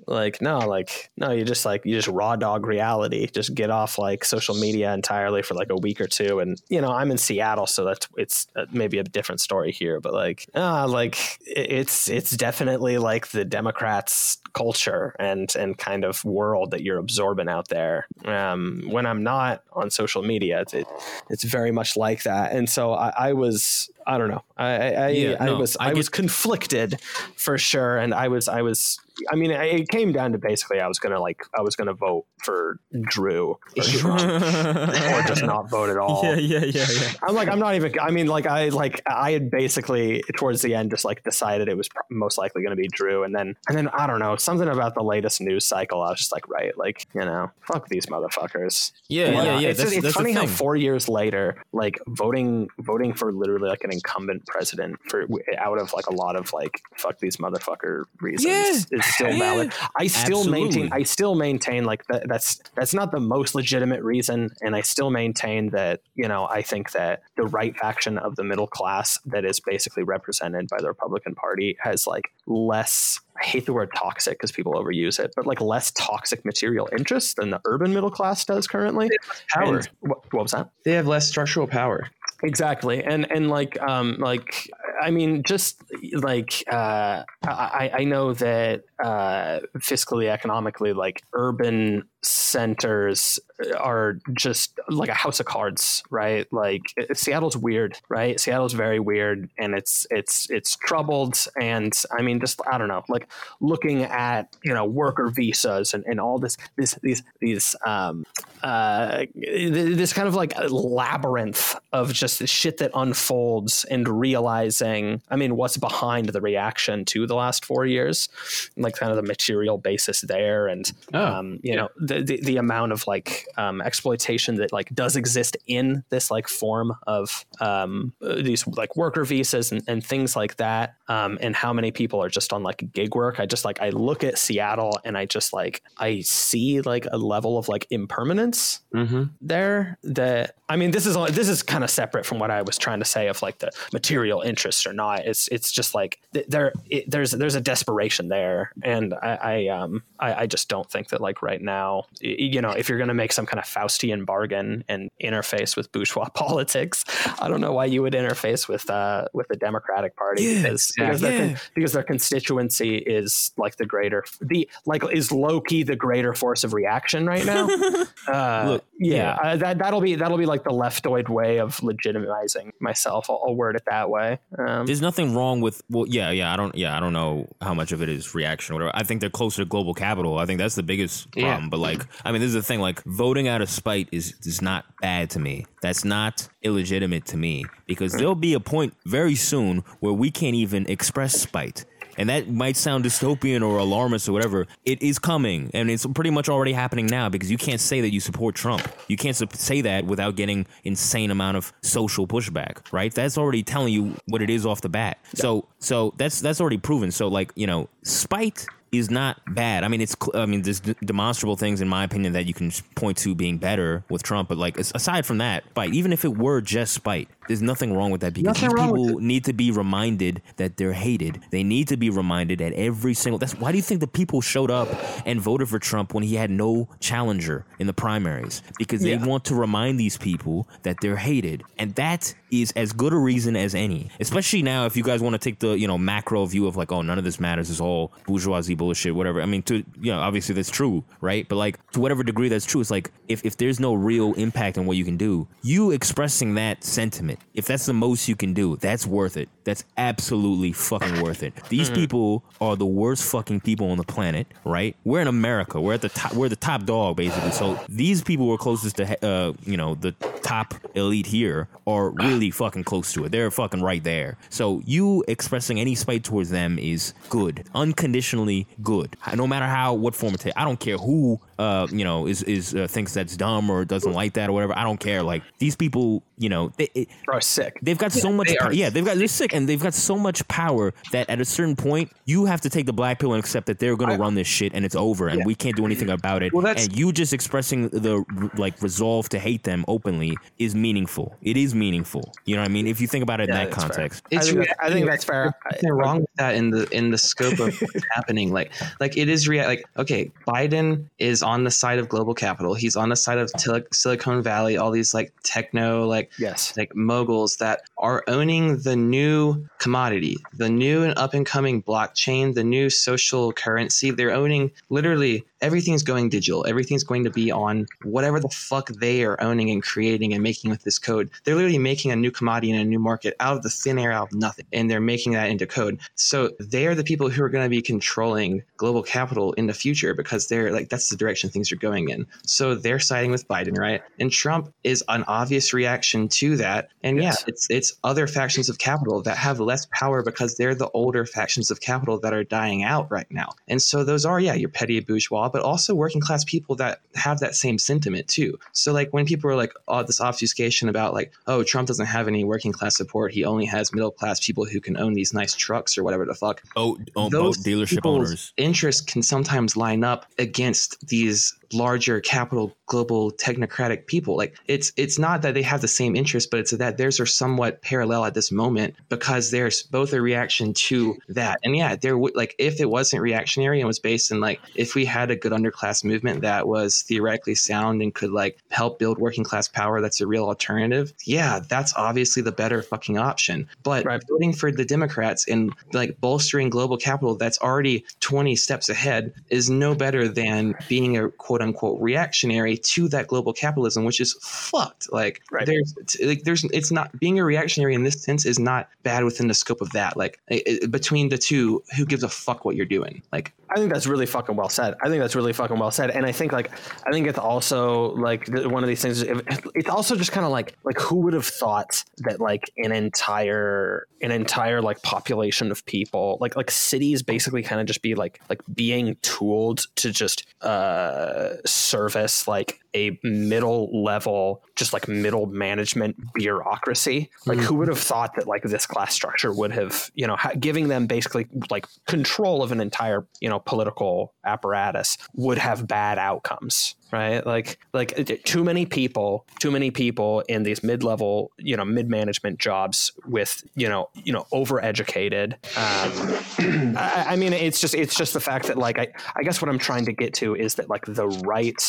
like 0.08 0.40
no 0.40 0.58
like 0.60 1.10
no 1.16 1.30
you 1.30 1.44
just 1.44 1.64
like 1.64 1.84
you 1.84 1.94
just 1.94 2.08
raw 2.08 2.34
dog 2.34 2.66
reality. 2.66 3.26
Just 3.26 3.54
get 3.54 3.70
off 3.70 3.98
like 3.98 4.24
social 4.24 4.54
media 4.54 4.92
entirely 4.94 5.42
for 5.42 5.54
like 5.54 5.70
a 5.70 5.76
week 5.76 6.00
or 6.00 6.06
two. 6.06 6.40
And 6.40 6.60
you 6.68 6.80
know 6.80 6.90
i'm 6.90 7.10
in 7.10 7.18
seattle 7.18 7.66
so 7.66 7.84
that's 7.84 8.08
it's 8.16 8.46
uh, 8.56 8.64
maybe 8.72 8.98
a 8.98 9.04
different 9.04 9.40
story 9.40 9.70
here. 9.70 10.00
But 10.00 10.14
like 10.14 10.46
uh 10.54 10.88
like 10.88 11.18
it's 11.46 12.08
it's 12.08 12.30
definitely 12.30 12.98
like 12.98 13.28
the 13.28 13.44
democrats 13.44 14.38
culture 14.54 15.14
and 15.18 15.54
and 15.56 15.76
kind 15.76 16.04
of 16.04 16.24
world 16.24 16.70
that 16.70 16.82
you're 16.82 16.98
absorbing 16.98 17.48
out 17.48 17.68
there. 17.68 18.06
Um 18.24 18.84
when 18.88 19.04
i'm 19.06 19.22
not 19.22 19.62
on 19.72 19.90
social 19.90 20.22
media 20.22 20.60
it's 20.62 20.74
it, 20.74 20.86
it's 21.28 21.44
very 21.44 21.70
much 21.70 21.96
like 21.96 22.22
that. 22.22 22.52
And 22.52 22.68
so 22.68 22.94
i, 22.94 23.12
I 23.16 23.32
was 23.34 23.90
i 24.06 24.16
don't 24.16 24.30
know. 24.30 24.42
I 24.56 24.66
i, 24.66 24.88
I, 24.88 25.08
Yeah, 25.08 25.36
I 25.38 25.46
no, 25.46 25.58
was 25.58 25.76
I 25.78 25.90
i, 25.90 25.92
was 25.92 26.08
conflicted 26.08 27.00
for 27.36 27.58
sure. 27.58 27.98
And 27.98 28.14
i 28.14 28.28
was 28.28 28.48
i 28.48 28.62
was 28.62 28.98
I 29.30 29.36
mean, 29.36 29.50
it 29.50 29.88
came 29.88 30.12
down 30.12 30.32
to 30.32 30.38
basically 30.38 30.80
I 30.80 30.88
was 30.88 30.98
gonna 30.98 31.20
like 31.20 31.42
I 31.56 31.62
was 31.62 31.76
gonna 31.76 31.94
vote 31.94 32.26
for 32.42 32.78
Drew 33.10 33.58
or, 33.76 33.82
Trump, 33.82 34.20
or 34.22 35.22
just 35.26 35.42
not 35.44 35.70
vote 35.70 35.90
at 35.90 35.96
all. 35.98 36.24
Yeah, 36.28 36.34
yeah, 36.36 36.64
yeah, 36.64 36.86
yeah. 36.90 37.12
I'm 37.22 37.34
like 37.34 37.48
I'm 37.48 37.58
not 37.58 37.74
even. 37.74 37.98
I 38.00 38.10
mean, 38.10 38.26
like 38.26 38.46
I 38.46 38.68
like 38.68 39.00
I 39.06 39.32
had 39.32 39.50
basically 39.50 40.22
towards 40.36 40.62
the 40.62 40.74
end 40.74 40.90
just 40.90 41.04
like 41.04 41.22
decided 41.24 41.68
it 41.68 41.76
was 41.76 41.88
pr- 41.88 42.00
most 42.10 42.38
likely 42.38 42.62
going 42.62 42.76
to 42.76 42.80
be 42.80 42.88
Drew, 42.88 43.24
and 43.24 43.34
then 43.34 43.56
and 43.68 43.76
then 43.76 43.88
I 43.88 44.06
don't 44.06 44.18
know 44.18 44.36
something 44.36 44.68
about 44.68 44.94
the 44.94 45.02
latest 45.02 45.40
news 45.40 45.64
cycle. 45.66 46.02
I 46.02 46.10
was 46.10 46.18
just 46.18 46.32
like, 46.32 46.48
right, 46.48 46.76
like 46.76 47.06
you 47.14 47.20
know, 47.22 47.50
fuck 47.60 47.88
these 47.88 48.06
motherfuckers. 48.06 48.92
Yeah, 49.08 49.34
Why 49.34 49.44
yeah, 49.44 49.58
yeah. 49.60 49.68
It's, 49.68 49.78
That's, 49.80 49.92
it's 49.92 50.02
that's 50.02 50.14
funny 50.14 50.32
how 50.32 50.46
four 50.46 50.76
years 50.76 51.08
later, 51.08 51.62
like 51.72 51.98
voting 52.08 52.68
voting 52.78 53.12
for 53.14 53.32
literally 53.32 53.68
like 53.68 53.84
an 53.84 53.92
incumbent 53.92 54.46
president 54.46 54.98
for 55.08 55.26
out 55.58 55.78
of 55.78 55.92
like 55.92 56.06
a 56.06 56.14
lot 56.14 56.36
of 56.36 56.52
like 56.52 56.80
fuck 56.96 57.18
these 57.18 57.36
motherfucker 57.38 58.04
reasons 58.20 58.46
Yeah. 58.90 58.98
is 58.98 59.07
still 59.14 59.38
valid. 59.38 59.72
I 59.96 60.06
still 60.06 60.44
maintain 60.44 60.90
I 60.92 61.02
still 61.02 61.34
maintain 61.34 61.84
like 61.84 62.06
that, 62.06 62.28
that's 62.28 62.60
that's 62.74 62.94
not 62.94 63.10
the 63.10 63.20
most 63.20 63.54
legitimate 63.54 64.02
reason, 64.02 64.50
and 64.62 64.74
I 64.74 64.80
still 64.82 65.10
maintain 65.10 65.70
that 65.70 66.00
you 66.14 66.28
know 66.28 66.46
I 66.46 66.62
think 66.62 66.92
that 66.92 67.22
the 67.36 67.44
right 67.44 67.76
faction 67.76 68.18
of 68.18 68.36
the 68.36 68.44
middle 68.44 68.66
class 68.66 69.18
that 69.26 69.44
is 69.44 69.60
basically 69.60 70.02
represented 70.02 70.68
by 70.68 70.78
the 70.80 70.88
Republican 70.88 71.34
Party 71.34 71.76
has 71.80 72.06
like 72.06 72.32
less. 72.46 73.20
I 73.40 73.44
hate 73.44 73.66
the 73.66 73.72
word 73.72 73.90
toxic 73.94 74.36
because 74.38 74.50
people 74.50 74.72
overuse 74.74 75.20
it, 75.20 75.32
but 75.36 75.46
like 75.46 75.60
less 75.60 75.92
toxic 75.92 76.44
material 76.44 76.88
interest 76.96 77.36
than 77.36 77.50
the 77.50 77.60
urban 77.64 77.94
middle 77.94 78.10
class 78.10 78.44
does 78.44 78.66
currently. 78.66 79.08
Power. 79.48 79.76
And- 79.76 79.88
what, 80.00 80.32
what 80.32 80.42
was 80.42 80.52
that? 80.52 80.70
They 80.84 80.92
have 80.92 81.06
less 81.06 81.28
structural 81.28 81.68
power. 81.68 82.08
Exactly, 82.42 83.02
and 83.02 83.30
and 83.32 83.48
like 83.48 83.80
um 83.82 84.16
like 84.18 84.70
I 85.00 85.10
mean 85.10 85.42
just 85.46 85.82
like 86.14 86.64
uh 86.70 87.22
I 87.44 87.90
I 87.98 88.04
know 88.04 88.34
that 88.34 88.82
uh 89.02 89.60
fiscally 89.78 90.28
economically 90.28 90.92
like 90.92 91.22
urban 91.32 92.04
centers 92.22 93.38
are 93.76 94.18
just 94.34 94.78
like 94.88 95.08
a 95.08 95.14
house 95.14 95.40
of 95.40 95.46
cards, 95.46 96.02
right? 96.10 96.46
Like 96.52 96.82
uh, 96.98 97.14
Seattle's 97.14 97.56
weird, 97.56 97.98
right? 98.08 98.38
Seattle's 98.38 98.72
very 98.72 99.00
weird, 99.00 99.48
and 99.58 99.74
it's 99.74 100.06
it's 100.10 100.48
it's 100.50 100.76
troubled, 100.76 101.44
and 101.60 101.92
I 102.16 102.22
mean 102.22 102.40
just 102.40 102.60
I 102.70 102.78
don't 102.78 102.88
know, 102.88 103.02
like 103.08 103.28
looking 103.60 104.02
at 104.02 104.56
you 104.62 104.74
know 104.74 104.84
worker 104.84 105.28
visas 105.30 105.94
and, 105.94 106.04
and 106.06 106.20
all 106.20 106.38
this 106.38 106.56
this 106.76 106.94
these 107.02 107.22
these 107.40 107.74
um 107.86 108.24
uh 108.62 109.24
this 109.34 110.12
kind 110.12 110.28
of 110.28 110.34
like 110.34 110.52
labyrinth 110.70 111.76
of 111.92 112.12
just 112.12 112.46
shit 112.48 112.78
that 112.78 112.90
unfolds 112.94 113.84
and 113.84 114.08
realizing 114.08 115.20
i 115.30 115.36
mean 115.36 115.56
what's 115.56 115.76
behind 115.76 116.28
the 116.30 116.40
reaction 116.40 117.04
to 117.04 117.26
the 117.26 117.34
last 117.34 117.64
four 117.64 117.86
years 117.86 118.28
like 118.76 118.94
kind 118.94 119.10
of 119.10 119.16
the 119.16 119.22
material 119.22 119.78
basis 119.78 120.22
there 120.22 120.66
and 120.66 120.92
Oh, 121.14 121.24
um 121.24 121.60
you 121.62 121.76
know 121.76 121.88
the, 122.08 122.22
the 122.22 122.40
the 122.42 122.56
amount 122.56 122.92
of 122.92 123.06
like 123.06 123.46
um 123.56 123.80
exploitation 123.80 124.56
that 124.56 124.72
like 124.72 124.88
does 124.94 125.16
exist 125.16 125.56
in 125.66 126.04
this 126.10 126.30
like 126.30 126.48
form 126.48 126.96
of 127.06 127.44
um 127.60 128.12
these 128.20 128.66
like 128.66 128.96
worker 128.96 129.24
visas 129.24 129.72
and, 129.72 129.82
and 129.86 130.04
things 130.04 130.34
like 130.36 130.56
that 130.56 130.94
um 131.08 131.38
and 131.40 131.54
how 131.54 131.72
many 131.72 131.90
people 131.90 132.22
are 132.22 132.28
just 132.28 132.52
on 132.52 132.62
like 132.62 132.92
gig 132.92 133.14
work. 133.14 133.38
I 133.40 133.46
just 133.46 133.64
like 133.64 133.80
i 133.80 133.90
look 133.90 134.24
at 134.24 134.38
seattle 134.38 134.98
and 135.04 135.16
i 135.16 135.26
just 135.26 135.52
like 135.52 135.82
i 135.98 136.20
see 136.20 136.80
like 136.80 137.06
a 137.12 137.18
level 137.18 137.58
of 137.58 137.68
like 137.68 137.86
impermanence 137.90 138.80
Mm-hmm. 138.94 139.24
there 139.42 139.98
that 140.02 140.54
I 140.68 140.76
mean 140.76 140.90
this 140.92 141.04
is 141.06 141.14
only, 141.14 141.30
this 141.30 141.48
is 141.48 141.62
kind 141.62 141.84
of 141.84 141.90
separate 141.90 142.24
from 142.24 142.38
what 142.38 142.50
I 142.50 142.62
was 142.62 142.78
trying 142.78 143.00
to 143.00 143.04
say 143.04 143.28
of 143.28 143.42
like 143.42 143.58
the 143.58 143.70
material 143.92 144.40
interests 144.40 144.86
or 144.86 144.92
not. 144.94 145.26
It's 145.26 145.46
it's 145.48 145.70
just 145.70 145.94
like 145.94 146.18
th- 146.32 146.46
there 146.48 146.72
it, 146.88 147.08
there's 147.10 147.32
there's 147.32 147.54
a 147.54 147.60
desperation 147.60 148.28
there. 148.28 148.72
And 148.82 149.12
I, 149.14 149.38
I 149.42 149.68
um 149.68 150.02
I, 150.20 150.42
I 150.42 150.46
just 150.46 150.68
don't 150.68 150.90
think 150.90 151.08
that 151.08 151.20
like 151.20 151.42
right 151.42 151.60
now 151.60 152.04
you 152.20 152.60
know 152.60 152.70
if 152.70 152.88
you're 152.88 152.98
gonna 152.98 153.14
make 153.14 153.32
some 153.32 153.46
kind 153.46 153.58
of 153.58 153.66
Faustian 153.66 154.24
bargain 154.24 154.84
and 154.88 155.10
interface 155.22 155.76
with 155.76 155.90
bourgeois 155.92 156.28
politics 156.34 157.04
I 157.40 157.48
don't 157.48 157.60
know 157.60 157.72
why 157.72 157.86
you 157.86 158.02
would 158.02 158.14
interface 158.14 158.68
with 158.68 158.88
uh 158.90 159.26
with 159.32 159.48
the 159.48 159.56
Democratic 159.56 160.16
Party 160.16 160.44
Yeah, 160.44 160.62
because 160.62 160.92
because 160.96 161.20
their, 161.20 161.46
yeah. 161.46 161.58
because 161.74 161.92
their 161.92 162.02
constituency 162.02 162.96
is 162.98 163.52
like 163.56 163.76
the 163.76 163.86
greater 163.86 164.24
the 164.40 164.68
like 164.86 165.02
is 165.12 165.32
low 165.32 165.60
key 165.60 165.82
the 165.82 165.96
greater 165.96 166.34
force 166.34 166.64
of 166.64 166.72
reaction 166.72 167.26
right 167.26 167.44
now 167.44 167.68
uh, 168.28 168.64
Look, 168.68 168.84
yeah, 168.98 169.16
yeah. 169.42 169.50
Uh, 169.50 169.56
that 169.56 169.78
that'll 169.78 170.00
be 170.00 170.14
that'll 170.14 170.38
be 170.38 170.46
like 170.46 170.64
the 170.64 170.70
leftoid 170.70 171.28
way 171.28 171.58
of 171.58 171.76
legitimizing 171.78 172.72
myself. 172.80 173.30
I'll, 173.30 173.42
I'll 173.46 173.54
word 173.54 173.76
it 173.76 173.84
that 173.90 174.10
way. 174.10 174.38
Um, 174.58 174.86
There's 174.86 175.00
nothing 175.00 175.34
wrong 175.34 175.60
with 175.60 175.82
well, 175.88 176.06
yeah, 176.06 176.30
yeah. 176.30 176.52
I 176.52 176.56
don't, 176.56 176.74
yeah, 176.74 176.96
I 176.96 177.00
don't 177.00 177.12
know 177.12 177.48
how 177.60 177.74
much 177.74 177.92
of 177.92 178.02
it 178.02 178.08
is 178.08 178.34
reaction 178.34 178.74
or 178.74 178.78
whatever. 178.78 178.96
I 178.96 179.02
think 179.02 179.20
they're 179.20 179.30
closer 179.30 179.62
to 179.62 179.66
global 179.66 179.94
capital. 179.94 180.07
I 180.16 180.46
think 180.46 180.58
that's 180.58 180.74
the 180.74 180.82
biggest 180.82 181.28
Yeah. 181.34 181.44
problem. 181.44 181.70
But 181.70 181.80
like 181.80 182.02
I 182.24 182.32
mean, 182.32 182.40
this 182.40 182.48
is 182.48 182.54
the 182.54 182.62
thing. 182.62 182.80
Like 182.80 183.02
voting 183.04 183.48
out 183.48 183.60
of 183.62 183.68
spite 183.70 184.08
is 184.12 184.34
is 184.42 184.62
not 184.62 184.84
bad 185.00 185.30
to 185.30 185.38
me. 185.38 185.66
That's 185.82 186.04
not 186.04 186.48
illegitimate 186.62 187.24
to 187.26 187.36
me 187.36 187.64
because 187.86 188.12
there'll 188.12 188.34
be 188.34 188.54
a 188.54 188.60
point 188.60 188.94
very 189.06 189.34
soon 189.34 189.84
where 190.00 190.12
we 190.12 190.30
can't 190.30 190.54
even 190.54 190.86
express 190.88 191.40
spite. 191.40 191.84
And 192.16 192.28
that 192.30 192.50
might 192.50 192.76
sound 192.76 193.04
dystopian 193.04 193.62
or 193.62 193.78
alarmist 193.78 194.28
or 194.28 194.32
whatever. 194.32 194.66
It 194.84 195.00
is 195.00 195.20
coming, 195.20 195.70
and 195.72 195.88
it's 195.88 196.04
pretty 196.04 196.30
much 196.30 196.48
already 196.48 196.72
happening 196.72 197.06
now 197.06 197.28
because 197.28 197.48
you 197.48 197.56
can't 197.56 197.80
say 197.80 198.00
that 198.00 198.12
you 198.12 198.18
support 198.18 198.56
Trump. 198.56 198.82
You 199.06 199.16
can't 199.16 199.36
sup- 199.36 199.54
say 199.54 199.82
that 199.82 200.04
without 200.04 200.34
getting 200.34 200.66
insane 200.82 201.30
amount 201.30 201.58
of 201.58 201.72
social 201.80 202.26
pushback, 202.26 202.78
right? 202.90 203.14
That's 203.14 203.38
already 203.38 203.62
telling 203.62 203.92
you 203.92 204.16
what 204.26 204.42
it 204.42 204.50
is 204.50 204.66
off 204.66 204.80
the 204.80 204.88
bat. 204.88 205.18
So, 205.36 205.68
so 205.78 206.12
that's 206.16 206.40
that's 206.40 206.60
already 206.60 206.78
proven. 206.78 207.12
So, 207.12 207.28
like 207.28 207.52
you 207.54 207.68
know, 207.68 207.88
spite 208.02 208.66
is 208.92 209.10
not 209.10 209.40
bad. 209.46 209.84
I 209.84 209.88
mean, 209.88 210.00
it's 210.00 210.16
I 210.34 210.46
mean, 210.46 210.62
there's 210.62 210.80
demonstrable 210.80 211.56
things 211.56 211.80
in 211.80 211.88
my 211.88 212.04
opinion 212.04 212.32
that 212.32 212.46
you 212.46 212.54
can 212.54 212.70
point 212.94 213.18
to 213.18 213.34
being 213.34 213.58
better 213.58 214.04
with 214.08 214.22
Trump, 214.22 214.48
but 214.48 214.58
like 214.58 214.78
aside 214.78 215.26
from 215.26 215.38
that, 215.38 215.64
spite, 215.70 215.92
even 215.94 216.12
if 216.12 216.24
it 216.24 216.36
were 216.36 216.60
just 216.60 216.94
spite, 216.94 217.28
there's 217.46 217.62
nothing 217.62 217.94
wrong 217.96 218.10
with 218.10 218.20
that 218.20 218.34
because 218.34 218.60
these 218.60 218.72
people 218.72 219.18
need 219.20 219.44
to 219.44 219.52
be 219.52 219.70
reminded 219.70 220.42
that 220.56 220.76
they're 220.76 220.92
hated. 220.92 221.40
They 221.50 221.62
need 221.62 221.88
to 221.88 221.96
be 221.96 222.10
reminded 222.10 222.60
at 222.60 222.72
every 222.74 223.14
single. 223.14 223.38
That's 223.38 223.54
why 223.54 223.72
do 223.72 223.76
you 223.78 223.82
think 223.82 224.00
the 224.00 224.06
people 224.06 224.40
showed 224.40 224.70
up 224.70 224.88
and 225.26 225.40
voted 225.40 225.68
for 225.68 225.78
Trump 225.78 226.14
when 226.14 226.24
he 226.24 226.34
had 226.36 226.50
no 226.50 226.88
challenger 227.00 227.64
in 227.78 227.86
the 227.86 227.92
primaries? 227.94 228.62
Because 228.78 229.02
they 229.02 229.10
Yeah. 229.10 229.24
want 229.24 229.44
to 229.46 229.54
remind 229.54 229.98
these 229.98 230.16
people 230.16 230.68
that 230.82 231.00
they're 231.00 231.16
hated, 231.16 231.64
and 231.78 231.94
that 231.94 232.34
is 232.50 232.72
as 232.72 232.92
good 232.92 233.12
a 233.12 233.16
reason 233.16 233.56
as 233.56 233.74
any. 233.74 234.10
Especially 234.20 234.62
now, 234.62 234.86
if 234.86 234.96
you 234.96 235.02
guys 235.02 235.20
want 235.20 235.34
to 235.34 235.38
take 235.38 235.58
the 235.58 235.78
you 235.78 235.86
know 235.86 235.98
macro 235.98 236.44
view 236.46 236.66
of 236.66 236.76
like, 236.76 236.92
oh, 236.92 237.02
none 237.02 237.18
of 237.18 237.24
this 237.24 237.40
matters. 237.40 237.70
It's 237.70 237.80
all 237.80 238.12
bourgeoisie 238.26 238.74
bullshit, 238.74 239.14
whatever. 239.14 239.42
I 239.42 239.46
mean, 239.46 239.62
to 239.64 239.84
you 240.00 240.12
know, 240.12 240.20
obviously 240.20 240.54
that's 240.54 240.70
true, 240.70 241.04
right? 241.20 241.48
But 241.48 241.56
like 241.56 241.90
to 241.92 242.00
whatever 242.00 242.22
degree 242.22 242.48
that's 242.48 242.66
true, 242.66 242.80
it's 242.80 242.90
like 242.90 243.10
if 243.28 243.44
if 243.44 243.56
there's 243.56 243.80
no 243.80 243.94
real 243.94 244.34
impact 244.34 244.78
on 244.78 244.86
what 244.86 244.96
you 244.96 245.04
can 245.04 245.16
do, 245.16 245.46
you 245.62 245.90
expressing 245.90 246.54
that 246.54 246.84
sentiment, 246.84 247.40
if 247.54 247.66
that's 247.66 247.86
the 247.86 247.92
most 247.92 248.28
you 248.28 248.36
can 248.36 248.54
do, 248.54 248.76
that's 248.76 249.06
worth 249.06 249.36
it. 249.36 249.48
That's 249.64 249.84
absolutely 249.96 250.72
fucking 250.72 251.22
worth 251.22 251.42
it. 251.42 251.54
These 251.68 251.90
people 251.90 252.42
are 252.60 252.76
the 252.76 252.86
worst 252.86 253.24
fucking 253.30 253.60
people 253.60 253.90
on 253.90 253.98
the 253.98 254.04
planet, 254.04 254.46
right? 254.64 254.96
We're 255.04 255.20
in 255.20 255.28
America. 255.28 255.80
We're 255.80 255.94
at 255.94 256.02
the 256.02 256.08
top. 256.08 256.34
We're 256.34 256.48
the 256.48 256.56
top 256.56 256.84
dog, 256.84 257.16
basically. 257.16 257.50
So 257.50 257.78
these 257.88 258.22
people 258.22 258.46
were 258.46 258.56
closest 258.56 258.96
to, 258.96 259.26
uh, 259.26 259.52
you 259.64 259.76
know, 259.76 259.94
the 259.94 260.12
top 260.42 260.74
elite 260.94 261.26
here 261.26 261.68
are 261.86 262.10
really 262.10 262.37
fucking 262.50 262.84
close 262.84 263.12
to 263.12 263.24
it. 263.24 263.32
They're 263.32 263.50
fucking 263.50 263.82
right 263.82 264.02
there. 264.02 264.38
So 264.48 264.80
you 264.84 265.24
expressing 265.28 265.78
any 265.80 265.94
spite 265.94 266.24
towards 266.24 266.50
them 266.50 266.78
is 266.78 267.12
good, 267.28 267.64
unconditionally 267.74 268.66
good. 268.82 269.16
No 269.34 269.46
matter 269.46 269.66
how 269.66 269.94
what 269.94 270.14
form 270.14 270.34
it 270.34 270.40
takes. 270.40 270.56
I 270.56 270.64
don't 270.64 270.80
care 270.80 270.96
who, 270.96 271.40
uh, 271.58 271.86
you 271.90 272.04
know, 272.04 272.26
is 272.26 272.42
is 272.44 272.74
uh, 272.74 272.86
thinks 272.88 273.12
that's 273.14 273.36
dumb 273.36 273.68
or 273.70 273.84
doesn't 273.84 274.12
like 274.12 274.34
that 274.34 274.48
or 274.48 274.52
whatever. 274.52 274.76
I 274.78 274.82
don't 274.84 275.00
care. 275.00 275.22
Like 275.22 275.42
these 275.58 275.74
people, 275.76 276.22
you 276.38 276.48
know, 276.48 276.72
they, 276.76 276.88
it, 276.94 277.08
Are 277.28 277.40
sick. 277.40 277.78
They've 277.82 277.98
got 277.98 278.12
so 278.12 278.32
much. 278.32 278.48
they 278.48 278.56
power. 278.56 278.72
Yeah, 278.72 278.90
they've 278.90 279.04
got 279.04 279.16
they're 279.18 279.26
sick, 279.28 279.52
and 279.54 279.68
they've 279.68 279.82
got 279.82 279.94
so 279.94 280.16
much 280.16 280.46
power 280.48 280.94
that 281.12 281.28
at 281.28 281.40
a 281.40 281.44
certain 281.44 281.76
point, 281.76 282.12
you 282.26 282.44
have 282.44 282.60
to 282.62 282.70
take 282.70 282.86
the 282.86 282.92
black 282.92 283.18
pill 283.18 283.32
and 283.34 283.40
accept 283.42 283.66
that 283.66 283.78
they're 283.78 283.96
going 283.96 284.10
to 284.10 284.16
run 284.16 284.34
this 284.34 284.46
shit, 284.46 284.72
and 284.74 284.84
it's 284.84 284.94
over, 284.96 285.28
and 285.28 285.44
we 285.44 285.54
can't 285.54 285.76
do 285.76 285.84
anything 285.84 286.10
about 286.10 286.42
it. 286.42 286.52
Well, 286.52 286.62
that's- 286.62 286.86
and 286.86 286.96
you 286.96 287.12
just 287.12 287.32
expressing 287.32 287.88
the 287.88 288.24
like 288.56 288.80
resolve 288.82 289.28
to 289.30 289.38
hate 289.38 289.64
them 289.64 289.84
openly 289.88 290.36
is 290.58 290.74
meaningful. 290.74 291.34
It 291.42 291.56
is 291.56 291.74
meaningful. 291.74 292.32
You 292.44 292.54
know 292.56 292.62
what 292.62 292.70
I 292.70 292.72
mean? 292.72 292.86
If 292.86 293.00
you 293.00 293.06
think 293.08 293.22
about 293.22 293.40
it 293.40 293.48
in 293.48 293.54
that 293.56 293.70
that's 293.70 293.82
fair. 293.84 293.88
context. 293.88 294.24
I 294.32 294.38
think, 294.38 294.58
rea- 294.58 294.72
I 294.80 294.90
think 294.90 295.06
that's 295.06 295.24
fair. 295.24 295.52
nothing 295.72 295.90
wrong 295.90 296.20
with 296.20 296.34
that 296.36 296.54
in 296.54 296.70
the 296.70 296.88
in 296.96 297.10
the 297.10 297.18
scope 297.18 297.58
of 297.58 297.76
what's 297.80 298.04
happening. 298.14 298.52
Like 298.52 298.72
like 299.00 299.16
it 299.16 299.28
is 299.28 299.48
rea- 299.48 299.66
like 299.66 299.84
okay, 299.96 300.30
Biden 300.46 301.04
is 301.18 301.42
on 301.48 301.64
the 301.64 301.70
side 301.70 301.98
of 301.98 302.08
global 302.08 302.34
capital. 302.34 302.74
He's 302.74 302.94
on 302.96 303.08
the 303.08 303.16
side 303.16 303.38
of 303.38 303.50
Sil- 303.56 303.88
Silicon 303.92 304.42
Valley. 304.42 304.76
All 304.76 304.90
these 304.90 305.12
like 305.14 305.32
techno 305.42 306.06
like 306.06 306.30
Yes. 306.38 306.76
like 306.76 306.94
moguls 306.94 307.56
that 307.56 307.80
are 307.96 308.22
owning 308.28 308.64
the 308.82 308.96
new 308.96 309.66
commodity, 309.78 310.36
the 310.62 310.68
new 310.68 311.02
and 311.04 311.14
up 311.18 311.32
and 311.34 311.46
coming 311.46 311.82
blockchain, 311.82 312.54
the 312.54 312.64
new 312.64 312.90
social 312.90 313.52
currency. 313.52 314.10
They're 314.10 314.32
owning 314.42 314.70
literally 314.90 315.44
everything's 315.60 316.02
going 316.02 316.28
digital. 316.28 316.66
Everything's 316.66 317.04
going 317.04 317.24
to 317.24 317.30
be 317.30 317.50
on 317.50 317.86
whatever 318.02 318.40
the 318.40 318.48
fuck 318.48 318.88
they 318.88 319.24
are 319.24 319.40
owning 319.42 319.70
and 319.70 319.82
creating 319.82 320.32
and 320.32 320.42
making 320.42 320.70
with 320.70 320.82
this 320.84 320.98
code. 320.98 321.30
They're 321.44 321.54
literally 321.54 321.78
making 321.78 322.10
a 322.10 322.16
new 322.16 322.30
commodity 322.30 322.70
in 322.70 322.80
a 322.80 322.84
new 322.84 322.98
market 322.98 323.34
out 323.40 323.56
of 323.56 323.62
the 323.62 323.70
thin 323.70 323.98
air, 323.98 324.12
out 324.12 324.32
of 324.32 324.38
nothing, 324.38 324.66
and 324.72 324.90
they're 324.90 325.00
making 325.00 325.32
that 325.32 325.50
into 325.50 325.66
code. 325.66 326.00
So 326.14 326.50
they're 326.58 326.94
the 326.94 327.04
people 327.04 327.28
who 327.30 327.42
are 327.42 327.48
going 327.48 327.64
to 327.64 327.70
be 327.70 327.82
controlling 327.82 328.62
global 328.76 329.02
capital 329.02 329.52
in 329.54 329.66
the 329.66 329.74
future 329.74 330.14
because 330.14 330.48
they're 330.48 330.72
like 330.72 330.88
that's 330.88 331.08
the 331.10 331.16
direction 331.16 331.50
things 331.50 331.72
are 331.72 331.76
going 331.76 332.08
in. 332.08 332.26
So 332.46 332.74
they're 332.74 332.98
siding 333.00 333.30
with 333.30 333.46
Biden, 333.48 333.76
right? 333.78 334.02
And 334.18 334.30
Trump 334.30 334.72
is 334.84 335.02
an 335.08 335.24
obvious 335.26 335.72
reaction 335.72 336.28
to 336.28 336.56
that. 336.56 336.90
And 337.02 337.18
Yes. 337.18 337.42
yeah, 337.46 337.50
it's 337.52 337.66
it's 337.70 337.92
other 338.04 338.26
factions 338.26 338.68
of 338.68 338.78
capital 338.78 339.22
that 339.22 339.36
have 339.36 339.60
less 339.60 339.86
power 339.92 340.22
because 340.22 340.56
they're 340.56 340.74
the 340.74 340.90
older 340.90 341.24
factions 341.26 341.70
of 341.70 341.80
capital 341.80 342.18
that 342.20 342.32
are 342.32 342.44
dying 342.44 342.82
out 342.82 343.10
right 343.10 343.26
now. 343.30 343.50
And 343.66 343.80
so 343.82 344.04
those 344.04 344.24
are 344.24 344.38
yeah, 344.40 344.54
your 344.54 344.68
petty 344.68 345.00
bourgeois, 345.00 345.47
but 345.48 345.62
also 345.62 345.94
working 345.94 346.20
class 346.20 346.44
people 346.44 346.74
that 346.76 347.00
have 347.14 347.40
that 347.40 347.54
same 347.54 347.78
sentiment 347.78 348.28
too. 348.28 348.58
So 348.72 348.92
like 348.92 349.12
when 349.12 349.26
people 349.26 349.50
are 349.50 349.56
like, 349.56 349.72
oh, 349.86 350.02
this 350.02 350.20
obfuscation 350.20 350.88
about 350.88 351.14
like, 351.14 351.32
oh, 351.46 351.62
Trump 351.62 351.88
doesn't 351.88 352.06
have 352.06 352.28
any 352.28 352.44
working 352.44 352.72
class 352.72 352.96
support. 352.96 353.32
He 353.32 353.44
only 353.44 353.66
has 353.66 353.92
middle 353.92 354.10
class 354.10 354.44
people 354.44 354.64
who 354.64 354.80
can 354.80 354.96
own 354.96 355.14
these 355.14 355.34
nice 355.34 355.54
trucks 355.54 355.98
or 355.98 356.04
whatever 356.04 356.24
the 356.24 356.34
fuck 356.34 356.62
oh, 356.76 356.98
boat 357.14 357.32
those 357.32 357.58
dealership 357.58 358.04
owners. 358.04 358.52
interests 358.56 359.02
can 359.02 359.22
sometimes 359.22 359.76
line 359.76 360.04
up 360.04 360.26
against 360.38 361.06
these 361.08 361.57
larger 361.72 362.20
capital 362.20 362.76
global 362.86 363.30
technocratic 363.32 364.06
people. 364.06 364.36
Like 364.36 364.56
it's 364.66 364.92
it's 364.96 365.18
not 365.18 365.42
that 365.42 365.54
they 365.54 365.62
have 365.62 365.80
the 365.80 365.88
same 365.88 366.16
interest 366.16 366.50
but 366.50 366.60
it's 366.60 366.70
that 366.70 366.96
theirs 366.96 367.20
are 367.20 367.26
somewhat 367.26 367.82
parallel 367.82 368.24
at 368.24 368.34
this 368.34 368.50
moment 368.50 368.94
because 369.08 369.50
there's 369.50 369.82
both 369.82 370.12
a 370.12 370.20
reaction 370.20 370.72
to 370.74 371.16
that. 371.28 371.58
And 371.62 371.76
yeah 371.76 371.96
there 371.96 372.16
would 372.16 372.34
like 372.34 372.54
if 372.58 372.80
it 372.80 372.88
wasn't 372.88 373.22
reactionary 373.22 373.80
and 373.80 373.86
was 373.86 373.98
based 373.98 374.30
in 374.30 374.40
like 374.40 374.60
if 374.74 374.94
we 374.94 375.04
had 375.04 375.30
a 375.30 375.36
good 375.36 375.52
underclass 375.52 376.02
movement 376.04 376.42
that 376.42 376.66
was 376.66 377.02
theoretically 377.02 377.54
sound 377.54 378.00
and 378.02 378.14
could 378.14 378.30
like 378.30 378.58
help 378.70 378.98
build 378.98 379.18
working 379.18 379.44
class 379.44 379.68
power 379.68 380.00
that's 380.00 380.20
a 380.20 380.26
real 380.26 380.44
alternative 380.44 381.12
yeah 381.24 381.60
that's 381.68 381.92
obviously 381.96 382.42
the 382.42 382.52
better 382.52 382.82
fucking 382.82 383.18
option. 383.18 383.68
But 383.82 384.06
Right. 384.06 384.22
voting 384.28 384.52
for 384.54 384.72
the 384.72 384.84
democrats 384.84 385.46
and 385.48 385.74
like 385.92 386.18
bolstering 386.20 386.70
global 386.70 386.96
capital 386.96 387.34
that's 387.34 387.58
already 387.60 388.04
20 388.20 388.56
steps 388.56 388.88
ahead 388.88 389.34
is 389.50 389.68
no 389.68 389.94
better 389.94 390.28
than 390.28 390.74
being 390.88 391.16
a 391.18 391.28
quote 391.30 391.57
unquote 391.62 392.00
reactionary 392.00 392.76
to 392.78 393.08
that 393.08 393.26
global 393.26 393.52
capitalism 393.52 394.04
which 394.04 394.20
is 394.20 394.34
fucked. 394.42 395.12
Like 395.12 395.42
Right. 395.50 395.66
there's 395.66 395.94
like 396.22 396.42
there's 396.44 396.64
it's 396.64 396.90
not 396.90 397.18
being 397.18 397.38
a 397.38 397.44
reactionary 397.44 397.94
in 397.94 398.04
this 398.04 398.22
sense 398.22 398.44
is 398.46 398.58
not 398.58 398.88
bad 399.02 399.24
within 399.24 399.48
the 399.48 399.54
scope 399.54 399.80
of 399.80 399.90
that. 399.92 400.16
Like 400.16 400.40
i 400.50 400.62
i 400.82 400.86
between 400.86 401.28
the 401.28 401.38
two 401.38 401.82
who 401.96 402.04
gives 402.04 402.22
a 402.22 402.28
fuck 402.28 402.64
what 402.64 402.76
you're 402.76 402.86
doing? 402.86 403.22
Like 403.32 403.52
I 403.70 403.76
think 403.76 403.92
that's 403.92 404.06
really 404.06 404.26
fucking 404.26 404.56
well 404.56 404.68
said. 404.68 404.94
I 405.02 405.08
think 405.08 405.20
that's 405.20 405.34
really 405.34 405.52
fucking 405.52 405.78
well 405.78 405.90
said. 405.90 406.10
And 406.10 406.24
I 406.24 406.32
think 406.32 406.52
like 406.52 406.70
I 407.06 407.12
think 407.12 407.26
it's 407.26 407.38
also 407.38 408.14
like 408.14 408.48
one 408.48 408.82
of 408.82 408.88
these 408.88 409.02
things. 409.02 409.22
It's 409.22 409.88
also 409.88 410.16
just 410.16 410.32
kind 410.32 410.46
of 410.46 410.52
like 410.52 410.76
like 410.84 410.98
who 410.98 411.16
would 411.16 411.34
have 411.34 411.46
thought 411.46 412.04
that 412.18 412.40
like 412.40 412.70
an 412.76 412.92
entire 412.92 414.06
an 414.20 414.30
entire 414.30 414.82
like 414.82 415.02
population 415.02 415.70
of 415.70 415.84
people 415.86 416.38
like 416.40 416.56
like 416.56 416.70
cities 416.70 417.22
basically 417.22 417.62
kind 417.62 417.80
of 417.80 417.86
just 417.86 418.02
be 418.02 418.14
like 418.14 418.40
like 418.48 418.60
being 418.74 419.16
tooled 419.22 419.86
to 419.96 420.10
just 420.10 420.46
uh 420.62 421.54
service 421.64 422.48
like 422.48 422.80
a 422.94 423.18
middle 423.22 424.02
level 424.02 424.62
just 424.76 424.92
like 424.92 425.06
middle 425.08 425.46
management 425.46 426.16
bureaucracy 426.34 427.30
like 427.46 427.58
who 427.58 427.74
would 427.74 427.88
have 427.88 427.98
thought 427.98 428.34
that 428.34 428.46
like 428.46 428.62
this 428.62 428.86
class 428.86 429.14
structure 429.14 429.52
would 429.52 429.72
have 429.72 430.10
you 430.14 430.26
know 430.26 430.36
ha- 430.36 430.52
giving 430.58 430.88
them 430.88 431.06
basically 431.06 431.46
like 431.70 431.86
control 432.06 432.62
of 432.62 432.72
an 432.72 432.80
entire 432.80 433.26
you 433.40 433.48
know 433.48 433.57
political 433.60 434.34
apparatus 434.44 435.18
would 435.34 435.58
have 435.58 435.86
bad 435.86 436.18
outcomes 436.18 436.94
right? 437.12 437.44
Like 437.46 437.78
like 437.92 438.42
too 438.44 438.64
many 438.64 438.86
people 438.86 439.46
too 439.60 439.70
many 439.70 439.90
people 439.90 440.42
in 440.48 440.62
these 440.62 440.82
mid-level 440.82 441.50
you 441.58 441.76
know 441.76 441.84
mid-management 441.84 442.58
jobs 442.58 443.12
with 443.26 443.62
you 443.74 443.88
know 443.88 444.08
you 444.14 444.32
know 444.32 444.46
overeducated. 444.52 445.54
Um 445.76 446.96
I, 446.96 447.26
I 447.30 447.36
mean 447.36 447.52
it's 447.52 447.80
just 447.80 447.94
it's 447.94 448.14
just 448.14 448.32
the 448.32 448.40
fact 448.40 448.66
that 448.66 448.78
like 448.78 448.98
I, 448.98 449.08
I 449.36 449.42
guess 449.42 449.60
what 449.62 449.68
i'm 449.68 449.78
trying 449.78 450.04
to 450.06 450.12
get 450.12 450.34
to 450.34 450.54
is 450.54 450.74
that 450.76 450.88
like 450.88 451.04
the 451.06 451.28
right 451.44 451.80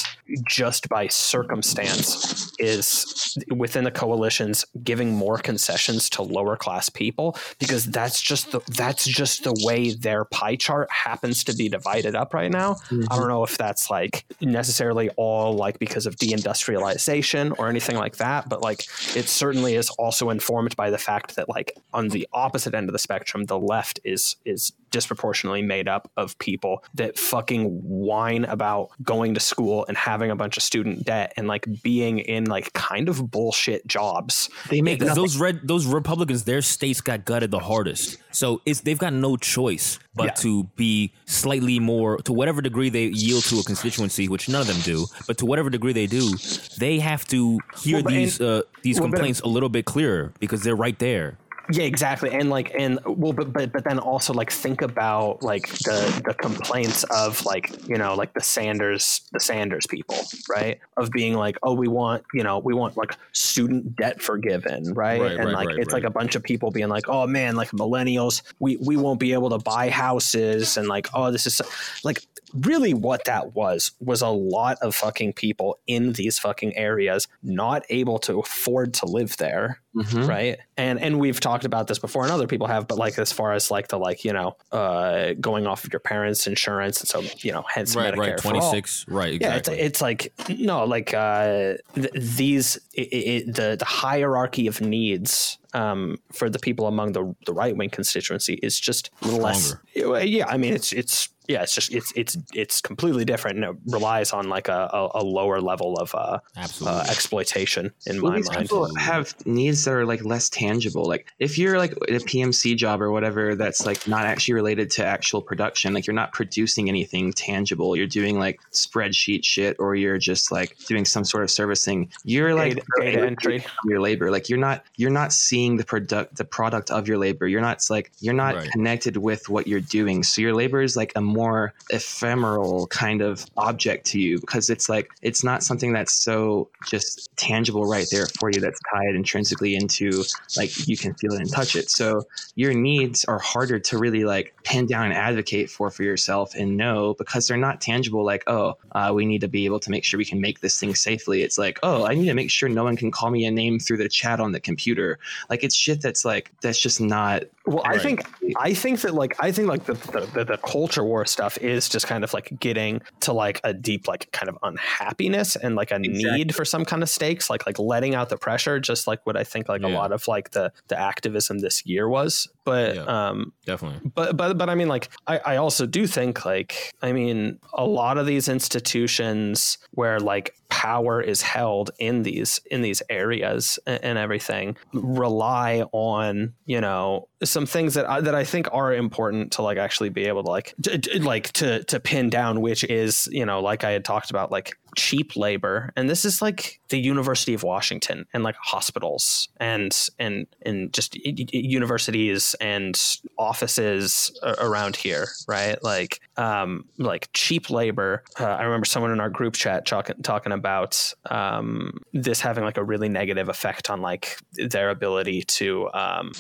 just 0.48 0.90
by 0.90 1.08
circumstance 1.08 2.54
is 2.60 3.38
within 3.56 3.84
the 3.84 3.92
coalitions 3.92 4.66
giving 4.84 5.14
more 5.14 5.38
concessions 5.38 6.10
to 6.12 6.22
lower 6.22 6.56
class 6.56 6.90
people 6.90 7.38
because 7.60 7.86
that's 7.86 8.22
just 8.22 8.52
the 8.52 8.62
that's 8.70 9.06
just 9.06 9.44
the 9.44 9.54
way 9.66 9.94
their 9.94 10.26
pie 10.26 10.56
chart 10.56 10.90
happens 10.92 11.44
to 11.44 11.56
be 11.56 11.70
divided 11.70 12.16
up 12.16 12.34
right 12.34 12.52
now. 12.52 12.76
I 13.10 13.18
don't 13.18 13.28
know 13.28 13.44
if 13.44 13.58
that's 13.58 13.90
like 13.90 14.26
necessarily 14.42 15.09
necessarily 15.10 15.16
all 15.18 15.54
like 15.54 15.80
because 15.80 16.06
of 16.06 16.16
deindustrialization 16.16 17.58
or 17.58 17.70
anything 17.70 17.96
like 17.96 18.18
that, 18.18 18.50
but 18.50 18.62
like 18.62 18.82
it 19.16 19.28
certainly 19.28 19.76
is 19.76 19.90
also 19.92 20.30
informed 20.30 20.76
by 20.76 20.90
the 20.90 20.98
fact 20.98 21.36
that 21.36 21.50
like 21.50 21.74
on 21.94 22.10
the 22.10 22.28
opposite 22.34 22.74
end 22.74 22.90
of 22.90 22.94
the 22.94 23.00
spectrum, 23.00 23.46
the 23.46 23.60
left 23.60 24.00
is 24.04 24.36
is 24.46 24.72
disproportionately 24.92 25.62
made 25.62 25.88
up 25.88 26.10
of 26.18 26.36
people 26.40 26.84
that 26.96 27.18
fucking 27.18 27.66
whine 27.84 28.44
about 28.46 28.90
going 29.04 29.36
to 29.36 29.40
school 29.40 29.86
and 29.88 29.96
having 29.96 30.32
a 30.32 30.36
bunch 30.36 30.58
of 30.58 30.64
student 30.64 31.06
debt 31.06 31.32
and 31.38 31.48
like 31.48 31.68
being 31.84 32.18
in 32.18 32.46
like 32.46 32.74
kind 32.74 33.08
of 33.08 33.30
bullshit 33.30 33.86
jobs. 33.86 34.50
They 34.70 34.82
make 34.82 35.00
nothing. 35.00 35.16
those 35.16 35.38
red 35.38 35.60
those 35.64 35.86
Republicans, 35.86 36.44
their 36.46 36.62
states 36.62 37.02
got 37.02 37.26
gutted 37.26 37.52
the 37.52 37.60
hardest. 37.60 38.18
So 38.32 38.62
it's 38.66 38.82
they've 38.82 38.98
got 38.98 39.14
no 39.14 39.38
choice 39.38 40.00
but 40.16 40.26
Yeah. 40.26 40.32
to 40.34 40.64
be 40.76 41.14
slightly 41.26 41.80
more 41.80 42.18
to 42.24 42.34
whatever 42.34 42.62
degree 42.62 42.90
they 42.90 43.06
yield 43.06 43.44
to 43.46 43.60
a 43.60 43.64
constituency, 43.64 44.28
which 44.28 44.50
none 44.50 44.62
of 44.62 44.68
them 44.68 44.82
do, 44.82 44.99
but 45.28 45.38
to 45.38 45.46
whatever 45.46 45.70
degree 45.70 45.94
they 45.94 46.08
do, 46.08 46.32
they 46.78 47.00
have 47.00 47.26
to 47.28 47.60
hear 47.82 48.02
Well, 48.04 48.14
these 48.14 48.42
uh, 48.42 48.62
these 48.82 49.00
well, 49.00 49.10
complaints 49.10 49.42
a 49.42 49.48
little 49.48 49.70
bit 49.70 49.86
clearer 49.86 50.32
because 50.40 50.64
they're 50.64 50.76
right 50.76 50.98
there. 51.00 51.38
Yeah, 51.72 51.84
exactly. 51.84 52.32
And 52.32 52.50
like, 52.50 52.74
and 52.78 53.00
well, 53.06 53.32
but 53.32 53.54
but 53.54 53.72
but 53.72 53.84
then 53.84 54.00
also 54.00 54.34
like 54.34 54.52
think 54.52 54.82
about 54.82 55.44
like 55.44 55.68
the 55.68 56.24
the 56.26 56.34
complaints 56.34 57.04
of 57.06 57.46
like 57.46 57.88
you 57.88 57.96
know 57.96 58.16
like 58.16 58.34
the 58.34 58.42
Sanders 58.42 59.22
the 59.34 59.40
Sanders 59.40 59.86
people, 59.86 60.18
right? 60.50 60.80
Of 60.98 61.12
being 61.12 61.36
like, 61.36 61.58
oh, 61.62 61.74
we 61.74 61.88
want 61.88 62.24
you 62.34 62.44
know 62.44 62.58
we 62.58 62.74
want 62.74 62.98
like 62.98 63.16
student 63.34 63.96
debt 63.96 64.20
forgiven, 64.20 64.94
right? 64.94 65.22
Right, 65.22 65.32
and 65.34 65.46
right, 65.46 65.54
like 65.54 65.68
right, 65.68 65.80
it's 65.80 65.94
like 65.94 66.06
a 66.06 66.10
bunch 66.10 66.36
of 66.36 66.42
people 66.42 66.72
being 66.72 66.90
like, 66.90 67.08
oh 67.08 67.28
man, 67.28 67.56
like 67.56 67.70
millennials, 67.70 68.42
we 68.60 68.78
we 68.78 68.98
won't 68.98 69.20
be 69.20 69.34
able 69.34 69.52
to 69.52 69.60
buy 69.60 69.92
houses, 69.92 70.76
and 70.76 70.88
like, 70.88 71.08
oh, 71.14 71.32
this 71.32 71.46
is 71.46 71.56
so, 71.56 71.66
like 72.04 72.24
really 72.54 72.94
what 72.94 73.26
that 73.26 73.56
was 73.56 73.92
was 74.00 74.22
a 74.22 74.28
lot 74.28 74.78
of 74.82 74.96
fucking 74.96 75.34
people 75.34 75.78
in 75.88 76.14
these 76.14 76.40
fucking 76.40 76.76
areas 76.76 77.28
not 77.44 77.86
able 77.90 78.18
to 78.18 78.40
afford 78.40 78.94
to 78.94 79.06
live 79.06 79.38
there 79.38 79.80
Mhm. 80.00 80.28
right 80.28 80.58
and 80.78 81.00
and 81.00 81.20
we've 81.20 81.40
talked 81.40 81.66
about 81.66 81.88
this 81.88 82.00
before 82.00 82.24
and 82.24 82.32
other 82.32 82.48
people 82.48 82.68
have 82.68 82.88
but 82.88 82.98
like 82.98 83.20
as 83.20 83.32
far 83.32 83.54
as 83.54 83.70
like 83.70 83.90
the 83.90 83.98
like 84.00 84.24
you 84.24 84.32
know 84.34 84.56
uh 84.72 85.34
going 85.40 85.68
off 85.68 85.84
of 85.84 85.92
your 85.92 86.00
parents 86.00 86.48
insurance 86.48 87.00
and 87.02 87.08
so 87.10 87.24
you 87.46 87.52
know 87.52 87.64
hence 87.68 87.96
Right, 87.96 88.14
medicare 88.14 88.18
right, 88.32 88.38
twenty 88.38 88.62
six, 88.72 89.06
right, 89.08 89.40
yeah 89.42 89.56
exactly. 89.56 89.76
it's, 89.80 89.86
it's 89.88 90.02
like 90.02 90.34
no 90.58 90.86
like 90.86 91.14
uh 91.14 91.74
th- 91.96 92.12
these 92.16 92.78
it, 92.94 93.02
it, 93.02 93.56
the 93.56 93.76
the 93.78 93.86
hierarchy 93.86 94.68
of 94.68 94.80
needs 94.82 95.58
um, 95.74 96.18
for 96.32 96.50
the 96.50 96.60
people 96.60 96.88
among 96.88 97.14
the 97.14 97.36
the 97.46 97.54
right 97.54 97.76
wing 97.76 97.90
constituency 97.90 98.56
is 98.64 98.80
just 98.80 99.10
less. 99.24 99.76
Yeah, 99.96 100.46
I 100.48 100.58
mean 100.58 100.74
it's 100.74 100.92
it's 100.94 101.30
yeah 101.48 101.64
it's 101.64 101.74
just 101.74 101.92
it's 101.94 102.14
it's 102.16 102.38
it's 102.54 102.80
completely 102.80 103.26
different 103.26 103.58
and 103.58 103.66
it 103.66 103.76
relies 103.92 104.32
on 104.34 104.50
like 104.50 104.68
a, 104.68 104.88
a, 104.94 105.10
a 105.16 105.24
lower 105.24 105.60
level 105.60 105.96
of 105.98 106.14
uh, 106.14 106.38
Absolutely. 106.56 107.00
uh, 107.00 107.04
exploitation 107.10 107.92
in 108.06 108.22
Well, 108.22 108.32
my 108.32 108.38
these 108.38 108.48
mind. 108.50 108.62
people 108.62 108.96
have 108.96 109.34
needs 109.48 109.84
that 109.86 109.94
are 109.94 110.06
like 110.06 110.24
less 110.24 110.48
tangible. 110.50 111.06
Like 111.06 111.26
if 111.40 111.58
you're 111.58 111.78
like 111.80 111.94
a 111.94 112.20
PMC 112.32 112.78
job 112.78 113.02
or 113.02 113.12
whatever, 113.12 113.56
that's 113.56 113.84
like 113.86 114.08
not 114.08 114.26
actually 114.26 114.54
related 114.54 114.92
to 114.92 115.06
actual 115.06 115.42
production. 115.42 115.92
Like 115.94 116.06
you're 116.06 116.14
not 116.14 116.34
producing 116.34 116.88
anything 116.88 117.34
tangible. 117.34 117.96
You're 117.96 118.06
doing 118.08 118.38
like 118.38 118.60
spreadsheet 118.72 119.44
shit, 119.44 119.76
or 119.80 119.96
you're 119.96 120.20
just 120.20 120.52
like 120.52 120.78
doing 120.88 121.04
some 121.04 121.26
sort 121.26 121.44
of 121.44 121.50
servicing. 121.52 122.12
You're 122.24 122.54
like 122.54 122.76
Data- 122.76 122.86
data 123.00 123.26
entry. 123.26 123.66
your 123.86 124.00
labor. 124.00 124.30
Like 124.32 124.50
you're 124.50 124.60
not 124.60 124.84
you're 124.98 125.10
not 125.10 125.34
seeing 125.34 125.59
the 125.68 125.84
product 125.84 126.36
the 126.38 126.46
product 126.46 126.92
of 126.92 127.08
your 127.08 127.18
labor. 127.18 127.48
You're 127.48 127.62
not 127.62 127.82
like 127.90 128.12
you're 128.20 128.34
not 128.34 128.56
Right. 128.56 128.72
connected 128.72 129.18
with 129.18 129.50
what 129.50 129.68
you're 129.68 129.80
doing. 129.80 130.24
So 130.24 130.42
your 130.42 130.54
labor 130.54 130.82
is 130.82 130.96
like 130.96 131.12
a 131.16 131.22
more 131.22 131.74
ephemeral 131.90 132.88
kind 132.88 133.22
of 133.22 133.46
object 133.58 134.06
to 134.08 134.20
you 134.20 134.40
because 134.40 134.70
it's 134.70 134.90
like 134.90 135.12
it's 135.22 135.44
not 135.44 135.64
something 135.64 135.94
that's 135.94 136.14
so 136.14 136.70
just 136.84 137.22
tangible 137.38 137.86
right 137.86 138.08
there 138.12 138.28
for 138.28 138.50
you 138.50 138.62
that's 138.62 138.80
tied 138.94 139.16
intrinsically 139.16 139.76
into 139.76 140.28
like 140.56 140.74
you 140.86 140.98
can 140.98 141.14
feel 141.16 141.34
it 141.34 141.42
and 141.42 141.52
touch 141.52 141.76
it. 141.76 141.90
So 141.90 142.26
your 142.56 142.74
needs 142.74 143.24
are 143.26 143.40
harder 143.40 143.80
to 143.80 143.98
really 143.98 144.24
like 144.26 144.54
pin 144.64 144.86
down 144.86 145.06
and 145.06 145.14
advocate 145.14 145.70
for 145.70 145.90
for 145.90 146.04
yourself 146.04 146.54
and 146.56 146.78
know 146.78 147.16
because 147.18 147.48
they're 147.48 147.58
not 147.58 147.82
tangible 147.82 148.26
like 148.26 148.44
oh 148.48 148.76
uh, 148.92 149.12
we 149.14 149.26
need 149.26 149.42
to 149.42 149.48
be 149.48 149.66
able 149.66 149.80
to 149.80 149.92
make 149.92 150.04
sure 150.04 150.18
we 150.18 150.26
can 150.26 150.42
make 150.42 150.60
this 150.60 150.80
thing 150.80 150.94
safely 150.96 151.42
it's 151.42 151.58
like 151.58 151.80
oh 151.84 152.06
i 152.06 152.14
need 152.14 152.26
to 152.26 152.34
make 152.34 152.52
sure 152.52 152.68
no 152.68 152.84
one 152.84 152.98
can 152.98 153.12
call 153.12 153.30
me 153.32 153.46
a 153.46 153.52
name 153.52 153.80
through 153.80 153.98
the 153.98 154.10
chat 154.10 154.40
on 154.40 154.52
the 154.52 154.60
computer 154.60 155.20
like 155.50 155.64
it's 155.64 155.76
shit 155.76 156.02
that's 156.02 156.24
like 156.24 156.52
that's 156.62 156.80
just 156.80 157.02
not 157.02 157.44
Well, 157.66 157.82
I 157.86 157.98
think 157.98 158.24
I 158.58 158.74
think 158.74 159.02
that 159.02 159.14
like 159.14 159.36
I 159.40 159.52
think 159.52 159.68
like 159.68 159.86
the, 159.86 159.94
the 159.94 160.30
the 160.34 160.46
the 160.46 160.58
culture 160.58 161.04
war 161.04 161.26
stuff 161.26 161.58
is 161.58 161.90
just 161.90 162.08
kind 162.08 162.24
of 162.24 162.34
like 162.34 162.60
getting 162.60 163.02
to 163.22 163.34
like 163.34 163.60
a 163.64 163.74
deep 163.74 164.08
like 164.08 164.32
kind 164.32 164.50
of 164.50 164.58
unhappiness 164.64 165.56
and 165.56 165.76
like 165.76 165.92
a 165.92 165.96
Exactly. 165.96 166.38
need 166.38 166.56
for 166.56 166.66
some 166.66 166.86
kind 166.86 167.04
of 167.04 167.10
stakes, 167.10 167.50
like 167.50 167.66
like 167.66 167.80
letting 167.80 168.16
out 168.16 168.30
the 168.30 168.38
pressure, 168.38 168.80
just 168.80 169.08
like 169.08 169.26
what 169.26 169.36
I 169.36 169.44
think 169.44 169.68
like 169.68 169.82
a 169.84 169.88
lot 169.88 170.12
of 170.12 170.28
like 170.28 170.52
the 170.52 170.72
the 170.88 171.00
activism 171.00 171.60
this 171.60 171.86
year 171.86 172.08
was. 172.08 172.48
But 172.70 172.96
Yeah. 172.96 173.04
um, 173.30 173.54
Definitely. 173.66 174.12
but 174.16 174.38
but 174.38 174.58
but 174.58 174.70
I 174.70 174.76
mean, 174.76 174.88
like 174.88 175.10
I, 175.28 175.38
I 175.46 175.56
also 175.58 175.86
do 175.86 176.06
think 176.08 176.46
like 176.46 176.94
I 177.02 177.12
mean 177.14 177.60
a 177.74 177.86
lot 177.86 178.18
of 178.18 178.26
these 178.26 178.48
institutions 178.50 179.78
where 179.92 180.20
like 180.20 180.56
power 180.70 181.22
is 181.22 181.42
held 181.42 181.92
in 182.00 182.24
these 182.24 182.60
in 182.70 182.82
these 182.82 183.02
areas 183.10 183.80
and, 183.88 184.04
and 184.04 184.18
everything 184.18 184.76
rely 184.94 185.84
on 185.92 186.54
you 186.66 186.82
know 186.82 187.28
some 187.44 187.66
things 187.66 187.94
that 187.94 188.10
I, 188.10 188.22
that 188.22 188.36
I 188.36 188.44
think 188.44 188.68
are 188.72 188.94
important 188.94 189.54
to 189.54 189.62
like 189.62 189.78
actually 189.78 190.10
be 190.10 190.26
able 190.26 190.44
to 190.44 190.50
like 190.50 190.74
to, 190.84 190.98
to- 190.98 191.24
like 191.24 191.52
to 191.54 191.84
to 191.86 192.00
pin 192.00 192.30
down 192.30 192.62
which 192.62 192.84
is 192.84 193.28
you 193.32 193.46
know 193.46 193.62
like 193.62 193.84
I 193.84 193.92
had 193.92 194.04
talked 194.06 194.30
about 194.30 194.52
like 194.52 194.78
cheap 194.96 195.36
labor. 195.36 195.92
And 195.96 196.10
this 196.10 196.26
is 196.26 196.42
like 196.42 196.80
the 196.90 197.00
University 197.00 197.54
of 197.54 197.64
Washington 197.64 198.26
and 198.34 198.44
like 198.44 198.56
hospitals 198.62 199.50
and 199.58 199.98
and 200.18 200.48
and 200.64 200.94
just 200.94 201.16
universities 201.26 202.56
and 202.60 203.00
offices 203.38 204.38
around 204.44 204.96
here 204.96 205.28
right? 205.48 205.82
Like 205.84 206.22
um 206.38 206.86
like 206.98 207.30
cheap 207.34 207.70
labor. 207.70 208.24
Uh, 208.40 208.46
I 208.46 208.64
remember 208.64 208.86
someone 208.86 209.12
in 209.12 209.20
our 209.20 209.30
group 209.30 209.54
chat 209.54 209.86
talking 209.86 210.22
talking 210.22 210.52
about 210.52 211.14
um 211.30 212.02
this 212.14 212.42
having 212.42 212.64
like 212.64 212.78
a 212.78 212.84
really 212.84 213.10
negative 213.10 213.50
effect 213.50 213.90
on 213.90 214.02
like 214.02 214.38
their 214.54 214.90
ability 214.90 215.44
to 215.44 215.90
um 215.94 216.32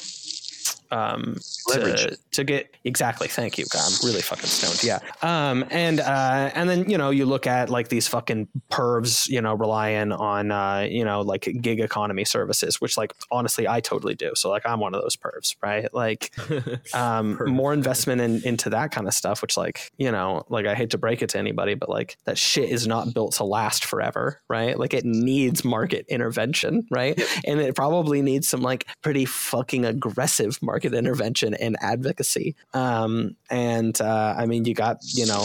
um 0.92 1.38
to, 1.70 2.18
to 2.32 2.44
get 2.44 2.76
exactly. 2.84 3.28
Thank 3.28 3.58
you 3.58 3.66
god. 3.72 3.82
I'm 3.86 4.08
really 4.08 4.22
fucking 4.22 4.46
stoned. 4.46 4.84
Yeah. 4.84 5.00
Um 5.22 5.66
and 5.70 6.00
uh 6.00 6.52
and 6.56 6.70
then 6.70 6.90
you 6.90 6.98
know 6.98 7.10
you 7.10 7.26
look 7.26 7.48
at 7.48 7.70
like 7.70 7.90
these 7.90 8.08
fucking 8.08 8.48
pervs 8.72 9.28
you 9.28 9.42
know 9.42 9.54
relying 9.54 10.12
on 10.12 10.52
uh 10.52 10.88
you 10.90 11.06
know 11.06 11.22
like 11.22 11.42
gig 11.62 11.80
economy 11.80 12.26
services 12.26 12.82
which 12.82 12.98
like 12.98 13.14
honestly 13.32 13.68
i 13.68 13.80
totally 13.80 14.16
do. 14.16 14.32
So 14.36 14.50
like 14.50 14.66
i'm 14.66 14.80
one 14.80 14.94
of 14.96 15.02
those 15.02 15.16
pervs 15.16 15.56
right? 15.62 15.94
Like 15.94 16.34
um 16.94 17.40
more 17.48 17.74
investment 17.74 18.22
in, 18.22 18.42
into 18.44 18.70
that 18.72 18.92
kind 18.92 19.08
of 19.08 19.14
stuff 19.14 19.42
which 19.42 19.58
like 19.58 19.92
you 19.98 20.12
know 20.12 20.44
like 20.50 20.66
i 20.66 20.76
hate 20.76 20.92
to 20.92 20.98
break 20.98 21.22
it 21.22 21.30
to 21.30 21.38
anybody 21.38 21.74
but 21.74 21.90
like 21.90 22.18
that 22.26 22.38
shit 22.38 22.70
is 22.70 22.88
not 22.88 23.14
built 23.14 23.34
to 23.34 23.44
last 23.44 23.86
forever 23.86 24.42
right? 24.50 24.78
Like 24.80 24.94
it 24.94 25.06
needs 25.06 25.64
market 25.64 26.06
intervention 26.10 26.88
right? 26.90 27.20
And 27.46 27.60
it 27.60 27.76
probably 27.76 28.22
needs 28.22 28.48
some 28.48 28.62
like 28.62 28.86
pretty 29.02 29.26
fucking 29.26 29.86
aggressive 29.86 30.62
market 30.62 30.79
intervention 30.86 31.54
and 31.54 31.78
advocacy. 31.82 32.56
Um 32.74 33.36
and 33.50 34.00
uh 34.02 34.36
i 34.38 34.46
mean 34.46 34.66
you 34.66 34.74
got 34.74 34.98
you 35.04 35.26
know 35.26 35.42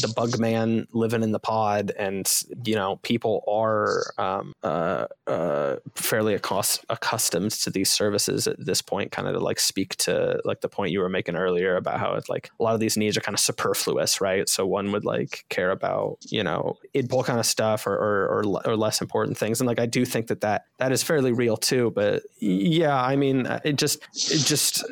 the 0.00 0.12
bug 0.16 0.38
man 0.38 0.86
living 0.92 1.22
in 1.22 1.32
the 1.32 1.38
pod 1.38 1.92
and 1.98 2.42
you 2.64 2.74
know 2.74 2.96
people 3.02 3.44
are 3.46 4.12
um 4.18 4.52
uh 4.62 5.06
uh 5.26 5.76
fairly 5.94 6.34
accost- 6.34 6.84
accustomed 6.88 7.50
to 7.50 7.70
these 7.70 7.90
services 7.90 8.46
at 8.46 8.56
this 8.64 8.80
point 8.80 9.12
kind 9.12 9.28
of 9.28 9.34
to 9.34 9.40
like 9.40 9.60
speak 9.60 9.96
to 9.96 10.40
like 10.44 10.60
the 10.60 10.68
point 10.68 10.92
you 10.92 11.00
were 11.00 11.08
making 11.08 11.36
earlier 11.36 11.76
about 11.76 12.00
how 12.00 12.14
it's 12.14 12.28
like 12.28 12.50
a 12.58 12.62
lot 12.62 12.74
of 12.74 12.80
these 12.80 12.96
needs 12.96 13.16
are 13.16 13.20
kind 13.20 13.34
of 13.34 13.40
superfluous 13.40 14.20
right? 14.20 14.48
So 14.48 14.66
one 14.66 14.92
would 14.92 15.04
like 15.04 15.44
care 15.48 15.70
about 15.70 16.18
you 16.28 16.42
know 16.42 16.78
idpol 16.94 17.24
kind 17.24 17.38
of 17.38 17.46
stuff 17.46 17.86
or, 17.86 17.94
or 17.94 18.42
or 18.42 18.60
or 18.66 18.76
less 18.76 19.00
important 19.00 19.36
things. 19.36 19.60
And 19.60 19.68
like 19.68 19.78
i 19.78 19.86
do 19.86 20.04
think 20.04 20.28
that 20.28 20.40
that 20.40 20.64
that 20.78 20.92
is 20.92 21.02
fairly 21.02 21.32
real 21.32 21.56
too 21.56 21.90
but 21.94 22.22
yeah 22.40 23.00
i 23.02 23.16
mean 23.16 23.46
uh, 23.46 23.60
it 23.64 23.76
just 23.76 24.00
just 24.44 24.84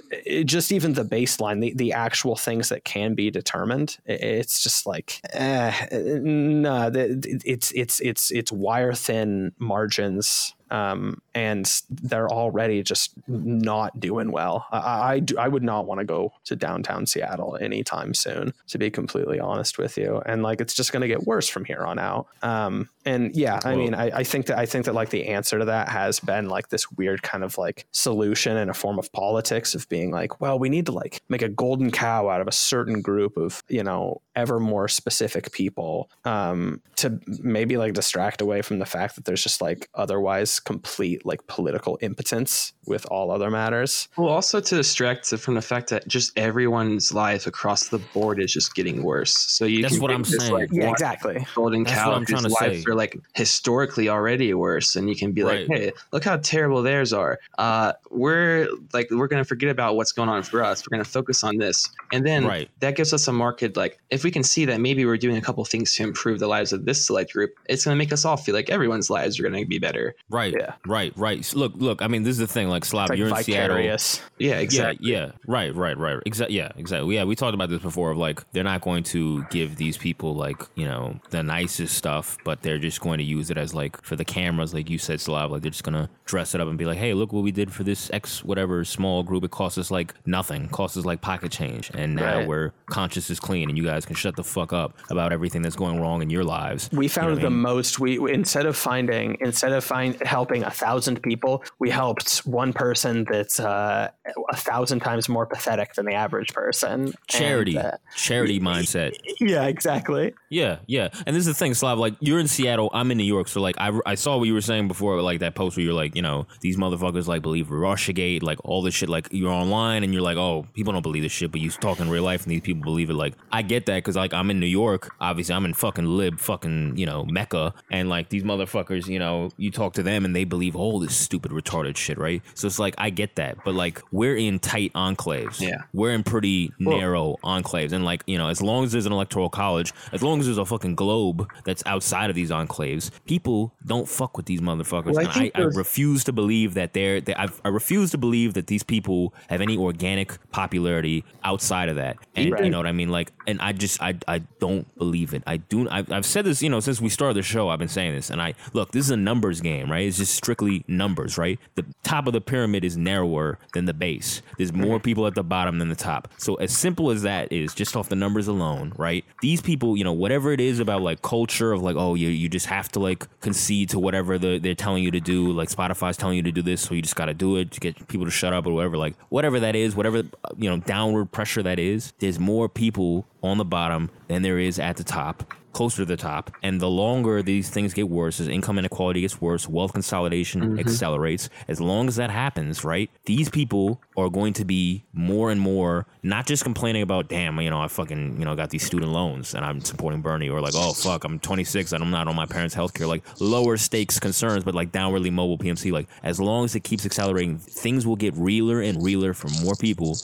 just 0.45 0.73
even 0.73 0.93
the 0.93 1.05
baseline 1.05 1.61
the, 1.61 1.73
the 1.75 1.93
actual 1.93 2.37
things 2.37 2.69
that 2.69 2.85
can 2.85 3.15
be 3.15 3.31
determined 3.31 3.99
it's 4.07 4.63
just 4.63 4.87
like 4.87 5.21
eh, 5.33 5.73
no 5.93 6.91
it's 6.95 7.73
it's 7.73 8.01
it's 8.01 8.31
it's 8.31 8.53
wire 8.53 8.93
thin 8.93 9.53
margins 9.59 10.55
um, 10.71 11.21
and 11.35 11.83
they're 11.91 12.29
already 12.29 12.83
just 12.83 13.13
not 13.27 13.99
doing 13.99 14.33
well. 14.33 14.67
I, 14.71 15.13
I, 15.13 15.21
do- 15.21 15.39
I 15.39 15.49
would 15.49 15.63
not 15.63 15.87
want 15.87 16.01
to 16.01 16.05
go 16.05 16.33
to 16.45 16.57
downtown 16.57 17.07
Seattle 17.07 17.57
anytime 17.61 18.15
soon, 18.15 18.53
to 18.69 18.79
be 18.79 18.91
completely 18.91 19.41
honest 19.41 19.79
with 19.79 19.97
you. 19.97 20.23
And 20.27 20.43
like, 20.43 20.61
it's 20.61 20.75
just 20.75 20.93
going 20.93 21.03
to 21.03 21.09
get 21.09 21.27
worse 21.27 21.49
from 21.49 21.65
here 21.65 21.85
on 21.85 21.99
out. 21.99 22.27
Um, 22.43 22.89
and 23.09 23.35
yeah, 23.35 23.59
I 23.65 23.75
mean, 23.75 23.95
I, 23.95 24.19
I 24.19 24.25
think 24.25 24.47
that 24.47 24.59
I 24.59 24.67
think 24.67 24.85
that 24.85 24.95
like 24.95 25.09
the 25.09 25.29
answer 25.29 25.59
to 25.59 25.65
that 25.65 25.89
has 25.89 26.21
been 26.21 26.49
like 26.49 26.69
this 26.69 26.93
weird 26.93 27.23
kind 27.23 27.43
of 27.43 27.57
like 27.57 27.87
solution 27.91 28.57
in 28.59 28.69
a 28.69 28.75
form 28.75 28.99
of 28.99 29.11
politics 29.13 29.75
of 29.75 29.89
being 29.89 30.11
like, 30.11 30.43
well, 30.43 30.59
we 30.59 30.69
need 30.69 30.87
to 30.87 30.93
like 30.93 31.23
make 31.29 31.41
a 31.41 31.49
golden 31.49 31.91
cow 31.91 32.29
out 32.29 32.43
of 32.43 32.47
a 32.47 32.53
certain 32.53 33.01
group 33.01 33.39
of 33.39 33.65
you 33.69 33.83
know 33.83 34.21
ever 34.37 34.61
more 34.61 34.89
specific 34.89 35.53
people 35.53 36.11
um, 36.25 36.81
to 36.97 37.19
maybe 37.43 37.77
like 37.79 37.95
distract 37.95 38.41
away 38.41 38.61
from 38.61 38.79
the 38.79 38.87
fact 38.87 39.15
that 39.17 39.25
there's 39.25 39.43
just 39.43 39.63
like 39.63 39.89
otherwise 39.95 40.58
complete 40.61 41.25
like 41.27 41.47
political 41.47 41.99
impotence 42.01 42.73
with 42.87 43.05
all 43.11 43.31
other 43.31 43.51
matters. 43.51 44.09
Well, 44.17 44.29
also 44.29 44.61
to 44.61 44.75
distract 44.77 45.27
from 45.39 45.55
the 45.55 45.63
fact 45.63 45.91
that 45.91 46.09
just 46.09 46.37
everyone's 46.39 47.13
life 47.13 47.47
across 47.47 47.89
the 47.89 47.99
board 47.99 48.41
is 48.41 48.53
just 48.53 48.75
getting 48.75 49.03
worse. 49.03 49.33
So 49.37 49.65
you 49.65 49.83
That's 49.83 49.95
can 49.95 50.03
what 50.03 50.09
take 50.09 50.17
I'm 50.17 50.23
this, 50.23 50.37
saying. 50.39 50.53
Like, 50.53 50.69
Yeah, 50.73 50.91
exactly. 50.91 51.47
golden 51.55 51.85
That's 51.85 51.97
cow 51.97 52.13
I'm 52.13 52.21
whose 52.21 52.29
trying 52.29 52.43
to 52.45 52.57
lives 52.61 52.85
say. 52.85 52.91
are 52.91 52.95
like 52.95 53.19
historically 53.35 54.09
already 54.09 54.53
worse, 54.55 54.97
and 54.97 55.09
you 55.09 55.17
can 55.17 55.33
be 55.33 55.45
like, 55.45 55.67
"Hey, 55.67 55.93
look 56.13 56.25
how 56.25 56.37
terrible 56.39 56.83
theirs 56.83 57.13
are." 57.13 57.39
Uh, 57.59 57.93
we're 58.11 58.69
like, 58.93 59.09
we're 59.11 59.27
gonna 59.29 59.45
forget 59.45 59.71
about 59.71 59.97
what's 59.97 60.13
going 60.13 60.29
on 60.29 60.43
for 60.43 60.63
us. 60.65 60.83
We're 60.85 60.97
gonna 60.97 61.05
focus 61.05 61.45
on 61.45 61.57
this, 61.59 61.89
and 62.13 62.27
then 62.27 62.45
Right. 62.47 62.69
that 62.81 62.97
gives 62.97 63.13
us 63.13 63.27
a 63.29 63.33
market. 63.33 63.77
Like, 63.77 63.99
if 64.11 64.25
we 64.25 64.31
can 64.31 64.43
see 64.43 64.65
that 64.67 64.81
maybe 64.81 65.05
we're 65.05 65.17
doing 65.17 65.37
a 65.37 65.41
couple 65.41 65.65
things 65.65 65.95
to 65.97 66.03
improve 66.03 66.39
the 66.39 66.47
lives 66.49 66.73
of 66.73 66.85
this 66.85 67.05
select 67.07 67.33
group, 67.33 67.55
it's 67.69 67.85
gonna 67.85 67.97
make 67.97 68.13
us 68.13 68.25
all 68.25 68.37
feel 68.37 68.55
like 68.55 68.71
everyone's 68.71 69.11
lives 69.11 69.39
are 69.39 69.43
gonna 69.43 69.65
be 69.67 69.79
better. 69.79 70.15
Right. 70.31 70.48
Yeah. 70.59 70.75
Right. 70.87 71.13
Right. 71.17 71.53
Look. 71.55 71.73
Look. 71.77 72.03
I 72.03 72.09
mean, 72.09 72.23
this 72.23 72.33
is 72.33 72.39
the 72.39 72.47
thing. 72.47 72.69
Like, 72.69 72.85
Slav, 72.85 73.09
like 73.11 73.19
you're 73.19 73.29
in 73.29 73.35
Seattle. 73.43 73.77
vicarious. 73.77 74.21
Yeah, 74.39 74.59
exactly. 74.59 75.11
Yeah, 75.11 75.19
yeah, 75.27 75.31
right, 75.47 75.75
right, 75.75 75.97
right. 75.99 76.19
Exactly. 76.27 76.57
Yeah, 76.57 76.71
exactly. 76.77 77.15
Yeah, 77.15 77.25
we 77.25 77.35
talked 77.37 77.55
about 77.55 77.69
this 77.71 77.83
before. 77.83 78.11
Of 78.13 78.19
like, 78.19 78.51
they're 78.53 78.65
not 78.65 78.81
going 78.83 79.03
to 79.05 79.45
give 79.51 79.77
these 79.77 79.97
people 79.99 80.35
like 80.35 80.63
you 80.75 80.85
know 80.87 81.19
the 81.31 81.43
nicest 81.43 81.97
stuff, 81.97 82.37
but 82.45 82.63
they're 82.63 82.79
just 82.79 83.01
going 83.01 83.19
to 83.19 83.25
use 83.25 83.51
it 83.51 83.59
as 83.59 83.75
like 83.75 84.01
for 84.03 84.17
the 84.17 84.25
cameras, 84.25 84.73
like 84.75 84.89
you 84.91 84.99
said, 84.99 85.21
Slav. 85.21 85.51
Like 85.51 85.63
they're 85.63 85.71
just 85.71 85.85
gonna 85.85 86.09
dress 86.25 86.55
it 86.55 86.61
up 86.61 86.69
and 86.69 86.79
be 86.79 86.85
like, 86.85 86.99
hey, 86.99 87.15
look 87.15 87.33
what 87.33 87.43
we 87.43 87.51
did 87.53 87.73
for 87.73 87.83
this 87.85 88.11
X 88.13 88.45
whatever 88.45 88.85
small 88.85 89.23
group. 89.23 89.45
It 89.45 89.51
cost 89.51 89.79
us 89.79 89.91
like 89.91 90.15
nothing. 90.27 90.69
Cost 90.69 90.97
us 90.97 91.05
like 91.05 91.21
pocket 91.21 91.51
change, 91.53 91.91
and 91.95 92.15
now 92.15 92.39
Right. 92.39 92.47
we're 92.49 92.73
conscious 92.91 93.31
is 93.31 93.41
clean, 93.41 93.69
and 93.69 93.77
you 93.79 93.85
guys 93.85 94.05
can 94.07 94.15
shut 94.15 94.37
the 94.37 94.45
fuck 94.45 94.73
up 94.73 94.97
about 95.11 95.33
everything 95.33 95.63
that's 95.63 95.77
going 95.77 96.01
wrong 96.01 96.23
in 96.23 96.31
your 96.31 96.45
lives. 96.45 96.89
We 96.93 97.05
You 97.07 97.09
know 97.09 97.15
found 97.15 97.39
I 97.39 97.43
the 97.43 97.51
mean? 97.51 97.61
most. 97.61 97.99
We 97.99 98.19
we- 98.19 98.33
instead 98.33 98.67
of 98.67 98.77
finding 98.77 99.37
instead 99.41 99.73
of 99.73 99.83
find 99.85 100.17
helping 100.39 100.63
a 100.63 100.71
thousand 100.71 101.21
people, 101.23 101.55
we 101.81 101.91
helped 101.91 102.31
one 102.47 102.73
person 102.73 103.27
that's 103.31 103.59
uh, 103.59 104.09
a 104.51 104.57
thousand 104.57 105.01
times 105.01 105.29
more 105.29 105.47
pathetic 105.47 105.95
than 105.95 106.07
the 106.07 106.15
average 106.15 106.51
person. 106.55 107.13
charity, 107.27 107.77
And, 107.77 107.87
uh, 107.87 107.97
charity 108.15 108.61
mindset. 108.61 109.11
yeah, 109.41 109.65
exactly. 109.75 110.33
Yeah, 110.49 110.79
yeah. 110.87 111.09
And 111.27 111.35
this 111.35 111.41
is 111.41 111.47
the 111.47 111.55
thing, 111.55 111.75
Slav. 111.75 111.99
Like, 111.99 112.15
you're 112.21 112.39
in 112.39 112.47
Seattle, 112.47 112.89
I'm 112.95 113.11
in 113.11 113.19
New 113.19 113.25
York. 113.37 113.49
So, 113.49 113.61
like, 113.61 113.75
I, 113.79 113.91
I 114.07 114.15
saw 114.15 114.37
what 114.39 114.45
you 114.45 114.55
were 114.55 114.61
saying 114.61 114.87
before, 114.87 115.21
like 115.23 115.41
that 115.41 115.57
post 115.57 115.77
where 115.77 115.85
you're 115.85 116.01
like, 116.05 116.15
you 116.15 116.23
know, 116.23 116.47
these 116.61 116.77
motherfuckers, 116.77 117.27
like, 117.27 117.43
believe 117.43 117.67
Russiagate, 117.67 118.43
like, 118.45 118.59
all 118.65 118.81
this 118.83 118.95
shit. 118.95 119.09
Like, 119.09 119.29
you're 119.33 119.51
online 119.65 120.05
and 120.05 120.13
you're 120.13 120.23
like, 120.23 120.37
oh, 120.37 120.67
people 120.75 120.93
don't 120.93 121.03
believe 121.03 121.25
this 121.25 121.33
shit, 121.33 121.51
but 121.51 121.61
you 121.61 121.71
talk 121.71 121.99
in 121.99 122.09
real 122.09 122.23
life 122.23 122.43
and 122.45 122.53
these 122.53 122.61
people 122.61 122.83
believe 122.85 123.11
it. 123.11 123.15
Like, 123.15 123.35
I 123.51 123.63
get 123.63 123.87
that 123.87 123.97
because, 123.97 124.15
like, 124.15 124.33
I'm 124.33 124.51
in 124.51 124.61
New 124.61 124.67
York. 124.83 125.13
Obviously, 125.21 125.55
I'm 125.57 125.65
in 125.65 125.75
fucking 125.75 126.07
lib, 126.07 126.39
fucking, 126.39 126.97
you 126.97 127.07
know, 127.07 127.25
Mecca. 127.25 127.75
And, 127.91 128.09
like, 128.09 128.29
these 128.29 128.45
motherfuckers, 128.45 129.07
you 129.09 129.19
know, 129.19 129.51
you 129.57 129.71
talk 129.73 129.95
to 129.95 130.03
them 130.03 130.25
and 130.29 130.37
they 130.37 130.45
believe 130.45 130.77
all 130.77 130.99
this 130.99 131.17
stupid, 131.17 131.51
retarded 131.51 131.97
shit, 131.97 132.19
right? 132.19 132.43
So, 132.55 132.67
it's 132.67 132.79
like, 132.79 132.95
I 132.99 133.11
get 133.11 133.37
that. 133.37 133.59
But, 133.65 133.75
like, 133.75 134.03
we're 134.13 134.37
in 134.37 134.59
tight 134.59 134.93
enclaves. 134.93 135.61
Yeah. 135.61 135.79
We're 135.93 136.13
in 136.13 136.23
pretty 136.23 136.73
narrow 136.79 137.37
enclaves. 137.43 137.93
And 137.93 138.05
like, 138.05 138.23
you 138.27 138.37
know, 138.37 138.49
as 138.49 138.61
long 138.61 138.85
as 138.85 138.93
there's 138.93 139.07
an 139.07 139.13
electoral 139.13 139.49
college, 139.49 139.93
as 140.13 140.23
long 140.23 140.41
as 140.41 140.47
there's 140.47 140.59
a 140.59 140.65
fucking 140.65 140.95
globe 140.95 141.51
that's 141.65 141.83
outside 141.87 142.29
of 142.29 142.37
these 142.37 142.51
enclaves, 142.51 143.11
people 143.27 143.73
don't 143.87 144.09
fuck 144.09 144.37
with 144.37 144.47
these 144.47 144.61
motherfuckers. 144.61 145.15
Well, 145.15 145.27
I 145.27 145.45
and 145.45 145.53
I, 145.55 145.61
I 145.61 145.63
refuse 145.63 146.25
to 146.25 146.33
believe 146.33 146.75
that 146.75 146.93
they're, 146.93 147.21
they, 147.23 147.35
I, 147.35 147.49
I 147.65 147.69
refuse 147.69 148.11
to 148.11 148.19
believe 148.19 148.55
that 148.55 148.67
these 148.67 148.83
people 148.83 149.33
have 149.49 149.61
any 149.63 149.77
organic 149.77 150.37
popularity 150.51 151.25
outside 151.45 151.89
of 151.89 151.97
that. 151.97 152.19
And 152.35 152.47
you 152.47 152.71
know 152.71 152.79
what 152.79 152.87
I 152.87 152.93
mean? 152.93 153.09
Like, 153.09 153.33
and 153.47 153.61
I 153.61 153.73
just, 153.73 154.03
I, 154.03 154.19
I 154.27 154.41
don't 154.61 154.87
believe 154.99 155.33
it. 155.33 155.43
I 155.47 155.57
do, 155.57 155.89
I, 155.89 156.05
I've 156.11 156.27
said 156.27 156.45
this, 156.45 156.63
you 156.63 156.69
know, 156.69 156.81
since 156.81 157.01
we 157.01 157.09
started 157.09 157.37
the 157.37 157.43
show, 157.43 157.71
I've 157.71 157.79
been 157.79 157.89
saying 157.89 158.15
this. 158.15 158.31
And 158.31 158.43
I, 158.43 158.55
look, 158.75 158.93
this 158.93 159.07
is 159.07 159.11
a 159.11 159.17
numbers 159.17 159.61
game, 159.61 159.91
right? 159.91 160.07
It's 160.07 160.18
just 160.19 160.35
strictly 160.35 160.85
numbers, 160.87 161.39
right? 161.39 161.59
The 161.75 161.85
top 162.03 162.27
of 162.27 162.33
the 162.33 162.41
pyramid 162.41 162.85
is 162.85 162.97
narrower 162.97 163.59
than 163.73 163.87
the 163.87 163.95
base. 163.95 164.43
There's 164.57 164.73
more 164.73 165.01
people 165.01 165.27
at 165.27 165.35
the 165.35 165.43
bottom 165.43 165.79
than 165.79 165.89
the 165.89 165.97
top. 165.97 166.29
So 166.37 166.57
as 166.57 166.77
simple 166.77 167.11
as 167.11 167.23
that 167.23 167.53
is, 167.53 167.75
just 167.75 167.97
off 167.97 168.09
the 168.09 168.17
numbers 168.17 168.49
alone, 168.49 168.93
right? 168.97 169.25
These 169.41 169.63
people, 169.63 169.97
you 169.97 170.05
know, 170.05 170.13
whatever 170.13 170.53
it 170.53 170.61
is 170.61 170.81
about 170.81 171.03
like 171.03 171.23
culture 171.23 171.73
of 171.73 171.83
like, 171.83 171.97
oh, 171.97 172.15
you 172.15 172.29
you 172.29 172.49
just 172.49 172.67
have 172.67 172.91
to 172.93 173.01
like 173.01 173.27
concede 173.41 173.91
to 173.91 173.99
whatever 173.99 174.39
the, 174.39 174.59
they're 174.59 174.75
telling 174.75 175.03
you 175.03 175.11
to 175.11 175.21
do. 175.21 175.53
Like 175.53 175.69
Spotify's 175.69 176.17
telling 176.17 176.37
you 176.37 176.43
to 176.43 176.53
do 176.53 176.63
this, 176.63 176.83
so 176.83 176.95
you 176.95 177.03
just 177.03 177.17
got 177.17 177.27
to 177.27 177.35
do 177.35 177.57
it 177.57 177.71
to 177.73 177.81
get 177.81 178.09
people 178.09 178.27
to 178.27 178.31
shut 178.31 178.53
up 178.53 178.67
or 178.67 178.73
whatever. 178.73 178.97
Like 178.97 179.17
whatever 179.29 179.61
that 179.61 179.75
is, 179.75 179.97
whatever 179.97 180.25
you 180.57 180.69
know, 180.69 180.79
downward 180.79 181.33
pressure 181.33 181.63
that 181.63 181.79
is. 181.79 182.13
There's 182.19 182.39
more 182.39 182.69
people 182.69 183.27
on 183.43 183.59
the 183.59 183.65
bottom 183.65 184.11
than 184.27 184.43
there 184.43 184.59
is 184.59 184.79
at 184.79 184.97
the 184.97 185.05
top 185.05 185.55
closer 185.73 185.99
to 185.99 186.05
the 186.05 186.17
top. 186.17 186.51
And 186.63 186.81
the 186.81 186.89
longer 186.89 187.43
these 187.43 187.71
things 187.71 187.95
get 187.95 188.09
worse, 188.09 188.41
as 188.41 188.49
income 188.49 188.79
inequality 188.79 189.21
gets 189.23 189.41
worse, 189.41 189.69
wealth 189.69 189.93
consolidation 189.93 190.61
mm-hmm. 190.61 190.79
accelerates. 190.79 191.49
As 191.69 191.81
long 191.81 192.09
as 192.09 192.17
that 192.17 192.31
happens, 192.31 192.85
right? 192.85 193.11
These 193.27 193.49
people 193.49 194.01
are 194.17 194.29
going 194.29 194.53
to 194.55 194.65
be 194.65 195.05
more 195.13 195.51
and 195.51 195.61
more 195.61 196.07
not 196.23 196.47
just 196.47 196.65
complaining 196.65 197.03
about, 197.03 197.29
damn, 197.29 197.59
you 197.61 197.71
know, 197.71 197.81
I 197.81 197.89
fucking, 197.89 198.39
you 198.39 198.45
know, 198.45 198.55
got 198.55 198.71
these 198.71 198.85
student 198.85 199.13
loans 199.13 199.55
and 199.55 199.65
I'm 199.65 199.81
supporting 199.81 200.21
Bernie, 200.21 200.49
or 200.49 200.61
like, 200.61 200.75
oh 200.77 200.93
fuck, 200.93 201.25
I'm 201.25 201.39
26 201.39 201.93
and 201.93 202.03
I'm 202.03 202.11
not 202.11 202.29
on 202.29 202.37
my 202.37 202.47
parents' 202.47 202.75
health 202.75 202.95
care. 202.95 203.07
Like 203.07 203.23
lower 203.41 203.77
stakes 203.77 204.19
concerns, 204.19 204.65
but 204.65 204.75
like 204.75 204.93
downwardly 204.93 205.33
mobile 205.33 205.59
PMC. 205.59 205.93
Like 205.93 206.09
as 206.23 206.41
long 206.41 206.65
as 206.65 206.75
it 206.75 206.81
keeps 206.81 207.07
accelerating, 207.07 207.59
things 207.59 208.07
will 208.07 208.17
get 208.17 208.37
realer 208.37 208.81
and 208.81 209.03
realer 209.03 209.35
for 209.35 209.49
more 209.63 209.75
people. 209.77 210.17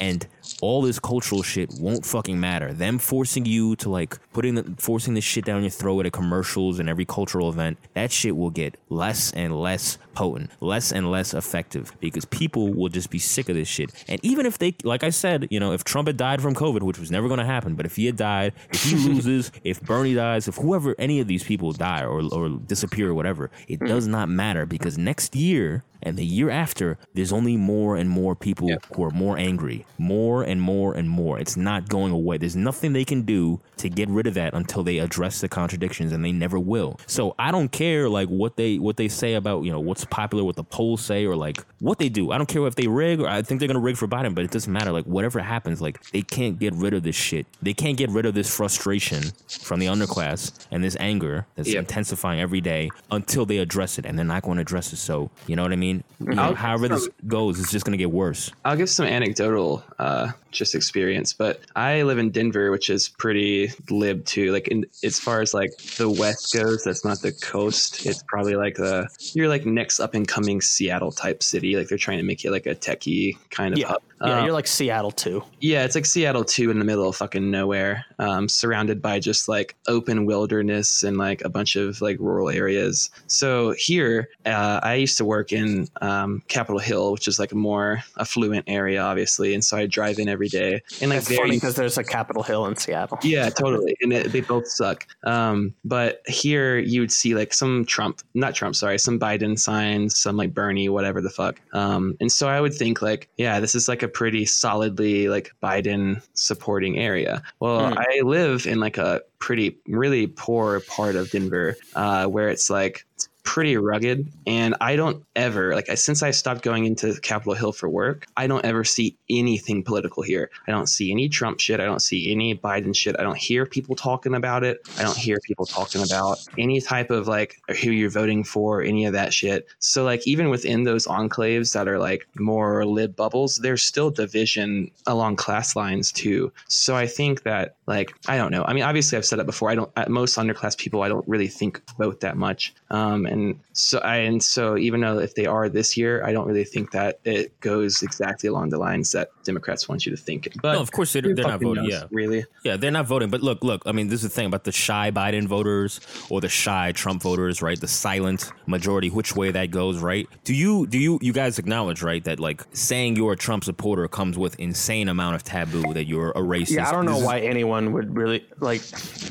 And 0.00 0.26
all 0.60 0.82
this 0.82 0.98
cultural 0.98 1.42
shit 1.42 1.70
won't 1.78 2.04
fucking 2.04 2.38
matter. 2.38 2.72
Them 2.72 2.98
forcing 2.98 3.46
you 3.46 3.76
to 3.76 3.88
like 3.88 4.18
putting 4.32 4.54
the 4.54 4.74
forcing 4.78 5.14
this 5.14 5.24
shit 5.24 5.44
down 5.44 5.62
your 5.62 5.70
throat 5.70 6.06
at 6.06 6.12
commercials 6.12 6.78
and 6.78 6.88
every 6.88 7.04
cultural 7.04 7.48
event, 7.48 7.78
that 7.94 8.12
shit 8.12 8.36
will 8.36 8.50
get 8.50 8.76
less 8.88 9.32
and 9.32 9.60
less 9.60 9.98
potent, 10.20 10.50
less 10.60 10.92
and 10.92 11.10
less 11.10 11.32
effective 11.32 11.92
because 11.98 12.26
people 12.26 12.74
will 12.74 12.90
just 12.90 13.08
be 13.08 13.18
sick 13.18 13.48
of 13.48 13.54
this 13.54 13.66
shit. 13.68 13.90
And 14.06 14.22
even 14.22 14.44
if 14.44 14.58
they, 14.58 14.76
like 14.84 15.02
I 15.02 15.08
said, 15.08 15.48
you 15.50 15.58
know, 15.58 15.72
if 15.72 15.82
Trump 15.82 16.08
had 16.08 16.18
died 16.18 16.42
from 16.42 16.54
COVID, 16.54 16.82
which 16.82 16.98
was 16.98 17.10
never 17.10 17.26
going 17.26 17.40
to 17.40 17.46
happen, 17.46 17.74
but 17.74 17.86
if 17.86 17.96
he 17.96 18.04
had 18.04 18.16
died, 18.16 18.52
if 18.70 18.82
he 18.82 18.96
loses, 19.08 19.50
if 19.64 19.80
Bernie 19.80 20.12
dies, 20.12 20.46
if 20.46 20.56
whoever, 20.56 20.94
any 20.98 21.20
of 21.20 21.26
these 21.26 21.42
people 21.42 21.72
die 21.72 22.04
or, 22.04 22.22
or 22.34 22.50
disappear 22.50 23.08
or 23.08 23.14
whatever, 23.14 23.50
it 23.66 23.78
hmm. 23.78 23.86
does 23.86 24.06
not 24.06 24.28
matter 24.28 24.66
because 24.66 24.98
next 24.98 25.34
year 25.34 25.84
and 26.02 26.16
the 26.16 26.24
year 26.24 26.50
after, 26.50 26.98
there's 27.14 27.32
only 27.32 27.56
more 27.56 27.96
and 27.96 28.08
more 28.08 28.34
people 28.34 28.70
who 28.94 29.04
are 29.04 29.10
more 29.10 29.36
angry, 29.36 29.86
more 29.98 30.42
and 30.42 30.60
more 30.60 30.94
and 30.94 31.08
more. 31.08 31.38
It's 31.38 31.56
not 31.56 31.88
going 31.88 32.12
away. 32.12 32.38
There's 32.38 32.56
nothing 32.56 32.92
they 32.92 33.04
can 33.04 33.22
do 33.22 33.60
to 33.78 33.88
get 33.88 34.08
rid 34.08 34.26
of 34.26 34.34
that 34.34 34.54
until 34.54 34.82
they 34.82 34.98
address 34.98 35.40
the 35.40 35.48
contradictions, 35.48 36.12
and 36.12 36.24
they 36.24 36.32
never 36.32 36.58
will. 36.58 36.98
So 37.06 37.34
I 37.38 37.50
don't 37.50 37.70
care 37.70 38.08
like 38.08 38.28
what 38.28 38.56
they 38.56 38.78
what 38.78 38.96
they 38.96 39.08
say 39.08 39.34
about 39.34 39.64
you 39.64 39.72
know 39.72 39.80
what's 39.80 40.04
popular, 40.10 40.44
what 40.44 40.56
the 40.56 40.64
polls 40.64 41.00
say, 41.02 41.24
or 41.26 41.36
like 41.36 41.64
what 41.78 41.98
they 41.98 42.08
do. 42.08 42.30
I 42.32 42.38
don't 42.38 42.48
care 42.48 42.66
if 42.66 42.74
they 42.74 42.86
rig 42.86 43.20
or 43.20 43.28
I 43.28 43.42
think 43.42 43.60
they're 43.60 43.68
gonna 43.68 43.78
rig 43.80 43.96
for 43.96 44.06
Biden, 44.08 44.34
but 44.34 44.44
it 44.44 44.50
doesn't 44.50 44.72
matter. 44.72 44.92
Like 44.92 45.04
whatever 45.04 45.40
happens, 45.40 45.80
like 45.80 46.02
they 46.10 46.22
can't 46.22 46.58
get 46.58 46.74
rid 46.74 46.92
of 46.94 47.02
this 47.02 47.16
shit. 47.16 47.46
They 47.62 47.72
can't 47.74 47.96
get 47.96 48.10
rid 48.10 48.26
of 48.26 48.34
this 48.34 48.54
frustration 48.54 49.22
from 49.48 49.80
the 49.80 49.86
underclass 49.86 50.52
and 50.70 50.82
this 50.84 50.96
anger 51.00 51.46
that's 51.56 51.68
Yep. 51.68 51.78
intensifying 51.80 52.40
every 52.40 52.60
day 52.60 52.90
until 53.10 53.46
they 53.46 53.58
address 53.58 53.98
it, 53.98 54.04
and 54.06 54.18
they're 54.18 54.24
not 54.26 54.42
going 54.42 54.56
to 54.56 54.62
address 54.62 54.92
it. 54.92 54.96
So 54.96 55.30
you 55.46 55.56
know 55.56 55.62
what 55.62 55.72
I 55.72 55.76
mean? 55.76 56.02
You 56.20 56.34
know, 56.34 56.42
I'll- 56.42 56.54
however 56.54 56.88
this 56.88 57.08
goes, 57.26 57.60
it's 57.60 57.70
just 57.70 57.84
going 57.84 57.92
to 57.92 57.98
get 57.98 58.10
worse. 58.10 58.50
I'll 58.64 58.76
give 58.76 58.90
some 58.90 59.06
anecdotal 59.06 59.82
uh, 59.98 60.32
just 60.50 60.74
experience, 60.74 61.32
but 61.32 61.60
I 61.76 62.02
live 62.02 62.18
in 62.18 62.30
Denver, 62.30 62.70
which 62.70 62.90
is 62.90 63.08
pretty 63.08 63.70
lib 63.90 64.24
too. 64.24 64.52
Like 64.52 64.68
in, 64.68 64.84
as 65.04 65.18
far 65.18 65.40
as 65.40 65.54
like 65.54 65.70
the 65.96 66.08
West 66.10 66.52
goes, 66.54 66.84
that's 66.84 67.04
not 67.04 67.20
the 67.22 67.32
coast. 67.32 68.06
It's 68.06 68.22
probably 68.28 68.56
like 68.56 68.74
the 68.76 69.08
you're 69.34 69.48
like 69.48 69.64
next 69.66 70.00
up 70.00 70.14
and 70.14 70.26
coming 70.26 70.60
Seattle 70.60 71.12
type 71.12 71.42
city. 71.42 71.76
Like 71.76 71.88
they're 71.88 71.98
trying 71.98 72.18
to 72.18 72.24
make 72.24 72.44
it 72.44 72.50
like 72.50 72.66
a 72.66 72.74
techie 72.74 73.36
kind 73.50 73.74
of 73.74 73.78
Yeah. 73.78 73.88
hub. 73.88 74.02
Yeah, 74.22 74.38
Um, 74.40 74.44
you're 74.44 74.52
like 74.52 74.66
Seattle 74.66 75.10
too. 75.12 75.42
yeah, 75.60 75.84
it's 75.86 75.94
like 75.94 76.04
Seattle 76.04 76.44
too 76.44 76.70
in 76.70 76.78
the 76.78 76.84
middle 76.84 77.08
of 77.08 77.16
fucking 77.16 77.50
nowhere, 77.50 78.04
um, 78.18 78.50
surrounded 78.50 79.00
by 79.00 79.18
just 79.18 79.48
like 79.48 79.76
open 79.88 80.26
wilderness 80.26 81.02
and 81.02 81.16
like 81.16 81.40
a 81.42 81.48
bunch 81.48 81.74
of 81.76 82.02
like 82.02 82.18
rural 82.20 82.50
areas. 82.50 83.08
So 83.28 83.72
here, 83.78 84.28
uh, 84.44 84.80
I 84.82 84.94
used 84.96 85.16
to 85.18 85.24
work 85.24 85.52
in 85.52 85.88
um, 86.02 86.42
Capitol 86.48 86.80
Hill, 86.80 87.12
which 87.12 87.28
is 87.28 87.38
like 87.38 87.52
a 87.52 87.56
more 87.56 88.02
affluent 88.18 88.64
area, 88.68 89.00
obviously, 89.00 89.54
and 89.54 89.64
so 89.64 89.78
I 89.78 89.86
drive 89.86 90.18
in 90.18 90.28
every 90.28 90.39
day 90.48 90.80
and 91.00 91.10
like 91.10 91.18
It's 91.20 91.36
funny 91.36 91.52
because 91.52 91.74
there's 91.74 91.98
a 91.98 92.04
Capitol 92.04 92.42
Hill 92.42 92.66
in 92.66 92.76
Seattle. 92.76 93.18
yeah, 93.22 93.50
totally. 93.50 93.96
And 94.00 94.12
it, 94.12 94.32
they 94.32 94.40
both 94.40 94.66
suck. 94.68 95.06
Um, 95.24 95.74
but 95.84 96.22
here 96.26 96.78
you 96.78 97.00
would 97.00 97.12
see 97.12 97.34
like 97.34 97.52
some 97.52 97.84
Trump, 97.84 98.20
not 98.34 98.54
Trump, 98.54 98.76
sorry, 98.76 98.98
some 98.98 99.18
Biden 99.18 99.58
signs 99.58 100.18
some 100.18 100.36
like 100.36 100.54
Bernie, 100.54 100.88
whatever 100.88 101.20
the 101.20 101.30
fuck. 101.30 101.60
Um, 101.72 102.16
and 102.20 102.30
so 102.30 102.48
I 102.48 102.60
would 102.60 102.74
think 102.74 103.02
like, 103.02 103.28
yeah, 103.36 103.60
this 103.60 103.74
is 103.74 103.88
like 103.88 104.02
a 104.02 104.08
pretty 104.08 104.44
solidly 104.46 105.28
like 105.28 105.50
Biden 105.62 106.22
supporting 106.34 106.98
area. 106.98 107.42
Well, 107.60 107.80
Hmm. 107.90 107.98
I 107.98 108.20
live 108.24 108.66
in 108.66 108.80
like 108.80 108.98
a 108.98 109.22
pretty 109.38 109.78
really 109.86 110.26
poor 110.26 110.80
part 110.80 111.16
of 111.16 111.30
Denver, 111.30 111.76
uh, 111.94 112.26
where 112.26 112.48
it's 112.48 112.68
like 112.68 113.06
pretty 113.42 113.76
rugged, 113.76 114.30
and 114.46 114.74
I 114.80 114.96
don't 114.96 115.24
ever 115.36 115.74
like 115.74 115.86
since 115.96 116.22
I 116.22 116.30
stopped 116.30 116.62
going 116.62 116.84
into 116.84 117.18
Capitol 117.20 117.54
Hill 117.54 117.72
for 117.72 117.88
work, 117.88 118.26
I 118.36 118.46
don't 118.46 118.64
ever 118.64 118.84
see 118.84 119.16
anything 119.28 119.82
political 119.82 120.22
here. 120.22 120.50
I 120.66 120.72
don't 120.72 120.88
see 120.88 121.10
any 121.10 121.28
Trump 121.28 121.60
shit. 121.60 121.80
I 121.80 121.84
don't 121.84 122.02
see 122.02 122.30
any 122.32 122.56
Biden 122.56 122.94
shit. 122.94 123.16
I 123.18 123.22
don't 123.22 123.36
hear 123.36 123.66
people 123.66 123.96
talking 123.96 124.34
about 124.34 124.64
it. 124.64 124.80
I 124.98 125.02
don't 125.02 125.16
hear 125.16 125.38
people 125.44 125.66
talking 125.66 126.02
about 126.02 126.38
any 126.58 126.80
type 126.80 127.10
of 127.10 127.28
like 127.28 127.60
who 127.82 127.90
you're 127.90 128.10
voting 128.10 128.44
for, 128.44 128.82
any 128.82 129.04
of 129.06 129.12
that 129.12 129.32
shit. 129.32 129.66
So 129.78 130.04
like 130.04 130.26
even 130.26 130.50
within 130.50 130.84
those 130.84 131.06
enclaves 131.06 131.72
that 131.74 131.88
are 131.88 131.98
like 131.98 132.26
more 132.38 132.84
lib 132.84 133.16
bubbles, 133.16 133.56
there's 133.56 133.82
still 133.82 134.10
division 134.10 134.90
along 135.06 135.36
class 135.36 135.76
lines 135.76 136.12
too. 136.12 136.52
So 136.68 136.96
I 136.96 137.06
think 137.06 137.42
that 137.42 137.76
like 137.86 138.12
I 138.28 138.36
don't 138.36 138.52
know. 138.52 138.64
I 138.64 138.72
mean, 138.72 138.84
obviously 138.84 139.18
I've 139.18 139.26
said 139.26 139.38
it 139.38 139.46
before. 139.46 139.70
I 139.70 139.74
don't. 139.74 139.90
At 139.96 140.10
most 140.10 140.36
underclass 140.36 140.76
people, 140.76 141.02
I 141.02 141.08
don't 141.08 141.26
really 141.28 141.48
think 141.48 141.82
vote 141.98 142.20
that 142.20 142.36
much. 142.36 142.74
Um, 142.90 143.26
and 143.30 143.58
so 143.72 143.98
I 144.00 144.16
and 144.16 144.42
so 144.42 144.76
even 144.76 145.00
though 145.00 145.18
if 145.18 145.34
they 145.34 145.46
are 145.46 145.68
this 145.68 145.96
year, 145.96 146.24
I 146.24 146.32
don't 146.32 146.46
really 146.46 146.64
think 146.64 146.90
that 146.92 147.20
it 147.24 147.58
goes 147.60 148.02
exactly 148.02 148.48
along 148.48 148.70
the 148.70 148.78
lines 148.78 149.12
that 149.12 149.30
Democrats 149.44 149.88
want 149.88 150.04
you 150.06 150.10
to 150.14 150.16
think. 150.20 150.48
But 150.62 150.72
no, 150.74 150.80
of 150.80 150.90
course 150.92 151.12
they, 151.12 151.20
who 151.20 151.34
they're 151.34 151.46
not 151.46 151.60
voting. 151.60 151.84
knows, 151.84 151.92
Yeah, 151.92 152.02
really. 152.10 152.44
Yeah, 152.64 152.76
they're 152.76 152.90
not 152.90 153.06
voting. 153.06 153.30
But 153.30 153.42
look, 153.42 153.62
look. 153.64 153.82
I 153.86 153.92
mean, 153.92 154.08
this 154.08 154.22
is 154.22 154.30
the 154.30 154.34
thing 154.34 154.46
about 154.46 154.64
the 154.64 154.72
shy 154.72 155.10
Biden 155.10 155.46
voters 155.46 156.00
or 156.28 156.40
the 156.40 156.48
shy 156.48 156.92
Trump 156.92 157.22
voters, 157.22 157.62
right? 157.62 157.80
The 157.80 157.88
silent 157.88 158.52
majority, 158.66 159.08
which 159.10 159.34
way 159.36 159.50
that 159.52 159.70
goes, 159.70 159.98
right? 160.00 160.28
Do 160.44 160.54
you 160.54 160.86
do 160.86 160.98
you 160.98 161.18
you 161.22 161.32
guys 161.32 161.58
acknowledge, 161.58 162.02
right, 162.02 162.22
that 162.24 162.40
like 162.40 162.62
saying 162.72 163.16
you're 163.16 163.32
a 163.32 163.36
Trump 163.36 163.64
supporter 163.64 164.08
comes 164.08 164.36
with 164.36 164.58
insane 164.58 165.08
amount 165.08 165.36
of 165.36 165.42
taboo 165.44 165.94
that 165.94 166.06
you're 166.06 166.30
a 166.30 166.40
racist. 166.40 166.70
Yeah, 166.76 166.88
I 166.88 166.92
don't 166.92 167.04
know 167.06 167.12
This 167.12 167.20
is- 167.20 167.26
why 167.26 167.38
anyone 167.40 167.92
would 167.92 168.16
really 168.16 168.44
like. 168.60 168.82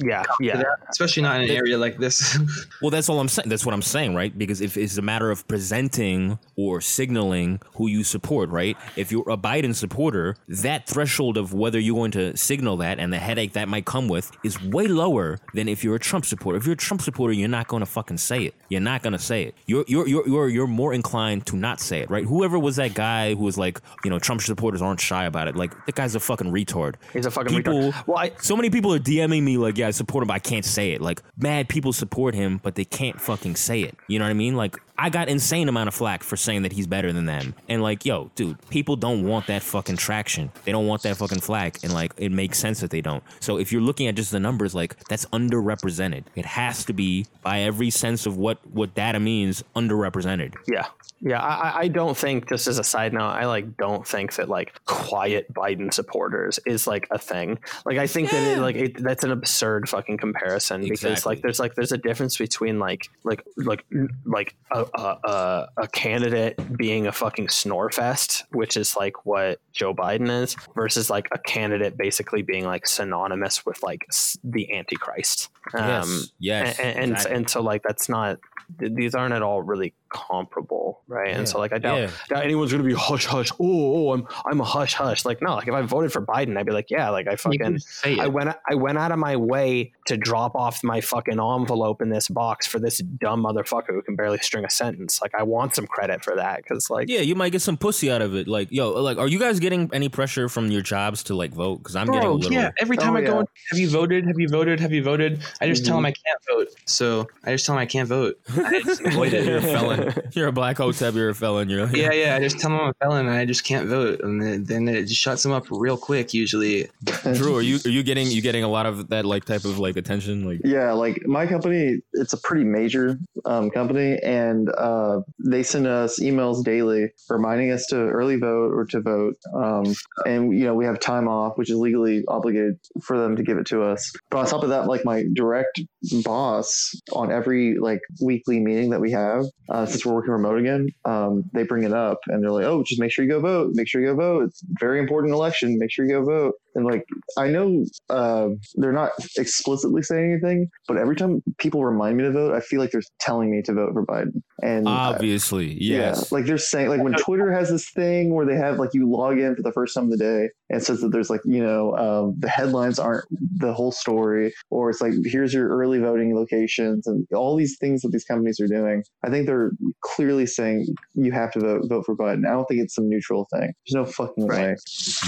Yeah, 0.02 0.24
yeah. 0.40 0.64
Especially 0.90 1.24
not 1.24 1.42
in 1.42 1.50
an 1.50 1.56
area 1.56 1.78
like 1.78 1.98
this. 1.98 2.38
Well, 2.82 2.92
that's 2.92 3.10
all 3.10 3.20
I'm 3.20 3.28
saying. 3.28 3.50
That's 3.50 3.66
what 3.66 3.74
I'm 3.74 3.82
saying, 3.82 3.89
right? 3.96 4.36
Because 4.38 4.62
if 4.62 4.78
it's 4.78 4.98
a 4.98 5.02
matter 5.02 5.32
of 5.32 5.48
presenting 5.48 6.40
or 6.56 6.82
signaling 6.82 7.62
who 7.76 7.88
you 7.88 8.04
support, 8.04 8.50
right? 8.50 8.78
If 8.96 9.12
you're 9.12 9.30
a 9.30 9.38
Biden 9.38 9.76
supporter, 9.76 10.36
that 10.48 10.88
threshold 10.88 11.38
of 11.38 11.54
whether 11.54 11.80
you're 11.80 11.96
going 11.96 12.12
to 12.12 12.36
signal 12.38 12.78
that 12.78 13.00
and 13.00 13.12
the 13.12 13.18
headache 13.18 13.54
that 13.54 13.68
might 13.68 13.86
come 13.86 14.08
with 14.08 14.32
is 14.44 14.62
way 14.62 14.88
lower 14.88 15.40
than 15.54 15.68
if 15.68 15.84
you're 15.84 15.96
a 15.96 16.00
Trump 16.00 16.26
supporter. 16.26 16.58
If 16.58 16.66
you're 16.66 16.74
a 16.74 16.78
Trump 16.78 17.02
supporter, 17.02 17.34
you're 17.34 17.48
not 17.48 17.68
going 17.68 17.82
to 17.82 17.86
fucking 17.86 18.18
say 18.18 18.44
it. 18.44 18.56
You're 18.70 18.82
not 18.82 19.02
going 19.02 19.14
to 19.14 19.20
say 19.20 19.44
it. 19.44 19.56
You're 19.66 19.86
you're 19.88 20.08
you're 20.08 20.28
you're 20.28 20.50
you're 20.50 20.68
more 20.68 20.94
inclined 20.94 21.46
to 21.48 21.56
not 21.56 21.80
say 21.80 22.02
it, 22.02 22.10
right? 22.10 22.26
Whoever 22.26 22.60
was 22.60 22.76
that 22.78 22.94
guy 22.94 23.34
who 23.36 23.44
was 23.44 23.58
like, 23.58 23.80
you 24.04 24.10
know, 24.10 24.20
Trump 24.20 24.42
supporters 24.42 24.82
aren't 24.82 25.00
shy 25.00 25.26
about 25.26 25.48
it. 25.48 25.56
Like 25.56 25.74
that 25.86 25.96
guy's 25.96 26.16
a 26.16 26.20
fucking 26.20 26.52
retard. 26.52 26.96
He's 27.14 27.26
a 27.26 27.32
fucking 27.32 27.56
people. 27.56 27.74
retard. 27.74 28.08
Well, 28.08 28.18
I, 28.18 28.32
So 28.42 28.56
many 28.56 28.70
people 28.70 28.94
are 28.94 29.00
DMing 29.00 29.44
me 29.44 29.58
like, 29.58 29.78
yeah, 29.78 29.88
I 29.88 29.92
support 29.92 30.24
him, 30.24 30.28
but 30.28 30.34
I 30.34 30.40
can't 30.40 30.66
say 30.66 30.92
it. 30.92 31.02
Like, 31.02 31.22
mad 31.38 31.70
people 31.70 31.94
support 31.94 32.36
him, 32.36 32.60
but 32.62 32.76
they 32.76 32.86
can't 32.86 33.20
fucking 33.20 33.56
say 33.56 33.79
it. 33.84 33.96
You 34.08 34.20
know 34.20 34.26
what 34.26 34.32
I 34.32 34.34
mean? 34.34 34.56
Like, 34.56 34.78
I 35.02 35.10
got 35.10 35.30
insane 35.30 35.70
amount 35.70 35.88
of 35.88 35.94
flack 35.96 36.24
for 36.24 36.36
saying 36.36 36.64
that 36.64 36.74
he's 36.74 36.86
better 36.88 37.14
than 37.14 37.26
them. 37.26 37.56
And 37.70 37.82
like, 37.82 38.06
yo, 38.06 38.32
dude, 38.36 38.58
people 38.70 38.96
don't 38.98 39.24
want 39.24 39.48
that 39.48 39.64
fucking 39.64 39.96
traction. 39.98 40.52
They 40.66 40.72
don't 40.74 40.88
want 40.88 41.04
that 41.04 41.16
fucking 41.18 41.40
flack. 41.40 41.82
And 41.84 41.94
like, 41.94 42.14
it 42.18 42.32
makes 42.32 42.60
sense 42.60 42.82
that 42.82 42.92
they 42.92 43.02
don't. 43.02 43.24
So 43.40 43.58
if 43.58 43.72
you're 43.72 43.82
looking 43.82 44.08
at 44.08 44.16
just 44.16 44.32
the 44.32 44.40
numbers, 44.40 44.76
like, 44.76 45.02
that's 45.06 45.26
underrepresented. 45.28 46.26
It 46.36 46.46
has 46.46 46.84
to 46.86 46.94
be, 46.94 47.28
by 47.42 47.62
every 47.62 47.90
sense 47.90 48.26
of 48.26 48.38
what 48.38 48.60
what 48.72 48.94
data 48.94 49.20
means, 49.20 49.64
underrepresented. 49.76 50.56
Yeah. 50.68 50.88
Yeah, 51.22 51.42
I, 51.42 51.70
I- 51.70 51.80
I 51.80 51.88
don't 51.90 52.16
think. 52.16 52.48
Just 52.48 52.68
as 52.68 52.80
a 52.80 52.84
side 52.84 53.14
note, 53.14 53.22
I 53.24 53.46
like 53.46 53.76
don't 53.78 54.08
think 54.08 54.36
that 54.36 54.48
like 54.48 54.80
quiet 54.86 55.52
Biden 55.54 55.94
supporters 55.94 56.60
is 56.66 56.88
like 56.88 57.08
a 57.12 57.18
thing. 57.18 57.60
Like 57.86 57.98
I 57.98 58.08
think 58.08 58.32
that 58.32 58.42
it, 58.58 58.60
like 58.62 58.76
it, 58.78 59.04
that's 59.04 59.24
an 59.26 59.32
absurd 59.32 59.90
fucking 59.90 60.18
comparison 60.18 60.82
because 60.88 61.26
like 61.26 61.42
there's 61.42 61.60
like 61.60 61.76
there's 61.76 61.92
a 61.92 61.98
difference 61.98 62.38
between 62.38 62.80
like 62.80 63.10
like 63.24 63.44
like 63.58 63.86
like 64.26 64.56
a, 64.72 64.86
a, 64.94 65.18
a, 65.24 65.68
a 65.78 65.88
candidate 65.88 66.60
being 66.78 67.08
a 67.08 67.12
fucking 67.12 67.50
snore 67.50 67.92
fest, 67.92 68.46
which 68.52 68.78
is 68.78 68.96
like 68.96 69.26
what 69.26 69.60
Joe 69.72 69.94
Biden 69.94 70.30
is, 70.44 70.56
versus 70.76 71.10
like 71.10 71.28
a 71.32 71.40
candidate 71.40 71.98
basically 71.98 72.42
being 72.42 72.66
like 72.66 72.88
synonymous 72.88 73.66
with 73.66 73.82
like 73.84 74.06
the 74.44 74.74
Antichrist. 74.74 75.50
Um, 75.74 76.24
yes. 76.40 76.78
Yes. 76.78 76.80
and 76.80 76.98
and, 76.98 77.12
exactly. 77.12 77.36
and 77.36 77.50
so 77.50 77.62
like 77.62 77.84
that's 77.84 78.10
not 78.10 78.40
these 78.78 79.16
aren't 79.16 79.34
at 79.34 79.42
all 79.42 79.62
really 79.62 79.94
comparable 80.10 81.02
right 81.08 81.34
and 81.36 81.48
so 81.48 81.60
like 81.60 81.72
i 81.74 81.78
doubt, 81.78 82.00
yeah. 82.00 82.10
doubt 82.30 82.44
anyone's 82.44 82.72
gonna 82.72 82.84
be 82.84 82.94
hush 82.94 83.26
hush 83.26 83.52
oh, 83.54 83.58
oh 83.60 84.14
i'm 84.14 84.28
i'm 84.46 84.60
a 84.62 84.64
hush 84.64 84.94
hush 84.94 85.26
like 85.26 85.42
no 85.42 85.56
like 85.56 85.68
if 85.68 85.74
i 85.74 85.82
voted 85.82 86.12
for 86.12 86.22
biden 86.26 86.58
i'd 86.58 86.66
be 86.66 86.72
like 86.72 86.90
yeah 86.90 87.10
like 87.10 87.28
i 87.28 87.36
fucking 87.36 87.60
can 87.60 87.80
say 87.80 88.14
it. 88.14 88.20
I 88.20 88.28
went 88.28 88.50
I 88.70 88.76
went 88.76 88.98
out 88.98 89.12
of 89.12 89.20
my 89.20 89.36
way 89.36 89.92
to 90.08 90.18
drop 90.18 90.56
off 90.56 90.84
my 90.84 91.02
fucking 91.02 91.40
envelope 91.40 92.02
in 92.02 92.10
this 92.10 92.28
box 92.28 92.66
for 92.68 92.80
this 92.80 92.98
dumb 93.00 93.44
motherfucker 93.44 93.90
who 93.90 94.02
can 94.02 94.16
barely 94.16 94.38
string 94.40 94.66
a 94.66 94.70
sentence. 94.70 95.22
Like 95.22 95.34
I 95.38 95.44
want 95.44 95.76
some 95.76 95.86
credit 95.88 96.24
for 96.24 96.36
that 96.36 96.58
because 96.58 96.90
like 96.90 97.10
Yeah, 97.10 97.20
you 97.22 97.36
might 97.36 97.52
get 97.52 97.62
some 97.62 97.78
pussy 97.78 98.10
out 98.12 98.22
of 98.22 98.36
it. 98.36 98.48
Like, 98.48 98.70
yo, 98.72 98.92
like, 99.02 99.18
are 99.18 99.28
you 99.28 99.38
guys 99.40 99.60
getting 99.60 99.90
any 99.94 100.10
pressure 100.10 100.50
from 100.50 100.72
your 100.72 100.82
jobs 100.82 101.24
to 101.24 101.36
like 101.36 101.52
vote? 101.52 101.78
Because 101.78 101.96
I'm 101.96 102.08
getting 102.08 102.28
a 102.28 102.32
little. 102.34 102.52
yeah. 102.52 102.72
Every 102.80 102.98
time 102.98 103.14
Oh, 103.16 103.18
I 103.18 103.22
go, 103.22 103.38
yeah. 103.40 103.44
have 103.72 103.80
you 103.80 103.90
voted? 103.90 104.26
Have 104.26 104.40
you 104.40 104.48
voted? 104.50 104.80
Have 104.80 104.92
you 104.94 105.04
voted? 105.04 105.42
I 105.62 105.68
just 105.68 105.86
tell 105.86 105.96
Mhm. 105.96 106.00
them 106.00 106.06
I 106.08 106.12
can't 106.14 106.40
vote. 106.50 106.68
So 106.86 107.28
I 107.44 107.52
just 107.52 107.66
tell 107.66 107.76
them 107.76 107.82
I 107.82 107.86
can't 107.86 108.08
vote. 108.10 108.40
I 108.58 108.82
just 108.82 109.02
avoid 109.02 109.34
it. 109.34 109.46
You're 109.48 109.58
a 109.58 109.62
felon. 109.62 109.99
You're 110.34 110.48
a 110.48 110.52
black 110.52 110.78
hotep. 110.78 111.14
You're 111.14 111.30
a 111.30 111.36
felon. 111.36 111.70
You're 111.70 111.88
Yeah, 111.96 112.12
yeah. 112.12 112.36
I 112.36 112.40
just 112.40 112.60
tell 112.60 112.72
them 112.72 112.80
I'm 112.80 112.90
a 112.90 112.94
felon 112.94 113.28
and 113.28 113.36
I 113.36 113.46
just 113.46 113.64
can't 113.64 113.88
vote, 113.88 114.22
and 114.22 114.42
then, 114.42 114.64
then 114.64 114.88
it 114.88 115.06
just 115.06 115.22
shuts 115.22 115.44
them 115.44 115.52
up 115.52 115.66
real 115.70 115.98
quick. 115.98 116.34
Usually, 116.34 116.90
Drew, 117.34 117.58
are 117.58 117.62
you 117.62 117.80
are 117.86 117.90
you 117.90 118.04
getting 118.04 118.28
you 118.28 118.42
getting 118.42 118.64
a 118.64 118.68
lot 118.68 118.86
of 118.86 119.10
that 119.10 119.26
like 119.26 119.46
type 119.46 119.66
of 119.66 119.80
like 119.80 119.98
attention? 119.98 120.46
Like, 120.48 120.62
Yeah, 120.64 120.94
like 120.94 121.26
my 121.26 121.46
company, 121.48 122.02
it's 122.14 122.34
a 122.34 122.38
pretty 122.38 122.64
major 122.64 123.20
um, 123.46 123.70
company, 123.70 124.18
and 124.24 124.70
uh, 124.78 125.22
they 125.40 125.64
send 125.64 125.88
us 125.88 126.20
emails 126.20 126.64
daily 126.64 127.10
reminding 127.30 127.72
us 127.72 127.86
to 127.88 127.96
early 127.96 128.38
vote 128.38 128.74
or 128.74 128.86
to 128.86 129.02
vote. 129.02 129.36
Um, 129.54 129.94
and 130.26 130.54
you 130.54 130.66
know, 130.66 130.74
we 130.74 130.86
have 130.86 131.00
time 131.00 131.28
off, 131.28 131.58
which 131.58 131.70
is 131.70 131.76
legally 131.76 132.24
obligated 132.28 132.80
for 133.02 133.18
them 133.18 133.36
to 133.36 133.44
give 133.44 133.58
it 133.58 133.68
to 133.68 133.84
us. 133.84 134.14
But 134.30 134.40
on 134.40 134.46
top 134.48 134.64
of 134.64 134.70
that, 134.70 134.88
like 134.88 135.06
my 135.06 135.26
direct 135.34 135.82
boss 136.24 136.96
on 137.14 137.32
every 137.32 137.78
like 137.78 138.02
weekly 138.22 138.60
meeting 138.60 138.90
that 138.92 139.02
we 139.02 139.12
have, 139.12 139.46
uh, 139.70 139.86
since 139.90 140.06
we're 140.06 140.14
working 140.14 140.32
remote 140.32 140.60
again, 140.60 140.90
um, 141.06 141.50
they 141.54 141.64
bring 141.64 141.84
it 141.84 141.94
up 141.94 142.20
and 142.28 142.44
they're 142.44 142.52
like, 142.52 142.66
"Oh, 142.66 142.84
just 142.84 143.00
make 143.00 143.12
sure 143.12 143.26
you 143.26 143.32
go 143.32 143.40
vote. 143.40 143.72
Make 143.74 143.88
sure 143.88 144.02
you 144.02 144.08
go 144.08 144.16
vote. 144.16 144.44
It's 144.46 144.64
a 144.64 144.66
very 144.80 145.00
important 145.00 145.34
election. 145.34 145.78
Make 145.80 145.92
sure 145.92 146.06
you 146.06 146.12
go 146.12 146.24
vote." 146.24 146.56
And 146.76 146.86
like, 146.86 147.06
I 147.38 147.48
know 147.48 147.86
uh, 148.10 148.50
they're 148.76 148.92
not 148.94 149.12
explicitly 149.38 150.02
saying 150.04 150.32
anything, 150.34 150.70
but 150.88 150.98
every 150.98 151.16
time 151.16 151.42
people 151.58 151.84
remind 151.84 152.18
me 152.18 152.24
to 152.24 152.32
vote, 152.32 152.54
I 152.54 152.60
feel 152.60 152.80
like 152.80 152.92
they're 152.92 153.02
telling 153.20 153.52
me 153.52 153.62
to 153.64 153.74
vote 153.74 153.94
for 153.94 154.06
Biden. 154.06 154.42
And 154.62 154.88
uh, 154.88 154.92
obviously, 154.92 155.78
yes. 155.82 156.30
yeah, 156.32 156.38
like 156.38 156.46
they're 156.46 156.58
saying, 156.58 156.90
like 156.90 157.02
when 157.02 157.14
Twitter 157.14 157.52
has 157.52 157.70
this 157.70 157.90
thing 157.92 158.34
where 158.34 158.46
they 158.46 158.56
have 158.56 158.78
like 158.78 158.94
you 158.94 159.10
log 159.10 159.40
in 159.40 159.56
for 159.56 159.62
the 159.62 159.72
first 159.72 159.96
time 159.96 160.06
of 160.06 160.12
the 160.12 160.18
day 160.18 160.50
and 160.70 160.84
says 160.84 161.00
that 161.02 161.10
there's 161.14 161.30
like 161.30 161.40
you 161.46 161.64
know 161.64 161.96
um, 161.96 162.36
the 162.40 162.50
headlines 162.50 163.00
aren't 163.00 163.26
the 163.32 163.74
whole 163.74 163.92
story, 163.92 164.54
or 164.70 164.90
it's 164.90 165.00
like 165.00 165.14
here's 165.24 165.54
your 165.54 165.70
early 165.70 166.00
voting 166.00 166.36
locations 166.36 167.08
and 167.08 167.26
all 167.34 167.56
these 167.56 167.78
things 167.80 168.02
that 168.02 168.12
these 168.12 168.26
companies 168.26 168.60
are 168.60 168.68
doing. 168.68 169.02
I 169.24 169.30
think 169.30 169.46
they're 169.46 169.72
clearly 170.02 170.46
saying 170.46 170.88
you 171.16 171.32
have 171.32 171.52
to 171.54 171.60
vote 171.62 171.84
vote 171.88 172.06
for 172.06 172.16
Biden. 172.16 172.46
I 172.46 172.52
don't 172.52 172.66
think 172.66 172.82
it's 172.82 172.96
some 172.96 173.08
neutral 173.08 173.48
thing. 173.54 173.72
There's 173.88 173.96
no 173.96 174.06
fucking 174.06 174.46
Right. 174.46 174.60
way. 174.72 174.76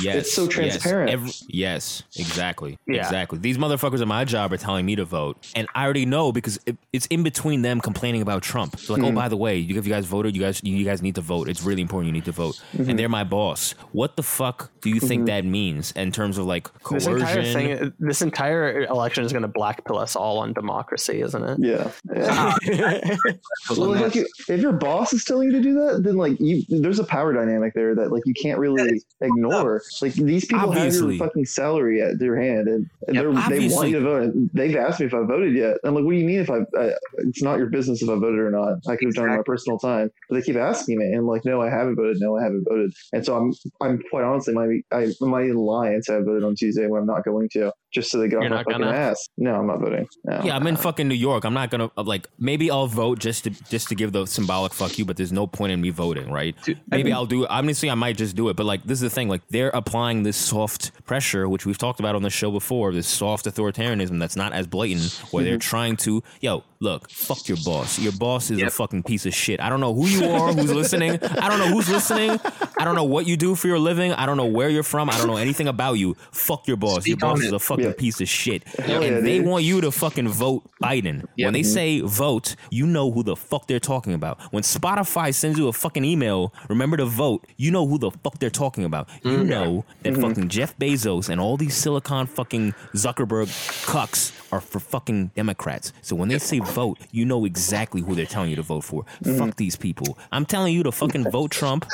Yes, 0.01 0.15
It's 0.15 0.34
so 0.34 0.43
yes. 0.43 0.51
transparent. 0.51 1.31
Every- 1.41 1.53
yes, 1.58 2.03
exactly, 2.18 2.78
Yeah. 2.88 2.98
exactly. 3.03 3.40
These 3.40 3.58
motherfuckers 3.58 4.02
at 4.02 4.08
my 4.08 4.26
job 4.26 4.52
are 4.53 4.58
telling 4.58 4.86
me 4.86 4.95
to 4.95 5.06
vote, 5.06 5.38
and 5.56 5.68
I 5.76 5.84
already 5.86 6.06
know 6.06 6.32
because 6.32 6.60
it, 6.66 6.78
it's 6.94 7.06
in 7.08 7.24
between 7.24 7.62
them 7.62 7.80
complaining 7.82 8.22
about 8.22 8.41
Trump. 8.44 8.80
They're 8.80 8.98
like, 8.98 9.06
"Oh, 9.06 9.12
Mhm. 9.12 9.16
by 9.16 9.28
the 9.30 9.38
way, 9.38 9.58
you, 9.58 9.78
if 9.78 9.86
you 9.86 9.91
guys 9.94 10.06
voted, 10.06 10.36
you 10.36 10.41
guys 10.41 10.62
you 10.64 10.84
guys 10.86 11.02
need 11.02 11.16
to 11.16 11.22
vote. 11.22 11.49
It's 11.49 11.64
really 11.64 11.82
important. 11.82 12.08
You 12.08 12.14
need 12.14 12.26
to 12.26 12.32
vote." 12.32 12.62
Mm-hmm. 12.76 12.90
And 12.90 12.99
they're 12.99 13.10
my 13.10 13.24
boss. 13.24 13.74
What 13.91 14.16
the 14.16 14.24
fuck 14.24 14.72
do 14.82 14.90
you 14.90 14.99
think 14.99 15.26
that 15.28 15.45
means 15.45 15.91
in 15.94 16.12
terms 16.12 16.38
of 16.38 16.45
like 16.45 16.70
this 16.90 17.06
coercion? 17.06 17.18
entire 17.18 17.44
thing, 17.80 17.94
this 17.99 18.22
entire 18.22 18.82
election 18.84 19.24
is 19.24 19.32
going 19.32 19.44
to 19.44 19.48
black 19.48 19.86
pill 19.86 19.98
us 19.99 20.16
all 20.16 20.40
on 20.40 20.53
democracy, 20.53 21.22
isn't 21.22 21.44
it? 21.44 21.58
Yeah. 21.60 21.91
yeah. 22.14 22.56
Well, 22.66 23.80
Well, 23.82 23.90
like, 24.02 24.16
if 24.16 24.62
your 24.62 24.72
boss 24.74 25.14
is 25.14 25.24
telling 25.26 25.48
you 25.52 25.53
to 25.53 25.62
do 25.62 25.74
that, 25.76 26.03
then 26.03 26.16
like 26.18 26.40
you, 26.40 26.64
there's 26.70 26.99
a 26.99 27.03
power 27.03 27.34
dynamic 27.34 27.74
there 27.74 27.95
that 27.95 28.12
like 28.12 28.24
you 28.26 28.34
can't 28.34 28.60
really 28.60 29.02
ignore. 29.22 29.82
Like 30.02 30.14
these 30.14 30.45
people 30.45 30.70
Obviously. 30.70 31.18
Fucking 31.23 31.45
salary 31.45 32.02
at 32.02 32.19
their 32.19 32.35
hand, 32.39 32.68
and, 32.68 32.89
and 33.07 33.15
Yep, 33.15 33.49
they 33.49 33.68
want 33.69 33.89
you 33.89 33.99
to 33.99 34.03
vote. 34.03 34.34
They've 34.53 34.76
asked 34.76 34.99
me 34.99 35.06
if 35.06 35.14
I 35.14 35.22
voted 35.22 35.56
yet. 35.56 35.77
I'm 35.84 35.95
like, 35.95 36.03
what 36.03 36.11
do 36.11 36.18
you 36.18 36.26
mean 36.26 36.39
if 36.39 36.49
I? 36.49 36.60
Uh, 36.77 36.91
it's 37.19 37.41
not 37.41 37.57
your 37.57 37.68
business 37.68 38.02
if 38.02 38.10
I 38.10 38.15
voted 38.15 38.39
or 38.39 38.52
not. 38.52 38.80
I 38.88 38.95
could 38.95 39.07
have 39.07 39.15
done 39.15 39.30
it 39.31 39.38
my 39.38 39.43
personal 39.45 39.77
time, 39.80 40.10
but 40.30 40.35
they 40.35 40.41
keep 40.41 40.56
asking 40.56 40.99
me, 40.99 41.06
and 41.06 41.19
I'm 41.19 41.27
like, 41.27 41.45
no, 41.45 41.61
I 41.61 41.69
haven't 41.69 41.95
voted. 41.95 42.18
No, 42.19 42.38
I 42.38 42.43
haven't 42.43 42.65
voted. 42.68 42.91
And 43.14 43.26
so 43.26 43.38
I'm, 43.38 43.53
I'm 43.81 44.02
quite 44.10 44.23
honestly, 44.23 44.53
might 44.53 44.69
be, 44.69 44.84
I 44.91 45.11
might 45.22 45.45
even 45.45 45.57
lie 45.57 45.89
and 45.89 46.03
say 46.03 46.15
I 46.15 46.19
voted 46.19 46.43
on 46.43 46.56
Tuesday 46.56 46.88
when 46.88 47.02
I'm 47.02 47.07
not 47.07 47.23
going 47.23 47.49
to. 47.53 47.72
Just 47.91 48.09
so 48.11 48.19
they 48.19 48.27
get 48.27 48.38
off 48.38 48.43
You're 48.43 48.49
my 48.51 48.55
not 48.57 48.65
fucking 48.65 48.81
gonna? 48.81 48.95
ass. 48.97 49.27
No, 49.38 49.55
I'm 49.55 49.68
not 49.68 49.80
voting. 49.80 50.07
No. 50.26 50.41
Yeah, 50.43 50.55
I'm 50.55 50.65
in 50.68 50.76
fucking 50.77 51.07
New 51.07 51.15
York. 51.15 51.43
I'm 51.43 51.53
not 51.53 51.69
gonna 51.69 51.91
uh, 51.97 52.03
like. 52.03 52.27
Maybe 52.39 52.72
I'll 52.72 52.88
vote 52.88 53.19
just 53.19 53.43
to 53.43 53.49
just 53.69 53.89
to 53.89 53.95
give 53.95 54.11
the 54.11 54.26
symbolic 54.26 54.73
fuck 54.73 54.97
you, 54.97 55.05
but 55.05 55.18
there's 55.18 55.31
no 55.31 55.45
point 55.47 55.72
in 55.72 55.81
me 55.81 55.89
voting, 55.89 56.31
right? 56.31 56.55
Dude, 56.63 56.77
I 56.91 56.97
maybe 56.97 57.03
mean- 57.05 57.13
I'll 57.13 57.26
do. 57.26 57.43
it. 57.43 57.49
Honestly, 57.49 57.89
I 57.89 57.95
might 57.95 58.18
just 58.18 58.35
do 58.35 58.49
it. 58.49 58.55
But 58.55 58.65
like, 58.65 58.84
this 58.84 58.97
is 58.97 59.01
the 59.01 59.09
thing. 59.09 59.27
Like, 59.30 59.41
they're 59.49 59.69
applying 59.73 60.23
this 60.23 60.38
soft 60.38 60.91
pressure, 61.05 61.47
which 61.49 61.65
we've 61.65 61.77
talked 61.77 61.99
about 61.99 62.15
on 62.15 62.22
the 62.23 62.30
show 62.30 62.51
before. 62.51 62.93
This 62.93 63.07
soft 63.07 63.45
authoritarianism 63.45 64.19
that's 64.19 64.35
not 64.35 64.53
as 64.53 64.68
blatant, 64.68 65.11
where 65.31 65.43
they're 65.43 65.57
trying 65.57 65.97
to. 65.97 66.23
Yo, 66.39 66.63
look, 66.82 67.10
fuck 67.10 67.48
your 67.48 67.58
boss. 67.64 67.98
Your 67.99 68.12
boss 68.12 68.52
is 68.52 68.62
a 68.62 68.70
fucking 68.70 69.03
piece 69.03 69.26
of 69.26 69.34
shit. 69.34 69.62
I 69.62 69.70
don't 69.70 69.80
know 69.80 69.94
who 69.94 70.08
you 70.08 70.26
are, 70.26 70.52
who's 70.52 70.74
listening. 70.74 71.12
I 71.24 71.48
don't 71.48 71.60
know 71.60 71.68
who's 71.68 71.88
listening. 71.90 72.40
I 72.78 72.84
don't 72.84 72.95
know 72.95 73.03
what 73.06 73.28
you 73.28 73.38
do 73.38 73.56
for 73.56 73.68
your 73.68 73.80
living. 73.80 74.12
I 74.14 74.26
don't 74.26 74.36
know 74.38 74.45
where 74.48 74.68
you're 74.68 74.82
from. 74.84 75.10
I 75.10 75.18
don't 75.18 75.28
know 75.28 75.38
anything 75.38 75.68
about 75.68 75.94
you. 75.94 76.16
Fuck 76.32 76.68
your 76.68 76.78
boss. 76.78 77.03
Speak 77.03 77.12
your 77.12 77.18
boss 77.18 77.40
on 77.40 77.45
is 77.45 77.52
a 77.53 77.60
fucking 77.60 77.86
Yeah. 77.86 77.94
piece 77.98 78.20
of 78.20 78.28
shit. 78.28 78.68
Hell 78.80 79.03
and 79.03 79.16
yeah, 79.18 79.22
they 79.22 79.38
dude. 79.38 79.48
want 79.48 79.64
you 79.64 79.80
to 79.82 79.91
fucking 79.91 80.28
vote 80.28 80.64
Biden. 80.84 81.26
Yeah. 81.38 81.45
When 81.48 81.53
they 81.53 81.64
say 81.64 82.02
vote, 82.02 82.56
you 82.72 82.86
know 82.88 83.12
who 83.12 83.22
the 83.24 83.36
fuck 83.36 83.68
they're 83.68 83.80
talking 83.80 84.14
about. 84.14 84.41
When 84.52 84.64
Spotify 84.64 85.34
sends 85.34 85.60
you 85.60 85.68
a 85.68 85.74
fucking 85.74 86.03
email, 86.03 86.53
remember 86.68 86.98
to 86.98 87.06
vote, 87.06 87.45
you 87.58 87.70
know 87.72 87.86
who 87.86 87.99
the 87.99 88.10
fuck 88.12 88.40
they're 88.40 88.49
talking 88.49 88.84
about. 88.84 89.08
You 89.24 89.32
Mm-hmm. 89.32 89.48
know 89.49 89.86
that 90.03 90.16
fucking 90.18 90.49
Jeff 90.49 90.78
Bezos 90.78 91.30
and 91.30 91.40
all 91.40 91.56
these 91.58 91.76
Silicon 91.76 92.26
fucking 92.28 92.74
Zuckerberg 92.95 93.48
cucks 93.86 94.32
are 94.52 94.60
for 94.62 94.80
fucking 94.80 95.28
Democrats. 95.36 95.94
So 96.02 96.16
when 96.16 96.30
they 96.30 96.40
say 96.40 96.60
vote, 96.72 96.98
you 97.11 97.26
know 97.26 97.45
exactly 97.45 98.02
who 98.02 98.15
they're 98.15 98.26
telling 98.26 98.49
you 98.49 98.56
to 98.56 98.61
vote 98.61 98.84
for. 98.84 99.03
Mm-hmm. 99.23 99.38
Fuck 99.38 99.56
these 99.57 99.76
people. 99.76 100.18
I'm 100.31 100.45
telling 100.45 100.73
you 100.73 100.84
to 100.84 100.91
fucking 100.91 101.30
vote 101.31 101.52
Trump 101.52 101.85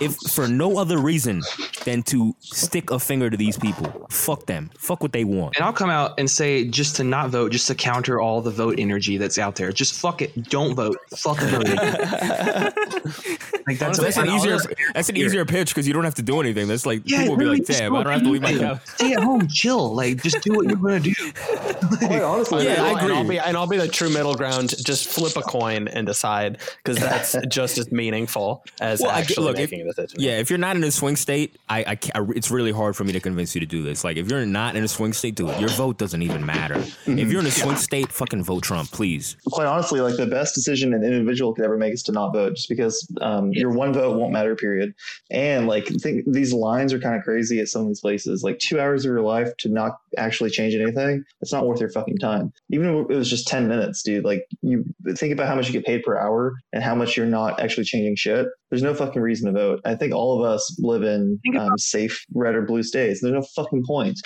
if 0.00 0.16
for 0.16 0.48
no 0.48 0.78
other 0.78 0.98
reason 0.98 1.42
than 1.84 2.02
to 2.04 2.34
stick 2.40 2.90
a 2.90 2.98
finger 2.98 3.28
to 3.30 3.36
these 3.36 3.58
people. 3.58 4.06
Fuck 4.10 4.46
them. 4.46 4.70
Fuck 4.78 5.02
what 5.02 5.12
they 5.12 5.24
want. 5.24 5.56
And 5.56 5.64
I'll 5.64 5.72
come 5.72 5.90
out 5.90 6.14
and 6.18 6.30
say 6.30 6.66
just 6.68 6.96
to 6.96 7.04
not 7.04 7.30
vote, 7.30 7.52
just 7.52 7.66
to 7.68 7.74
counter 7.74 8.20
all 8.20 8.40
the 8.40 8.50
vote 8.50 8.76
energy 8.78 9.16
that's 9.18 9.38
out 9.38 9.56
there. 9.56 9.72
Just 9.72 9.94
fuck 9.94 10.22
it. 10.22 10.48
Don't 10.48 10.74
vote. 10.74 10.96
Fuck 11.16 11.38
voting. 11.40 11.76
like 13.66 13.78
that's, 13.78 13.98
That's 13.98 14.16
an 14.16 14.28
easier. 14.28 14.58
That's 14.94 15.08
an 15.08 15.16
easier 15.16 15.44
pitch 15.44 15.70
because 15.70 15.86
you 15.86 15.92
don't 15.92 16.04
have 16.04 16.14
to 16.16 16.22
do 16.22 16.40
anything. 16.40 16.68
That's 16.68 16.86
like 16.86 17.02
Yeah, 17.04 17.18
people 17.22 17.32
will 17.36 17.38
be 17.38 17.44
like, 17.46 17.64
"Damn, 17.64 17.92
go 17.92 17.98
I 17.98 18.02
don't 18.04 18.12
have 18.12 18.22
to 18.22 18.30
leave 18.30 18.42
my 18.42 18.48
anything. 18.50 18.66
house." 18.66 18.80
Stay 18.94 19.12
at 19.14 19.22
home, 19.22 19.48
chill. 19.48 19.94
Like 19.94 20.22
just 20.22 20.40
do 20.42 20.52
what 20.54 20.66
you're 20.66 20.76
gonna 20.76 21.00
do. 21.00 21.14
Quite 21.98 22.22
honestly, 22.22 22.64
Yeah, 22.64 22.82
I 22.84 22.90
agree. 22.92 23.02
And 23.10 23.12
I'll 23.12 23.28
be 23.28 23.38
and 23.38 23.56
I'll 23.56 23.66
be 23.66 23.76
the 23.78 23.88
true 23.88 24.10
middle 24.12 24.34
ground. 24.34 24.74
Just 24.84 25.08
flip 25.08 25.36
a 25.36 25.42
coin 25.42 25.88
and 25.88 26.06
decide 26.06 26.58
because 26.84 26.98
that's 26.98 27.36
just 27.48 27.78
as 27.78 27.90
meaningful 27.90 28.64
as 28.80 29.00
Well, 29.00 29.10
I 29.10 29.20
get- 29.22 29.30
actually 29.30 29.50
if- 29.52 29.56
making 29.70 29.80
a 29.82 29.84
decision. 29.92 30.20
Yeah, 30.20 30.38
if 30.38 30.50
you're 30.50 30.58
not 30.58 30.76
in 30.76 30.84
a 30.84 30.90
swing 30.90 31.16
state, 31.16 31.56
I, 31.68 31.84
I, 31.86 31.94
can't, 31.96 32.16
I- 32.16 32.32
it's 32.36 32.50
really 32.50 32.72
hard 32.72 32.96
for 32.96 33.04
me 33.04 33.12
to 33.12 33.20
convince 33.20 33.54
you 33.54 33.60
to 33.60 33.66
do 33.66 33.82
this. 33.82 34.04
Like, 34.04 34.16
if 34.16 34.30
you're 34.30 34.44
not 34.46 34.76
in 34.76 34.84
a 34.84 34.88
swing 34.88 35.12
state, 35.12 35.34
do 35.34 35.48
it. 35.48 35.58
your 35.60 35.70
vote 35.70 35.98
doesn't 35.98 36.22
even 36.22 36.44
matter. 36.44 36.82
If 37.06 37.30
you're 37.30 37.40
in 37.40 37.46
a 37.46 37.50
swing 37.50 37.76
state, 37.76 38.10
fucking 38.12 38.44
vote 38.44 38.62
Trump, 38.62 38.90
please. 38.90 39.36
quite 39.50 39.66
honestly, 39.66 40.00
like 40.00 40.16
the 40.16 40.26
best 40.26 40.54
decision 40.54 40.92
an 40.94 41.02
individual 41.04 41.54
could 41.54 41.64
ever 41.64 41.76
make 41.76 41.92
is 41.94 42.02
to 42.04 42.12
not 42.12 42.32
vote, 42.32 42.54
just 42.56 42.68
because 42.68 43.08
um, 43.20 43.52
your 43.52 43.70
one 43.70 43.92
vote 43.92 44.16
won't 44.18 44.32
matter. 44.32 44.54
Period. 44.56 44.94
And 45.30 45.66
like, 45.66 45.86
think 45.86 46.24
these 46.26 46.52
lines 46.52 46.92
are 46.92 46.98
kind 46.98 47.16
of 47.16 47.22
crazy 47.22 47.60
at 47.60 47.68
some 47.68 47.82
of 47.82 47.88
these 47.88 48.00
places. 48.00 48.42
Like 48.42 48.58
two 48.58 48.78
hours 48.80 49.04
of 49.04 49.10
your 49.10 49.22
life 49.22 49.56
to 49.58 49.68
not 49.68 49.98
actually 50.16 50.50
change 50.50 50.74
anything, 50.74 51.24
it's 51.40 51.52
not 51.52 51.66
worth 51.66 51.80
your 51.80 51.90
fucking 51.90 52.18
time. 52.18 52.52
Even 52.70 52.88
if 52.88 53.10
it 53.10 53.16
was 53.16 53.30
just 53.30 53.48
ten 53.48 53.68
minutes, 53.68 54.02
dude. 54.02 54.24
Like, 54.24 54.46
you 54.62 54.84
think 55.16 55.32
about 55.32 55.48
how 55.48 55.54
much 55.54 55.66
you 55.66 55.72
get 55.72 55.84
paid 55.84 56.02
per 56.02 56.18
hour 56.18 56.54
and 56.72 56.82
how 56.82 56.94
much 56.94 57.16
you're 57.16 57.26
not 57.26 57.60
actually 57.60 57.84
changing 57.84 58.16
shit. 58.16 58.46
There's 58.72 58.82
no 58.82 58.94
fucking 58.94 59.20
reason 59.20 59.52
to 59.52 59.60
vote. 59.60 59.82
I 59.84 59.94
think 59.96 60.14
all 60.14 60.42
of 60.42 60.50
us 60.50 60.78
live 60.80 61.02
in 61.02 61.38
um, 61.58 61.76
safe 61.76 62.24
red 62.32 62.54
or 62.54 62.62
blue 62.62 62.82
states. 62.82 63.20
There's 63.20 63.34
no 63.34 63.42
fucking 63.54 63.84
point. 63.86 64.18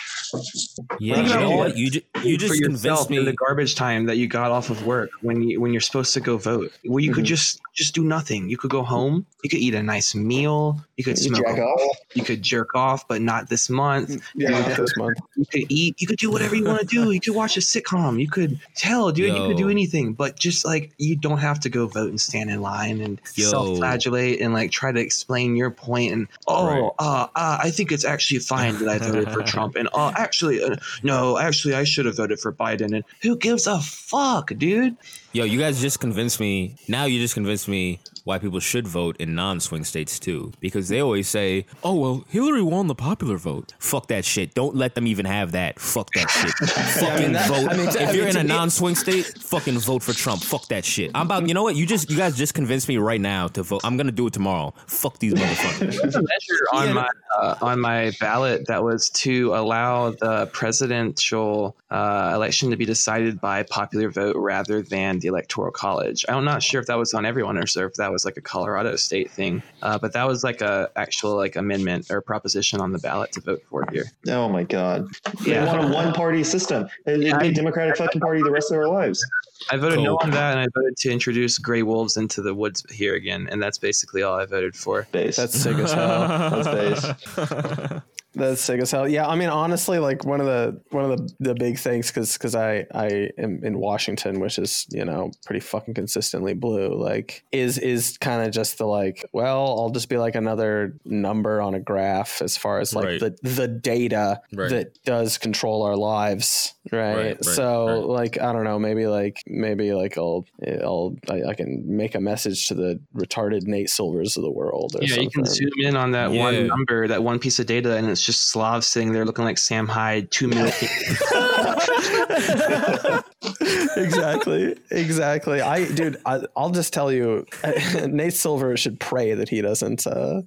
Yeah, 1.00 1.20
you 1.20 1.28
know 1.34 1.50
what 1.50 1.58
what? 1.58 1.76
You, 1.76 1.90
ju- 1.90 2.00
you 2.22 2.34
for 2.36 2.40
just 2.40 2.54
yourself 2.60 3.08
convinced 3.08 3.10
in 3.10 3.16
me. 3.18 3.24
the 3.24 3.32
garbage 3.32 3.74
time 3.74 4.06
that 4.06 4.18
you 4.18 4.28
got 4.28 4.52
off 4.52 4.70
of 4.70 4.86
work 4.86 5.10
when 5.22 5.42
you 5.42 5.60
when 5.60 5.72
you're 5.72 5.80
supposed 5.80 6.14
to 6.14 6.20
go 6.20 6.36
vote. 6.38 6.72
Well, 6.84 7.00
you 7.00 7.12
could 7.12 7.24
Mhm. 7.24 7.28
just 7.28 7.60
just 7.74 7.92
do 7.94 8.04
nothing. 8.04 8.48
You 8.48 8.56
could 8.56 8.70
go 8.70 8.82
home. 8.84 9.26
You 9.42 9.50
could 9.50 9.58
eat 9.58 9.74
a 9.74 9.82
nice 9.82 10.14
meal. 10.14 10.80
You 10.96 11.02
could 11.02 11.18
You 11.18 11.24
smoke. 11.34 11.44
jack 11.44 11.58
off? 11.58 11.96
You 12.14 12.22
could 12.22 12.40
jerk 12.42 12.74
off, 12.76 13.06
but 13.08 13.20
not 13.22 13.48
this 13.48 13.68
month. 13.68 14.22
yeah, 14.36 14.50
not 14.50 14.76
this 14.76 14.96
month. 14.96 15.18
You 15.36 15.44
could 15.50 15.64
eat. 15.68 16.00
You 16.00 16.06
could 16.06 16.18
do 16.18 16.30
whatever 16.30 16.54
you 16.54 16.64
want 16.64 16.80
to 16.80 16.86
do. 16.86 17.10
You 17.10 17.20
could 17.20 17.34
watch 17.34 17.56
a 17.56 17.60
sitcom. 17.60 18.20
You 18.20 18.28
could 18.28 18.60
hell, 18.80 19.10
dude. 19.10 19.34
You 19.34 19.48
could 19.48 19.56
do 19.56 19.68
anything. 19.68 20.14
But 20.14 20.38
just 20.38 20.64
like 20.64 20.92
you 20.98 21.16
don't 21.16 21.38
have 21.38 21.58
to 21.60 21.68
go 21.68 21.86
vote 21.88 22.10
and 22.10 22.20
stand 22.20 22.50
in 22.50 22.60
line 22.62 23.00
and 23.00 23.20
Yo. 23.34 23.48
self-flagellate 23.50 24.35
and 24.40 24.52
like 24.52 24.70
try 24.70 24.92
to 24.92 25.00
explain 25.00 25.56
your 25.56 25.70
point. 25.70 26.12
And 26.12 26.28
oh, 26.46 26.66
Right. 26.66 26.90
uh, 26.98 27.26
uh, 27.34 27.58
I 27.62 27.70
think 27.70 27.92
it's 27.92 28.04
actually 28.04 28.40
fine 28.40 28.78
that 28.78 28.88
I 28.88 28.98
voted 28.98 29.30
for 29.32 29.42
Trump. 29.42 29.76
And 29.76 29.88
oh, 29.92 30.12
actually, 30.16 30.62
uh, 30.62 30.76
no, 31.02 31.38
actually, 31.38 31.74
I 31.74 31.84
should 31.84 32.06
have 32.06 32.16
voted 32.16 32.40
for 32.40 32.52
Biden. 32.52 32.94
And 32.94 33.04
who 33.22 33.36
gives 33.36 33.66
a 33.66 33.80
fuck, 33.80 34.52
dude? 34.56 34.96
Yo, 35.32 35.44
you 35.44 35.58
guys 35.58 35.80
just 35.80 36.00
convinced 36.00 36.40
me. 36.40 36.76
Now 36.88 37.04
you 37.04 37.20
just 37.20 37.34
convinced 37.34 37.68
me 37.68 38.00
why 38.26 38.38
people 38.40 38.58
should 38.58 38.88
vote 38.88 39.16
in 39.18 39.36
non-swing 39.36 39.84
states 39.84 40.18
too, 40.18 40.52
because 40.58 40.88
they 40.88 41.00
always 41.00 41.28
say, 41.28 41.64
"Oh 41.84 41.94
well, 41.94 42.24
Hillary 42.28 42.60
won 42.62 42.88
the 42.88 42.94
popular 42.96 43.36
vote." 43.36 43.74
Fuck 43.78 44.08
that 44.08 44.24
shit. 44.24 44.52
Don't 44.52 44.74
let 44.74 44.96
them 44.96 45.06
even 45.06 45.26
have 45.26 45.52
that. 45.52 45.78
Fuck 45.78 46.10
that 46.14 46.28
shit. 46.28 46.50
fucking 47.00 47.32
that- 47.32 47.48
vote. 47.48 47.68
I 47.70 47.76
mean, 47.76 47.88
if 47.88 47.96
I 47.96 48.10
you're 48.10 48.26
mean, 48.26 48.36
in 48.36 48.44
a 48.46 48.48
non-swing 48.48 48.96
state, 48.96 49.26
fucking 49.26 49.78
vote 49.78 50.02
for 50.02 50.12
Trump. 50.12 50.42
Fuck 50.42 50.66
that 50.68 50.84
shit. 50.84 51.12
I'm 51.14 51.26
about. 51.26 51.46
You 51.46 51.54
know 51.54 51.62
what? 51.62 51.76
You 51.76 51.86
just 51.86 52.10
you 52.10 52.16
guys 52.16 52.36
just 52.36 52.54
convinced 52.54 52.88
me 52.88 52.96
right 52.98 53.20
now 53.20 53.46
to 53.48 53.62
vote. 53.62 53.82
I'm 53.84 53.96
gonna 53.96 54.10
do 54.10 54.26
it 54.26 54.32
tomorrow. 54.32 54.74
Fuck 54.88 55.20
these 55.20 55.34
motherfuckers. 55.34 56.00
There's 56.02 56.16
a 56.16 56.22
measure 56.22 56.66
on 56.72 56.94
my 56.94 57.08
uh, 57.40 57.54
on 57.62 57.80
my 57.80 58.10
ballot 58.18 58.66
that 58.66 58.82
was 58.82 59.08
to 59.10 59.54
allow 59.54 60.10
the 60.10 60.46
presidential 60.52 61.76
uh, 61.90 62.32
election 62.34 62.70
to 62.70 62.76
be 62.76 62.84
decided 62.84 63.40
by 63.40 63.62
popular 63.62 64.10
vote 64.10 64.34
rather 64.36 64.82
than 64.82 65.20
the 65.20 65.28
electoral 65.28 65.70
college. 65.70 66.24
I'm 66.28 66.44
not 66.44 66.62
sure 66.62 66.80
if 66.80 66.86
that 66.88 66.98
was 66.98 67.14
on 67.14 67.24
everyone 67.24 67.56
or 67.58 67.62
if 67.62 67.94
that 67.94 68.10
was 68.10 68.15
like 68.24 68.36
a 68.36 68.40
Colorado 68.40 68.96
state 68.96 69.30
thing, 69.30 69.62
uh, 69.82 69.98
but 69.98 70.12
that 70.14 70.26
was 70.26 70.42
like 70.44 70.60
a 70.60 70.90
actual 70.96 71.36
like 71.36 71.56
amendment 71.56 72.10
or 72.10 72.20
proposition 72.20 72.80
on 72.80 72.92
the 72.92 72.98
ballot 72.98 73.32
to 73.32 73.40
vote 73.40 73.62
for 73.68 73.84
here. 73.92 74.04
Oh 74.28 74.48
my 74.48 74.62
god. 74.64 75.06
They 75.44 75.52
Yeah. 75.52 75.66
want 75.66 75.90
a 75.90 75.94
one 75.94 76.12
party 76.14 76.42
system. 76.44 76.88
It'd 77.06 77.20
be 77.20 77.32
I- 77.32 77.44
a 77.44 77.52
Democratic 77.52 77.96
fucking 77.96 78.20
party 78.20 78.42
the 78.42 78.50
rest 78.50 78.70
of 78.70 78.78
our 78.78 78.88
lives. 78.88 79.24
I 79.70 79.76
voted 79.78 80.00
no 80.00 80.16
on 80.18 80.30
that, 80.32 80.52
and 80.56 80.60
I 80.60 80.66
voted 80.74 80.96
to 80.98 81.10
introduce 81.10 81.58
gray 81.58 81.82
wolves 81.82 82.16
into 82.16 82.42
the 82.42 82.54
woods 82.54 82.84
here 82.90 83.14
again, 83.14 83.48
and 83.50 83.60
that's 83.62 83.78
basically 83.78 84.22
all 84.22 84.38
I 84.38 84.44
voted 84.44 84.76
for. 84.76 85.06
Base. 85.12 85.36
That's 85.36 85.58
sick 85.58 85.76
as 85.78 85.92
hell. 85.92 86.28
That's 86.62 87.06
base. 87.06 88.00
That's 88.36 88.60
sick 88.60 88.80
as 88.82 88.90
hell. 88.90 89.08
Yeah, 89.08 89.26
I 89.26 89.34
mean, 89.34 89.48
honestly, 89.48 89.98
like 89.98 90.24
one 90.26 90.40
of 90.40 90.46
the 90.46 90.78
one 90.90 91.10
of 91.10 91.16
the, 91.18 91.34
the 91.40 91.54
big 91.54 91.78
things 91.78 92.08
because 92.08 92.34
because 92.34 92.54
I 92.54 92.84
I 92.94 93.30
am 93.38 93.64
in 93.64 93.78
Washington, 93.78 94.40
which 94.40 94.58
is 94.58 94.86
you 94.90 95.04
know 95.06 95.30
pretty 95.46 95.60
fucking 95.60 95.94
consistently 95.94 96.52
blue. 96.52 96.94
Like, 96.94 97.42
is 97.50 97.78
is 97.78 98.18
kind 98.18 98.46
of 98.46 98.52
just 98.52 98.76
the 98.76 98.84
like, 98.86 99.24
well, 99.32 99.80
I'll 99.80 99.88
just 99.90 100.10
be 100.10 100.18
like 100.18 100.34
another 100.34 100.98
number 101.06 101.62
on 101.62 101.74
a 101.74 101.80
graph 101.80 102.42
as 102.42 102.58
far 102.58 102.78
as 102.78 102.94
like 102.94 103.06
Right. 103.06 103.20
the 103.20 103.36
the 103.42 103.68
data 103.68 104.42
Right. 104.54 104.68
that 104.70 105.02
does 105.04 105.38
control 105.38 105.82
our 105.84 105.96
lives, 105.96 106.74
right? 106.92 107.14
Right, 107.16 107.24
right, 107.36 107.44
so 107.44 107.86
right. 107.86 108.04
like 108.04 108.40
I 108.40 108.52
don't 108.52 108.64
know, 108.64 108.78
maybe 108.78 109.06
like 109.06 109.42
maybe 109.46 109.94
like 109.94 110.18
I'll 110.18 110.44
I'll 110.82 111.16
I, 111.30 111.42
I 111.50 111.54
can 111.54 111.84
make 111.96 112.14
a 112.14 112.20
message 112.20 112.68
to 112.68 112.74
the 112.74 113.00
retarded 113.14 113.62
Nate 113.62 113.88
Silvers 113.88 114.36
of 114.36 114.42
the 114.42 114.50
world. 114.50 114.94
Or 114.94 115.02
Yeah, 115.02 115.20
you 115.20 115.30
can 115.30 115.46
zoom 115.46 115.70
in 115.78 115.96
on 115.96 116.10
that 116.10 116.32
Yeah. 116.32 116.40
one 116.42 116.66
number, 116.66 117.08
that 117.08 117.22
one 117.22 117.38
piece 117.38 117.58
of 117.58 117.64
data, 117.66 117.96
and 117.96 118.08
it's 118.10 118.25
just 118.26 118.50
Slav 118.50 118.84
sitting 118.84 119.12
there 119.12 119.24
looking 119.24 119.44
like 119.44 119.56
Sam 119.56 119.86
Hyde, 119.86 120.32
two 120.32 120.48
million. 120.48 120.74
exactly 123.96 124.76
exactly 124.90 125.60
i 125.60 125.84
dude 125.92 126.16
I, 126.26 126.40
i'll 126.56 126.70
just 126.70 126.92
tell 126.92 127.12
you 127.12 127.46
nate 128.08 128.34
silver 128.34 128.76
should 128.76 128.98
pray 129.00 129.34
that 129.34 129.48
he 129.48 129.60
doesn't 129.60 130.06
uh 130.06 130.42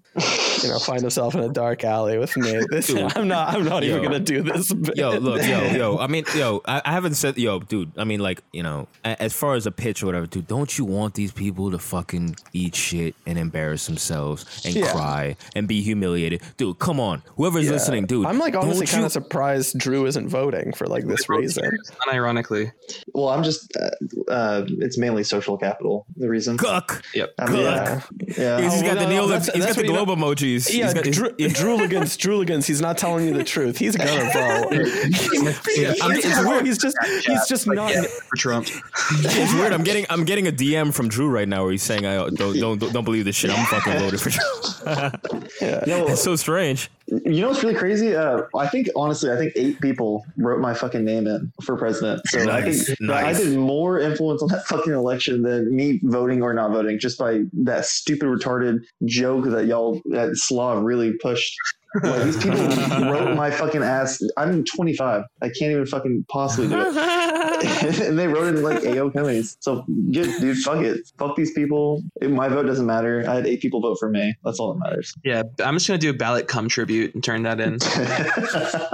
you 0.63 0.69
know 0.69 0.79
find 0.79 1.01
himself 1.01 1.35
in 1.35 1.41
a 1.41 1.49
dark 1.49 1.83
alley 1.83 2.17
with 2.17 2.35
nate 2.37 2.65
this, 2.69 2.89
i'm 3.15 3.27
not 3.27 3.53
i'm 3.53 3.65
not 3.65 3.83
even 3.83 4.03
gonna 4.03 4.19
do 4.19 4.41
this 4.41 4.73
bit. 4.73 4.97
yo, 4.97 5.11
look, 5.17 5.41
yo, 5.45 5.61
yo. 5.71 5.97
I 5.97 6.07
mean, 6.07 6.25
yo, 6.35 6.61
I, 6.65 6.81
I 6.85 6.91
haven't 6.91 7.15
said, 7.15 7.37
yo, 7.37 7.59
dude. 7.59 7.91
I 7.97 8.03
mean, 8.03 8.19
like, 8.19 8.41
you 8.51 8.63
know, 8.63 8.87
as 9.03 9.33
far 9.33 9.55
as 9.55 9.65
a 9.65 9.71
pitch 9.71 10.03
or 10.03 10.07
whatever, 10.07 10.25
dude. 10.27 10.47
Don't 10.47 10.77
you 10.77 10.85
want 10.85 11.13
these 11.13 11.31
people 11.31 11.71
to 11.71 11.79
fucking 11.79 12.35
eat 12.53 12.75
shit 12.75 13.15
and 13.25 13.37
embarrass 13.37 13.85
themselves 13.87 14.61
and 14.65 14.75
Yeah. 14.75 14.91
cry 14.91 15.35
and 15.55 15.67
be 15.67 15.81
humiliated, 15.81 16.41
dude? 16.57 16.79
Come 16.79 16.99
on, 16.99 17.21
whoever's 17.37 17.65
Yeah. 17.65 17.71
listening, 17.71 18.05
dude. 18.05 18.25
i'm 18.25 18.39
like 18.39 18.55
honestly 18.55 18.85
kind 18.87 19.05
of 19.05 19.11
surprised 19.11 19.77
drew 19.77 20.05
isn't 20.05 20.27
voting 20.27 20.73
for 20.73 20.85
like 20.87 21.05
this 21.07 21.29
reason 21.29 21.71
Unironically, 22.07 22.71
Well, 23.13 23.29
I'm 23.29 23.43
just. 23.43 23.75
Uh, 23.77 23.89
uh, 24.31 24.65
it's 24.79 24.97
mainly 24.97 25.23
social 25.23 25.57
capital. 25.57 26.05
The 26.17 26.29
reason. 26.29 26.57
Cuck. 26.57 27.03
yep. 27.13 27.33
I 27.39 27.49
mean, 27.51 27.61
yeah 27.61 28.01
yeah. 28.37 28.61
He's 28.61 28.81
Oh, 28.81 28.85
got 28.85 28.95
no, 28.95 29.03
the 29.03 29.07
Neil. 29.09 29.27
that's- 29.27 29.49
he's 29.53 29.63
that's 29.65 29.75
got 29.75 29.81
the 29.81 29.87
globe 29.87 30.09
emojis. 30.09 30.73
yeah, 30.73 30.85
He's 30.85 30.93
got, 30.93 31.03
Drew, 31.05 31.29
Drooligans, 31.49 32.17
Drooligans, 32.17 32.65
he's 32.65 32.81
not 32.81 32.97
telling 32.97 33.27
you 33.27 33.33
the 33.33 33.43
truth. 33.43 33.77
He's 33.77 33.95
gonna 33.95 34.11
vote. 34.33 34.71
Yeah, 35.77 35.93
I 36.01 36.07
mean, 36.09 36.17
it's 36.23 36.45
weird. 36.45 36.65
He's 36.65 36.77
just, 36.77 36.97
he's 37.25 37.47
just 37.47 37.67
not. 37.67 37.91
yeah, 37.91 38.03
for 38.03 38.35
Trump. 38.37 38.67
It's 39.11 39.53
weird. 39.53 39.73
I'm 39.73 39.83
getting 39.83 40.05
I'm 40.09 40.25
getting 40.25 40.47
a 40.47 40.51
DM 40.51 40.93
from 40.93 41.07
Drew 41.09 41.29
right 41.29 41.47
now 41.47 41.63
where 41.63 41.71
he's 41.71 41.83
saying 41.83 42.05
I 42.05 42.15
don't 42.15 42.35
don't 42.35 42.79
don't, 42.79 42.93
don't 42.93 43.03
believe 43.05 43.25
this 43.25 43.35
shit. 43.35 43.51
I'm 43.51 43.65
fucking 43.65 43.93
voting 43.99 44.19
for 44.19 44.29
Trump. 44.29 45.25
No, 45.61 46.07
It's 46.07 46.21
so 46.23 46.35
strange. 46.35 46.89
You 47.25 47.41
know 47.41 47.49
what's 47.49 47.63
really 47.63 47.75
crazy? 47.75 48.15
Uh, 48.15 48.43
I 48.55 48.67
think 48.67 48.87
honestly, 48.95 49.31
I 49.31 49.35
think 49.35 49.53
eight 49.55 49.79
people 49.81 50.25
wrote 50.37 50.59
my 50.59 50.73
fucking 50.73 51.03
name 51.03 51.27
in 51.27 51.51
for 51.63 51.77
president. 51.77 52.21
So 52.27 52.49
I 52.49 52.61
think 52.61 52.97
that 52.99 53.23
I 53.25 53.33
did 53.33 53.57
more 53.57 53.99
influence 53.99 54.41
on 54.41 54.49
that 54.49 54.65
fucking 54.67 54.93
election 54.93 55.41
than 55.41 55.75
me 55.75 55.99
voting 56.03 56.41
or 56.41 56.53
not 56.53 56.71
voting, 56.71 56.99
just 56.99 57.17
by 57.17 57.41
that 57.53 57.85
stupid 57.85 58.27
retarded 58.27 58.79
joke 59.05 59.45
that 59.45 59.65
y'all 59.65 60.01
at 60.15 60.35
Slav 60.35 60.83
really 60.83 61.13
pushed. 61.13 61.55
Like 62.03 62.23
these 62.23 62.37
people 62.37 62.59
wrote 62.59 63.35
my 63.35 63.49
fucking 63.49 63.81
ass. 63.81 64.21
I'm 64.37 64.63
25. 64.63 65.23
I 65.41 65.45
can't 65.45 65.71
even 65.71 65.85
fucking 65.85 66.25
possibly 66.29 66.67
do 66.67 66.79
it. 66.79 66.95
and 68.01 68.17
they 68.17 68.27
wrote 68.27 68.53
it 68.53 68.57
in 68.57 68.63
like 68.63 68.79
AOCummies. 68.79 69.57
So 69.59 69.83
good, 70.11 70.39
dude. 70.39 70.57
Fuck 70.59 70.83
it. 70.83 71.11
Fuck 71.17 71.35
these 71.35 71.51
people. 71.53 72.03
My 72.21 72.47
vote 72.47 72.65
doesn't 72.65 72.85
matter. 72.85 73.25
I 73.27 73.35
had 73.35 73.47
eight 73.47 73.61
people 73.61 73.81
vote 73.81 73.97
for 73.99 74.09
me. 74.09 74.35
That's 74.43 74.59
all 74.59 74.73
that 74.73 74.79
matters. 74.79 75.13
Yeah, 75.23 75.43
I'm 75.63 75.75
just 75.75 75.87
gonna 75.87 75.97
do 75.97 76.11
a 76.11 76.13
ballot 76.13 76.47
cum 76.47 76.69
tribute 76.69 77.15
and 77.15 77.23
turn 77.23 77.43
that 77.43 77.59
in. 77.59 77.79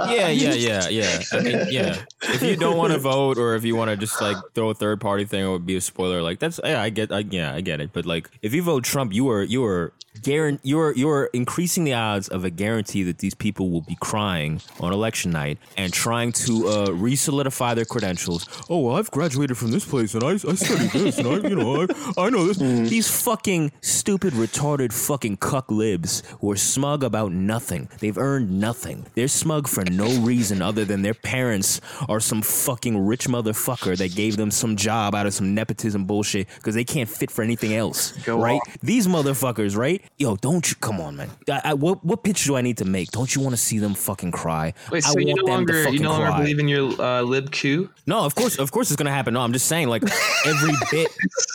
Yeah, 0.06 0.28
yeah, 0.28 0.54
yeah, 0.54 0.88
yeah. 0.88 1.20
I 1.32 1.40
mean, 1.40 1.66
yeah. 1.70 2.04
If 2.22 2.42
you 2.42 2.56
don't 2.56 2.76
want 2.76 2.92
to 2.92 2.98
vote, 2.98 3.38
or 3.38 3.54
if 3.54 3.64
you 3.64 3.74
want 3.76 3.90
to 3.90 3.96
just 3.96 4.20
like 4.20 4.36
throw 4.54 4.70
a 4.70 4.74
third 4.74 5.00
party 5.00 5.24
thing, 5.24 5.44
or 5.44 5.58
be 5.58 5.76
a 5.76 5.80
spoiler, 5.80 6.22
like 6.22 6.38
that's 6.38 6.60
yeah, 6.62 6.80
I 6.80 6.90
get, 6.90 7.12
I, 7.12 7.18
yeah, 7.18 7.54
I 7.54 7.60
get 7.60 7.80
it. 7.80 7.90
But 7.92 8.06
like, 8.06 8.30
if 8.42 8.54
you 8.54 8.62
vote 8.62 8.84
Trump, 8.84 9.12
you 9.12 9.28
are 9.30 9.42
you 9.42 9.64
are 9.64 9.92
guaran- 10.22 10.60
you're 10.62 10.94
you're 10.94 11.30
increasing 11.32 11.84
the 11.84 11.94
odds 11.94 12.28
of 12.28 12.44
a 12.44 12.50
guarantee 12.50 13.02
that 13.04 13.18
these 13.18 13.34
people 13.34 13.70
will 13.70 13.80
be 13.82 13.96
crying 14.00 14.60
on 14.80 14.92
election 14.92 15.30
night 15.30 15.58
and 15.76 15.92
trying 15.92 16.32
to 16.32 16.68
uh, 16.68 16.90
re-solidify 16.92 17.74
their 17.74 17.84
credentials. 17.84 18.48
Oh, 18.68 18.80
well, 18.80 18.96
I've 18.96 19.10
graduated 19.10 19.56
from 19.56 19.70
this 19.70 19.84
place 19.84 20.14
and 20.14 20.24
I, 20.24 20.32
I 20.32 20.54
studied 20.54 20.90
this 20.90 21.18
and 21.18 21.28
I, 21.28 21.48
you 21.48 21.56
know, 21.56 21.82
I, 21.82 22.22
I 22.26 22.30
know 22.30 22.46
this. 22.46 22.58
These 22.58 23.22
fucking 23.22 23.72
stupid, 23.80 24.32
retarded, 24.34 24.92
fucking 24.92 25.38
cuck 25.38 25.70
libs 25.70 26.22
who 26.40 26.50
are 26.50 26.56
smug 26.56 27.02
about 27.02 27.32
nothing. 27.32 27.88
They've 28.00 28.16
earned 28.16 28.50
nothing. 28.60 29.06
They're 29.14 29.28
smug 29.28 29.68
for 29.68 29.84
no 29.84 30.08
reason 30.22 30.62
other 30.62 30.84
than 30.84 31.02
their 31.02 31.14
parents 31.14 31.80
are 32.08 32.20
some 32.20 32.42
fucking 32.42 33.06
rich 33.06 33.28
motherfucker 33.28 33.96
that 33.98 34.14
gave 34.14 34.36
them 34.36 34.50
some 34.50 34.76
job 34.76 35.14
out 35.14 35.26
of 35.26 35.34
some 35.34 35.54
nepotism 35.54 36.04
bullshit 36.04 36.48
because 36.56 36.74
they 36.74 36.84
can't 36.84 37.08
fit 37.08 37.30
for 37.30 37.42
anything 37.42 37.74
else. 37.74 38.12
Go 38.24 38.40
right? 38.40 38.54
on. 38.54 38.74
These 38.82 39.06
motherfuckers, 39.06 39.76
right? 39.76 40.02
Yo, 40.18 40.36
don't 40.36 40.68
you 40.70 40.76
come 40.76 41.00
on, 41.00 41.16
man. 41.16 41.30
I, 41.48 41.60
I, 41.64 41.74
what 41.74 42.04
what 42.04 42.22
pitch 42.22 42.44
do 42.44 42.56
I 42.56 42.62
need 42.62 42.78
to 42.78 42.84
make? 42.84 43.10
Don't 43.10 43.34
you 43.34 43.42
want 43.42 43.52
to 43.52 43.60
see 43.60 43.78
them 43.78 43.94
fucking 43.94 44.32
cry? 44.32 44.72
Wait, 44.90 45.04
I 45.04 45.10
so 45.10 45.18
you 45.18 45.26
want 45.28 45.46
no 45.46 45.52
longer 45.52 45.88
you 45.90 45.98
no 45.98 46.10
longer 46.10 46.26
cry. 46.26 46.38
believe 46.38 46.58
in 46.58 46.68
your 46.68 47.00
uh, 47.00 47.22
lib 47.22 47.52
coup? 47.52 47.90
No, 48.06 48.24
of 48.24 48.34
course, 48.34 48.58
of 48.58 48.70
course, 48.72 48.90
it's 48.90 48.96
gonna 48.96 49.10
happen. 49.10 49.34
No, 49.34 49.40
I'm 49.40 49.52
just 49.52 49.66
saying, 49.66 49.88
like 49.88 50.02
every 50.46 50.72
bit, 50.90 51.08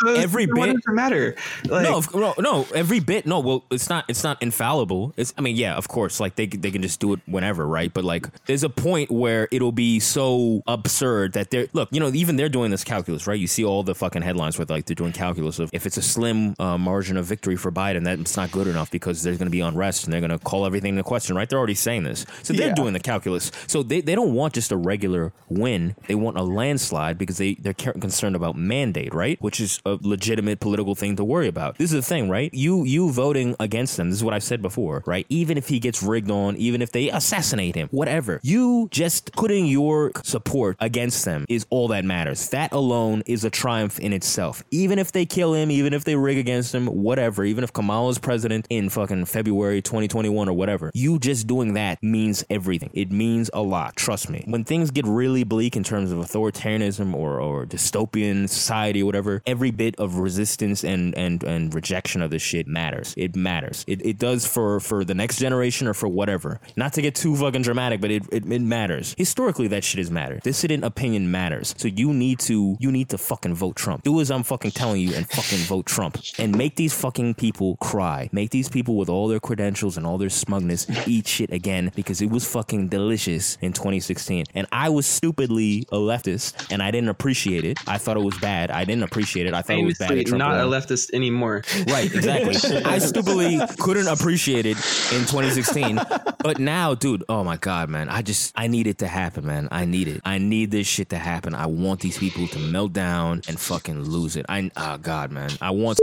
every 0.08 0.46
bit. 0.46 0.78
matter? 0.88 1.36
Like, 1.68 1.84
no, 1.84 2.02
no, 2.14 2.34
no, 2.40 2.68
every 2.74 3.00
bit. 3.00 3.26
No, 3.26 3.40
well, 3.40 3.64
it's 3.72 3.90
not. 3.90 4.06
It's 4.08 4.24
not 4.24 4.42
infallible. 4.42 5.14
It's. 5.18 5.34
I 5.38 5.42
mean, 5.42 5.56
yeah, 5.56 5.76
of 5.76 5.88
course. 5.88 6.20
Like 6.20 6.36
they 6.36 6.46
they 6.48 6.72
can 6.72 6.82
just 6.82 7.00
do 7.00 7.14
it 7.14 7.20
whenever, 7.26 7.66
right? 7.68 7.94
But 7.94 8.04
like, 8.04 8.28
there's 8.46 8.64
a 8.64 8.70
point 8.70 9.12
where 9.12 9.48
it'll 9.52 9.72
be 9.72 10.00
so 10.00 10.62
absurd 10.68 11.34
that 11.34 11.52
they're 11.52 11.68
look. 11.74 11.90
You 11.92 12.00
know, 12.00 12.10
even 12.10 12.36
they're 12.36 12.50
doing 12.50 12.72
this 12.72 12.84
calculus, 12.84 13.28
right? 13.28 13.40
You 13.40 13.48
see 13.48 13.64
all 13.64 13.84
the 13.84 13.96
fucking 13.96 14.22
headlines 14.22 14.58
with 14.58 14.70
like 14.70 14.86
they're 14.86 14.96
doing 14.96 15.14
calculus 15.14 15.60
of 15.60 15.70
if 15.74 15.86
it's 15.86 15.98
a 15.98 16.02
slim 16.02 16.56
uh, 16.60 16.78
margin 16.78 17.18
of 17.18 17.26
victory 17.26 17.56
for 17.56 17.72
Biden, 17.72 18.04
that's 18.04 18.38
not 18.38 18.41
good 18.48 18.68
enough 18.68 18.90
because 18.90 19.22
there's 19.24 19.38
going 19.38 19.48
to 19.48 19.52
be 19.52 19.60
unrest 19.62 20.06
and 20.06 20.14
they're 20.14 20.22
going 20.22 20.32
to 20.32 20.40
call 20.40 20.66
everything 20.66 20.92
into 20.92 21.04
question, 21.04 21.36
right? 21.36 21.48
They're 21.50 21.60
already 21.60 21.76
saying 21.76 22.04
this, 22.04 22.26
so 22.44 22.54
they're 22.54 22.70
Yeah. 22.70 22.74
doing 22.74 22.94
the 22.94 23.00
calculus. 23.00 23.52
So 23.68 23.84
they, 23.84 24.02
they 24.02 24.16
don't 24.16 24.34
want 24.34 24.54
just 24.54 24.72
a 24.72 24.78
regular 24.78 25.34
win. 25.50 25.96
They 26.08 26.16
want 26.16 26.38
a 26.38 26.44
landslide 26.44 27.18
because 27.18 27.38
they 27.38 27.56
they're 27.56 27.74
concerned 27.74 28.36
about 28.36 28.56
mandate, 28.56 29.14
right? 29.14 29.40
Which 29.42 29.60
is 29.60 29.80
a 29.86 29.98
legitimate 30.02 30.60
political 30.60 30.96
thing 30.96 31.16
to 31.18 31.24
worry 31.24 31.48
about. 31.48 31.78
This 31.78 31.92
is 31.92 32.06
the 32.06 32.10
thing, 32.10 32.30
right? 32.30 32.54
You 32.54 32.84
you 32.86 33.12
voting 33.12 33.56
against 33.60 33.98
them. 33.98 34.10
This 34.10 34.18
is 34.20 34.24
what 34.24 34.34
I've 34.34 34.44
said 34.44 34.62
before, 34.62 35.04
right? 35.06 35.26
Even 35.30 35.58
if 35.58 35.68
he 35.68 35.80
gets 35.80 36.02
rigged 36.02 36.32
on, 36.32 36.56
even 36.58 36.82
if 36.82 36.92
they 36.92 37.10
assassinate 37.10 37.76
him, 37.76 37.88
whatever. 37.92 38.40
You 38.44 38.88
just 38.92 39.34
putting 39.34 39.66
your 39.66 40.12
support 40.24 40.78
against 40.80 41.26
them 41.26 41.46
is 41.50 41.66
all 41.70 41.88
that 41.90 42.06
matters. 42.06 42.50
That 42.50 42.72
alone 42.72 43.24
is 43.26 43.44
a 43.44 43.50
triumph 43.50 44.00
in 44.00 44.14
itself. 44.14 44.64
Even 44.72 45.00
if 45.00 45.12
they 45.12 45.26
kill 45.26 45.54
him, 45.54 45.70
even 45.72 45.94
if 45.94 46.04
they 46.04 46.16
rig 46.16 46.38
against 46.38 46.74
him, 46.74 46.88
whatever. 46.88 47.44
Even 47.44 47.64
if 47.64 47.74
Kamala's 47.74 48.20
president 48.32 48.66
in 48.70 48.88
fucking 48.88 49.26
February 49.26 49.82
2021 49.82 50.48
or 50.48 50.54
whatever, 50.54 50.90
you 50.94 51.20
just 51.20 51.48
doing 51.48 51.74
that 51.74 52.02
means 52.02 52.46
everything. 52.50 52.90
It 52.94 53.12
means 53.12 53.50
a 53.54 53.62
lot. 53.62 53.98
Trust 53.98 54.30
me. 54.30 54.46
When 54.48 54.64
things 54.64 54.90
get 54.90 55.06
really 55.06 55.44
bleak 55.44 55.76
in 55.76 55.84
terms 55.84 56.14
of 56.14 56.20
authoritarianism 56.20 57.14
or, 57.14 57.42
or 57.42 57.66
dystopian 57.66 58.48
society 58.48 59.04
or 59.04 59.06
whatever, 59.06 59.42
every 59.46 59.70
bit 59.72 59.98
of 59.98 60.16
resistance 60.20 60.86
and, 60.86 61.14
and, 61.18 61.44
and 61.44 61.76
rejection 61.76 62.22
of 62.22 62.32
this 62.32 62.42
shit 62.42 62.68
matters. 62.68 63.14
It 63.18 63.36
matters. 63.36 63.84
It, 63.86 64.00
it 64.06 64.18
does 64.18 64.48
for, 64.48 64.80
for 64.80 65.04
the 65.04 65.14
next 65.14 65.38
generation 65.38 65.90
or 65.90 65.94
for 65.94 66.08
whatever. 66.08 66.62
Not 66.78 66.94
to 66.94 67.02
get 67.02 67.16
too 67.16 67.36
fucking 67.36 67.64
dramatic, 67.64 68.00
but 68.00 68.12
it, 68.12 68.24
it, 68.32 68.50
it 68.50 68.62
matters. 68.62 69.14
Historically, 69.18 69.68
that 69.68 69.84
shit 69.84 69.98
has 69.98 70.10
mattered. 70.10 70.42
Dissident 70.44 70.86
opinion 70.86 71.30
matters. 71.32 71.76
So 71.78 71.90
you 71.90 72.14
need 72.14 72.40
to 72.48 72.78
you 72.80 72.94
need 72.94 73.10
to 73.10 73.18
fucking 73.18 73.56
vote 73.56 73.76
Trump. 73.76 74.04
Do 74.04 74.22
as 74.22 74.32
I'm 74.32 74.44
fucking 74.44 74.72
telling 74.72 75.02
you 75.02 75.16
and 75.16 75.30
fucking 75.30 75.66
vote 75.66 75.86
Trump. 75.86 76.18
And 76.40 76.58
make 76.58 76.78
these 76.78 76.94
fucking 76.94 77.34
people 77.34 77.76
cry. 77.82 78.21
Make 78.32 78.52
these 78.52 78.70
people 78.70 78.96
with 78.96 79.10
all 79.10 79.28
their 79.28 79.40
credentials 79.40 79.98
and 79.98 80.06
all 80.06 80.18
their 80.18 80.30
smugness 80.30 80.88
eat 81.08 81.28
shit 81.28 81.52
again 81.52 81.92
because 81.96 82.22
it 82.22 82.30
was 82.30 82.46
fucking 82.48 82.90
delicious 82.90 83.58
in 83.62 83.74
2016. 83.74 84.46
And 84.54 84.68
I 84.72 84.90
was 84.90 85.06
stupidly 85.06 85.88
a 85.92 85.98
leftist 85.98 86.72
and 86.72 86.82
I 86.82 86.92
didn't 86.92 87.10
appreciate 87.10 87.64
it. 87.64 87.78
I 87.88 87.98
thought 87.98 88.18
it 88.18 88.24
was 88.24 88.38
bad. 88.40 88.72
I 88.72 88.86
didn't 88.86 89.04
appreciate 89.04 89.48
it. 89.48 89.54
I 89.54 89.62
thought 89.62 89.78
it 89.78 89.86
was 89.86 89.98
bad. 89.98 90.10
famously 90.10 90.38
not 90.38 90.56
a 90.56 90.64
leftist 90.64 91.14
anymore. 91.14 91.64
Right, 91.88 92.14
exactly. 92.14 92.56
I 92.86 92.98
stupidly 93.00 93.60
couldn't 93.80 94.08
appreciate 94.08 94.66
it 94.66 94.78
in 95.12 95.26
2016. 95.26 96.00
But 96.40 96.60
now, 96.60 96.96
dude, 96.96 97.24
oh 97.30 97.44
my 97.44 97.58
God, 97.58 97.90
man. 97.90 98.10
I 98.10 98.22
just, 98.22 98.54
I 98.56 98.68
need 98.68 98.88
it 98.88 98.98
to 99.00 99.08
happen, 99.08 99.46
man. 99.46 99.68
I 99.72 99.86
need 99.86 100.08
it. 100.08 100.22
I 100.26 100.38
need 100.38 100.72
this 100.72 100.88
shit 100.88 101.10
to 101.10 101.18
happen. 101.18 101.54
I 101.54 101.68
want 101.68 102.02
these 102.02 102.18
people 102.18 102.48
to 102.48 102.60
melt 102.60 102.94
down 102.94 103.42
and 103.48 103.60
fucking 103.60 104.04
lose 104.04 104.36
it. 104.36 104.46
I, 104.50 104.72
oh 104.76 104.98
God, 104.98 105.32
man. 105.32 105.52
I 105.62 105.72
want. 105.72 106.00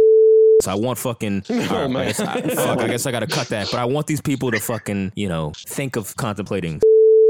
I 0.66 0.74
want 0.74 0.98
fucking. 0.98 1.44
right, 1.50 1.70
I, 1.72 2.04
guess 2.06 2.20
I, 2.20 2.40
fuck, 2.40 2.78
I 2.80 2.88
guess 2.88 3.06
I 3.06 3.12
gotta 3.12 3.26
cut 3.26 3.48
that. 3.48 3.68
But 3.70 3.78
I 3.78 3.84
want 3.84 4.06
these 4.06 4.20
people 4.20 4.50
to 4.50 4.58
fucking, 4.58 5.12
you 5.14 5.28
know, 5.28 5.52
think 5.56 5.96
of 5.96 6.16
contemplating. 6.16 6.80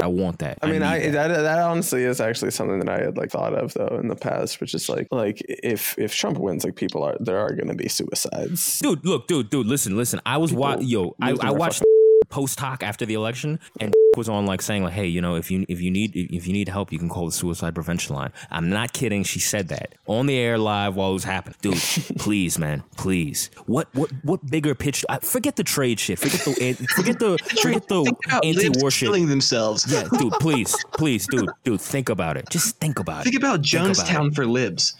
I 0.01 0.07
want 0.07 0.39
that. 0.39 0.59
I 0.61 0.67
mean, 0.67 0.81
I, 0.81 1.09
that. 1.09 1.27
that 1.27 1.41
that 1.41 1.59
honestly 1.59 2.05
is 2.05 2.21
actually 2.21 2.51
something 2.51 2.79
that 2.79 2.89
I 2.89 3.03
had 3.03 3.17
like 3.17 3.31
thought 3.31 3.53
of 3.53 3.73
though 3.73 3.99
in 4.01 4.07
the 4.07 4.15
past, 4.15 4.61
which 4.61 4.73
is 4.73 4.87
like 4.87 5.07
like 5.11 5.41
if 5.47 5.99
if 5.99 6.15
Trump 6.15 6.37
wins, 6.37 6.63
like 6.63 6.75
people 6.75 7.03
are 7.03 7.17
there 7.19 7.37
are 7.37 7.53
going 7.53 7.67
to 7.67 7.75
be 7.75 7.89
suicides. 7.89 8.79
dude, 8.79 9.05
look, 9.05 9.27
dude, 9.27 9.49
dude, 9.49 9.67
listen, 9.67 9.97
listen. 9.97 10.21
I 10.25 10.37
was 10.37 10.53
wa- 10.53 10.77
yo, 10.79 11.15
I, 11.21 11.35
I 11.41 11.51
watched 11.51 11.83
post 12.29 12.59
hoc 12.59 12.83
after 12.83 13.05
the 13.05 13.13
election, 13.13 13.59
and 13.79 13.93
was 14.17 14.27
on 14.29 14.45
like 14.45 14.61
saying 14.61 14.83
like, 14.83 14.93
hey, 14.93 15.05
you 15.07 15.21
know, 15.21 15.35
if 15.35 15.49
you 15.51 15.65
if 15.69 15.81
you 15.81 15.91
need 15.91 16.15
if 16.15 16.47
you 16.47 16.53
need 16.53 16.67
help, 16.69 16.91
you 16.91 16.99
can 16.99 17.09
call 17.09 17.25
the 17.25 17.31
suicide 17.31 17.75
prevention 17.75 18.15
line. 18.15 18.31
I'm 18.49 18.69
not 18.69 18.93
kidding. 18.93 19.23
She 19.23 19.39
said 19.39 19.67
that 19.69 19.95
on 20.07 20.25
the 20.25 20.37
air 20.37 20.57
live 20.57 20.95
while 20.95 21.11
it 21.11 21.13
was 21.13 21.23
happening, 21.23 21.55
dude. 21.61 21.75
please, 22.19 22.57
man, 22.57 22.83
please. 22.97 23.49
What 23.65 23.87
what 23.93 24.11
what 24.23 24.45
bigger 24.49 24.75
pitch? 24.75 25.05
I, 25.09 25.19
forget 25.19 25.55
the 25.55 25.63
trade 25.63 25.99
shit. 25.99 26.19
Forget 26.19 26.41
the 26.41 26.87
forget 26.95 27.19
the 27.19 27.37
forget 27.61 27.87
the 27.87 28.03
Think 28.03 28.17
about 28.25 28.45
libs 28.45 28.63
anti-war 28.63 28.91
shit. 28.91 29.07
killing 29.07 29.27
themselves. 29.27 29.85
Yeah, 29.91 30.07
dude, 30.17 30.33
please, 30.33 30.75
please, 30.93 31.27
dude, 31.27 31.49
dude, 31.63 31.81
think 31.81 32.09
about 32.09 32.37
it. 32.37 32.49
Just 32.49 32.77
think 32.77 32.99
about 32.99 33.23
Think 33.23 33.35
it. 33.35 33.37
about 33.39 33.49
about 33.49 33.61
Jonestown 33.65 34.33
for 34.35 34.45
libs. 34.45 34.95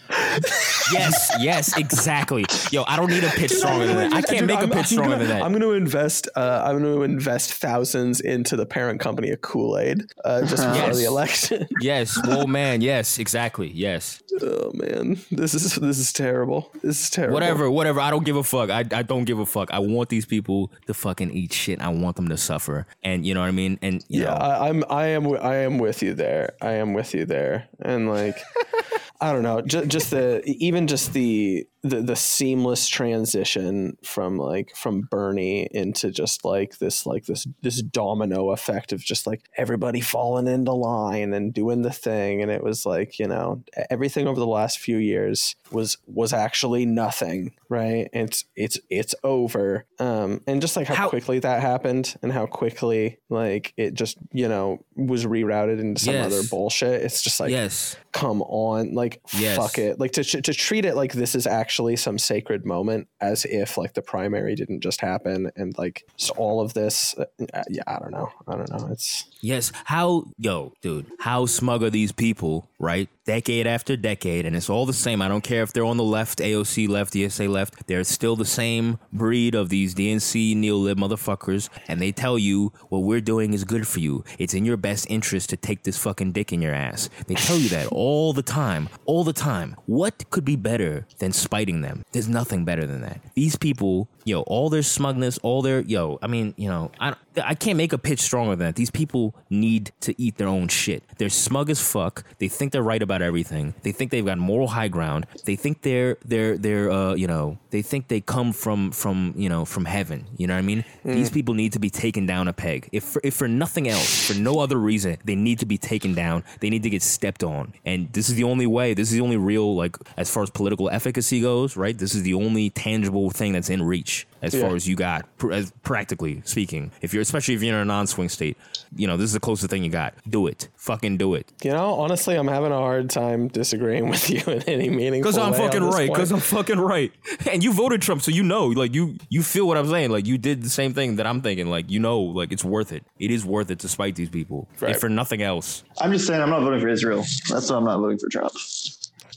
Yes, 0.92 1.30
yes, 1.40 1.76
exactly. 1.78 2.44
Yo, 2.72 2.82
I 2.86 2.96
don't 2.96 3.10
need 3.10 3.24
a 3.24 3.28
pitch 3.30 3.52
stronger 3.52 3.86
than 3.86 3.96
that. 3.96 4.12
I 4.12 4.22
can't 4.22 4.40
Dude, 4.40 4.46
make 4.48 4.58
a 4.58 4.60
I'm- 4.62 4.70
pitch 4.70 4.78
I'm 4.78 4.84
stronger 4.84 5.14
gonna, 5.16 5.24
than 5.26 5.38
that. 5.38 5.44
I'm 5.44 5.52
going 5.52 5.62
to 5.62 5.72
invest. 5.72 6.28
Uh, 6.34 6.62
I'm 6.64 6.80
going 6.80 6.94
to 6.96 7.02
invest 7.02 7.19
thousands 7.24 8.20
into 8.20 8.56
the 8.56 8.66
parent 8.66 9.00
company 9.00 9.30
of 9.30 9.40
Kool 9.40 9.78
Aid 9.78 10.10
uh, 10.24 10.40
just 10.42 10.64
before 10.64 10.74
Yes. 10.88 10.96
the 10.98 11.04
election. 11.04 11.66
Yes, 11.80 12.18
Oh 12.26 12.46
man, 12.46 12.80
yes, 12.80 13.18
exactly, 13.18 13.68
yes. 13.70 14.22
oh 14.42 14.70
man, 14.74 15.18
this 15.30 15.54
is 15.54 15.74
this 15.76 15.98
is 15.98 16.12
terrible. 16.12 16.70
This 16.82 17.02
is 17.04 17.10
terrible. 17.10 17.34
Whatever, 17.34 17.70
whatever. 17.70 18.00
I 18.00 18.10
don't 18.10 18.24
give 18.24 18.36
a 18.36 18.44
fuck. 18.44 18.70
I, 18.70 18.80
I 18.92 19.02
don't 19.02 19.24
give 19.24 19.38
a 19.38 19.46
fuck. 19.46 19.70
I 19.72 19.78
want 19.78 20.08
these 20.08 20.26
people 20.26 20.70
to 20.86 20.94
fucking 20.94 21.30
eat 21.32 21.52
shit. 21.52 21.80
I 21.80 21.88
want 21.88 22.16
them 22.16 22.28
to 22.28 22.36
suffer, 22.36 22.86
and 23.02 23.24
you 23.26 23.34
know 23.34 23.40
what 23.40 23.48
I 23.48 23.52
mean. 23.52 23.78
And 23.82 24.04
you 24.08 24.22
Yeah, 24.22 24.30
know, 24.30 24.34
I, 24.36 24.68
I'm 24.68 24.84
I 24.90 25.06
am 25.08 25.26
I 25.40 25.54
am 25.56 25.78
with 25.78 26.02
you 26.02 26.14
there. 26.14 26.54
I 26.60 26.72
am 26.72 26.92
with 26.94 27.14
you 27.14 27.24
there. 27.26 27.68
And 27.80 28.08
like 28.08 28.36
I 29.22 29.32
don't 29.32 29.42
know, 29.42 29.60
just 29.60 29.88
just 29.88 30.10
the 30.10 30.42
even 30.46 30.86
just 30.86 31.12
the 31.12 31.66
the 31.82 32.00
the 32.00 32.16
seamless 32.16 32.88
transition 32.88 33.98
from 34.02 34.38
like 34.38 34.74
from 34.74 35.02
Bernie 35.10 35.68
into 35.72 36.10
just 36.10 36.42
like 36.42 36.78
this 36.78 37.04
like 37.04 37.26
this 37.26 37.46
this 37.60 37.82
domino 37.82 38.50
effect 38.50 38.92
of 38.92 39.00
just 39.00 39.26
like 39.26 39.42
everybody 39.58 40.00
falling 40.00 40.46
into 40.46 40.72
line 40.72 41.34
and 41.34 41.52
doing 41.52 41.82
the 41.82 41.92
thing. 41.92 42.40
And 42.40 42.50
it 42.50 42.64
was 42.64 42.86
like, 42.86 43.18
you 43.18 43.26
know, 43.26 43.62
everything 43.90 44.26
over 44.26 44.40
the 44.40 44.46
last 44.46 44.78
few 44.78 44.96
years 44.96 45.54
was 45.70 45.98
was 46.06 46.32
actually 46.32 46.86
nothing, 46.86 47.52
right? 47.70 48.10
It's 48.12 48.44
it's 48.54 48.78
it's 48.90 49.14
over. 49.24 49.86
Um 49.98 50.42
and 50.46 50.60
just 50.60 50.76
like 50.76 50.86
how, 50.88 50.94
How- 50.94 51.08
quickly 51.08 51.38
that 51.38 51.62
happened 51.62 52.14
and 52.22 52.30
how 52.30 52.44
quickly 52.44 53.18
like 53.30 53.72
it 53.78 53.94
just, 53.94 54.18
you 54.32 54.48
know, 54.48 54.84
was 54.94 55.24
rerouted 55.24 55.80
into 55.80 56.02
some 56.04 56.14
Yes. 56.14 56.26
other 56.26 56.42
bullshit. 56.50 57.00
It's 57.02 57.22
just 57.22 57.40
like 57.40 57.50
yes, 57.50 57.96
come 58.12 58.42
on 58.42 58.92
like 58.92 59.22
Yes. 59.38 59.56
fuck 59.56 59.78
it 59.78 59.98
like 59.98 60.12
to 60.12 60.24
to 60.24 60.52
treat 60.52 60.84
it 60.84 60.94
like 60.96 61.12
this 61.14 61.34
is 61.34 61.46
actually 61.46 61.96
some 61.96 62.18
sacred 62.18 62.66
moment 62.66 63.08
as 63.22 63.46
if 63.46 63.78
like 63.78 63.94
the 63.94 64.02
primary 64.02 64.54
didn't 64.54 64.80
just 64.80 65.00
happen 65.00 65.50
and 65.56 65.78
like 65.78 66.02
just 66.18 66.32
all 66.32 66.60
of 66.60 66.74
this 66.74 67.14
uh, 67.18 67.24
yeah 67.70 67.82
i 67.86 67.98
don't 68.00 68.10
know 68.10 68.28
i 68.48 68.56
don't 68.56 68.68
know 68.70 68.88
it's 68.90 69.24
Yes. 69.42 69.72
How, 69.86 70.24
yo, 70.36 70.74
dude, 70.82 71.06
how 71.18 71.46
smug 71.46 71.82
are 71.82 71.88
these 71.88 72.12
people, 72.12 72.68
right? 72.78 73.08
Decade 73.30 73.68
after 73.68 73.96
decade, 73.96 74.44
and 74.44 74.56
it's 74.56 74.68
all 74.68 74.86
the 74.86 74.92
same. 74.92 75.22
I 75.22 75.28
don't 75.28 75.44
care 75.44 75.62
if 75.62 75.72
they're 75.72 75.84
on 75.84 75.98
the 75.98 76.02
left, 76.02 76.40
AOC 76.40 76.88
left, 76.88 77.14
DSA 77.14 77.48
left. 77.48 77.86
They're 77.86 78.02
still 78.02 78.34
the 78.34 78.44
same 78.44 78.98
breed 79.12 79.54
of 79.54 79.68
these 79.68 79.94
DNC 79.94 80.56
neolib 80.56 80.96
motherfuckers, 80.96 81.68
and 81.86 82.02
they 82.02 82.10
tell 82.10 82.36
you 82.36 82.72
what 82.88 83.04
we're 83.04 83.20
doing 83.20 83.54
is 83.54 83.62
good 83.62 83.86
for 83.86 84.00
you. 84.00 84.24
It's 84.40 84.52
in 84.52 84.64
your 84.64 84.76
best 84.76 85.06
interest 85.08 85.48
to 85.50 85.56
take 85.56 85.84
this 85.84 85.96
fucking 85.96 86.32
dick 86.32 86.52
in 86.52 86.60
your 86.60 86.74
ass. 86.74 87.08
They 87.28 87.36
tell 87.36 87.56
you 87.56 87.68
that 87.68 87.86
all 87.92 88.32
the 88.32 88.42
time, 88.42 88.88
all 89.06 89.22
the 89.22 89.32
time. 89.32 89.76
What 89.86 90.28
could 90.30 90.44
be 90.44 90.56
better 90.56 91.06
than 91.18 91.30
spiting 91.30 91.82
them? 91.82 92.04
There's 92.10 92.28
nothing 92.28 92.64
better 92.64 92.84
than 92.84 93.00
that. 93.02 93.20
These 93.36 93.54
people, 93.54 94.08
yo, 94.24 94.40
all 94.40 94.70
their 94.70 94.82
smugness, 94.82 95.38
all 95.38 95.62
their, 95.62 95.82
yo, 95.82 96.18
I 96.20 96.26
mean, 96.26 96.52
you 96.56 96.68
know, 96.68 96.90
I, 96.98 97.14
I 97.40 97.54
can't 97.54 97.76
make 97.76 97.92
a 97.92 97.98
pitch 97.98 98.20
stronger 98.20 98.56
than 98.56 98.66
that. 98.66 98.74
These 98.74 98.90
people 98.90 99.36
need 99.48 99.92
to 100.00 100.20
eat 100.20 100.36
their 100.36 100.48
own 100.48 100.66
shit. 100.66 101.04
They're 101.18 101.28
smug 101.28 101.70
as 101.70 101.80
fuck. 101.80 102.24
They 102.38 102.48
think 102.48 102.72
they're 102.72 102.82
right 102.82 103.02
about 103.02 103.19
everything. 103.22 103.74
They 103.82 103.92
think 103.92 104.10
they've 104.10 104.24
got 104.24 104.38
moral 104.38 104.68
high 104.68 104.88
ground. 104.88 105.26
They 105.44 105.56
think 105.56 105.82
they're 105.82 106.16
they're 106.24 106.56
they're 106.56 106.90
uh 106.90 107.14
you 107.14 107.26
know 107.26 107.58
they 107.70 107.82
think 107.82 108.08
they 108.08 108.20
come 108.20 108.52
from 108.52 108.90
from 108.92 109.34
you 109.36 109.48
know 109.48 109.64
from 109.64 109.84
heaven. 109.84 110.26
You 110.36 110.46
know 110.46 110.54
what 110.54 110.60
I 110.60 110.62
mean? 110.62 110.84
These 111.04 111.30
people 111.30 111.54
need 111.54 111.72
to 111.72 111.78
be 111.78 111.90
taken 111.90 112.26
down 112.26 112.48
a 112.48 112.52
peg. 112.52 112.88
If 112.92 113.04
for, 113.04 113.20
if 113.24 113.34
for 113.34 113.48
nothing 113.48 113.88
else, 113.88 114.28
for 114.28 114.38
no 114.38 114.58
other 114.60 114.76
reason, 114.76 115.18
they 115.24 115.34
need 115.34 115.58
to 115.60 115.66
be 115.66 115.78
taken 115.78 116.14
down. 116.14 116.44
They 116.60 116.70
need 116.70 116.82
to 116.82 116.90
get 116.90 117.02
stepped 117.02 117.42
on. 117.42 117.74
And 117.84 118.12
this 118.12 118.28
is 118.28 118.34
the 118.34 118.44
only 118.44 118.66
way. 118.66 118.94
This 118.94 119.08
is 119.08 119.14
the 119.14 119.20
only 119.20 119.36
real 119.36 119.74
like 119.74 119.96
as 120.16 120.30
far 120.30 120.42
as 120.42 120.50
political 120.50 120.90
efficacy 120.90 121.40
goes. 121.40 121.76
Right? 121.76 121.96
This 121.96 122.14
is 122.14 122.22
the 122.22 122.34
only 122.34 122.70
tangible 122.70 123.30
thing 123.30 123.52
that's 123.52 123.70
in 123.70 123.82
reach 123.82 124.26
as 124.42 124.54
Yeah. 124.54 124.60
far 124.62 124.74
as 124.76 124.88
you 124.88 124.96
got 124.96 125.26
pr- 125.38 125.52
as 125.52 125.72
practically 125.82 126.42
speaking. 126.44 126.90
If 127.02 127.12
you're 127.12 127.22
especially 127.22 127.54
if 127.54 127.62
you're 127.62 127.74
in 127.74 127.80
a 127.80 127.84
non-swing 127.84 128.28
state, 128.28 128.56
you 128.96 129.06
know 129.06 129.16
this 129.16 129.24
is 129.26 129.32
the 129.34 129.40
closest 129.40 129.70
thing 129.70 129.84
you 129.84 129.90
got. 129.90 130.14
Do 130.28 130.46
it. 130.46 130.68
Fucking 130.76 131.16
do 131.18 131.34
it. 131.34 131.52
you 131.62 131.70
know 131.72 131.94
honestly 131.94 132.34
i'm 132.36 132.48
having 132.48 132.72
a 132.72 132.76
hard 132.78 133.10
time 133.10 133.48
disagreeing 133.48 134.08
with 134.12 134.30
you 134.30 134.40
in 134.52 134.62
any 134.62 134.88
meaningful 134.88 135.30
Because 135.32 135.38
I'm 135.38 135.52
fucking 135.54 135.82
right. 135.84 136.08
Because 136.08 136.32
I'm 136.32 136.40
fucking 136.40 136.78
right. 136.80 137.12
And 137.50 137.62
you 137.62 137.72
voted 137.72 138.02
Trump, 138.02 138.22
so 138.22 138.30
you 138.30 138.42
know, 138.42 138.66
like 138.66 138.94
you 138.94 139.16
you 139.28 139.42
feel 139.42 139.66
what 139.66 139.76
I'm 139.76 139.88
saying. 139.88 140.10
Like 140.10 140.26
you 140.26 140.38
did 140.38 140.62
the 140.62 140.70
same 140.70 140.94
thing 140.94 141.16
that 141.16 141.26
I'm 141.26 141.40
thinking. 141.42 141.68
Like 141.68 141.90
you 141.90 142.00
know, 142.00 142.20
like 142.20 142.52
it's 142.52 142.64
worth 142.64 142.92
it. 142.92 143.04
It 143.18 143.30
is 143.30 143.44
worth 143.44 143.70
it 143.70 143.78
to 143.80 143.88
spite 143.88 144.16
these 144.16 144.30
people, 144.30 144.68
Right. 144.80 144.92
if 144.92 145.00
for 145.00 145.08
nothing 145.08 145.42
else. 145.42 145.84
I'm 146.00 146.12
just 146.12 146.26
saying 146.26 146.40
I'm 146.40 146.50
not 146.50 146.60
voting 146.62 146.80
for 146.80 146.88
Israel. 146.88 147.24
That's 147.48 147.70
why 147.70 147.76
I'm 147.76 147.84
not 147.84 147.98
voting 148.00 148.18
for 148.18 148.28
Trump. 148.28 148.52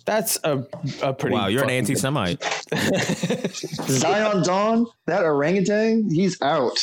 That's 0.06 0.40
a, 0.44 0.66
a 1.02 1.14
pretty 1.14 1.36
Wow, 1.36 1.48
you're 1.48 1.64
an 1.64 1.70
anti-Semite. 1.70 2.44
Zion 3.88 4.44
Don, 4.44 4.86
that 5.06 5.24
orangutan, 5.24 6.10
he's 6.10 6.42
out. 6.42 6.78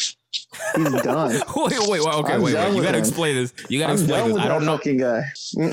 He's 0.77 1.03
done. 1.03 1.31
wait, 1.57 1.79
wait, 1.89 1.89
wait. 1.89 2.01
Okay, 2.01 2.35
I'm 2.35 2.43
wait, 2.43 2.55
wait. 2.55 2.75
You 2.75 2.83
gotta 2.83 2.99
him. 2.99 3.03
explain 3.03 3.35
this. 3.35 3.53
You 3.69 3.81
gotta 3.81 3.95
I'm 3.95 3.99
explain 3.99 4.29
this. 4.29 4.39
I 4.39 4.49
don't 4.49 4.61
that 4.61 4.67
know. 4.67 4.77
fucking 4.77 4.99
guy. 4.99 5.25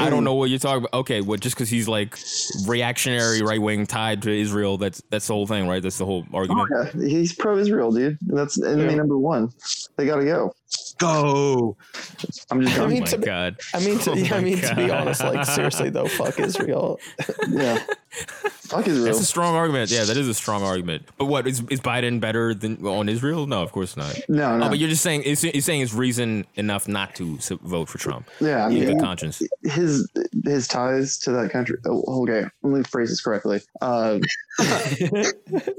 I 0.03 0.09
don't 0.09 0.23
know 0.23 0.33
what 0.33 0.49
you're 0.49 0.57
talking 0.57 0.85
about. 0.85 0.99
Okay, 0.99 1.21
well, 1.21 1.37
just 1.37 1.55
because 1.55 1.69
he's 1.69 1.87
like 1.87 2.17
reactionary, 2.65 3.43
right 3.43 3.61
wing, 3.61 3.85
tied 3.85 4.23
to 4.23 4.31
Israel, 4.31 4.77
that's 4.77 5.01
that's 5.11 5.27
the 5.27 5.33
whole 5.33 5.45
thing, 5.45 5.67
right? 5.67 5.81
That's 5.81 5.99
the 5.99 6.05
whole 6.05 6.25
argument. 6.33 6.69
Oh, 6.73 6.89
yeah, 6.95 7.07
he's 7.07 7.33
pro-Israel, 7.33 7.91
dude. 7.91 8.17
That's 8.21 8.61
enemy 8.61 8.95
number 8.95 9.17
one. 9.17 9.51
They 9.95 10.05
gotta 10.07 10.25
go. 10.25 10.53
Go. 10.99 11.77
I'm 12.49 12.61
just 12.61 12.80
I 12.80 12.88
mean, 12.88 13.03
oh 13.03 13.06
to 13.06 13.18
my 13.18 13.22
be- 13.22 13.26
god. 13.26 13.57
I 13.73 13.80
mean, 13.85 13.99
to, 13.99 14.11
Oh 14.11 14.15
I 14.15 14.30
my 14.31 14.39
mean, 14.41 14.57
to 14.61 14.76
be 14.76 14.89
honest, 14.89 15.23
like 15.23 15.45
seriously 15.45 15.89
though, 15.91 16.07
fuck 16.07 16.39
Israel. 16.39 16.99
yeah. 17.49 17.77
Fuck 18.10 18.88
Israel. 18.88 19.06
That's 19.06 19.19
a 19.19 19.26
strong 19.26 19.53
argument. 19.56 19.91
Yeah, 19.91 20.06
that 20.06 20.18
is 20.18 20.27
a 20.27 20.34
strong 20.34 20.64
argument. 20.64 21.03
But 21.19 21.26
what 21.26 21.45
is 21.48 21.61
is 21.69 21.81
Biden 21.81 22.19
better 22.19 22.56
than 22.56 22.84
on 22.85 23.10
Israel? 23.10 23.45
No, 23.45 23.61
of 23.61 23.72
course 23.72 23.95
not. 23.95 24.18
no, 24.27 24.57
no. 24.57 24.65
Oh, 24.65 24.69
but 24.69 24.80
you're 24.80 24.89
just 24.89 25.03
saying 25.03 25.22
it's, 25.26 25.44
you're 25.44 25.61
saying 25.61 25.81
it's 25.81 25.94
reason 25.94 26.45
enough 26.56 26.88
not 26.88 27.14
to 27.15 27.38
vote 27.61 27.89
for 27.89 27.99
Trump. 27.99 28.27
yeah, 28.39 28.65
I 28.65 28.69
You 28.69 28.80
have 28.80 28.88
mean, 28.88 28.98
good 28.98 29.03
conscience. 29.03 29.41
his 29.64 30.10
his 30.45 30.68
ties 30.68 31.19
to 31.19 31.31
that 31.34 31.52
country. 31.52 31.77
Oh, 31.85 32.23
okay, 32.23 32.45
let 32.64 32.77
me 32.77 32.84
phrase 32.84 33.10
this 33.10 33.22
correctly. 33.22 33.61
Uh, 33.81 34.18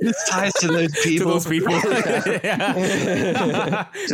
This 0.00 0.28
ties 0.28 0.52
to 0.60 0.68
those 0.68 0.92
people. 1.02 1.18
To 1.28 1.32
those 1.32 1.46
people. 1.46 1.80
to 1.80 1.90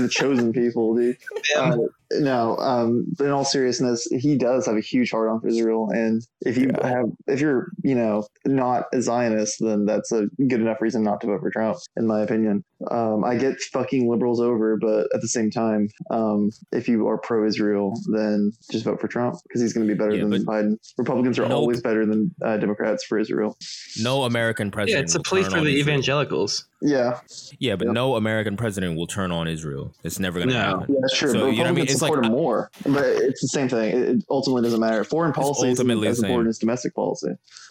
the 0.01 0.09
chosen 0.11 0.53
people, 0.53 0.64
dude. 0.95 1.17
Uh, 1.57 1.77
no, 2.13 2.57
um, 2.59 3.07
in 3.21 3.31
all 3.31 3.45
seriousness, 3.45 4.07
he 4.11 4.37
does 4.37 4.67
have 4.67 4.77
a 4.77 4.81
huge 4.81 5.11
heart 5.11 5.29
on 5.29 5.41
for 5.41 5.49
Israel, 5.49 5.89
and 5.93 6.23
if 6.43 6.57
you 6.57 6.71
Yeah. 6.71 6.87
have, 6.87 7.07
if 7.27 7.41
you're, 7.41 7.69
you 7.83 7.95
know, 7.95 8.27
not 8.47 8.85
a 8.93 9.01
Zionist, 9.01 9.57
then 9.61 9.85
that's 9.87 10.13
a 10.13 10.27
good 10.49 10.61
enough 10.61 10.81
reason 10.81 11.03
not 11.03 11.21
to 11.23 11.27
vote 11.29 11.41
for 11.41 11.51
Trump, 11.51 11.79
in 11.97 12.07
my 12.07 12.21
opinion. 12.23 12.65
Um, 12.91 13.25
I 13.25 13.37
get 13.37 13.59
fucking 13.73 14.11
liberals 14.11 14.41
over, 14.41 14.77
but 14.77 15.09
at 15.15 15.21
the 15.23 15.29
same 15.29 15.51
time, 15.51 15.89
um, 16.11 16.51
if 16.73 16.89
you 16.89 17.07
are 17.09 17.19
pro-Israel, 17.19 17.95
then 18.13 18.53
just 18.71 18.85
vote 18.85 19.01
for 19.01 19.09
Trump 19.09 19.37
because 19.49 19.63
he's 19.63 19.73
going 19.73 19.87
to 19.87 19.93
be 19.95 19.99
better 19.99 20.15
Yeah, 20.15 20.25
than 20.25 20.45
Biden. 20.45 20.77
Republicans 20.99 21.39
are 21.39 21.43
Nope. 21.49 21.53
always 21.53 21.81
better 21.81 22.05
than 22.05 22.35
uh, 22.45 22.57
Democrats 22.59 23.05
for 23.05 23.19
Israel. 23.19 23.57
no 24.03 24.25
American 24.25 24.71
president. 24.71 24.99
Yeah, 25.01 25.05
it's 25.05 25.15
a 25.15 25.19
will 25.19 25.25
plea 25.25 25.45
for 25.45 25.59
on 25.59 25.65
the 25.65 25.71
Israel. 25.79 25.95
evangelicals. 25.97 26.67
Yeah, 26.83 27.21
Yeah, 27.59 27.77
but 27.77 27.87
Yep. 27.87 27.95
no 27.95 28.17
American 28.17 28.57
president 28.59 28.97
will 28.99 29.07
turn 29.07 29.31
on 29.33 29.49
Israel. 29.49 29.95
It's 30.05 30.19
never 30.19 30.39
going 30.39 30.49
to 30.51 30.55
No. 30.55 30.61
happen. 30.61 30.87
Yeah, 30.91 30.97
that's 31.01 31.17
true. 31.17 31.31
So, 31.31 31.47
you 31.47 31.59
know 31.59 31.63
what 31.65 31.69
I 31.69 31.73
mean? 31.73 31.85
It's 31.89 32.03
like- 32.05 32.15
support 32.15 32.31
more, 32.33 32.71
but 32.85 33.05
it's 33.05 33.41
the 33.41 33.49
same 33.49 33.69
thing. 33.69 33.97
It, 33.97 34.09
it 34.09 34.25
ultimately 34.31 34.63
doesn't 34.63 34.81
matter. 34.81 35.05
Foreign 35.05 35.33
policy 35.33 35.69
is 35.71 35.79
as 35.81 36.19
important 36.31 36.49
as 36.49 36.59
domestic 36.59 36.95
policy, 36.95 37.31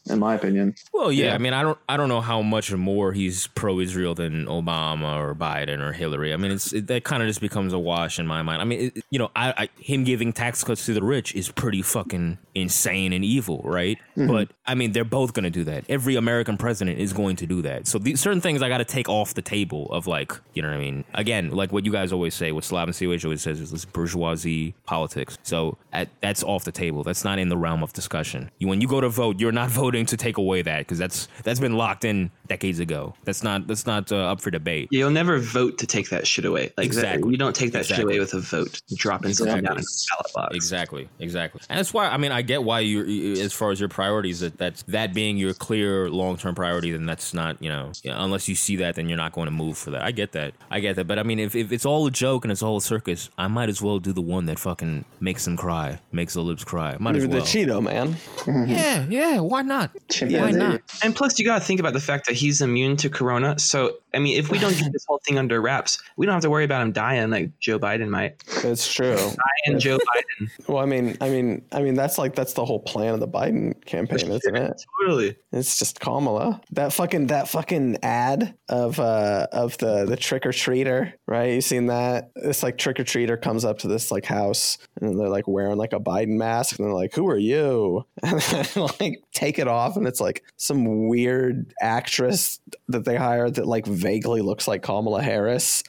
in 0.10 0.20
my 0.20 0.36
opinion. 0.36 0.76
Well, 0.92 1.12
yeah, 1.12 1.28
Yeah. 1.28 1.36
I 1.36 1.38
mean, 1.38 1.54
I 1.54 1.62
don't, 1.62 1.78
I 1.88 1.98
don't 1.98 2.10
know 2.10 2.22
how 2.22 2.42
much 2.42 2.72
more 2.74 3.14
he's 3.14 3.48
pro-Israel 3.48 4.16
than 4.16 4.46
Obama 4.46 5.18
or 5.18 5.34
Biden 5.34 5.80
or 5.80 5.94
Hillary. 5.94 6.34
I 6.34 6.38
mean, 6.38 6.52
it's 6.52 6.74
it, 6.74 6.88
that 6.88 7.04
kind 7.04 7.24
of 7.24 7.28
just 7.30 7.42
becomes 7.42 7.74
a 7.74 7.80
wash 7.80 8.20
in 8.20 8.28
my 8.28 8.42
mind. 8.42 8.62
I 8.62 8.66
mean, 8.66 8.92
it, 8.96 9.04
you 9.10 9.20
know, 9.20 9.32
I, 9.36 9.54
I 9.58 9.70
him 9.80 10.04
giving 10.04 10.34
tax 10.34 10.64
cuts 10.64 10.86
to 10.88 10.94
the 10.94 11.04
rich 11.04 11.34
is 11.36 11.50
pretty 11.50 11.82
fucking 11.82 12.38
insane 12.54 13.14
and 13.14 13.24
evil, 13.24 13.62
right? 13.64 13.98
Mm-hmm. 14.18 14.28
But 14.28 14.50
I 14.66 14.76
mean, 14.76 14.92
they're 14.92 15.06
both 15.06 15.34
going 15.34 15.46
to 15.46 15.50
do 15.50 15.64
that. 15.66 15.86
Every 15.90 16.16
American 16.16 16.58
president 16.58 17.00
is 17.00 17.14
going 17.14 17.38
to 17.38 17.46
do 17.46 17.62
that. 17.62 17.88
So 17.88 17.98
these 17.98 18.20
certain 18.20 18.42
things 18.42 18.62
I 18.62 18.70
got 18.70 18.80
to 18.80 18.86
take 18.86 19.08
off 19.08 19.34
the 19.34 19.42
table 19.42 19.88
of 19.92 20.08
like, 20.08 20.34
you 20.54 20.62
know 20.62 20.70
what 20.70 20.76
I 20.76 20.80
mean? 20.80 21.06
Again, 21.14 21.52
like 21.52 21.72
what 21.72 21.86
you 21.86 21.92
guys 21.92 22.12
always 22.12 22.36
say, 22.36 22.52
what 22.52 22.64
Slav 22.64 22.88
and 22.88 22.98
COH 22.98 23.26
always 23.26 23.42
says 23.42 23.60
is 23.60 23.72
this 23.72 23.86
bourgeoisie 23.86 24.74
politics. 24.86 25.38
So 25.44 25.78
at, 25.94 26.10
that's 26.22 26.44
off 26.44 26.66
the 26.66 26.72
table. 26.72 27.04
That's 27.04 27.24
not 27.24 27.40
in 27.40 27.50
the 27.50 27.58
realm 27.58 27.84
of 27.84 27.94
discussion. 27.94 28.52
You, 28.60 28.68
when 28.68 28.82
you 28.82 28.88
go 28.88 29.02
to 29.02 29.10
vote, 29.10 29.40
you're 29.40 29.52
not 29.52 29.70
voting 29.84 29.93
to 29.94 30.18
take 30.18 30.38
away 30.38 30.62
that 30.64 30.80
because 30.80 30.98
that's 30.98 31.28
that's 31.44 31.60
been 31.60 31.74
locked 31.78 32.04
in 32.06 32.32
decades 32.48 32.80
ago. 32.80 33.14
That's 33.24 33.44
not 33.44 33.68
that's 33.68 33.86
not 33.86 34.12
uh, 34.12 34.32
up 34.32 34.42
for 34.42 34.52
debate. 34.52 34.90
You'll 34.92 35.10
never 35.12 35.40
vote 35.40 35.78
to 35.80 35.88
take 35.88 36.10
that 36.10 36.26
shit 36.28 36.46
away. 36.46 36.64
Like 36.64 36.76
that- 36.76 36.84
Exactly. 36.86 37.32
you 37.32 37.38
don't 37.38 37.56
take 37.56 37.72
that 37.74 37.86
shit 37.86 38.00
away 38.00 38.20
with 38.20 38.34
a 38.34 38.40
vote, 38.40 38.82
dropping 38.96 39.34
something 39.34 39.64
down 39.64 39.78
in 39.78 39.84
the 39.84 40.06
ballot 40.12 40.34
box. 40.34 40.56
Exactly, 40.56 41.08
exactly, 41.20 41.62
and 41.70 41.78
that's 41.80 41.94
why 41.94 42.08
I 42.08 42.18
mean 42.18 42.32
I 42.32 42.42
get 42.42 42.64
why 42.64 42.80
you, 42.82 43.04
you- 43.04 43.42
as 43.44 43.54
far 43.54 43.72
as 43.72 43.80
your 43.80 43.90
priorities, 43.90 44.40
that 44.42 44.58
that's 44.58 44.84
that 44.84 45.14
being 45.14 45.38
your 45.38 45.54
clear 45.54 46.10
long 46.10 46.38
term 46.38 46.56
priority. 46.56 46.92
Then 46.92 47.06
that's 47.06 47.34
not 47.34 47.62
you 47.62 47.70
know 47.70 47.92
unless 48.06 48.50
you 48.50 48.56
see 48.56 48.76
that, 48.78 48.96
then 48.96 49.08
you're 49.10 49.18
not 49.18 49.32
going 49.34 49.46
to 49.46 49.52
move 49.52 49.78
for 49.78 49.92
that. 49.92 50.04
I 50.04 50.12
get 50.12 50.32
that, 50.34 50.54
I 50.72 50.80
get 50.80 50.96
that. 50.96 51.06
But 51.08 51.20
I 51.20 51.24
mean, 51.24 51.40
if, 51.40 51.56
if 51.56 51.72
it's 51.72 51.86
all 51.86 52.06
a 52.08 52.12
joke 52.12 52.46
and 52.46 52.52
it's 52.52 52.64
all 52.64 52.78
a 52.78 52.82
circus, 52.82 53.30
I 53.38 53.48
might 53.48 53.70
as 53.70 53.82
well 53.82 54.00
do 54.00 54.14
the 54.14 54.22
one 54.22 54.46
that 54.48 54.60
fucking 54.60 55.06
makes 55.20 55.46
them 55.46 55.58
cry, 55.58 56.00
makes 56.12 56.34
the 56.34 56.42
lips 56.42 56.64
cry. 56.64 56.96
Might 57.00 57.16
as 57.16 57.24
You're 57.24 57.28
the 57.30 57.38
well. 57.38 57.46
Cheeto 57.46 57.82
man. 57.84 58.16
Yeah, 58.74 59.06
yeah. 59.10 59.40
Why 59.40 59.62
not? 59.62 59.83
Why 59.88 60.00
Chimpanzee. 60.10 60.60
not? 60.60 60.82
And 61.04 61.16
plus, 61.16 61.40
you 61.40 61.46
got 61.46 61.60
to 61.60 61.66
think 61.66 61.80
about 61.80 61.94
the 61.94 62.00
fact 62.00 62.28
that 62.28 62.36
he's 62.36 62.62
immune 62.62 62.98
to 62.98 63.10
corona. 63.10 63.58
So, 63.60 63.98
I 64.14 64.20
mean, 64.20 64.38
if 64.38 64.50
we 64.50 64.60
don't 64.60 64.78
get 64.78 64.92
this 64.94 65.06
whole 65.08 65.20
thing 65.26 65.38
under 65.38 65.62
wraps, 65.62 66.02
we 66.18 66.26
don't 66.26 66.34
have 66.34 66.44
to 66.44 66.50
worry 66.50 66.64
about 66.64 66.82
him 66.82 66.92
dying 66.92 67.30
like 67.30 67.58
Joe 67.60 67.80
Biden 67.80 68.10
might. 68.10 68.44
That's 68.62 68.92
true. 68.92 69.16
Dying 69.16 69.80
Joe 69.80 69.98
Biden. 69.98 70.50
Well, 70.68 70.82
I 70.82 70.86
mean, 70.86 71.18
I 71.20 71.30
mean, 71.30 71.64
I 71.72 71.82
mean, 71.82 71.94
that's 71.94 72.18
like 72.18 72.36
that's 72.36 72.54
the 72.54 72.66
whole 72.66 72.80
plan 72.80 73.14
of 73.14 73.20
the 73.20 73.28
Biden 73.28 73.84
campaign, 73.86 74.32
isn't 74.32 74.56
it? 74.56 74.84
Totally. 75.02 75.36
It's 75.52 75.78
just 75.78 76.00
Kamala. 76.00 76.62
That 76.72 76.94
fucking 76.94 77.28
that 77.28 77.48
fucking 77.48 77.98
ad 78.04 78.56
of 78.70 79.00
uh 79.00 79.48
of 79.52 79.78
the 79.78 80.06
the 80.06 80.16
trick 80.16 80.46
or 80.46 80.52
treater, 80.52 81.14
right? 81.28 81.54
You 81.54 81.62
seen 81.62 81.88
that? 81.88 82.32
This 82.36 82.64
like 82.64 82.78
trick 82.78 83.00
or 83.00 83.04
treater 83.04 83.40
comes 83.40 83.66
up 83.66 83.80
to 83.80 83.88
this 83.88 84.12
like 84.12 84.26
house 84.26 84.78
and 85.02 85.20
they're 85.20 85.30
like 85.30 85.48
wearing 85.48 85.78
like 85.78 85.94
a 85.94 86.00
Biden 86.00 86.38
mask 86.38 86.78
and 86.78 86.86
they're 86.86 86.94
like, 86.94 87.14
"Who 87.14 87.28
are 87.28 87.38
you?" 87.38 88.06
And 88.24 88.40
then, 88.40 88.88
like 89.00 89.24
take 89.34 89.60
it 89.60 89.68
off 89.68 89.98
and 89.98 90.08
it's 90.08 90.22
like 90.22 90.44
some 90.58 91.08
weird 91.08 91.74
actress 91.82 92.60
that 92.88 93.06
they 93.06 93.16
hired 93.16 93.56
that 93.56 93.68
like 93.68 93.86
vaguely 94.04 94.42
looks 94.42 94.68
like 94.68 94.84
Kamala 94.84 95.24
Harris. 95.24 95.84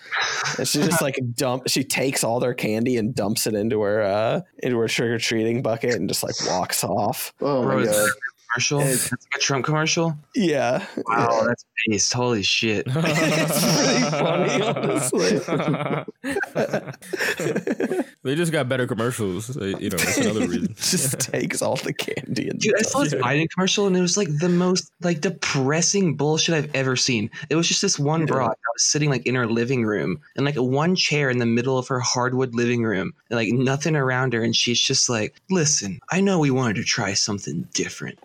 And 0.58 0.66
she 0.66 0.78
just 0.78 1.02
like 1.02 1.18
dump 1.34 1.68
she 1.68 1.84
takes 1.84 2.24
all 2.24 2.40
their 2.40 2.54
candy 2.54 2.96
and 2.96 3.14
dumps 3.14 3.46
it 3.46 3.54
into 3.54 3.82
her 3.82 4.02
uh 4.02 4.40
into 4.62 4.78
her 4.78 4.88
trick 4.88 5.10
or 5.10 5.18
treating 5.18 5.62
bucket 5.62 5.94
and 5.94 6.08
just 6.08 6.22
like 6.22 6.34
walks 6.46 6.84
off. 6.84 7.34
Oh 7.40 7.62
Bro, 7.62 7.76
my 7.76 7.82
it's 7.82 7.92
god. 7.92 8.10
A 8.56 8.60
commercial. 8.60 8.80
It's- 8.80 9.10
That's 9.10 9.24
like 9.24 9.34
a 9.36 9.38
Trump 9.40 9.64
commercial. 9.64 10.16
Yeah. 10.34 10.84
Wow, 11.08 11.44
that's 11.46 11.64
based. 11.86 12.12
Holy 12.12 12.42
shit. 12.42 12.86
it's 12.94 13.62
really 13.78 14.10
funny, 14.10 14.62
honestly. 14.62 16.04
They 18.24 18.34
just 18.34 18.52
got 18.52 18.70
better 18.70 18.86
commercials. 18.86 19.54
uh, 19.54 19.64
You 19.78 19.90
know, 19.90 19.98
that's 19.98 20.16
another 20.16 20.48
reason. 20.48 20.74
just 20.78 21.20
takes 21.20 21.60
all 21.60 21.76
the 21.76 21.92
candy 21.92 22.48
and 22.48 22.58
Dude, 22.58 22.74
I 22.78 22.80
saw 22.82 23.00
this 23.00 23.12
Biden 23.12 23.50
commercial 23.50 23.86
and 23.86 23.94
it 23.94 24.00
was 24.00 24.16
like 24.16 24.28
the 24.38 24.48
most 24.48 24.90
like 25.02 25.20
depressing 25.20 26.16
bullshit 26.16 26.54
I've 26.54 26.74
ever 26.74 26.96
seen. 26.96 27.30
It 27.50 27.56
was 27.56 27.68
just 27.68 27.82
this 27.82 27.98
one 27.98 28.24
broad 28.24 28.52
that 28.52 28.72
was 28.74 28.82
sitting 28.82 29.10
like 29.10 29.26
in 29.26 29.34
her 29.34 29.46
living 29.46 29.84
room 29.84 30.20
and 30.36 30.46
like 30.46 30.54
one 30.56 30.96
chair 30.96 31.28
in 31.28 31.36
the 31.36 31.44
middle 31.46 31.76
of 31.76 31.86
her 31.88 32.00
hardwood 32.00 32.54
living 32.54 32.82
room 32.82 33.12
and 33.28 33.36
like 33.36 33.52
nothing 33.52 33.94
around 33.94 34.32
her. 34.32 34.42
And 34.42 34.56
she's 34.56 34.80
just 34.80 35.10
like, 35.10 35.34
listen, 35.50 36.00
I 36.10 36.22
know 36.22 36.38
we 36.38 36.50
wanted 36.50 36.76
to 36.76 36.84
try 36.84 37.12
something 37.12 37.68
different. 37.74 38.18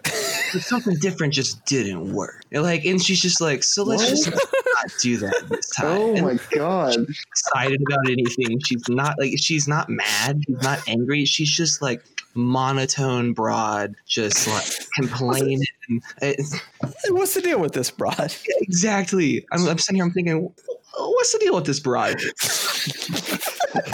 But 0.53 0.61
something 0.64 0.95
different 0.95 1.34
just 1.34 1.64
didn't 1.65 2.14
work. 2.14 2.43
And 2.51 2.64
like, 2.64 2.85
and 2.85 3.01
she's 3.01 3.22
just 3.22 3.39
like, 3.41 3.64
so 3.64 3.84
let's 3.84 4.10
just 4.10 4.30
not 4.30 4.39
do 5.01 5.18
that 5.18 5.43
this 5.49 5.69
time. 5.77 5.97
Oh 6.01 6.15
And 6.15 6.26
my 6.26 6.39
god. 6.51 6.95
excited 7.31 7.81
about 7.88 8.10
anything. 8.10 8.60
She's 8.65 8.84
not 8.89 9.18
like 9.19 9.34
she's 9.38 9.68
not 9.68 9.89
mad. 9.89 10.43
She's 10.47 10.61
not 10.61 10.80
angry. 10.88 11.26
She's 11.26 11.51
just 11.51 11.81
like 11.81 12.03
monotone 12.34 13.34
broad, 13.34 13.95
just 14.07 14.47
like 14.47 14.65
complaining. 14.95 15.64
It's- 16.22 16.60
What's 17.10 17.34
the 17.34 17.41
deal 17.41 17.60
with 17.60 17.74
this 17.74 17.91
broad? 17.91 18.34
exactly. 18.61 19.45
I'm, 19.52 19.68
I'm 19.68 19.78
sitting 19.78 19.95
here. 19.98 20.06
I'm 20.06 20.11
thinking, 20.11 20.53
what's 20.98 21.34
the 21.34 21.40
deal 21.40 21.56
with 21.56 21.66
this 21.66 21.80
broad? 21.80 22.20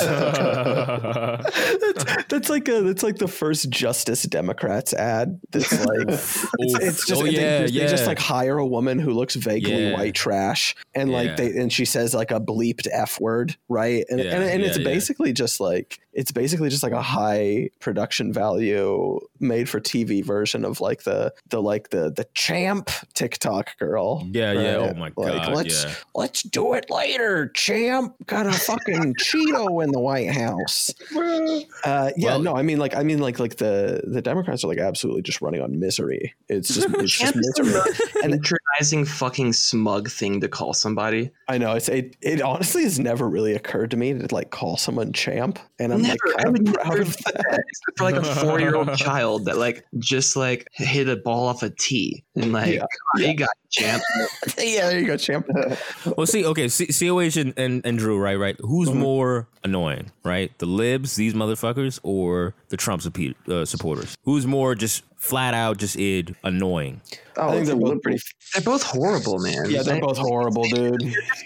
that's, 0.96 2.24
that's 2.30 2.50
like 2.50 2.68
a 2.68 2.82
that's 2.82 3.04
like 3.04 3.18
the 3.18 3.28
first 3.28 3.70
Justice 3.70 4.24
Democrats 4.24 4.94
ad. 4.94 5.40
That's 5.52 5.72
like 5.86 6.08
it's, 6.08 6.46
it's 6.60 7.06
just 7.08 7.22
Oh, 7.22 7.26
they, 7.26 7.32
yeah, 7.32 7.62
they 7.62 7.70
just 7.92 8.08
like 8.08 8.20
hire 8.20 8.58
a 8.58 8.66
woman 8.66 9.00
who 9.00 9.12
looks 9.12 9.36
vaguely 9.36 9.90
Yeah. 9.90 9.94
white 9.94 10.16
trash 10.16 10.76
and 10.94 11.10
Yeah. 11.12 11.18
like 11.18 11.38
they 11.38 11.58
and 11.58 11.72
she 11.72 11.86
says 11.86 12.14
like 12.14 12.32
a 12.32 12.40
bleeped 12.40 12.88
f 12.92 13.20
word, 13.20 13.56
right? 13.70 14.06
And 14.10 14.20
Yeah, 14.20 14.32
and, 14.36 14.44
and 14.44 14.62
yeah, 14.62 14.68
it's 14.70 14.78
yeah. 14.78 14.84
basically 14.86 15.34
just 15.34 15.60
like 15.60 16.00
it's 16.14 16.32
basically 16.32 16.70
just 16.70 16.84
like 16.84 16.94
a 16.94 17.02
high 17.02 17.70
production 17.82 18.32
value 18.32 19.20
made 19.40 19.68
for 19.68 19.82
TV 19.82 20.24
version 20.24 20.64
of 20.64 20.80
like 20.80 21.04
the 21.04 21.34
the 21.50 21.62
like 21.62 21.85
the 21.90 22.12
the 22.12 22.26
champ 22.34 22.90
TikTok 23.14 23.78
girl. 23.78 24.28
Yeah, 24.32 24.52
yeah. 24.54 24.76
Oh 24.78 24.94
my 24.94 25.12
Like 25.16 25.16
god. 25.16 25.54
let's 25.54 25.84
yeah. 25.84 25.94
let's 26.14 26.44
do 26.44 26.74
it 26.74 26.90
later, 26.90 27.50
champ. 27.50 28.16
Got 28.26 28.48
a 28.48 28.52
fucking 28.54 29.16
Cheeto 29.22 29.84
in 29.84 29.92
the 29.92 30.00
White 30.00 30.32
House. 30.32 30.94
Uh, 31.86 32.12
yeah, 32.18 32.32
Well- 32.32 32.42
no, 32.42 32.56
I 32.56 32.62
mean 32.64 32.80
like 32.80 32.96
I 32.96 33.04
mean 33.04 33.20
like 33.20 33.40
like 33.40 33.58
the 33.58 34.02
the 34.06 34.22
Democrats 34.22 34.64
are 34.64 34.68
like 34.68 34.78
absolutely 34.80 35.22
just 35.22 35.42
running 35.42 35.62
on 35.62 35.80
misery. 35.80 36.34
It's 36.50 36.74
just 36.74 36.88
it's 36.96 37.12
just 37.18 37.36
misery. 37.36 37.82
And- 38.24 38.42
patronizing 38.42 39.06
fucking 39.06 39.54
smug 39.54 40.10
thing 40.10 40.42
to 40.42 40.48
call 40.48 40.74
somebody. 40.74 41.32
I 41.48 41.58
know 41.58 41.74
it's 41.74 41.90
it, 41.90 42.16
it 42.22 42.42
honestly 42.42 42.84
has 42.84 43.00
never 43.00 43.30
really 43.30 43.54
occurred 43.54 43.92
to 43.92 43.98
me 43.98 44.14
to 44.14 44.34
like 44.34 44.50
call 44.52 44.78
someone 44.78 45.14
champ, 45.14 45.60
and 45.80 45.94
I'm 45.94 46.02
like 46.04 46.18
I 46.46 46.50
would 46.50 46.66
proud 46.66 46.88
never 46.90 47.02
of 47.04 47.16
do 47.16 47.24
that. 47.34 47.64
For 47.98 48.04
like 48.04 48.16
a 48.16 48.24
four 48.24 48.60
year 48.60 48.76
old 48.76 48.96
child 48.98 49.46
that 49.46 49.58
like 49.58 49.86
just 50.00 50.36
like 50.36 50.68
hit 50.74 51.08
a 51.08 51.16
ball 51.16 51.48
off 51.48 51.64
a 51.64 51.70
tee 51.78 52.24
and 52.36 52.52
like 52.52 52.74
Yeah. 52.76 52.86
"Oh, 53.16 53.20
you 53.20 53.36
got 53.36 53.50
it, 53.64 53.70
champ. 53.72 54.04
yeah, 54.58 54.90
there 54.90 55.00
you 55.00 55.08
go, 55.08 55.18
champ. 55.18 55.48
Well, 56.18 56.28
see, 56.28 56.46
okay, 56.46 56.68
C- 56.68 56.88
COH 56.88 57.40
and, 57.40 57.54
and, 57.58 57.86
and 57.86 57.98
Drew, 57.98 58.18
right, 58.18 58.36
right. 58.36 58.56
Who's 58.62 58.90
Mm-hmm. 58.90 59.00
more 59.00 59.48
annoying, 59.64 60.12
right? 60.24 60.58
The 60.60 60.66
libs, 60.66 61.16
these 61.16 61.34
motherfuckers, 61.34 62.00
or 62.04 62.54
the 62.70 62.78
Trump 62.78 63.02
uh, 63.50 63.66
supporters? 63.66 64.16
Who's 64.24 64.46
more 64.48 64.76
just 64.76 65.04
flat 65.18 65.54
out, 65.54 65.78
just 65.78 65.98
id 65.98 66.36
annoying? 66.44 67.02
Oh, 67.38 67.50
I 67.50 67.52
think 67.52 67.56
oh, 67.56 67.60
it's 67.60 67.68
they're 67.70 67.76
both 67.78 68.02
pretty. 68.02 68.20
They're 68.54 68.64
both 68.64 68.84
horrible, 68.84 69.40
man. 69.40 69.70
Yeah, 69.70 69.84
they're 69.84 69.96
They- 69.96 70.00
both 70.02 70.18
horrible, 70.18 70.64
dude. 70.64 71.02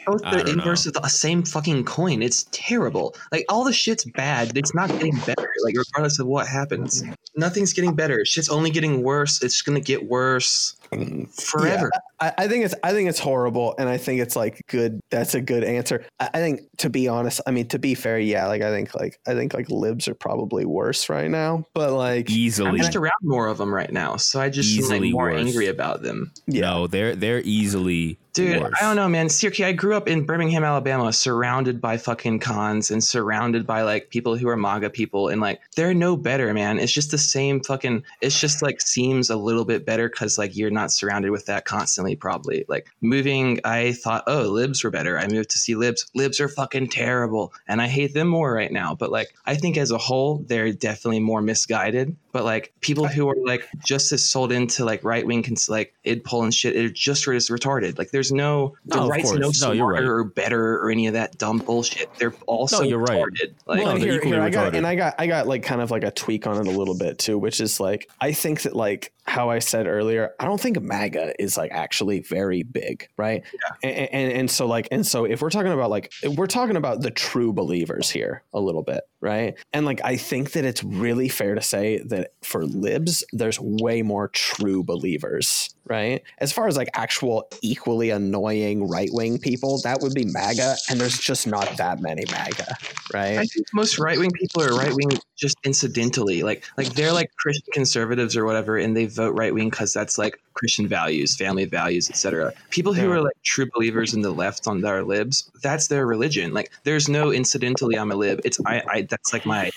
both 0.05 0.21
the 0.21 0.29
don't 0.31 0.49
inverse 0.49 0.85
of 0.85 0.93
the 0.93 1.07
same 1.07 1.43
fucking 1.43 1.85
coin. 1.85 2.21
It's 2.21 2.45
terrible. 2.51 3.15
Like 3.31 3.45
all 3.49 3.63
the 3.63 3.73
shit's 3.73 4.05
bad. 4.05 4.57
It's 4.57 4.73
not 4.75 4.89
getting 4.89 5.15
better. 5.25 5.49
Like 5.63 5.75
regardless 5.77 6.19
of 6.19 6.27
what 6.27 6.47
happens, 6.47 7.03
nothing's 7.35 7.73
getting 7.73 7.95
better. 7.95 8.23
Shit's 8.25 8.49
only 8.49 8.69
getting 8.69 9.03
worse. 9.03 9.41
It's 9.41 9.61
gonna 9.61 9.79
get 9.79 10.07
worse 10.07 10.75
mm, 10.91 11.27
forever. 11.41 11.89
I, 12.19 12.33
I 12.39 12.47
think 12.47 12.65
it's 12.65 12.75
I 12.83 12.91
think 12.91 13.09
it's 13.09 13.19
horrible, 13.19 13.75
and 13.79 13.89
I 13.89 13.97
think 13.97 14.21
it's 14.21 14.35
like 14.35 14.61
good. 14.67 14.99
That's 15.09 15.33
a 15.35 15.41
good 15.41 15.63
answer. 15.63 16.05
I, 16.19 16.29
I 16.33 16.39
think 16.39 16.61
to 16.77 16.89
be 16.89 17.07
honest, 17.07 17.41
I 17.47 17.51
mean 17.51 17.67
to 17.69 17.79
be 17.79 17.95
fair, 17.95 18.19
yeah, 18.19 18.47
like 18.47 18.61
I 18.61 18.69
think 18.71 18.93
like 18.95 19.19
I 19.27 19.33
think 19.33 19.53
like 19.53 19.69
libs 19.69 20.07
are 20.07 20.13
probably 20.15 20.65
worse 20.65 21.09
right 21.09 21.29
now, 21.29 21.65
but 21.73 21.93
like 21.93 22.29
easily. 22.29 22.69
I'm 22.69 22.75
Easily. 22.75 22.85
just 22.85 22.95
around 22.95 23.11
more 23.23 23.47
of 23.47 23.57
them 23.57 23.73
right 23.73 23.91
now, 23.91 24.17
so 24.17 24.39
I 24.39 24.49
just 24.49 24.69
am 24.69 24.75
like 24.83 24.83
Easily 24.91 25.11
more 25.11 25.31
worse. 25.31 25.39
angry 25.47 25.67
about 25.67 25.78
them. 26.03 26.31
yeah, 26.47 26.61
No, 26.61 26.87
they're 26.87 27.15
they're 27.15 27.41
easily 27.41 28.17
Dude, 28.39 28.61
worse. 28.61 28.73
I 28.79 28.83
don't 28.83 28.95
know, 28.95 29.07
man. 29.07 29.29
Seriously, 29.29 29.65
I 29.65 29.71
grew 29.71 29.95
up 29.95 30.07
in 30.07 30.25
Birmingham, 30.25 30.63
Alabama, 30.63 31.11
surrounded 31.13 31.81
by 31.81 31.97
fucking 31.97 32.39
cons 32.39 32.91
and 32.91 33.03
surrounded 33.03 33.67
by 33.67 33.81
like 33.83 34.09
people 34.09 34.37
who 34.37 34.47
are 34.49 34.57
MAGA 34.57 34.89
people, 34.89 35.27
and 35.27 35.41
like 35.41 35.61
they're 35.75 35.93
no 35.93 36.15
better, 36.15 36.53
man. 36.53 36.79
It's 36.79 36.91
just 36.91 37.11
the 37.11 37.17
same 37.17 37.61
fucking. 37.61 38.03
It's 38.21 38.39
just 38.39 38.61
like 38.61 38.81
seems 38.81 39.29
a 39.29 39.35
little 39.35 39.65
bit 39.65 39.85
better 39.85 40.09
because 40.09 40.37
like 40.37 40.55
you're 40.55 40.71
not 40.71 40.91
surrounded 40.91 41.31
with 41.31 41.45
that 41.45 41.65
constantly. 41.65 42.15
Probably 42.15 42.65
like 42.67 42.87
moving, 43.01 43.59
I 43.63 43.93
thought, 43.93 44.23
oh, 44.27 44.43
libs 44.43 44.83
were 44.83 44.91
better. 44.91 45.17
I 45.17 45.27
moved 45.27 45.51
to 45.51 45.59
see 45.59 45.75
libs. 45.75 46.09
Libs 46.15 46.39
are 46.39 46.49
fucking 46.49 46.89
terrible, 46.89 47.53
and 47.67 47.81
I 47.81 47.87
hate 47.87 48.13
them 48.13 48.27
more 48.27 48.53
right 48.53 48.71
now. 48.71 48.95
But 48.95 49.11
like, 49.11 49.33
I 49.45 49.55
think 49.55 49.77
as 49.77 49.91
a 49.91 49.97
whole, 49.97 50.39
they're 50.47 50.71
definitely 50.71 51.19
more 51.19 51.41
misguided. 51.41 52.15
But 52.31 52.45
like 52.45 52.73
people 52.81 53.07
who 53.07 53.27
are 53.29 53.35
like 53.43 53.67
just 53.83 54.11
as 54.11 54.23
sold 54.23 54.51
into 54.51 54.85
like 54.85 55.03
right 55.03 55.25
wing, 55.25 55.43
cons- 55.43 55.69
like 55.69 55.93
id 56.03 56.23
pol 56.23 56.43
and 56.43 56.53
shit, 56.53 56.75
are 56.75 56.89
just 56.89 57.27
as 57.27 57.49
retarded. 57.49 57.97
Like 57.97 58.11
there's 58.11 58.28
no 58.31 58.75
the 58.85 58.97
No, 58.97 59.03
of 59.03 59.09
right's 59.09 59.31
no 59.31 59.41
course. 59.41 59.61
No, 59.61 59.71
you're 59.71 59.89
smarter 59.89 59.93
right. 59.93 60.03
or 60.03 60.23
better 60.23 60.77
or 60.77 60.91
any 60.91 61.07
of 61.07 61.13
that 61.13 61.37
dumb 61.37 61.59
bullshit. 61.59 62.13
They're 62.15 62.33
also 62.45 62.83
you're 62.83 62.99
right. 62.99 63.23
retarded. 63.23 63.53
Like 63.65 63.83
well, 63.83 63.89
and 63.91 64.01
they're 64.01 64.09
here, 64.09 64.17
equally 64.17 64.35
here 64.35 64.41
I 64.41 64.49
got 64.49 64.73
retarded. 64.73 64.77
and 64.77 64.87
I 64.87 64.95
got 64.95 65.15
I 65.19 65.27
got 65.27 65.47
like 65.47 65.63
kind 65.63 65.81
of 65.81 65.91
like 65.91 66.03
a 66.03 66.11
tweak 66.11 66.47
on 66.47 66.57
it 66.57 66.67
a 66.67 66.77
little 66.77 66.97
bit 66.97 67.17
too, 67.19 67.37
which 67.37 67.59
is 67.61 67.79
like 67.79 68.09
I 68.19 68.31
think 68.31 68.63
that 68.63 68.75
like 68.75 69.13
how 69.25 69.49
I 69.49 69.59
said 69.59 69.85
earlier, 69.85 70.31
I 70.39 70.45
don't 70.45 70.59
think 70.59 70.81
MAGA 70.81 71.41
is 71.41 71.55
like 71.55 71.71
actually 71.71 72.21
very 72.21 72.63
big, 72.63 73.07
right? 73.15 73.43
Yeah. 73.53 73.89
And, 73.89 74.09
and 74.11 74.33
and 74.33 74.51
so 74.51 74.65
like 74.65 74.87
and 74.91 75.05
so 75.05 75.25
if 75.25 75.41
we're 75.41 75.51
talking 75.51 75.71
about 75.71 75.89
like 75.89 76.11
if 76.23 76.35
we're 76.35 76.47
talking 76.47 76.75
about 76.75 77.01
the 77.01 77.11
true 77.11 77.53
believers 77.53 78.09
here 78.09 78.43
a 78.53 78.59
little 78.59 78.83
bit, 78.83 79.01
right? 79.21 79.55
And 79.71 79.85
like 79.85 80.01
I 80.03 80.17
think 80.17 80.53
that 80.53 80.65
it's 80.65 80.83
really 80.83 81.29
fair 81.29 81.55
to 81.55 81.61
say 81.61 82.01
that 82.07 82.31
for 82.41 82.65
libs, 82.65 83.23
there's 83.31 83.59
way 83.59 84.01
more 84.01 84.29
true 84.29 84.83
believers, 84.83 85.75
right? 85.89 86.21
As 86.37 86.53
far 86.53 86.67
as 86.67 86.77
like 86.77 86.89
actual 86.93 87.47
equally 87.61 88.11
annoying 88.11 88.87
right 88.87 89.09
wing 89.11 89.39
people, 89.39 89.81
that 89.83 90.01
would 90.01 90.13
be 90.13 90.25
MAGA, 90.25 90.75
and 90.89 90.99
there's 90.99 91.17
just 91.17 91.47
not 91.47 91.75
that 91.77 91.99
many 92.01 92.23
MAGA, 92.31 92.77
right? 93.13 93.39
I 93.39 93.45
think 93.45 93.65
most 93.73 93.97
right 93.99 94.17
wing 94.17 94.31
people 94.31 94.61
are 94.61 94.75
right 94.75 94.93
wing 94.93 95.09
just 95.37 95.57
incidentally. 95.63 96.43
Like 96.43 96.63
like 96.77 96.93
they're 96.93 97.11
like 97.13 97.31
Christian 97.37 97.67
conservatives 97.73 98.37
or 98.37 98.45
whatever, 98.45 98.77
and 98.77 98.95
they 98.95 99.07
vote 99.07 99.35
right 99.35 99.53
wing 99.53 99.69
because 99.69 99.91
that's 99.93 100.17
like 100.17 100.39
Christian 100.53 100.87
values, 100.87 101.35
family 101.35 101.65
values, 101.65 102.09
etc. 102.09 102.53
People 102.69 102.93
who 102.93 103.07
Yeah. 103.07 103.15
are 103.15 103.21
like 103.21 103.35
true 103.43 103.67
believers 103.73 104.13
in 104.13 104.21
the 104.21 104.31
left 104.31 104.67
on 104.67 104.81
their 104.81 105.03
libs, 105.03 105.49
that's 105.63 105.87
their 105.87 106.05
religion. 106.05 106.53
Like 106.53 106.71
there's 106.83 107.09
no 107.09 107.31
incidentally 107.31 107.97
I'm 107.97 108.11
a 108.11 108.15
lib. 108.15 108.41
It's 108.45 108.59
I, 108.65 108.83
I 108.89 109.01
that's 109.03 109.33
like 109.33 109.45
my 109.45 109.71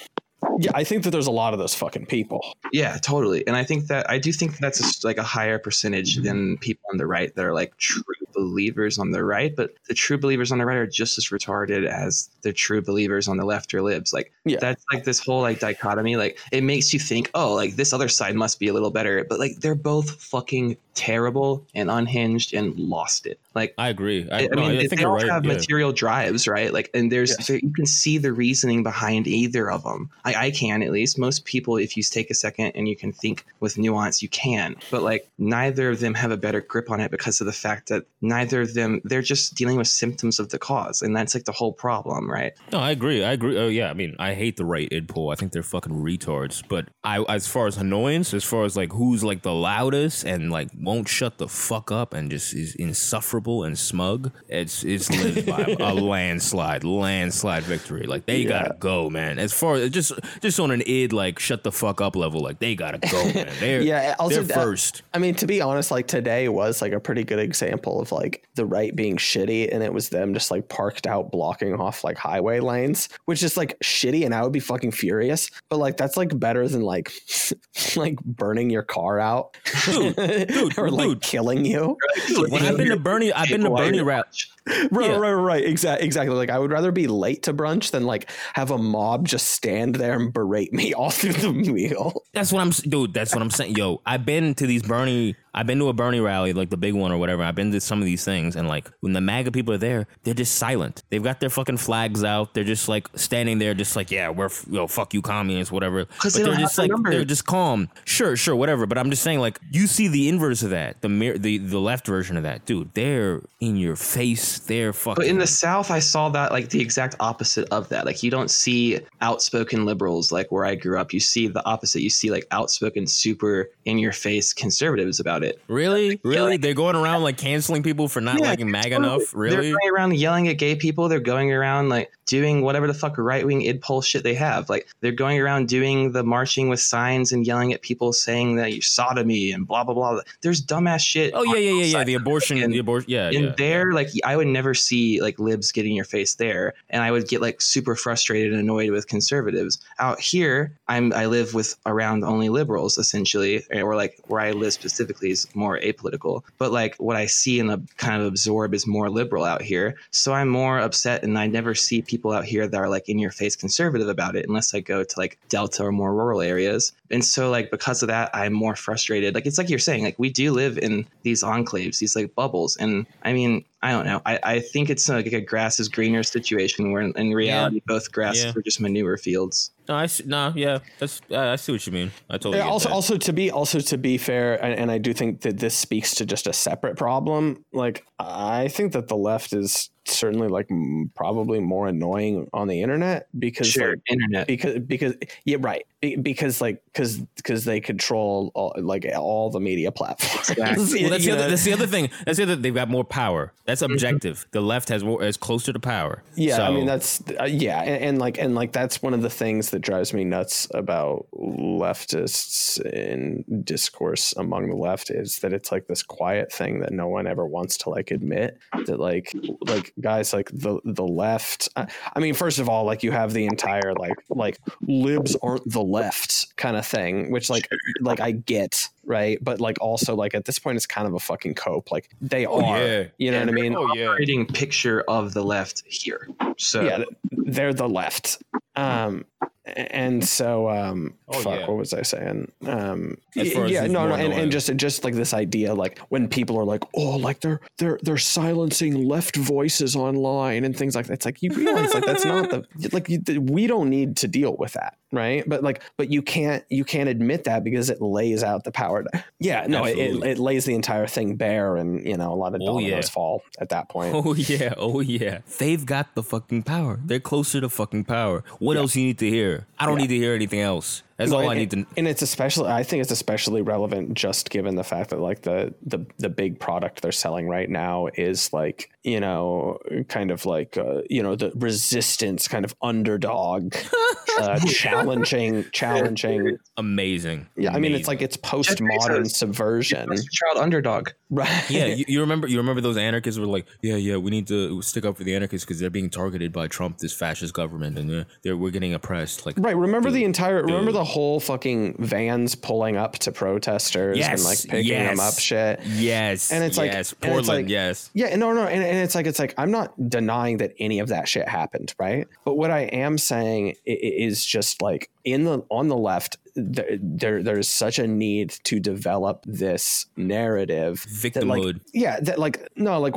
Yeah, 0.58 0.72
I 0.74 0.84
think 0.84 1.04
that 1.04 1.10
there's 1.10 1.26
a 1.26 1.32
lot 1.32 1.52
of 1.52 1.58
those 1.58 1.74
fucking 1.74 2.06
people. 2.06 2.56
Yeah, 2.72 2.98
totally. 2.98 3.46
And 3.46 3.56
I 3.56 3.64
think 3.64 3.86
that 3.86 4.08
I 4.10 4.18
do 4.18 4.32
think 4.32 4.58
that's 4.58 5.04
a, 5.04 5.06
like 5.06 5.18
a 5.18 5.22
higher 5.22 5.58
percentage 5.58 6.16
than 6.16 6.58
people 6.58 6.84
on 6.90 6.98
the 6.98 7.06
right 7.06 7.34
that 7.34 7.44
are 7.44 7.54
like 7.54 7.76
true 7.78 8.02
believers 8.32 8.98
on 8.98 9.10
the 9.10 9.24
right. 9.24 9.54
But 9.54 9.74
the 9.88 9.94
true 9.94 10.18
believers 10.18 10.52
on 10.52 10.58
the 10.58 10.66
right 10.66 10.76
are 10.76 10.86
just 10.86 11.18
as 11.18 11.26
retarded 11.28 11.86
as 11.86 12.28
the 12.42 12.52
true 12.52 12.82
believers 12.82 13.28
on 13.28 13.36
the 13.36 13.44
left 13.44 13.72
or 13.74 13.82
libs. 13.82 14.12
Like 14.12 14.32
Yeah. 14.44 14.58
that's 14.60 14.84
like 14.92 15.04
this 15.04 15.18
whole 15.18 15.40
like 15.42 15.60
dichotomy. 15.60 16.16
Like 16.16 16.38
it 16.50 16.62
makes 16.64 16.92
you 16.92 17.00
think, 17.00 17.30
oh, 17.34 17.54
like 17.54 17.76
this 17.76 17.92
other 17.92 18.08
side 18.08 18.34
must 18.34 18.58
be 18.58 18.68
a 18.68 18.72
little 18.72 18.90
better. 18.90 19.24
But 19.28 19.38
like 19.38 19.56
they're 19.60 19.74
both 19.74 20.22
fucking 20.22 20.76
terrible 20.94 21.66
and 21.74 21.90
unhinged 21.90 22.52
and 22.54 22.76
lost 22.78 23.26
it. 23.26 23.38
Like 23.54 23.74
I 23.78 23.88
agree. 23.88 24.28
I, 24.30 24.36
I, 24.36 24.38
I 24.40 24.46
no, 24.52 24.62
mean, 24.62 24.70
I 24.70 24.74
they, 24.74 24.88
think 24.88 25.00
they 25.00 25.04
all 25.04 25.18
you're 25.18 25.28
right. 25.28 25.34
have 25.34 25.44
yeah. 25.44 25.54
material 25.54 25.92
drives, 25.92 26.46
right? 26.46 26.72
Like, 26.72 26.90
and 26.94 27.10
there's 27.10 27.30
Yes. 27.30 27.46
there, 27.46 27.58
you 27.58 27.72
can 27.72 27.86
see 27.86 28.18
the 28.18 28.32
reasoning 28.32 28.82
behind 28.82 29.26
either 29.26 29.70
of 29.70 29.84
them. 29.84 30.10
I, 30.24 30.34
I 30.46 30.50
can 30.50 30.82
at 30.82 30.90
least. 30.90 31.18
Most 31.18 31.44
people, 31.44 31.76
if 31.76 31.96
you 31.96 32.02
take 32.02 32.30
a 32.30 32.34
second 32.34 32.72
and 32.74 32.88
you 32.88 32.96
can 32.96 33.12
think 33.12 33.44
with 33.60 33.78
nuance, 33.78 34.22
you 34.22 34.28
can. 34.28 34.76
But 34.90 35.02
like, 35.02 35.28
neither 35.38 35.88
of 35.90 36.00
them 36.00 36.14
have 36.14 36.30
a 36.30 36.36
better 36.36 36.60
grip 36.60 36.90
on 36.90 37.00
it 37.00 37.10
because 37.10 37.40
of 37.40 37.46
the 37.46 37.52
fact 37.52 37.88
that 37.88 38.04
neither 38.22 38.62
of 38.62 38.74
them 38.74 39.00
they're 39.04 39.20
just 39.22 39.54
dealing 39.54 39.76
with 39.76 39.88
symptoms 39.88 40.38
of 40.38 40.48
the 40.48 40.58
cause, 40.58 41.02
and 41.02 41.14
that's 41.14 41.34
like 41.34 41.44
the 41.44 41.52
whole 41.52 41.72
problem, 41.72 42.30
right? 42.30 42.52
No, 42.72 42.78
I 42.78 42.90
agree. 42.92 43.24
I 43.24 43.32
agree. 43.32 43.58
Oh 43.58 43.68
yeah, 43.68 43.90
I 43.90 43.94
mean, 43.94 44.16
I 44.18 44.34
hate 44.34 44.56
the 44.56 44.64
right 44.64 44.88
id 44.90 45.08
pol. 45.08 45.30
I 45.30 45.34
think 45.34 45.52
they're 45.52 45.62
fucking 45.62 45.92
retards. 45.92 46.62
But 46.66 46.88
I, 47.04 47.22
as 47.28 47.46
far 47.46 47.66
as 47.66 47.76
annoyance, 47.76 48.32
as 48.32 48.44
far 48.44 48.64
as 48.64 48.76
like 48.76 48.92
who's 48.92 49.22
like 49.24 49.42
the 49.42 49.52
loudest 49.52 50.24
and 50.24 50.50
like 50.50 50.68
won't 50.78 51.08
shut 51.08 51.38
the 51.38 51.48
fuck 51.48 51.90
up 51.90 52.14
and 52.14 52.30
just 52.30 52.54
is 52.54 52.74
insufferable 52.76 53.64
and 53.64 53.78
smug, 53.78 54.32
it's 54.48 54.84
it's 54.84 55.08
by 55.44 55.76
a 55.80 55.92
landslide, 55.92 56.84
landslide 56.84 57.64
victory. 57.64 58.06
Like 58.06 58.26
they 58.26 58.44
gotta 58.44 58.76
go, 58.78 59.10
man. 59.10 59.38
As 59.38 59.52
far 59.52 59.74
as 59.74 59.90
just 59.90 60.12
just 60.40 60.60
on 60.60 60.70
an 60.70 60.82
id 60.86 61.12
like 61.12 61.38
shut 61.38 61.64
the 61.64 61.72
fuck 61.72 62.00
up 62.00 62.14
level, 62.16 62.40
like 62.40 62.60
they 62.60 62.74
gotta 62.74 62.98
go, 62.98 63.24
man. 63.32 63.52
They're 63.58 63.80
Yeah, 63.92 64.14
also 64.18 64.42
they're 64.42 64.58
uh, 64.58 64.62
first. 64.62 65.02
I 65.12 65.18
mean, 65.18 65.34
to 65.36 65.46
be 65.46 65.60
honest, 65.60 65.90
like 65.90 66.06
today 66.06 66.48
was 66.48 66.80
like 66.80 66.92
a 66.92 67.00
pretty 67.00 67.24
good 67.24 67.40
example 67.40 68.00
of 68.00 68.11
of 68.12 68.18
like 68.18 68.46
the 68.54 68.66
right 68.66 68.94
being 68.94 69.16
shitty 69.16 69.72
and 69.72 69.82
it 69.82 69.92
was 69.92 70.10
them 70.10 70.34
just 70.34 70.50
like 70.50 70.68
parked 70.68 71.06
out 71.06 71.30
blocking 71.30 71.74
off 71.74 72.04
like 72.04 72.16
highway 72.16 72.60
lanes, 72.60 73.08
which 73.24 73.42
is 73.42 73.56
like 73.56 73.78
shitty 73.80 74.24
and 74.24 74.34
I 74.34 74.42
would 74.42 74.52
be 74.52 74.60
fucking 74.60 74.92
furious. 74.92 75.50
But 75.68 75.78
like 75.78 75.96
that's 75.96 76.16
like 76.16 76.38
better 76.38 76.68
than 76.68 76.82
like 76.82 77.12
like 77.96 78.22
burning 78.24 78.70
your 78.70 78.82
car 78.82 79.18
out 79.18 79.56
Dude, 79.84 80.16
dude, 80.48 80.78
or 80.78 80.90
like 80.90 81.08
dude. 81.08 81.22
killing 81.22 81.64
you. 81.64 81.96
When 82.36 82.62
I've 82.62 82.76
been 82.76 82.88
to 82.90 82.96
Bernie, 82.96 83.32
I've 83.32 83.48
been 83.48 83.62
to 83.62 83.70
Bernie 83.70 84.00
rap. 84.02 84.26
Right, 84.90 85.10
Yeah. 85.10 85.16
right, 85.16 85.32
right. 85.32 85.64
Exactly, 85.64 86.06
exactly. 86.06 86.36
Like 86.36 86.50
I 86.50 86.58
would 86.58 86.70
rather 86.70 86.92
be 86.92 87.06
late 87.06 87.44
to 87.44 87.54
brunch 87.54 87.90
than 87.90 88.04
like 88.04 88.30
have 88.54 88.70
a 88.70 88.78
mob 88.78 89.26
just 89.26 89.48
stand 89.48 89.96
there 89.96 90.14
and 90.18 90.32
berate 90.32 90.72
me 90.72 90.92
all 90.98 91.10
through 91.10 91.32
the 91.32 91.52
meal. 91.52 92.22
That's 92.32 92.52
what 92.52 92.60
I'm, 92.60 92.70
dude. 92.70 93.12
That's 93.14 93.34
what 93.34 93.42
I'm 93.42 93.50
saying. 93.50 93.76
Yo, 93.76 94.00
I've 94.06 94.24
been 94.24 94.54
to 94.56 94.66
these 94.66 94.82
Bernie. 94.82 95.36
I've 95.54 95.66
been 95.66 95.78
to 95.80 95.88
a 95.88 95.92
Bernie 95.92 96.20
rally, 96.20 96.54
like 96.54 96.70
the 96.70 96.78
big 96.78 96.94
one 96.94 97.12
or 97.12 97.18
whatever. 97.18 97.42
I've 97.42 97.54
been 97.54 97.72
to 97.72 97.80
some 97.80 97.98
of 97.98 98.06
these 98.06 98.24
things, 98.24 98.56
and 98.56 98.68
like 98.68 98.90
when 99.00 99.12
the 99.12 99.20
MAGA 99.20 99.52
people 99.52 99.74
are 99.74 99.78
there, 99.78 100.06
they're 100.22 100.32
just 100.32 100.54
silent. 100.54 101.02
They've 101.10 101.22
got 101.22 101.40
their 101.40 101.50
fucking 101.50 101.76
flags 101.76 102.24
out. 102.24 102.54
They're 102.54 102.64
just 102.64 102.88
like 102.88 103.06
standing 103.16 103.58
there, 103.58 103.74
just 103.74 103.94
like, 103.94 104.10
yeah, 104.10 104.30
we're 104.30 104.46
f- 104.46 104.64
yo, 104.70 104.86
fuck 104.86 105.12
you, 105.12 105.20
communists, 105.20 105.70
whatever. 105.70 106.06
But 106.22 106.32
they 106.32 106.42
they're 106.42 106.54
just 106.56 106.78
like 106.78 106.88
the 106.88 106.94
number. 106.94 107.10
they're 107.10 107.24
just 107.26 107.44
calm. 107.44 107.90
Sure, 108.04 108.34
sure, 108.36 108.56
whatever. 108.56 108.86
But 108.86 108.96
I'm 108.96 109.10
just 109.10 109.22
saying, 109.22 109.40
like, 109.40 109.58
you 109.70 109.86
see 109.86 110.08
the 110.08 110.28
inverse 110.30 110.62
of 110.62 110.70
that, 110.70 111.02
the 111.02 111.10
mir- 111.10 111.36
the 111.36 111.58
the 111.58 111.78
left 111.80 112.06
version 112.06 112.38
of 112.38 112.44
that, 112.44 112.64
dude. 112.64 112.94
They're 112.94 113.42
in 113.60 113.76
your 113.76 113.96
face. 113.96 114.51
They're 114.60 114.92
fucking. 114.92 115.22
But 115.22 115.26
in 115.26 115.38
the 115.38 115.46
South, 115.46 115.90
I 115.90 115.98
saw 115.98 116.28
that 116.30 116.52
like 116.52 116.68
the 116.70 116.80
exact 116.80 117.16
opposite 117.20 117.68
of 117.70 117.88
that. 117.90 118.06
Like 118.06 118.22
you 118.22 118.30
don't 118.30 118.50
see 118.50 119.00
outspoken 119.20 119.84
liberals 119.84 120.32
like 120.32 120.50
where 120.52 120.64
I 120.64 120.74
grew 120.74 120.98
up. 120.98 121.12
You 121.12 121.20
see 121.20 121.46
the 121.48 121.64
opposite. 121.66 122.02
You 122.02 122.10
see 122.10 122.30
like 122.30 122.46
outspoken, 122.50 123.06
super 123.06 123.70
in 123.84 123.98
your 123.98 124.12
face 124.12 124.52
conservatives 124.52 125.20
about 125.20 125.42
it. 125.42 125.60
really, 125.68 126.20
really, 126.24 126.56
they're 126.56 126.74
going 126.74 126.96
around 126.96 127.22
like 127.22 127.36
canceling 127.36 127.82
people 127.82 128.08
for 128.08 128.20
not 128.20 128.38
Yeah, 128.40 128.48
liking 128.48 128.70
MAGA 128.70 128.96
enough. 128.96 129.34
Really? 129.34 129.56
They're 129.56 129.78
going 129.78 129.92
around 129.94 130.14
yelling 130.16 130.48
at 130.48 130.58
gay 130.58 130.76
people. 130.76 131.08
They're 131.08 131.20
going 131.20 131.52
around 131.52 131.88
like 131.88 132.10
doing 132.26 132.62
whatever 132.62 132.86
the 132.86 132.94
fuck 132.94 133.18
right 133.18 133.44
wing 133.46 133.62
id 133.62 133.80
pol 133.80 134.00
shit 134.00 134.22
they 134.22 134.34
have. 134.34 134.68
Like 134.68 134.88
they're 135.00 135.12
going 135.12 135.40
around 135.40 135.68
doing 135.68 136.12
the 136.12 136.22
marching 136.22 136.68
with 136.68 136.80
signs 136.80 137.32
and 137.32 137.46
yelling 137.46 137.72
at 137.72 137.82
people 137.82 138.12
saying 138.12 138.56
that 138.56 138.72
you're 138.72 138.82
sodomy 138.82 139.52
and 139.52 139.66
blah 139.66 139.84
blah 139.84 139.94
blah. 139.94 140.20
There's 140.40 140.64
dumbass 140.64 141.00
shit. 141.00 141.32
Oh 141.34 141.42
yeah, 141.42 141.56
yeah, 141.58 141.82
yeah, 141.82 141.98
yeah. 141.98 142.04
The 142.04 142.14
abortion, 142.14 142.62
And- 142.62 142.72
the 142.72 142.78
abortion. 142.78 143.10
Yeah, 143.10 143.26
and 143.26 143.44
yeah. 143.46 143.54
there 143.58 143.92
like 143.92 144.08
i 144.24 144.36
would 144.36 144.41
never 144.46 144.74
see 144.74 145.20
like 145.20 145.38
libs 145.38 145.72
getting 145.72 145.94
your 145.94 146.04
face 146.04 146.34
there. 146.34 146.74
And 146.90 147.02
i 147.02 147.10
would 147.10 147.28
get 147.28 147.40
like 147.40 147.60
super 147.60 147.96
frustrated 147.96 148.52
and 148.52 148.60
annoyed 148.60 148.90
with 148.90 149.08
conservatives. 149.08 149.78
Out 149.98 150.20
here 150.20 150.76
i'm 150.88 151.12
i 151.12 151.26
live 151.26 151.54
with 151.54 151.76
around 151.86 152.24
only 152.24 152.48
liberals 152.48 152.98
essentially 152.98 153.64
or 153.72 153.96
like 153.96 154.18
where 154.26 154.40
i 154.40 154.52
live 154.52 154.72
specifically 154.72 155.30
is 155.30 155.48
more 155.54 155.78
apolitical. 155.80 156.42
But 156.58 156.72
like 156.72 156.96
what 156.96 157.16
i 157.16 157.26
see 157.26 157.60
and 157.60 157.70
uh, 157.70 157.78
kind 157.96 158.20
of 158.20 158.28
absorb 158.28 158.74
is 158.74 158.86
more 158.86 159.10
liberal 159.10 159.44
out 159.44 159.62
here. 159.62 159.96
So 160.10 160.32
i'm 160.32 160.48
more 160.48 160.78
upset 160.78 161.22
and 161.22 161.38
i 161.38 161.46
never 161.46 161.74
see 161.74 162.02
people 162.02 162.32
out 162.32 162.44
here 162.44 162.66
that 162.66 162.78
are 162.78 162.88
like 162.88 163.08
in 163.08 163.18
your 163.18 163.30
face 163.30 163.56
conservative 163.56 164.08
about 164.08 164.36
it 164.36 164.46
unless 164.48 164.74
i 164.74 164.80
go 164.80 165.04
to 165.04 165.18
like 165.18 165.38
delta 165.48 165.84
or 165.84 165.92
more 165.92 166.14
rural 166.14 166.40
areas. 166.40 166.92
And 167.10 167.24
so 167.24 167.50
like 167.50 167.70
because 167.70 168.02
of 168.02 168.08
that 168.08 168.30
i'm 168.34 168.52
more 168.52 168.76
frustrated. 168.76 169.34
Like 169.34 169.46
it's 169.46 169.58
like 169.58 169.70
you're 169.70 169.78
saying 169.78 170.04
like 170.04 170.18
we 170.18 170.30
do 170.30 170.52
live 170.52 170.78
in 170.78 171.06
these 171.22 171.42
enclaves 171.42 171.98
these 171.98 172.16
like 172.16 172.34
bubbles. 172.34 172.76
And 172.76 173.06
i 173.22 173.32
mean 173.32 173.64
i 173.82 173.90
don't 173.90 174.06
know. 174.06 174.20
I, 174.24 174.38
I 174.42 174.60
think 174.60 174.90
it's 174.90 175.08
like 175.08 175.26
a 175.26 175.40
grass 175.40 175.80
is 175.80 175.88
greener 175.88 176.22
situation 176.22 176.92
where 176.92 177.02
in, 177.02 177.32
reality 177.32 177.80
both 177.86 178.12
grasses 178.12 178.44
Yeah. 178.44 178.52
are 178.56 178.62
just 178.62 178.80
manure 178.80 179.16
fields 179.16 179.70
No, 179.88 179.96
I 179.96 180.06
see, 180.06 180.24
no, 180.24 180.52
yeah, 180.54 180.78
that's 180.98 181.20
uh, 181.30 181.38
I 181.38 181.56
see 181.56 181.72
what 181.72 181.86
you 181.86 181.92
mean. 181.92 182.12
I 182.30 182.34
totally. 182.34 182.58
Yeah, 182.58 182.64
get 182.64 182.70
also, 182.70 182.88
that. 182.88 182.94
also 182.94 183.16
to 183.16 183.32
be 183.32 183.50
also 183.50 183.80
to 183.80 183.98
be 183.98 184.16
fair, 184.16 184.62
and, 184.64 184.78
and 184.78 184.90
I 184.90 184.98
do 184.98 185.12
think 185.12 185.40
that 185.40 185.58
this 185.58 185.74
speaks 185.76 186.14
to 186.16 186.26
just 186.26 186.46
a 186.46 186.52
separate 186.52 186.96
problem. 186.96 187.64
Like 187.72 188.06
I 188.18 188.68
think 188.68 188.92
that 188.92 189.08
the 189.08 189.16
left 189.16 189.52
is 189.52 189.90
certainly 190.04 190.48
like 190.48 190.70
m- 190.70 191.10
probably 191.14 191.60
more 191.60 191.88
annoying 191.88 192.48
on 192.52 192.68
the 192.68 192.82
internet 192.82 193.28
because 193.38 193.68
sure 193.68 193.90
like, 193.90 194.00
internet 194.08 194.46
because 194.48 194.78
because 194.80 195.14
yeah 195.44 195.56
right 195.60 195.86
Be- 196.02 196.16
because 196.16 196.60
like 196.60 196.82
because 196.86 197.18
because 197.36 197.64
they 197.64 197.78
control 197.80 198.50
all, 198.54 198.74
like 198.76 199.06
all 199.16 199.50
the 199.50 199.60
media 199.60 199.92
platforms. 199.92 200.50
Exactly. 200.50 201.02
well, 201.02 201.10
that's, 201.10 201.24
the 201.24 201.30
other, 201.30 201.48
that's 201.48 201.64
the 201.64 201.72
other 201.72 201.86
thing. 201.86 202.10
That's 202.26 202.38
the 202.38 202.42
other. 202.42 202.56
They've 202.56 202.74
got 202.74 202.88
more 202.88 203.04
power. 203.04 203.52
That's 203.66 203.82
objective. 203.82 204.44
The 204.50 204.60
left 204.60 204.88
has 204.88 205.04
more 205.04 205.22
is 205.22 205.36
closer 205.36 205.72
to 205.72 205.78
power. 205.78 206.24
Yeah, 206.34 206.66
I 206.66 206.72
mean 206.72 206.86
that's 206.86 207.22
uh, 207.40 207.44
yeah, 207.44 207.80
and, 207.82 208.04
and 208.04 208.18
like 208.18 208.36
and 208.36 208.56
like 208.56 208.72
that's 208.72 209.00
one 209.00 209.14
of 209.14 209.22
the 209.22 209.30
things 209.30 209.70
that 209.72 209.80
drives 209.80 210.14
me 210.14 210.24
nuts 210.24 210.68
about 210.72 211.26
leftists 211.34 212.80
in 212.92 213.44
discourse 213.64 214.32
among 214.36 214.68
the 214.68 214.76
left 214.76 215.10
is 215.10 215.40
that 215.40 215.52
it's 215.52 215.72
like 215.72 215.86
this 215.88 216.02
quiet 216.02 216.52
thing 216.52 216.80
that 216.80 216.92
no 216.92 217.08
one 217.08 217.26
ever 217.26 217.46
wants 217.46 217.76
to 217.78 217.90
like 217.90 218.10
admit 218.10 218.58
that 218.86 219.00
like 219.00 219.34
like 219.66 219.92
guys 220.00 220.32
like 220.32 220.50
the 220.52 220.78
the 220.84 221.06
left. 221.06 221.68
I, 221.74 221.86
I 222.14 222.20
mean, 222.20 222.34
first 222.34 222.58
of 222.58 222.68
all, 222.68 222.84
like 222.84 223.02
you 223.02 223.10
have 223.10 223.32
the 223.32 223.46
entire 223.46 223.94
like 223.94 224.16
like 224.28 224.58
libs 224.82 225.36
aren't 225.42 225.68
the 225.68 225.82
left 225.82 226.56
kind 226.56 226.76
of 226.76 226.86
thing, 226.86 227.32
which 227.32 227.50
like 227.50 227.68
like 228.00 228.20
I 228.20 228.30
get 228.32 228.88
right, 229.04 229.38
but 229.42 229.60
like 229.60 229.80
also 229.80 230.14
like 230.14 230.34
at 230.34 230.44
this 230.44 230.58
point 230.58 230.76
it's 230.76 230.86
kind 230.86 231.06
of 231.06 231.14
a 231.14 231.20
fucking 231.20 231.54
cope. 231.54 231.90
Like 231.90 232.08
they 232.20 232.46
Oh, 232.46 232.64
are, 232.64 232.78
yeah. 232.78 233.04
you 233.18 233.30
know 233.30 233.40
what 233.40 233.48
I 233.48 233.52
mean? 233.52 233.74
Oh 233.76 233.92
yeah. 233.94 234.08
operating 234.08 234.46
picture 234.46 235.02
of 235.08 235.34
the 235.34 235.42
left 235.42 235.82
here 235.86 236.28
so 236.58 236.82
yeah, 236.82 237.04
they're 237.30 237.74
the 237.74 237.88
left. 237.88 238.42
Um, 238.74 239.24
and 239.64 240.26
so, 240.26 240.68
um, 240.68 241.14
Oh, 241.28 241.40
fuck, 241.40 241.60
yeah. 241.60 241.66
what 241.66 241.76
was 241.78 241.92
I 241.94 242.02
saying? 242.02 242.50
Um, 242.66 243.16
As 243.36 243.52
far 243.52 243.64
as 243.66 243.70
yeah, 243.70 243.86
no, 243.86 244.08
no, 244.08 244.14
and, 244.14 244.32
and 244.32 244.50
just 244.52 244.74
just 244.76 245.04
like 245.04 245.14
this 245.14 245.32
idea, 245.32 245.72
like 245.74 245.98
when 246.08 246.28
people 246.28 246.58
are 246.58 246.64
like, 246.64 246.82
oh, 246.94 247.16
like 247.16 247.40
they're 247.40 247.60
they're 247.78 247.98
they're 248.02 248.18
silencing 248.18 249.06
left 249.06 249.36
voices 249.36 249.94
online 249.96 250.64
and 250.64 250.76
things 250.76 250.94
like 250.96 251.06
that. 251.06 251.14
It's 251.14 251.24
like 251.26 251.42
you 251.42 251.50
realize 251.50 251.94
like 251.94 252.04
that's 252.04 252.24
not 252.24 252.50
the 252.50 252.64
like 252.92 253.08
you, 253.08 253.22
we 253.40 253.66
don't 253.66 253.88
need 253.88 254.16
to 254.18 254.28
deal 254.28 254.56
with 254.58 254.72
that, 254.72 254.96
right? 255.12 255.44
But 255.46 255.62
like, 255.62 255.82
but 255.96 256.10
you 256.10 256.22
can't 256.22 256.64
you 256.68 256.84
can't 256.84 257.08
admit 257.08 257.44
that 257.44 257.62
because 257.64 257.88
it 257.88 258.00
lays 258.02 258.42
out 258.42 258.64
the 258.64 258.72
power. 258.72 258.91
To, 259.00 259.24
yeah, 259.38 259.66
no, 259.66 259.84
it, 259.86 259.96
it, 259.96 260.38
lays 260.38 260.66
the 260.66 260.74
entire 260.74 261.06
thing 261.06 261.36
bare, 261.36 261.76
and 261.76 262.06
you 262.06 262.18
know 262.18 262.32
a 262.32 262.36
lot 262.36 262.54
of 262.54 262.60
Oh, 262.62 262.78
yeah. 262.78 263.00
fall 263.00 263.42
at 263.58 263.70
that 263.70 263.88
point. 263.88 264.14
Oh 264.14 264.34
yeah, 264.34 264.74
oh 264.76 265.00
yeah. 265.00 265.38
They've 265.58 265.84
got 265.84 266.14
the 266.14 266.22
fucking 266.22 266.64
power. 266.64 267.00
They're 267.02 267.20
closer 267.20 267.60
to 267.62 267.70
fucking 267.70 268.04
power. 268.04 268.44
What 268.58 268.76
else 268.76 268.94
you 268.94 269.04
need 269.04 269.18
to 269.18 269.28
hear? 269.28 269.66
I 269.78 269.86
don't 269.86 269.98
need 269.98 270.08
to 270.08 270.16
hear 270.16 270.34
anything 270.34 270.60
else. 270.60 271.02
That's 271.30 271.32
all 271.32 271.48
I 271.48 271.54
and- 271.54 271.60
need 271.60 271.70
to. 271.70 271.86
And 271.96 272.08
it's 272.08 272.22
especially, 272.22 272.70
I 272.70 272.82
think 272.82 273.02
it's 273.02 273.10
especially 273.12 273.62
relevant 273.62 274.14
just 274.14 274.50
given 274.50 274.74
the 274.76 274.84
fact 274.84 275.10
that 275.10 275.20
like 275.20 275.42
the 275.42 275.74
the 275.84 276.06
the 276.18 276.28
big 276.28 276.58
product 276.60 277.02
they're 277.02 277.12
selling 277.12 277.48
right 277.48 277.68
now 277.68 278.08
is 278.14 278.52
like 278.52 278.90
you 279.02 279.20
know 279.20 279.78
kind 280.08 280.30
of 280.30 280.46
like 280.46 280.76
uh, 280.76 281.02
you 281.08 281.22
know 281.22 281.34
the 281.36 281.52
resistance 281.54 282.48
kind 282.48 282.64
of 282.64 282.74
underdog, 282.82 283.74
uh, 284.40 284.58
challenging 284.60 285.64
challenging. 285.72 286.58
Amazing. 286.76 287.48
Yeah, 287.56 287.74
I 287.74 287.78
mean 287.80 287.92
it's 287.94 288.08
like 288.08 288.22
it's 288.22 288.36
postmodern 288.36 289.22
Bezos. 289.24 289.30
subversion, 289.32 290.08
child 290.08 290.58
underdog 290.58 291.10
right? 291.32 291.70
Yeah, 291.70 291.86
you, 291.86 292.04
you 292.06 292.20
remember 292.20 292.46
you 292.46 292.58
remember 292.58 292.80
those 292.80 292.96
anarchists 292.96 293.40
were 293.40 293.46
like, 293.46 293.66
yeah, 293.82 293.96
yeah, 293.96 294.16
we 294.16 294.30
need 294.30 294.46
to 294.48 294.80
stick 294.82 295.04
up 295.04 295.16
for 295.16 295.24
the 295.24 295.34
anarchists 295.34 295.64
because 295.64 295.80
they're 295.80 295.90
being 295.90 296.10
targeted 296.10 296.52
by 296.52 296.68
Trump, 296.68 296.98
this 296.98 297.12
fascist 297.12 297.54
government, 297.54 297.98
and 297.98 298.08
they're, 298.08 298.26
they're 298.42 298.56
we're 298.56 298.70
getting 298.70 298.94
oppressed. 298.94 299.46
Like, 299.46 299.56
Right. 299.58 299.76
Remember 299.76 300.10
the 300.10 300.24
entire. 300.24 300.62
Remember 300.62 300.90
dude. 300.92 301.00
the 301.00 301.04
whole 301.12 301.40
fucking 301.40 301.96
vans 301.98 302.54
pulling 302.54 302.96
up 302.96 303.18
to 303.18 303.32
protesters 303.32 304.16
and 304.18 304.42
like 304.44 304.58
picking 304.68 304.88
them 305.04 305.20
up 305.20 305.38
shit. 305.38 305.80
yes, 305.84 306.50
And 306.50 306.64
it's 306.64 306.78
like- 306.78 306.92
yes, 306.92 307.12
and 307.12 307.30
it's 307.32 307.34
Portland, 307.44 307.48
like- 307.48 307.68
yes. 307.68 308.10
Yeah, 308.14 308.34
no, 308.36 308.52
no, 308.52 308.62
and, 308.66 308.82
and 308.82 308.98
it's 308.98 309.14
like 309.14 309.26
it's 309.26 309.38
like 309.38 309.54
I'm 309.58 309.70
not 309.70 309.92
denying 310.08 310.56
that 310.58 310.72
any 310.78 310.98
of 311.00 311.08
that 311.08 311.28
shit 311.28 311.46
happened, 311.48 311.94
right? 311.98 312.26
But 312.44 312.54
what 312.56 312.70
I 312.70 312.80
am 312.84 313.18
saying 313.18 313.74
is 313.86 314.44
just 314.44 314.80
like 314.82 315.10
in 315.24 315.44
the 315.44 315.64
on 315.70 315.88
the 315.88 315.96
left, 315.96 316.36
there, 316.54 316.98
there 317.00 317.42
there's 317.42 317.68
such 317.68 317.98
a 317.98 318.06
need 318.06 318.50
to 318.64 318.80
develop 318.80 319.44
this 319.46 320.06
narrative 320.16 321.06
that, 321.22 321.46
like, 321.46 321.62
Victimhood. 321.62 321.80
yeah, 321.94 322.20
that 322.20 322.38
like 322.38 322.68
no, 322.76 323.00
like 323.00 323.14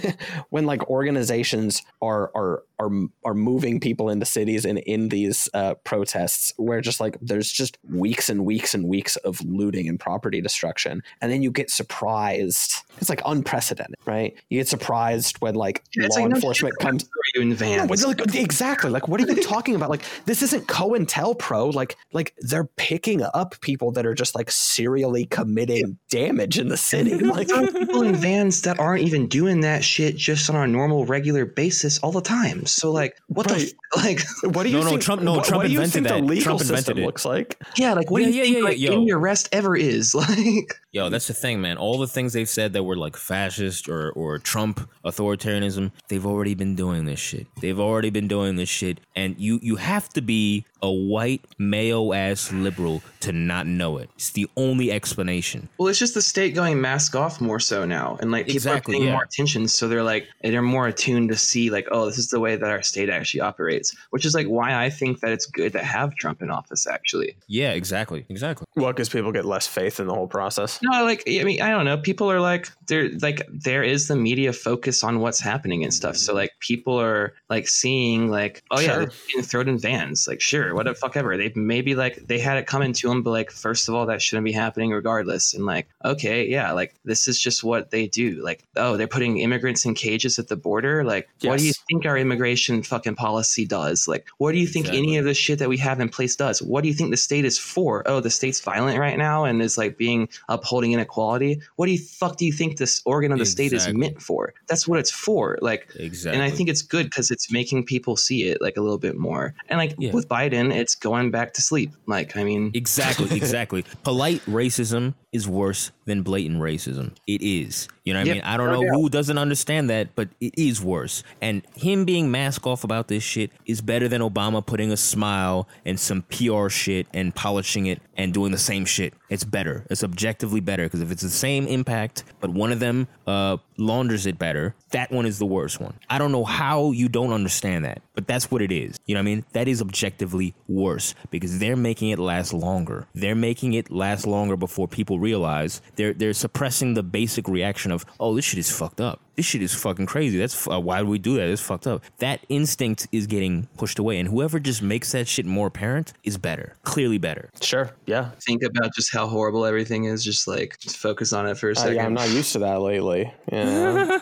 when 0.50 0.66
like 0.66 0.88
organizations 0.88 1.82
are 2.02 2.30
are 2.34 2.62
are 2.78 2.90
are 3.24 3.34
moving 3.34 3.80
people 3.80 4.10
into 4.10 4.26
cities 4.26 4.64
and 4.64 4.78
in 4.80 5.08
these 5.08 5.48
uh, 5.54 5.74
protests, 5.84 6.52
where 6.56 6.80
just 6.80 7.00
like 7.00 7.16
there's 7.20 7.50
just 7.50 7.78
weeks 7.88 8.28
and 8.28 8.44
weeks 8.44 8.74
and 8.74 8.88
weeks 8.88 9.16
of 9.16 9.40
looting 9.44 9.88
and 9.88 9.98
property 10.00 10.40
destruction, 10.40 11.02
and 11.20 11.30
then 11.30 11.42
you 11.42 11.50
get 11.50 11.70
surprised. 11.70 12.82
It's 12.98 13.08
like 13.08 13.22
unprecedented, 13.24 13.96
right? 14.04 14.36
You 14.48 14.60
get 14.60 14.68
surprised 14.68 15.38
when 15.38 15.54
like 15.54 15.82
It's 15.92 16.16
law 16.16 16.24
like, 16.24 16.34
enforcement 16.34 16.74
shit, 16.80 16.86
comes. 16.86 17.08
You 17.34 17.42
in 17.42 17.50
No, 17.50 17.54
Vans? 17.56 18.04
like, 18.06 18.34
exactly. 18.34 18.90
Like, 18.90 19.08
what 19.08 19.20
are 19.20 19.26
you 19.26 19.42
talking 19.42 19.74
about? 19.74 19.90
Like, 19.90 20.02
this 20.26 20.42
isn't 20.42 20.66
COINTELPRO. 20.68 21.72
Like, 21.74 21.96
like 22.12 22.34
they're 22.40 22.64
picking 22.76 23.22
up 23.22 23.60
people 23.60 23.90
that 23.92 24.06
are 24.06 24.14
just 24.14 24.34
like 24.34 24.50
serially 24.50 25.26
committing 25.26 25.98
damage 26.08 26.58
in 26.58 26.68
the 26.68 26.76
city. 26.90 27.18
Like, 27.18 27.48
people 27.48 28.02
in 28.02 28.14
vans 28.16 28.62
that 28.62 28.78
aren't 28.78 29.02
even 29.02 29.26
doing 29.28 29.60
that 29.60 29.84
shit 29.84 30.16
just 30.16 30.48
on 30.50 30.56
a 30.56 30.66
normal, 30.66 31.04
regular 31.06 31.44
basis 31.46 31.98
all 31.98 32.12
the 32.12 32.20
time. 32.20 32.66
So, 32.66 32.90
like, 32.92 33.16
what 33.28 33.50
Right. 33.50 33.58
the 33.60 33.64
f- 33.66 34.04
like? 34.44 34.54
what 34.54 34.62
do 34.64 34.70
you 34.70 34.78
No, 34.78 34.82
no, 34.84 34.88
think? 34.90 35.02
Trump- 35.02 35.22
no, 35.22 35.34
what, 35.34 35.44
Trump 35.44 35.62
what 35.62 35.66
do 35.66 35.72
you 35.72 35.80
invented 35.80 35.92
think 36.04 36.08
the 36.08 36.14
that. 36.14 36.24
legal 36.26 36.42
Trump 36.44 36.60
invented 36.62 36.78
system 36.86 36.98
it. 36.98 37.06
looks 37.06 37.24
like? 37.24 37.58
Yeah, 37.76 37.94
like 37.94 38.10
what 38.10 38.22
Yeah, 38.22 38.28
do 38.28 38.32
you 38.34 38.38
yeah, 38.38 38.44
think 38.44 38.56
yeah, 38.58 38.64
like 38.64 38.78
yo. 38.78 38.92
any 38.92 39.12
arrest 39.12 39.48
ever 39.52 39.76
is? 39.76 40.14
Like, 40.24 40.74
Yo, 40.92 41.08
that's 41.10 41.26
the 41.26 41.34
thing, 41.34 41.60
man. 41.60 41.76
All 41.76 41.98
the 41.98 42.06
things 42.06 42.32
they've 42.34 42.48
said 42.48 42.72
that 42.74 42.84
were 42.84 42.96
like 42.96 43.16
fascist 43.16 43.88
or, 43.88 44.12
or 44.12 44.38
Trump 44.38 44.88
authoritarianism, 45.04 45.90
they've 46.08 46.24
already 46.24 46.54
been 46.54 46.74
doing 46.76 47.04
this 47.04 47.18
shit. 47.24 47.46
They've 47.60 47.80
already 47.80 48.10
been 48.10 48.28
doing 48.28 48.56
this 48.56 48.68
shit. 48.68 49.00
And 49.16 49.36
you 49.38 49.58
you 49.62 49.76
have 49.76 50.08
to 50.10 50.20
be 50.20 50.64
a 50.84 50.92
white 50.92 51.42
mayo 51.58 52.12
ass 52.12 52.52
liberal 52.52 53.02
to 53.20 53.32
not 53.32 53.66
know 53.66 53.96
it. 53.98 54.10
It's 54.16 54.30
the 54.32 54.46
only 54.56 54.92
explanation. 54.92 55.68
well, 55.78 55.88
it's 55.88 55.98
just 55.98 56.14
the 56.14 56.20
state 56.22 56.54
going 56.54 56.80
mask 56.80 57.16
off 57.16 57.40
more 57.40 57.58
so 57.58 57.84
now, 57.86 58.18
and 58.20 58.30
like 58.30 58.46
people 58.46 58.56
Exactly, 58.56 58.94
are 58.94 58.98
paying 58.98 59.06
yeah. 59.08 59.12
more 59.14 59.22
attention, 59.24 59.66
so 59.68 59.88
they're 59.88 60.02
like 60.02 60.26
they're 60.42 60.60
more 60.62 60.86
attuned 60.88 61.30
to 61.30 61.36
see 61.36 61.70
like, 61.70 61.86
oh, 61.90 62.06
this 62.06 62.18
is 62.18 62.28
the 62.28 62.38
way 62.40 62.56
that 62.56 62.70
our 62.70 62.82
state 62.82 63.08
actually 63.08 63.40
operates, 63.40 63.96
which 64.10 64.26
is 64.26 64.34
like 64.34 64.46
why 64.46 64.74
I 64.84 64.90
think 64.90 65.20
that 65.20 65.32
it's 65.32 65.46
good 65.46 65.72
to 65.72 65.82
have 65.82 66.14
Trump 66.16 66.42
in 66.42 66.50
office. 66.50 66.86
Actually, 66.86 67.34
Yeah, 67.48 67.70
exactly. 67.70 68.26
Exactly. 68.28 68.66
Well, 68.76 68.92
because 68.92 69.08
people 69.08 69.32
get 69.32 69.44
less 69.46 69.66
faith 69.66 70.00
in 70.00 70.06
the 70.06 70.14
whole 70.14 70.26
process. 70.28 70.78
no, 70.82 71.04
like 71.04 71.22
I 71.26 71.44
mean, 71.44 71.62
I 71.62 71.70
don't 71.70 71.84
know. 71.86 71.96
People 71.96 72.30
are 72.30 72.40
like 72.40 72.68
there, 72.88 73.08
like 73.22 73.46
there 73.50 73.82
is 73.82 74.08
the 74.08 74.16
media 74.16 74.52
focus 74.52 75.02
on 75.02 75.20
what's 75.20 75.40
happening 75.40 75.82
and 75.82 75.94
stuff. 75.94 76.16
So 76.16 76.34
like 76.34 76.50
people 76.60 77.00
are 77.00 77.32
like 77.48 77.68
seeing 77.68 78.28
like, 78.30 78.62
oh 78.70 78.80
yeah, 78.80 78.86
Sure. 78.86 78.96
they're 79.06 79.12
being 79.32 79.42
thrown 79.44 79.68
in 79.68 79.78
vans. 79.78 80.26
Like 80.28 80.40
sure, 80.42 80.73
what 80.74 80.86
the 80.86 80.94
fuck 80.94 81.16
ever. 81.16 81.36
They 81.36 81.52
maybe 81.54 81.94
like 81.94 82.26
they 82.26 82.38
had 82.38 82.56
it 82.58 82.66
coming 82.66 82.92
to 82.94 83.08
them, 83.08 83.22
but 83.22 83.30
like 83.30 83.50
first 83.50 83.88
of 83.88 83.94
all, 83.94 84.06
that 84.06 84.20
shouldn't 84.22 84.44
be 84.44 84.52
happening 84.52 84.90
regardless. 84.90 85.54
And 85.54 85.64
like 85.64 85.88
okay, 86.04 86.46
yeah, 86.46 86.72
like 86.72 86.94
this 87.04 87.28
is 87.28 87.40
just 87.40 87.64
what 87.64 87.90
they 87.90 88.06
do. 88.06 88.42
Like 88.42 88.64
oh, 88.76 88.96
they're 88.96 89.06
putting 89.08 89.38
immigrants 89.38 89.84
in 89.84 89.94
cages 89.94 90.38
at 90.38 90.48
the 90.48 90.56
border. 90.56 91.04
Like 91.04 91.28
what 91.42 91.58
do 91.58 91.66
you 91.66 91.72
think 91.88 92.06
our 92.06 92.16
immigration 92.18 92.82
fucking 92.82 93.14
policy 93.14 93.66
does? 93.66 94.06
Like 94.08 94.26
what 94.38 94.52
do 94.52 94.58
you 94.58 94.66
think 94.66 94.88
any 94.88 95.16
of 95.16 95.24
the 95.24 95.34
shit 95.34 95.58
that 95.58 95.68
we 95.68 95.76
have 95.78 96.00
in 96.00 96.08
place 96.08 96.36
does? 96.36 96.60
What 96.62 96.82
do 96.82 96.88
you 96.88 96.94
think 96.94 97.10
the 97.10 97.16
state 97.16 97.44
is 97.44 97.58
for? 97.58 98.02
Oh, 98.06 98.20
the 98.20 98.30
state's 98.30 98.60
violent 98.60 98.98
right 98.98 99.18
now 99.18 99.44
and 99.44 99.62
is 99.62 99.78
like 99.78 99.96
being 99.96 100.28
upholding 100.48 100.92
inequality. 100.92 101.60
What 101.76 101.86
do 101.86 101.92
you 101.92 101.98
fuck 101.98 102.36
do 102.36 102.46
you 102.46 102.52
think 102.52 102.76
this 102.78 103.00
organ 103.04 103.32
of 103.32 103.38
the 103.38 103.46
state 103.46 103.72
is 103.72 103.88
meant 103.92 104.20
for? 104.20 104.54
That's 104.66 104.86
what 104.88 104.98
it's 104.98 105.10
for. 105.10 105.58
Like 105.60 105.88
Exactly. 105.96 106.34
and 106.40 106.42
I 106.42 106.50
think 106.54 106.68
it's 106.68 106.82
good 106.82 107.04
because 107.06 107.30
it's 107.30 107.52
making 107.52 107.84
people 107.86 108.16
see 108.16 108.44
it 108.44 108.60
like 108.60 108.76
a 108.76 108.80
little 108.80 108.98
bit 108.98 109.16
more. 109.16 109.54
And 109.68 109.78
like 109.78 109.94
Yeah. 109.98 110.12
with 110.12 110.28
Biden, 110.28 110.53
it's 110.54 110.94
going 110.94 111.30
back 111.30 111.54
to 111.54 111.62
sleep. 111.62 111.92
Like, 112.06 112.36
I 112.36 112.44
mean, 112.44 112.70
Exactly, 112.74 113.36
exactly. 113.36 113.84
Polite 114.02 114.40
racism 114.46 115.14
is 115.32 115.48
worse 115.48 115.90
than 116.04 116.22
blatant 116.22 116.60
racism. 116.60 117.12
It 117.26 117.42
is. 117.42 117.88
You 118.04 118.12
know 118.12 118.20
what 118.20 118.26
Yeah, 118.26 118.32
I 118.32 118.34
mean? 118.34 118.44
I 118.44 118.56
don't 118.56 118.70
know 118.70 119.00
who 119.00 119.08
doesn't 119.08 119.36
understand 119.36 119.90
that, 119.90 120.14
but 120.14 120.28
it 120.40 120.54
is 120.56 120.80
worse. 120.80 121.22
And 121.40 121.62
him 121.74 122.04
being 122.04 122.30
mask 122.30 122.66
off 122.66 122.84
about 122.84 123.08
this 123.08 123.22
shit 123.22 123.50
is 123.66 123.80
better 123.80 124.06
than 124.08 124.20
Obama 124.20 124.64
putting 124.64 124.92
a 124.92 124.96
smile 124.96 125.66
and 125.84 125.98
some 125.98 126.22
PR 126.22 126.68
shit 126.68 127.06
and 127.12 127.34
polishing 127.34 127.86
it 127.86 128.00
and 128.16 128.32
doing 128.32 128.52
the 128.52 128.58
same 128.58 128.84
shit. 128.84 129.14
It's 129.34 129.42
better. 129.42 129.84
It's 129.90 130.04
objectively 130.04 130.60
better 130.60 130.84
because 130.84 131.00
if 131.00 131.10
it's 131.10 131.22
the 131.22 131.28
same 131.28 131.66
impact, 131.66 132.22
but 132.38 132.50
one 132.50 132.70
of 132.70 132.78
them 132.78 133.08
uh, 133.26 133.56
launders 133.76 134.26
it 134.26 134.38
better, 134.38 134.76
that 134.90 135.10
one 135.10 135.26
is 135.26 135.40
the 135.40 135.44
worst 135.44 135.80
one. 135.80 135.98
I 136.08 136.18
don't 136.18 136.30
know 136.30 136.44
how 136.44 136.92
you 136.92 137.08
don't 137.08 137.32
understand 137.32 137.84
that, 137.84 138.00
but 138.14 138.28
that's 138.28 138.48
what 138.48 138.62
it 138.62 138.70
is. 138.70 138.96
You 139.06 139.16
know 139.16 139.18
what 139.18 139.22
I 139.22 139.34
mean? 139.34 139.44
That 139.50 139.66
is 139.66 139.82
objectively 139.82 140.54
worse 140.68 141.16
because 141.32 141.58
they're 141.58 141.74
making 141.74 142.10
it 142.10 142.20
last 142.20 142.52
longer. 142.52 143.08
They're 143.12 143.34
making 143.34 143.72
it 143.72 143.90
last 143.90 144.24
longer 144.24 144.56
before 144.56 144.86
people 144.86 145.18
realize 145.18 145.82
they're 145.96 146.12
they're 146.12 146.32
suppressing 146.32 146.94
the 146.94 147.02
basic 147.02 147.48
reaction 147.48 147.90
of, 147.90 148.06
"Oh, 148.20 148.36
this 148.36 148.44
shit 148.44 148.60
is 148.60 148.70
fucked 148.70 149.00
up. 149.00 149.20
This 149.36 149.46
shit 149.46 149.62
is 149.62 149.74
fucking 149.74 150.06
crazy. 150.06 150.38
That's 150.38 150.68
uh, 150.68 150.78
why 150.80 151.00
do 151.00 151.06
we 151.06 151.18
do 151.18 151.36
that? 151.36 151.48
It's 151.48 151.60
fucked 151.62 151.86
up." 151.86 152.02
That 152.18 152.40
instinct 152.48 153.08
is 153.12 153.26
getting 153.26 153.68
pushed 153.76 153.98
away, 153.98 154.18
and 154.18 154.28
whoever 154.28 154.58
just 154.60 154.82
makes 154.82 155.12
that 155.12 155.26
shit 155.28 155.44
more 155.46 155.66
apparent 155.68 156.12
is 156.22 156.38
better. 156.38 156.74
Clearly 156.84 157.18
better. 157.18 157.50
Sure. 157.60 157.90
Yeah. 158.06 158.30
think 158.40 158.62
about 158.62 158.94
just 158.94 159.12
how 159.12 159.26
horrible 159.26 159.64
everything 159.64 160.04
is. 160.04 160.24
Just 160.24 160.46
like 160.46 160.78
just 160.78 160.96
focus 160.98 161.32
on 161.32 161.46
it 161.46 161.58
for 161.58 161.68
a 161.68 161.72
Uh, 161.72 161.74
second. 161.74 161.96
yeah, 161.96 162.06
I'm 162.06 162.14
not 162.14 162.30
used 162.30 162.52
to 162.52 162.58
that 162.60 162.80
lately. 162.80 163.32
Yeah. 163.52 164.18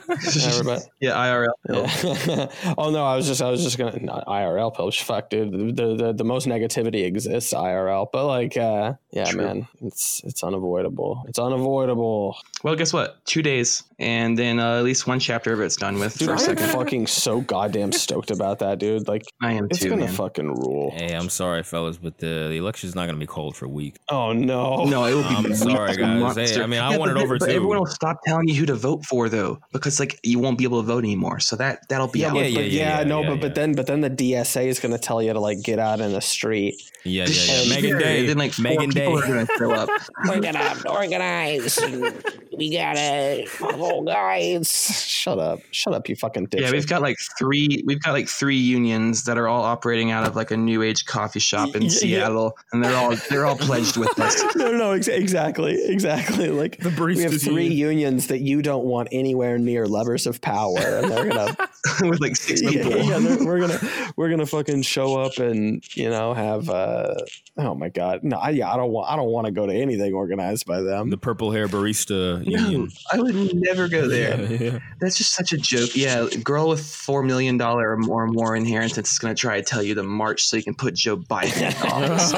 Everybody. 0.47 0.83
yeah, 1.01 1.13
IRL. 1.13 1.53
Yeah. 2.29 2.75
oh 2.79 2.91
no, 2.91 3.05
I 3.05 3.17
was 3.17 3.27
just 3.27 3.41
I 3.43 3.51
was 3.51 3.63
just 3.63 3.79
gonna 3.79 3.99
not 4.01 4.27
IRL 4.27 4.75
pills. 4.75 4.97
Fuck, 4.97 5.31
dude. 5.31 5.77
The, 5.77 5.95
the 5.95 6.13
the 6.13 6.25
most 6.25 6.47
negativity 6.47 7.05
exists 7.05 7.53
IRL, 7.53 8.09
but 8.13 8.27
like, 8.27 8.57
uh, 8.57 8.95
yeah, 9.11 9.25
True. 9.25 9.43
man, 9.43 9.69
it's 9.83 10.21
it's 10.25 10.43
unavoidable. 10.43 11.25
It's 11.29 11.39
unavoidable. 11.39 12.37
Well, 12.63 12.75
guess 12.77 12.93
what? 12.93 13.25
Two 13.25 13.43
days, 13.43 13.83
and 13.99 14.39
then 14.39 14.59
uh, 14.59 14.79
at 14.79 14.85
least 14.85 15.02
one 15.07 15.21
chapter 15.21 15.53
of 15.53 15.61
it's 15.61 15.77
done 15.77 15.99
with 15.99 16.17
Dude, 16.19 16.29
for 16.29 16.35
a 16.35 16.41
I 16.41 16.63
am 16.63 16.69
fucking 16.71 17.07
so 17.07 17.41
goddamn 17.41 17.93
stoked 17.93 18.31
about 18.31 18.59
that, 18.61 18.79
dude. 18.79 19.07
Like, 19.09 19.23
I 19.41 19.53
am 19.53 19.67
it's 19.71 19.81
too, 19.81 19.91
gonna 19.91 20.05
man. 20.07 20.15
fucking 20.15 20.49
rule. 20.49 20.93
Hey, 20.95 21.15
I'm 21.15 21.29
sorry, 21.29 21.63
fellas, 21.63 21.97
but 21.99 22.19
the, 22.19 22.49
the 22.49 22.57
election's 22.57 22.95
not 22.95 23.07
gonna 23.07 23.19
be 23.19 23.27
cold 23.27 23.57
for 23.57 23.67
a 23.67 23.69
week. 23.69 23.97
Oh 24.09 24.33
no. 24.33 24.85
No, 24.85 25.05
it 25.07 25.15
will 25.15 25.23
be. 25.23 25.29
I'm 25.29 25.55
sorry, 25.55 25.97
guys. 25.97 26.37
Hey, 26.37 26.63
I 26.63 26.67
mean, 26.67 26.81
I 26.81 26.93
Yeah, 26.93 26.99
want 26.99 27.13
but 27.15 27.21
it 27.21 27.25
over 27.25 27.39
but 27.39 27.47
too. 27.47 27.53
Everyone 27.53 27.79
will 27.79 27.87
stop 27.87 28.19
telling 28.27 28.49
you 28.49 28.55
who 28.55 28.67
to 28.67 28.75
vote 28.75 29.05
for 29.05 29.29
though, 29.29 29.59
because 29.73 29.99
like 30.01 30.19
you 30.23 30.39
won't 30.39 30.59
be 30.59 30.65
able 30.65 30.81
to 30.81 30.87
vote 30.87 31.05
anymore. 31.05 31.41
So 31.41 31.57
that 31.57 31.89
that'll 31.89 32.09
be 32.09 32.21
Yeah, 32.21 32.29
out. 32.29 32.35
but, 32.35 32.51
yeah, 32.51 32.59
but 32.59 32.71
yeah, 32.71 32.81
yeah, 32.83 32.99
yeah, 32.99 33.05
no, 33.05 33.21
yeah, 33.23 33.29
but 33.29 33.35
yeah. 33.35 33.41
but 33.41 33.55
then 33.55 33.73
but 33.75 33.87
then 33.87 34.01
the 34.01 34.11
DSA 34.11 34.67
is 34.67 34.81
gonna 34.81 34.99
tell 34.99 35.23
you 35.23 35.33
to 35.33 35.41
like 35.41 35.63
get 35.63 35.79
out 35.79 36.01
in 36.01 36.13
the 36.13 36.21
street. 36.21 36.75
Yeah, 37.05 37.27
yeah, 37.27 37.63
yeah. 37.63 37.75
Megan 37.75 37.97
it, 37.97 38.01
Day. 38.01 38.27
Then 38.27 38.39
like 38.39 38.53
four 38.53 38.63
Megan 38.65 38.91
people 38.93 39.21
Day. 39.21 39.27
are 39.27 39.27
gonna 39.29 39.47
show 39.59 39.73
up. 39.73 39.89
We're 40.29 40.41
gonna 40.41 40.75
organize. 40.89 41.79
we 42.57 42.71
gotta 42.73 43.45
follow 43.49 44.03
guys. 44.03 44.92
Shut 44.93 45.39
up! 45.39 45.61
Shut 45.71 45.95
up, 45.95 46.09
you 46.09 46.17
fucking 46.17 46.49
dipshit. 46.49 46.61
Yeah, 46.61 46.71
we've 46.73 46.87
got 46.87 47.03
like 47.03 47.17
three. 47.39 47.83
We've 47.87 48.01
got 48.01 48.13
like 48.13 48.29
three 48.29 48.57
unions 48.57 49.25
that 49.25 49.39
are 49.39 49.49
all 49.49 49.63
operating 49.63 50.11
out 50.11 50.27
of 50.27 50.37
like 50.37 50.51
a 50.51 50.57
new 50.57 50.83
age 50.83 51.05
coffee 51.07 51.41
shop 51.41 51.75
in 51.75 51.83
yeah. 51.83 51.89
Seattle, 51.89 52.57
and 52.73 52.85
they're 52.85 52.97
all 52.97 53.15
they're 53.31 53.47
all 53.47 53.57
pledged 53.57 53.97
with 53.97 54.19
us. 54.21 54.43
no, 54.57 54.73
no, 54.73 54.93
ex- 54.93 55.09
exactly, 55.09 55.77
exactly. 55.87 56.49
Like 56.49 56.79
The 56.79 56.91
we 57.05 57.23
have 57.23 57.41
three 57.41 57.65
union. 57.69 57.73
unions 57.93 58.27
that 58.29 58.41
you 58.41 58.63
don't 58.63 58.85
want 58.85 59.09
anywhere 59.13 59.59
near 59.59 59.87
levers 59.87 60.27
of 60.27 60.41
power, 60.41 60.79
and 60.79 61.11
they're 61.11 61.29
gonna, 61.29 61.57
with 62.09 62.21
like 62.21 62.37
six 62.37 62.61
people. 62.61 62.97
yeah, 62.97 63.19
they're- 63.19 63.45
we're 63.45 63.61
gonna, 63.61 63.81
we're 64.17 64.31
gonna 64.31 64.47
fucking 64.47 64.83
show 64.83 65.21
up 65.21 65.39
and 65.39 65.83
you 65.97 66.09
know 66.11 66.35
have, 66.35 66.69
uh, 66.71 67.15
oh 67.59 67.75
my 67.75 67.89
god, 67.89 68.21
no, 68.23 68.37
I, 68.37 68.51
yeah, 68.51 68.73
I 68.73 68.77
don't 68.77 68.91
want, 68.91 69.11
I 69.11 69.17
don't 69.17 69.31
want 69.31 69.47
to 69.47 69.51
go 69.53 69.67
to 69.67 69.73
anything 69.73 70.15
organized 70.15 70.67
by 70.67 70.81
them. 70.81 71.11
The 71.11 71.17
purple 71.19 71.51
hair 71.53 71.69
barista 71.69 72.45
No. 72.47 72.89
I 73.13 73.19
would 73.21 73.55
never 73.55 73.89
go 73.89 74.09
there. 74.09 74.41
Yeah. 74.53 74.79
That's 75.03 75.19
just 75.19 75.35
such 75.35 75.53
a 75.53 75.57
joke. 75.57 75.97
Yeah, 75.97 76.29
girl 76.45 76.69
with 76.69 76.85
four 76.85 77.25
million 77.25 77.57
dollar 77.57 77.91
or 77.91 77.97
more, 77.97 78.27
more 78.29 78.55
inheritance 78.55 79.11
is 79.11 79.19
going 79.19 79.35
to 79.35 79.41
try 79.41 79.57
to 79.57 79.63
tell 79.63 79.83
you 79.83 79.97
to 79.97 80.03
march 80.05 80.45
so 80.45 80.57
you 80.57 80.63
can 80.63 80.75
put 80.75 80.95
Joe 80.95 81.17
Biden 81.17 81.61
in 81.61 81.75
office. 81.91 82.33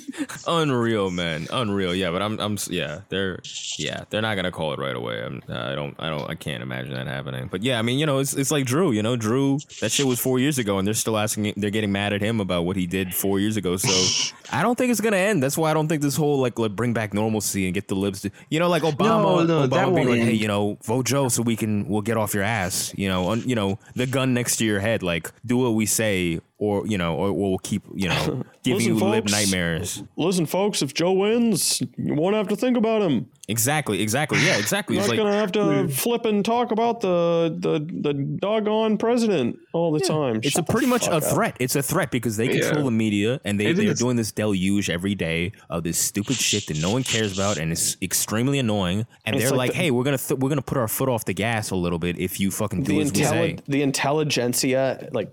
Unreal, 0.46 1.10
man. 1.10 1.46
Unreal. 1.50 1.94
Yeah, 1.94 2.10
but 2.10 2.22
I'm, 2.22 2.38
I'm, 2.40 2.58
yeah, 2.68 3.00
they're, 3.08 3.40
yeah, 3.78 4.04
they're 4.10 4.20
not 4.20 4.34
gonna 4.34 4.50
call 4.50 4.72
it 4.72 4.78
right 4.78 4.94
away. 4.94 5.22
I'm, 5.22 5.42
uh, 5.48 5.58
I 5.58 5.74
don't, 5.74 5.94
I 5.98 6.10
don't, 6.10 6.28
I 6.28 6.34
can't 6.34 6.62
imagine 6.62 6.94
that 6.94 7.06
happening. 7.06 7.48
But 7.50 7.62
yeah, 7.62 7.78
I 7.78 7.82
mean, 7.82 7.98
you 7.98 8.06
know, 8.06 8.18
it's, 8.18 8.34
it's 8.34 8.50
like 8.50 8.66
Drew. 8.66 8.92
You 8.92 9.02
know, 9.02 9.16
Drew. 9.16 9.58
That 9.80 9.90
shit 9.90 10.06
was 10.06 10.20
four 10.20 10.38
years 10.38 10.58
ago, 10.58 10.78
and 10.78 10.86
they're 10.86 10.94
still 10.94 11.16
asking. 11.16 11.54
They're 11.56 11.70
getting 11.70 11.92
mad 11.92 12.12
at 12.12 12.20
him 12.20 12.40
about 12.40 12.64
what 12.64 12.76
he 12.76 12.86
did 12.86 13.14
four 13.14 13.40
years 13.40 13.56
ago. 13.56 13.76
So 13.76 14.34
I 14.52 14.62
don't 14.62 14.76
think 14.76 14.90
it's 14.90 15.00
gonna 15.00 15.16
end. 15.16 15.42
That's 15.42 15.56
why 15.56 15.70
I 15.70 15.74
don't 15.74 15.88
think 15.88 16.02
this 16.02 16.16
whole 16.16 16.40
like, 16.40 16.58
like 16.58 16.76
bring 16.76 16.92
back 16.92 17.14
normalcy 17.14 17.66
and 17.66 17.74
get 17.74 17.88
the 17.88 17.94
libs. 17.94 18.22
To, 18.22 18.30
you 18.48 18.58
know, 18.58 18.68
like 18.68 18.82
Obama. 18.82 19.46
No, 19.46 19.66
no, 19.66 19.68
Obama 19.68 19.94
being 19.94 20.08
won't 20.08 20.20
like, 20.20 20.28
hey, 20.30 20.36
you 20.36 20.48
know, 20.48 20.78
vote 20.84 21.06
Joe 21.06 21.28
so 21.28 21.42
we 21.42 21.56
can, 21.56 21.88
we'll 21.88 22.02
get 22.02 22.16
off 22.16 22.34
your 22.34 22.42
ass. 22.42 22.94
You 22.96 23.08
know, 23.08 23.30
un, 23.30 23.42
you 23.46 23.54
know, 23.54 23.78
the 23.94 24.06
gun 24.06 24.34
next 24.34 24.56
to 24.56 24.64
your 24.64 24.80
head. 24.80 25.02
Like, 25.02 25.30
do 25.44 25.56
what 25.56 25.70
we 25.70 25.86
say, 25.86 26.40
or 26.60 26.86
you 26.86 26.96
know, 26.98 27.16
or 27.16 27.32
we'll 27.32 27.58
keep, 27.58 27.82
you 27.94 28.08
know, 28.08 28.44
giving 28.62 28.78
Listen, 28.78 28.94
you 28.98 29.04
lib 29.04 29.24
folks. 29.24 29.32
nightmares. 29.32 30.02
Listen, 30.16 30.46
folks, 30.46 30.82
if 30.82 30.94
Joe 30.94 31.12
wins, 31.12 31.80
you 31.96 32.14
won't 32.14 32.36
have 32.36 32.48
to 32.48 32.56
think 32.56 32.76
about 32.76 33.02
him. 33.02 33.28
Exactly, 33.48 34.00
exactly. 34.00 34.38
Yeah, 34.44 34.58
exactly. 34.58 34.94
You're 34.94 35.02
not 35.02 35.08
like 35.10 35.18
gonna 35.18 35.32
have 35.32 35.50
to 35.52 35.88
flip 35.88 36.24
and 36.24 36.44
talk 36.44 36.70
about 36.70 37.00
the 37.00 37.52
the 37.58 37.80
the 37.80 38.14
doggone 38.14 38.96
president 38.98 39.58
all 39.72 39.90
the 39.90 39.98
time. 40.00 40.36
it's 40.36 40.50
Shut 40.50 40.66
the 40.66 40.72
pretty 40.72 40.86
much 40.86 41.06
fuck 41.06 41.14
a 41.22 41.26
up. 41.26 41.32
threat. 41.34 41.56
It's 41.58 41.74
a 41.74 41.82
threat 41.82 42.10
because 42.12 42.36
they 42.36 42.46
control 42.48 42.76
Yeah. 42.78 42.84
the 42.84 42.90
media 42.92 43.40
and 43.44 43.58
they 43.58 43.72
they're 43.72 43.94
doing 43.94 44.14
this 44.16 44.30
deluge 44.30 44.88
every 44.88 45.16
day 45.16 45.50
of 45.68 45.82
this 45.82 45.98
stupid 45.98 46.36
shit 46.36 46.66
that 46.68 46.80
no 46.80 46.90
one 46.92 47.02
cares 47.02 47.32
about 47.36 47.56
and 47.58 47.72
it's 47.72 47.96
extremely 48.02 48.58
annoying. 48.60 49.04
And 49.24 49.34
It's 49.34 49.46
they're 49.46 49.50
like 49.50 49.70
like, 49.70 49.70
the- 49.72 49.76
"Hey, 49.78 49.90
we're 49.90 50.04
gonna 50.04 50.18
th- 50.18 50.38
we're 50.38 50.48
gonna 50.50 50.62
put 50.62 50.78
our 50.78 50.86
foot 50.88 51.08
off 51.08 51.24
the 51.24 51.34
gas 51.34 51.70
a 51.70 51.76
little 51.76 51.98
bit 51.98 52.18
if 52.20 52.38
you 52.38 52.50
fucking 52.52 52.84
do 52.84 52.94
the, 52.96 53.00
as 53.00 53.12
we 53.12 53.24
say." 53.24 53.56
the 53.66 53.82
intelligentsia 53.82 55.08
like 55.12 55.32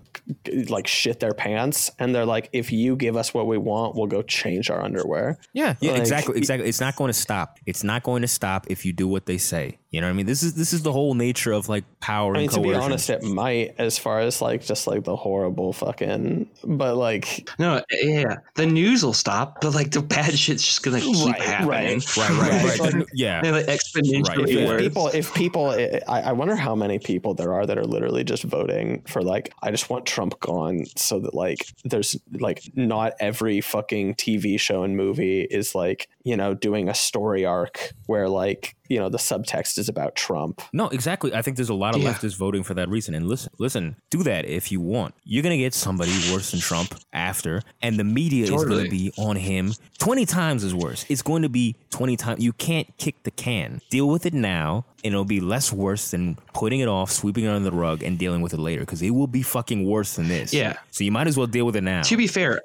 like 0.68 0.86
shit 0.88 1.17
their 1.20 1.34
pants 1.34 1.90
and 1.98 2.14
they're 2.14 2.26
like 2.26 2.48
if 2.52 2.70
you 2.72 2.96
give 2.96 3.16
us 3.16 3.32
what 3.34 3.46
we 3.46 3.58
want 3.58 3.94
we'll 3.96 4.06
go 4.06 4.22
change 4.22 4.70
our 4.70 4.82
underwear 4.82 5.38
Yeah, 5.52 5.74
yeah, 5.80 5.92
Like- 5.92 6.00
exactly, 6.00 6.36
exactly. 6.38 6.68
It's 6.68 6.80
not 6.80 6.96
going 6.96 7.08
to 7.08 7.18
stop. 7.18 7.58
It's 7.66 7.82
not 7.84 8.02
going 8.02 8.22
to 8.22 8.28
stop 8.28 8.66
if 8.68 8.84
you 8.84 8.92
do 8.92 9.06
what 9.08 9.26
they 9.26 9.38
say. 9.38 9.78
You 9.90 10.02
know 10.02 10.06
what 10.08 10.10
I 10.10 10.16
mean? 10.16 10.26
This 10.26 10.42
is 10.42 10.52
this 10.52 10.74
is 10.74 10.82
the 10.82 10.92
whole 10.92 11.14
nature 11.14 11.50
of 11.52 11.70
like 11.70 11.84
power 12.00 12.34
I 12.36 12.40
mean, 12.40 12.42
and 12.48 12.52
to 12.52 12.60
be 12.60 12.74
honest, 12.74 13.08
it 13.08 13.22
might, 13.22 13.74
as 13.78 13.96
far 13.96 14.20
as 14.20 14.42
like 14.42 14.62
just 14.62 14.86
like 14.86 15.04
the 15.04 15.16
horrible 15.16 15.72
fucking, 15.72 16.46
but 16.62 16.96
like, 16.96 17.48
No, 17.58 17.82
yeah, 18.02 18.36
the 18.54 18.66
news 18.66 19.02
will 19.02 19.14
stop, 19.14 19.62
but 19.62 19.74
like 19.74 19.90
the 19.92 20.02
bad 20.02 20.38
shit's 20.38 20.62
just 20.62 20.82
gonna 20.82 21.00
keep 21.00 21.24
Right, 21.26 21.40
happening. 21.40 21.70
right. 21.70 22.16
right, 22.16 22.30
right, 22.30 22.64
Right. 22.64 22.78
right. 22.80 22.92
The- 22.92 23.06
yeah. 23.14 23.40
They're 23.40 23.52
like 23.52 23.66
exponentially 23.66 24.28
Right, 24.28 24.48
yeah. 24.48 24.60
if 24.60 24.68
worse. 24.68 24.82
people, 24.82 25.08
if 25.08 25.34
people, 25.34 25.70
I, 26.06 26.20
I 26.20 26.32
wonder 26.32 26.54
how 26.54 26.74
many 26.74 26.98
people 26.98 27.32
there 27.32 27.54
are 27.54 27.64
that 27.64 27.78
are 27.78 27.84
literally 27.86 28.24
just 28.24 28.42
voting 28.42 29.02
for 29.06 29.22
like, 29.22 29.54
I 29.62 29.70
just 29.70 29.88
want 29.88 30.04
Trump 30.04 30.38
gone, 30.40 30.84
so 30.96 31.18
that 31.20 31.32
like, 31.34 31.64
there's 31.84 32.14
like 32.40 32.62
not 32.74 33.14
every 33.20 33.62
fucking 33.62 34.16
TV 34.16 34.60
show 34.60 34.82
and 34.82 34.98
movie 34.98 35.40
is 35.50 35.74
like, 35.74 36.10
you 36.28 36.36
know, 36.36 36.52
doing 36.52 36.90
a 36.90 36.94
story 36.94 37.46
arc 37.46 37.94
where 38.04 38.28
like, 38.28 38.76
you 38.90 38.98
know, 38.98 39.08
the 39.08 39.18
subtext 39.18 39.78
is 39.78 39.88
about 39.88 40.14
Trump. 40.14 40.60
No, 40.74 40.88
exactly. 40.88 41.32
I 41.34 41.40
think 41.40 41.56
there's 41.56 41.68
a 41.70 41.74
lot 41.74 41.94
of 41.94 42.02
Yeah. 42.02 42.12
leftists 42.12 42.36
voting 42.36 42.62
for 42.62 42.74
that 42.74 42.88
reason. 42.90 43.14
And 43.14 43.26
listen, 43.26 43.50
listen, 43.58 43.96
do 44.10 44.22
that 44.24 44.44
if 44.44 44.70
you 44.70 44.78
want. 44.80 45.14
You're 45.24 45.42
gonna 45.42 45.56
get 45.56 45.72
somebody 45.72 46.12
worse 46.30 46.50
than 46.50 46.60
Trump 46.60 46.94
after, 47.14 47.62
and 47.80 47.98
the 47.98 48.04
media 48.04 48.44
is 48.44 48.50
gonna 48.64 48.88
be 48.90 49.10
on 49.16 49.36
him 49.36 49.72
twenty 49.98 50.26
times 50.26 50.64
as 50.64 50.74
worse. 50.74 51.06
It's 51.08 51.22
going 51.22 51.42
to 51.42 51.48
be 51.48 51.76
twenty 51.90 52.16
times. 52.16 52.42
You 52.44 52.52
can't 52.52 52.94
kick 52.98 53.22
the 53.22 53.30
can. 53.30 53.80
Deal 53.90 54.08
with 54.08 54.26
it 54.26 54.34
now, 54.34 54.84
and 55.04 55.12
it'll 55.14 55.24
be 55.24 55.40
less 55.40 55.72
worse 55.72 56.10
than 56.10 56.36
putting 56.52 56.80
it 56.80 56.88
off, 56.88 57.10
sweeping 57.10 57.44
it 57.44 57.48
under 57.48 57.70
the 57.70 57.76
rug, 57.76 58.02
and 58.02 58.18
dealing 58.18 58.42
with 58.42 58.52
it 58.52 58.60
later. 58.60 58.80
Because 58.80 59.00
it 59.02 59.10
will 59.10 59.26
be 59.26 59.42
fucking 59.42 59.84
worse 59.86 60.16
than 60.16 60.28
this. 60.28 60.52
Yeah. 60.52 60.76
So 60.90 61.04
you 61.04 61.12
might 61.12 61.26
as 61.26 61.36
well 61.38 61.46
deal 61.46 61.64
with 61.66 61.76
it 61.76 61.82
now. 61.82 62.02
To 62.02 62.16
be 62.16 62.26
fair, 62.26 62.60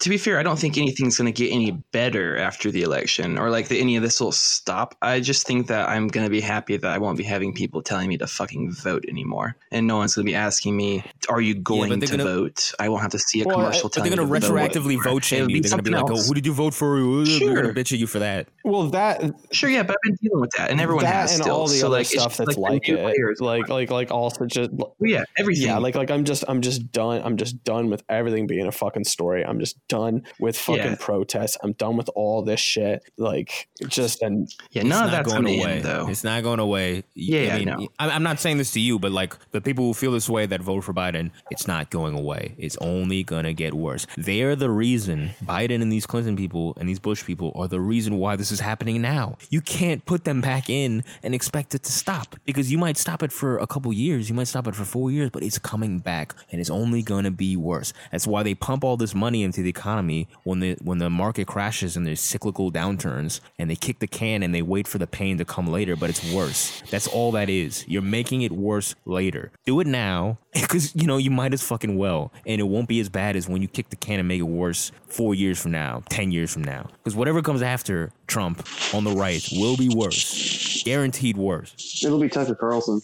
to 0.00 0.08
be 0.08 0.16
fair, 0.18 0.38
I 0.38 0.42
don't 0.42 0.58
think 0.58 0.78
anything's 0.78 1.18
going 1.18 1.32
to 1.32 1.36
get 1.44 1.52
any 1.52 1.72
better 1.92 2.36
after 2.38 2.70
the 2.70 2.82
election 2.82 3.38
or 3.38 3.50
like 3.50 3.68
that 3.68 3.76
any 3.78 3.96
of 3.96 4.02
this 4.02 4.20
will 4.20 4.32
stop. 4.32 4.94
I 5.02 5.20
just 5.20 5.46
think 5.46 5.66
that 5.66 5.88
I'm 5.88 6.08
going 6.08 6.24
to 6.24 6.30
be 6.30 6.40
happy 6.40 6.76
that 6.76 6.90
I 6.90 6.98
won't 6.98 7.18
be 7.18 7.24
having 7.24 7.52
people 7.52 7.82
telling 7.82 8.08
me 8.08 8.16
to 8.18 8.26
fucking 8.26 8.72
vote 8.72 9.04
anymore. 9.08 9.56
And 9.72 9.86
no 9.86 9.96
one's 9.96 10.14
going 10.14 10.26
to 10.26 10.30
be 10.30 10.36
asking 10.36 10.76
me, 10.76 11.02
are 11.28 11.40
you 11.40 11.54
going 11.54 11.88
they're 11.98 12.08
to 12.08 12.16
gonna- 12.18 12.24
vote? 12.24 12.72
I 12.78 12.88
won't 12.88 13.02
have 13.02 13.10
to 13.12 13.18
see 13.18 13.42
a 13.42 13.44
Well, 13.44 13.56
commercial 13.56 13.88
but 13.88 13.94
they're 13.94 14.04
telling 14.10 14.16
gonna 14.28 14.32
me 14.32 14.40
to 14.40 14.46
vote. 14.46 14.54
retroactively 14.72 15.02
vote 15.04 15.24
shame 15.24 15.38
It'll 15.44 15.50
you. 15.50 15.62
They're 15.62 15.70
gonna 15.70 15.82
be 15.82 15.90
something 15.90 16.08
like, 16.14 16.18
"Oh, 16.24 16.26
who 16.28 16.34
did 16.34 16.46
you 16.46 16.52
vote 16.52 16.74
for?" 16.74 16.98
They're 17.00 17.26
Sure. 17.26 17.54
gonna 17.62 17.74
bitch 17.74 17.92
at 17.92 17.98
you 17.98 18.06
for 18.06 18.18
that. 18.20 18.46
Well, 18.64 18.88
that 18.90 19.22
Sure, 19.52 19.68
yeah, 19.70 19.82
but 19.82 19.92
I've 19.92 20.02
been 20.10 20.18
dealing 20.22 20.40
with 20.40 20.50
that, 20.56 20.70
and 20.70 20.80
everyone 20.80 21.04
that 21.04 21.14
has 21.14 21.32
and 21.34 21.42
still. 21.42 21.56
all 21.56 21.66
the 21.66 21.74
so 21.74 21.86
other 21.88 21.96
like, 21.98 22.06
stuff 22.06 22.36
that's 22.36 22.54
the 22.54 22.60
like, 22.60 22.86
new 22.88 22.96
it, 22.96 23.02
players. 23.02 23.40
like, 23.40 23.68
like, 23.68 23.90
like, 23.90 24.10
also 24.10 24.46
just 24.46 24.70
Well, 24.72 24.94
yeah, 25.00 25.24
everything. 25.38 25.66
yeah, 25.66 25.78
like, 25.78 25.94
like 25.96 26.10
I'm 26.10 26.24
just, 26.24 26.44
I'm 26.48 26.60
just 26.60 26.92
done. 26.92 27.20
I'm 27.24 27.36
just 27.36 27.62
done 27.64 27.90
with 27.90 28.02
everything 28.08 28.46
being 28.46 28.66
a 28.66 28.72
fucking 28.72 29.04
story. 29.04 29.44
I'm 29.48 29.58
just 29.60 29.76
done 29.88 30.22
with 30.38 30.56
fucking 30.56 30.82
Yeah. 30.84 30.96
protests. 30.98 31.56
I'm 31.62 31.72
done 31.72 31.96
with 31.96 32.08
all 32.14 32.42
this 32.42 32.60
shit. 32.60 33.02
Like, 33.16 33.68
just 33.88 34.22
and 34.22 34.48
yeah, 34.70 34.82
It's 34.82 34.88
none 34.90 35.04
of 35.06 35.10
not 35.10 35.16
that's 35.16 35.32
going 35.32 35.44
going 35.44 35.60
away. 35.60 35.72
end 35.76 35.84
though. 35.84 36.08
It's 36.08 36.24
not 36.24 36.42
going 36.42 36.60
away. 36.60 37.04
Yeah, 37.14 37.54
I 37.54 37.58
mean, 37.58 37.68
no. 37.68 37.88
I'm 37.98 38.10
I'm 38.10 38.22
not 38.22 38.40
saying 38.40 38.58
this 38.58 38.70
to 38.72 38.80
you, 38.80 38.98
but 38.98 39.12
like 39.12 39.34
the 39.52 39.60
people 39.60 39.84
who 39.86 39.94
feel 39.94 40.12
this 40.12 40.28
way 40.28 40.46
that 40.46 40.60
vote 40.60 40.82
for 40.84 40.92
Biden, 40.92 41.30
it's 41.50 41.66
not 41.66 41.90
going 41.90 42.16
away. 42.16 42.54
It's 42.58 42.76
only 42.80 43.22
gonna 43.24 43.52
get 43.54 43.74
worse. 43.74 44.06
They're 44.16 44.54
the 44.56 44.70
reason 44.70 45.30
Biden 45.44 45.80
and 45.82 45.90
these 45.92 46.06
Clinton 46.06 46.36
people 46.36 46.74
and 46.78 46.88
these 46.88 46.98
Bush 46.98 47.24
people 47.24 47.52
are 47.54 47.68
the 47.68 47.80
reason 47.80 48.18
why 48.18 48.36
this 48.36 48.50
is 48.52 48.60
happening 48.60 49.00
now. 49.00 49.36
You 49.50 49.60
can't 49.60 50.04
put 50.04 50.24
them 50.24 50.40
back 50.40 50.68
in 50.68 51.04
and 51.22 51.34
expect 51.34 51.74
it 51.74 51.82
to 51.84 51.92
stop 51.92 52.36
because 52.44 52.70
you 52.70 52.78
might 52.78 52.96
stop 52.96 53.22
it 53.22 53.32
for 53.32 53.58
a 53.58 53.66
couple 53.66 53.92
years, 53.92 54.28
you 54.28 54.34
might 54.34 54.48
stop 54.48 54.66
it 54.66 54.74
for 54.74 54.84
four 54.84 55.10
years, 55.10 55.30
but 55.30 55.42
it's 55.42 55.58
coming 55.58 55.98
back 55.98 56.34
and 56.50 56.60
it's 56.60 56.70
only 56.70 57.02
gonna 57.02 57.30
be 57.30 57.56
worse. 57.56 57.92
That's 58.12 58.26
why 58.26 58.42
they 58.42 58.54
pump 58.54 58.84
all 58.84 58.96
this 58.96 59.14
money 59.14 59.37
into 59.42 59.62
the 59.62 59.70
economy 59.70 60.28
when 60.44 60.60
the 60.60 60.76
when 60.82 60.98
the 60.98 61.10
market 61.10 61.46
crashes 61.46 61.96
and 61.96 62.06
there's 62.06 62.20
cyclical 62.20 62.70
downturns 62.70 63.40
and 63.58 63.70
they 63.70 63.76
kick 63.76 63.98
the 63.98 64.06
can 64.06 64.42
and 64.42 64.54
they 64.54 64.62
wait 64.62 64.88
for 64.88 64.98
the 64.98 65.06
pain 65.06 65.38
to 65.38 65.44
come 65.44 65.66
later, 65.66 65.96
but 65.96 66.10
it's 66.10 66.32
worse. 66.32 66.82
That's 66.90 67.06
all 67.06 67.32
that 67.32 67.48
is. 67.48 67.86
You're 67.88 68.02
making 68.02 68.42
it 68.42 68.52
worse 68.52 68.94
later. 69.04 69.50
Do 69.64 69.80
it 69.80 69.86
now 69.86 70.38
because 70.54 70.94
you 70.94 71.06
know 71.06 71.16
you 71.16 71.30
might 71.30 71.52
as 71.52 71.62
fucking 71.62 71.96
well, 71.96 72.32
and 72.46 72.60
it 72.60 72.64
won't 72.64 72.88
be 72.88 73.00
as 73.00 73.08
bad 73.08 73.36
as 73.36 73.48
when 73.48 73.62
you 73.62 73.68
kick 73.68 73.90
the 73.90 73.96
can 73.96 74.18
and 74.18 74.28
make 74.28 74.40
it 74.40 74.44
worse 74.44 74.90
four 75.06 75.34
years 75.34 75.60
from 75.60 75.72
now, 75.72 76.02
ten 76.08 76.30
years 76.30 76.52
from 76.52 76.64
now. 76.64 76.88
Because 77.04 77.14
whatever 77.14 77.42
comes 77.42 77.62
after 77.62 78.12
Trump 78.26 78.66
on 78.94 79.04
the 79.04 79.12
right 79.12 79.46
will 79.52 79.76
be 79.76 79.88
worse, 79.88 80.82
guaranteed 80.84 81.36
worse. 81.36 82.02
It'll 82.04 82.20
be 82.20 82.28
Tucker 82.28 82.54
Carlson. 82.54 83.00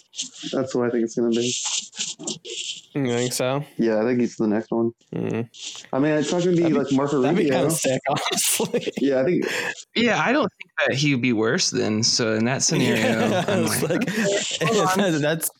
That's 0.52 0.74
what 0.74 0.88
I 0.88 0.90
think 0.90 1.04
it's 1.04 1.14
to 1.14 1.30
be. 1.30 2.83
You 2.94 3.06
think 3.08 3.32
so? 3.32 3.64
Yeah, 3.76 4.00
I 4.00 4.04
think 4.04 4.20
he's 4.20 4.36
the 4.36 4.46
next 4.46 4.70
one. 4.70 4.92
Mm. 5.12 5.48
I 5.92 5.98
mean, 5.98 6.12
it's 6.12 6.30
not 6.32 6.44
going 6.44 6.56
to 6.56 6.62
be 6.64 6.72
like 6.72 6.86
Marco 6.92 7.20
That'd 7.20 7.36
be 7.36 7.50
kind 7.50 7.64
Rubio. 7.64 7.66
of 7.66 7.72
sick, 7.72 8.00
honestly. 8.08 8.92
Yeah, 8.98 9.20
I 9.20 9.24
think 9.24 9.44
Yeah, 9.96 10.22
I 10.24 10.32
don't 10.32 10.48
think 10.58 10.70
that 10.86 10.94
he 10.96 11.12
would 11.14 11.22
be 11.22 11.32
worse 11.32 11.70
than. 11.70 12.02
So 12.04 12.34
in 12.34 12.44
that 12.44 12.62
scenario, 12.62 12.94
Yeah, 12.96 13.44
I'm 13.48 13.64
it's 13.64 13.82
like, 13.82 13.90
like- 13.90 15.20
that's 15.20 15.50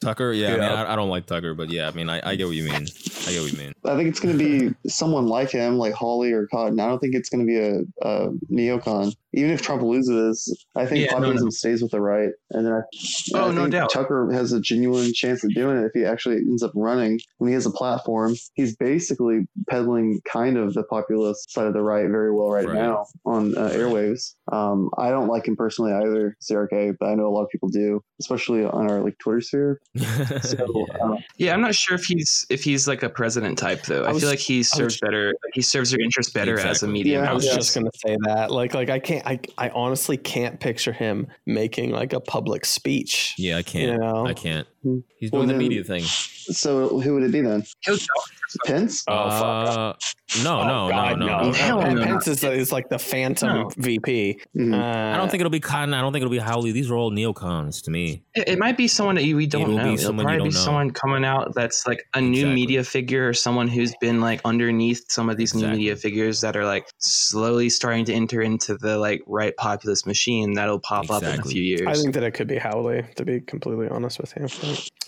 Tucker, 0.00 0.32
yeah, 0.32 0.48
I 0.48 0.50
mean, 0.52 0.60
Yeah. 0.62 0.82
I, 0.84 0.92
I 0.92 0.96
don't 0.96 1.08
like 1.08 1.26
Tucker, 1.26 1.54
but 1.54 1.70
yeah, 1.70 1.88
I 1.88 1.92
mean, 1.92 2.08
I, 2.08 2.20
I 2.30 2.36
get 2.36 2.46
what 2.46 2.54
you 2.56 2.64
mean. 2.64 2.86
I 3.26 3.32
get 3.32 3.42
what 3.42 3.52
you 3.52 3.58
mean. 3.58 3.72
I 3.84 3.96
think 3.96 4.08
it's 4.08 4.20
going 4.20 4.36
to 4.36 4.42
be 4.42 4.74
someone 4.88 5.26
like 5.26 5.50
him, 5.50 5.76
like 5.76 5.92
Hawley 5.92 6.32
or 6.32 6.46
Cotton. 6.46 6.78
I 6.80 6.86
don't 6.86 6.98
think 7.00 7.14
it's 7.14 7.28
going 7.28 7.44
to 7.44 7.46
be 7.46 7.58
a, 7.58 7.80
a 8.08 8.30
neocon. 8.50 9.14
Even 9.34 9.50
if 9.50 9.60
Trump 9.60 9.82
loses, 9.82 10.64
I 10.74 10.86
think 10.86 11.04
Yeah, 11.04 11.12
populism 11.12 11.46
no. 11.46 11.50
stays 11.50 11.82
with 11.82 11.90
the 11.90 12.00
right. 12.00 12.30
And 12.50 12.64
then 12.66 12.72
I, 12.72 12.80
Oh, 13.34 13.50
I 13.50 13.52
no 13.52 13.60
think 13.62 13.72
doubt. 13.72 13.90
Tucker 13.92 14.30
has 14.32 14.52
a 14.52 14.60
genuine 14.60 15.12
chance 15.12 15.44
of 15.44 15.52
doing 15.54 15.76
it 15.76 15.84
if 15.84 15.92
he 15.94 16.04
actually 16.04 16.36
ends 16.36 16.62
up 16.62 16.72
running. 16.74 17.20
When 17.36 17.48
he 17.48 17.54
has 17.54 17.66
a 17.66 17.70
platform, 17.70 18.34
he's 18.54 18.74
basically 18.76 19.46
peddling 19.68 20.20
kind 20.30 20.56
of 20.56 20.72
the 20.74 20.82
populist 20.84 21.52
side 21.52 21.66
of 21.66 21.74
the 21.74 21.82
right 21.82 22.08
very 22.08 22.34
well 22.34 22.48
right, 22.50 22.66
Right. 22.66 22.74
now 22.76 23.04
on 23.26 23.56
uh, 23.56 23.68
airwaves. 23.70 24.34
Um, 24.50 24.88
I 24.96 25.10
don't 25.10 25.28
like 25.28 25.46
him 25.46 25.56
personally 25.56 25.92
either, 25.92 26.34
CRK, 26.42 26.96
but 26.98 27.06
I 27.10 27.14
know 27.14 27.26
a 27.26 27.30
lot 27.34 27.42
of 27.42 27.50
people 27.50 27.68
do, 27.68 28.02
especially 28.20 28.64
on 28.64 28.90
our 28.90 29.00
like 29.02 29.18
Twitter 29.18 29.40
sphere. 29.42 29.80
So, 30.42 30.86
uh, 31.02 31.16
yeah, 31.36 31.52
I'm 31.52 31.60
not 31.60 31.74
sure 31.74 31.96
if 31.96 32.04
he's 32.04 32.46
if 32.50 32.62
he's 32.64 32.86
like 32.88 33.02
a 33.02 33.08
president 33.10 33.58
type 33.58 33.82
though. 33.82 34.04
I, 34.04 34.08
I 34.08 34.12
was- 34.12 34.22
feel 34.22 34.30
like 34.30 34.38
he 34.38 34.62
serves 34.62 34.98
better. 35.00 35.34
He 35.52 35.60
serves 35.62 35.92
your 35.92 36.00
interest 36.00 36.32
better 36.34 36.58
as 36.58 36.82
a 36.82 36.88
medium. 36.88 37.24
Yeah, 37.24 37.30
I 37.30 37.34
was 37.34 37.44
Yeah. 37.46 37.54
just 37.56 37.74
gonna 37.74 37.90
say 38.06 38.16
that. 38.22 38.50
Like, 38.50 38.74
like 38.74 38.88
I 38.90 38.98
can't. 38.98 39.17
I, 39.24 39.40
I 39.56 39.68
honestly 39.70 40.16
can't 40.16 40.60
picture 40.60 40.92
him 40.92 41.28
making 41.46 41.90
like 41.90 42.12
a 42.12 42.20
public 42.20 42.64
speech. 42.64 43.34
yeah, 43.38 43.58
I 43.58 43.62
can't. 43.62 43.92
You 43.92 43.98
know? 43.98 44.26
I 44.26 44.34
can't. 44.34 44.66
He's 45.18 45.30
Well, 45.32 45.40
doing 45.42 45.48
the 45.48 45.52
then- 45.54 45.58
media 45.58 45.84
thing. 45.84 46.02
so 46.04 47.00
who 47.00 47.14
would 47.14 47.24
it 47.24 47.32
be 47.32 47.40
then? 47.40 47.64
Pence? 48.64 49.04
Oh, 49.06 49.28
fuck. 49.30 49.68
Uh, 49.68 49.92
no, 50.42 50.64
no, 50.66 50.86
Oh, 50.86 50.88
God, 50.90 51.18
no, 51.18 51.26
no, 51.26 51.42
no. 51.48 51.52
Hell 51.52 51.82
no. 51.94 52.02
Pence 52.04 52.28
is, 52.28 52.42
is 52.44 52.72
like 52.72 52.88
the 52.88 52.98
phantom 52.98 53.48
No. 53.62 53.70
VP. 53.76 54.40
Mhm. 54.56 54.72
Uh, 54.74 55.14
I 55.14 55.18
don't 55.18 55.30
think 55.30 55.40
it'll 55.42 55.50
be 55.50 55.60
Cotton. 55.60 55.92
I 55.92 56.00
don't 56.00 56.12
think 56.12 56.22
it'll 56.22 56.30
be 56.32 56.38
Hawley. 56.38 56.72
These 56.72 56.90
are 56.90 56.94
all 56.96 57.10
neocons 57.10 57.82
to 57.84 57.90
me. 57.90 58.22
It, 58.34 58.48
it 58.48 58.58
might 58.58 58.78
be 58.78 58.88
someone 58.88 59.16
that 59.16 59.24
you, 59.24 59.36
we 59.36 59.46
don't 59.46 59.62
It'll 59.62 59.76
be 59.76 59.82
know. 59.82 59.92
It'll 59.92 59.98
someone 60.06 60.24
you 60.24 60.28
probably 60.28 60.48
be 60.48 60.52
don't 60.54 60.54
know. 60.60 60.64
someone 60.64 60.90
coming 60.92 61.24
out 61.26 61.54
that's 61.54 61.86
like 61.86 62.04
a 62.14 62.20
new 62.22 62.30
Exactly. 62.38 62.54
media 62.54 62.84
figure 62.84 63.28
or 63.28 63.34
someone 63.34 63.68
who's 63.68 63.94
been 64.00 64.20
like 64.22 64.40
underneath 64.46 65.04
some 65.10 65.28
of 65.28 65.36
these 65.36 65.54
new 65.54 65.68
media 65.68 65.94
figures 65.96 66.40
that 66.40 66.56
are 66.56 66.64
like 66.64 66.86
slowly 66.98 67.68
starting 67.68 68.06
to 68.06 68.14
enter 68.14 68.40
into 68.40 68.76
the 68.78 68.96
like 68.96 69.22
right 69.26 69.54
populist 69.58 70.06
machine 70.06 70.54
that'll 70.54 70.78
pop 70.80 71.10
up 71.10 71.22
in 71.22 71.38
a 71.40 71.42
few 71.42 71.62
years. 71.62 71.86
I 71.86 71.94
think 71.94 72.14
that 72.14 72.22
it 72.22 72.30
could 72.32 72.48
be 72.48 72.56
Hawley. 72.58 73.04
To 73.16 73.24
be 73.26 73.40
completely 73.40 73.88
honest 73.88 74.18
with 74.20 74.32
you, 74.36 74.46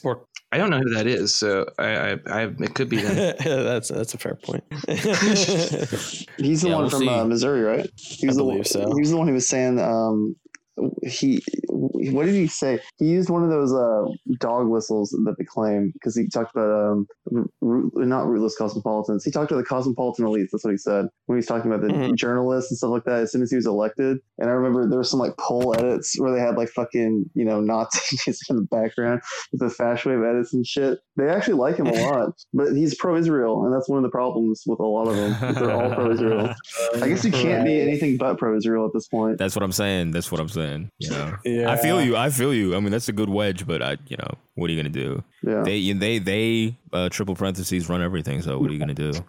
or 0.03 0.27
I 0.53 0.59
don't 0.59 0.71
know 0.71 0.79
who 0.81 0.91
that 0.95 1.07
is, 1.07 1.35
so 1.35 1.67
I, 1.79 1.85
I, 1.87 2.19
I 2.27 2.43
it 2.59 2.75
could 2.75 2.89
be 2.89 2.97
them. 2.99 3.15
that's 3.45 3.89
that's 3.89 4.15
a 4.15 4.19
fair 4.19 4.35
point. 4.35 4.65
He's 4.89 6.63
the 6.63 6.69
Yeah, 6.69 6.75
one 6.75 6.83
we'll 6.83 6.91
from 6.91 7.09
uh, 7.09 7.25
Missouri, 7.25 7.61
right? 7.63 7.89
He 7.97 8.27
was 8.27 8.37
I 8.37 8.41
the 8.41 8.45
believe 8.45 8.59
one, 8.59 8.65
so. 8.65 8.81
He 8.95 9.01
was 9.01 9.11
the 9.11 9.17
one 9.17 9.29
who 9.29 9.35
was 9.35 9.49
saying 9.49 9.79
um, 9.79 10.35
he. 11.03 11.43
What 11.69 12.27
did 12.27 12.35
he 12.35 12.47
say? 12.47 12.81
He 12.99 13.07
used 13.07 13.29
one 13.31 13.43
of 13.45 13.51
those 13.51 13.73
uh, 13.73 14.05
dog 14.39 14.69
whistles 14.69 15.11
that 15.11 15.35
they 15.39 15.45
claim 15.45 15.91
because 15.93 16.17
he 16.17 16.29
talked 16.29 16.55
about 16.55 16.71
um, 16.71 17.07
root, 17.61 17.93
not 17.97 18.27
rootless 18.27 18.57
cosmopolitans. 18.57 19.25
He 19.25 19.31
talked 19.31 19.51
about 19.51 19.61
the 19.61 19.67
cosmopolitan 19.67 20.25
elites. 20.25 20.49
That's 20.53 20.65
what 20.65 20.71
he 20.73 20.77
said 20.79 21.07
when 21.27 21.37
he 21.37 21.39
was 21.39 21.47
talking 21.47 21.71
about 21.71 21.83
the 21.87 21.93
Mhm. 21.93 22.15
journalists 22.17 22.71
and 22.71 22.79
stuff 22.79 22.91
like 22.91 23.05
that. 23.05 23.21
As 23.21 23.33
soon 23.33 23.43
as 23.43 23.51
he 23.51 23.57
was 23.57 23.67
elected, 23.67 24.19
and 24.39 24.49
I 24.49 24.53
remember 24.53 24.89
there 24.89 24.99
were 24.99 25.05
some 25.05 25.21
like 25.21 25.37
poll 25.39 25.75
edits 25.79 26.19
where 26.19 26.33
they 26.33 26.41
had 26.41 26.57
like 26.57 26.69
fucking 26.71 27.25
you 27.35 27.45
know 27.45 27.61
Nazi 27.61 28.17
music 28.27 28.47
in 28.51 28.57
the 28.57 28.63
background 28.71 29.21
with 29.53 29.61
the 29.61 29.71
fast 29.71 30.07
wave 30.07 30.23
edits 30.23 30.53
and 30.55 30.67
shit. 30.67 30.99
They 31.17 31.29
actually 31.29 31.55
like 31.55 31.77
him 31.77 31.87
a 31.87 31.93
lot, 32.07 32.33
but 32.55 32.73
he's 32.75 32.95
pro-Israel, 32.95 33.65
and 33.65 33.75
that's 33.75 33.89
one 33.89 33.99
of 33.99 34.05
the 34.05 34.11
problems 34.11 34.63
with 34.67 34.81
a 34.81 34.87
lot 34.87 35.09
of 35.09 35.17
them. 35.41 35.55
They're 35.55 35.73
all 35.73 35.95
pro-Israel. 35.95 36.55
I 37.03 37.09
guess 37.09 37.25
you 37.25 37.33
can't 37.33 37.65
be 37.65 37.81
anything 37.89 38.17
but 38.17 38.39
pro-Israel 38.39 38.87
at 38.87 38.93
this 38.95 39.09
point. 39.09 39.39
That's 39.39 39.55
what 39.55 39.63
I'm 39.63 39.73
saying. 39.73 40.13
That's 40.13 40.31
what 40.31 40.41
I'm 40.41 40.49
saying. 40.49 40.70
You 40.99 41.11
know. 41.11 41.37
yeah, 41.45 41.71
I 41.71 41.77
feel 41.77 42.03
you. 42.03 42.17
I 42.17 42.31
feel 42.31 42.53
you. 42.55 42.77
I 42.77 42.81
mean, 42.81 42.91
that's 42.91 43.09
a 43.09 43.13
good 43.13 43.29
wedge, 43.29 43.67
but 43.67 43.83
I, 43.83 43.97
you 44.09 44.17
know, 44.17 44.35
what 44.55 44.69
are 44.69 44.73
you 44.73 44.79
gonna 44.79 44.89
do? 44.91 45.23
Yeah. 45.43 45.63
They, 45.63 45.93
they, 45.93 46.19
they, 46.19 46.77
uh, 46.93 47.09
triple 47.09 47.35
parentheses 47.37 47.89
run 47.89 48.03
everything. 48.03 48.43
So 48.43 48.59
what 48.59 48.69
are 48.71 48.75
you 48.75 48.79
gonna 48.79 48.95
do? 48.95 49.13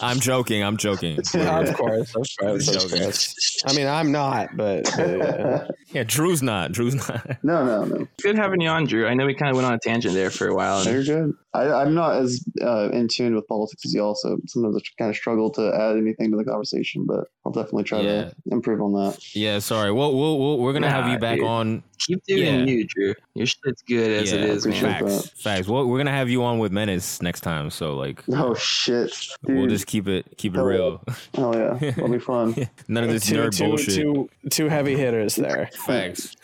I'm 0.00 0.20
joking. 0.20 0.62
I'm 0.62 0.76
joking. 0.76 1.18
Yeah, 1.34 1.60
of 1.60 1.74
course, 1.74 2.14
of 2.14 2.26
course, 2.38 2.68
of 2.68 2.74
Joking. 2.90 3.02
course. 3.02 3.62
I 3.66 3.74
mean, 3.74 3.86
I'm 3.86 4.12
not, 4.12 4.56
but, 4.56 4.84
but, 4.96 5.20
uh, 5.20 5.68
Yeah, 5.92 6.04
Drew's 6.04 6.42
not. 6.42 6.72
Drew's 6.72 6.94
not. 6.94 7.42
no, 7.42 7.64
no, 7.64 7.84
no. 7.84 8.06
Good 8.22 8.36
having 8.36 8.60
you 8.60 8.68
on, 8.68 8.84
Drew. 8.86 9.06
I 9.06 9.14
know 9.14 9.26
we 9.26 9.34
kind 9.34 9.50
of 9.50 9.56
went 9.56 9.66
on 9.66 9.74
a 9.74 9.78
tangent 9.78 10.14
there 10.14 10.30
for 10.30 10.48
a 10.48 10.54
while. 10.54 10.78
And 10.80 10.90
You're 10.90 11.04
good. 11.04 11.34
I, 11.54 11.70
I'm 11.72 11.94
not 11.94 12.16
as 12.16 12.44
uh, 12.62 12.88
in 12.92 13.08
tune 13.08 13.34
with 13.34 13.46
politics 13.48 13.84
as 13.84 13.94
you 13.94 14.02
also. 14.02 14.38
Sometimes 14.46 14.76
I 14.76 14.80
kind 14.98 15.10
of 15.10 15.16
struggle 15.16 15.50
to 15.52 15.72
add 15.74 15.96
anything 15.96 16.30
to 16.32 16.36
the 16.36 16.44
conversation, 16.44 17.04
but 17.06 17.28
I'll 17.44 17.52
definitely 17.52 17.84
try 17.84 18.00
Yeah. 18.00 18.24
to 18.24 18.34
improve 18.52 18.80
on 18.82 18.92
that. 18.94 19.18
Yeah, 19.34 19.58
sorry. 19.60 19.92
Well, 19.92 20.14
we'll, 20.16 20.38
we'll 20.38 20.58
we're 20.58 20.72
gonna 20.72 20.90
have 20.90 21.06
Nah, 21.06 21.12
you 21.12 21.18
back 21.24 21.36
dude. 21.38 21.46
on. 21.46 21.82
keep 21.98 22.22
doing 22.26 22.42
Yeah. 22.42 22.64
you, 22.64 22.84
Drew. 22.86 23.14
Your 23.34 23.46
shit's 23.46 23.82
good 23.82 24.10
as 24.22 24.32
yeah, 24.32 24.38
it 24.38 24.44
is, 24.50 24.64
appreciate 24.66 24.90
man. 24.90 25.04
that. 25.06 25.10
Facts. 25.22 25.42
Facts. 25.42 25.68
Well, 25.68 25.86
we're 25.86 25.98
gonna 25.98 26.10
have 26.10 26.28
you 26.28 26.44
on 26.44 26.58
with 26.58 26.72
Menace 26.72 27.22
next 27.22 27.40
time. 27.40 27.70
So 27.70 27.94
like, 27.96 28.22
Oh 28.32 28.54
shit, 28.54 29.10
dude! 29.46 29.56
we'll 29.56 29.66
just 29.68 29.86
keep 29.86 30.06
it 30.08 30.26
keep 30.36 30.52
it 30.54 30.56
Hell 30.58 30.66
real. 30.66 31.02
oh 31.38 31.56
yeah, 31.56 31.74
that'll 31.90 32.08
be 32.08 32.18
fun. 32.18 32.54
None 32.88 33.04
of 33.04 33.10
this 33.10 33.26
two, 33.26 33.36
nerd 33.36 33.56
two, 33.56 33.64
bullshit. 33.64 33.94
two, 33.94 34.28
two 34.50 34.68
heavy 34.68 34.96
hitters 34.96 35.36
there. 35.36 35.70
Facts. 35.86 36.34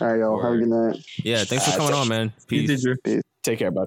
All 0.00 0.08
right, 0.08 0.18
y'all. 0.18 0.42
Have 0.42 0.52
a 0.54 0.56
good 0.58 0.68
night. 0.68 1.04
Yeah. 1.22 1.44
Thanks 1.44 1.70
for 1.70 1.76
coming 1.76 1.94
on, 1.94 2.08
man. 2.08 2.32
You 2.50 2.66
Peace. 2.66 3.22
Take 3.42 3.60
care, 3.60 3.70
bud. 3.70 3.84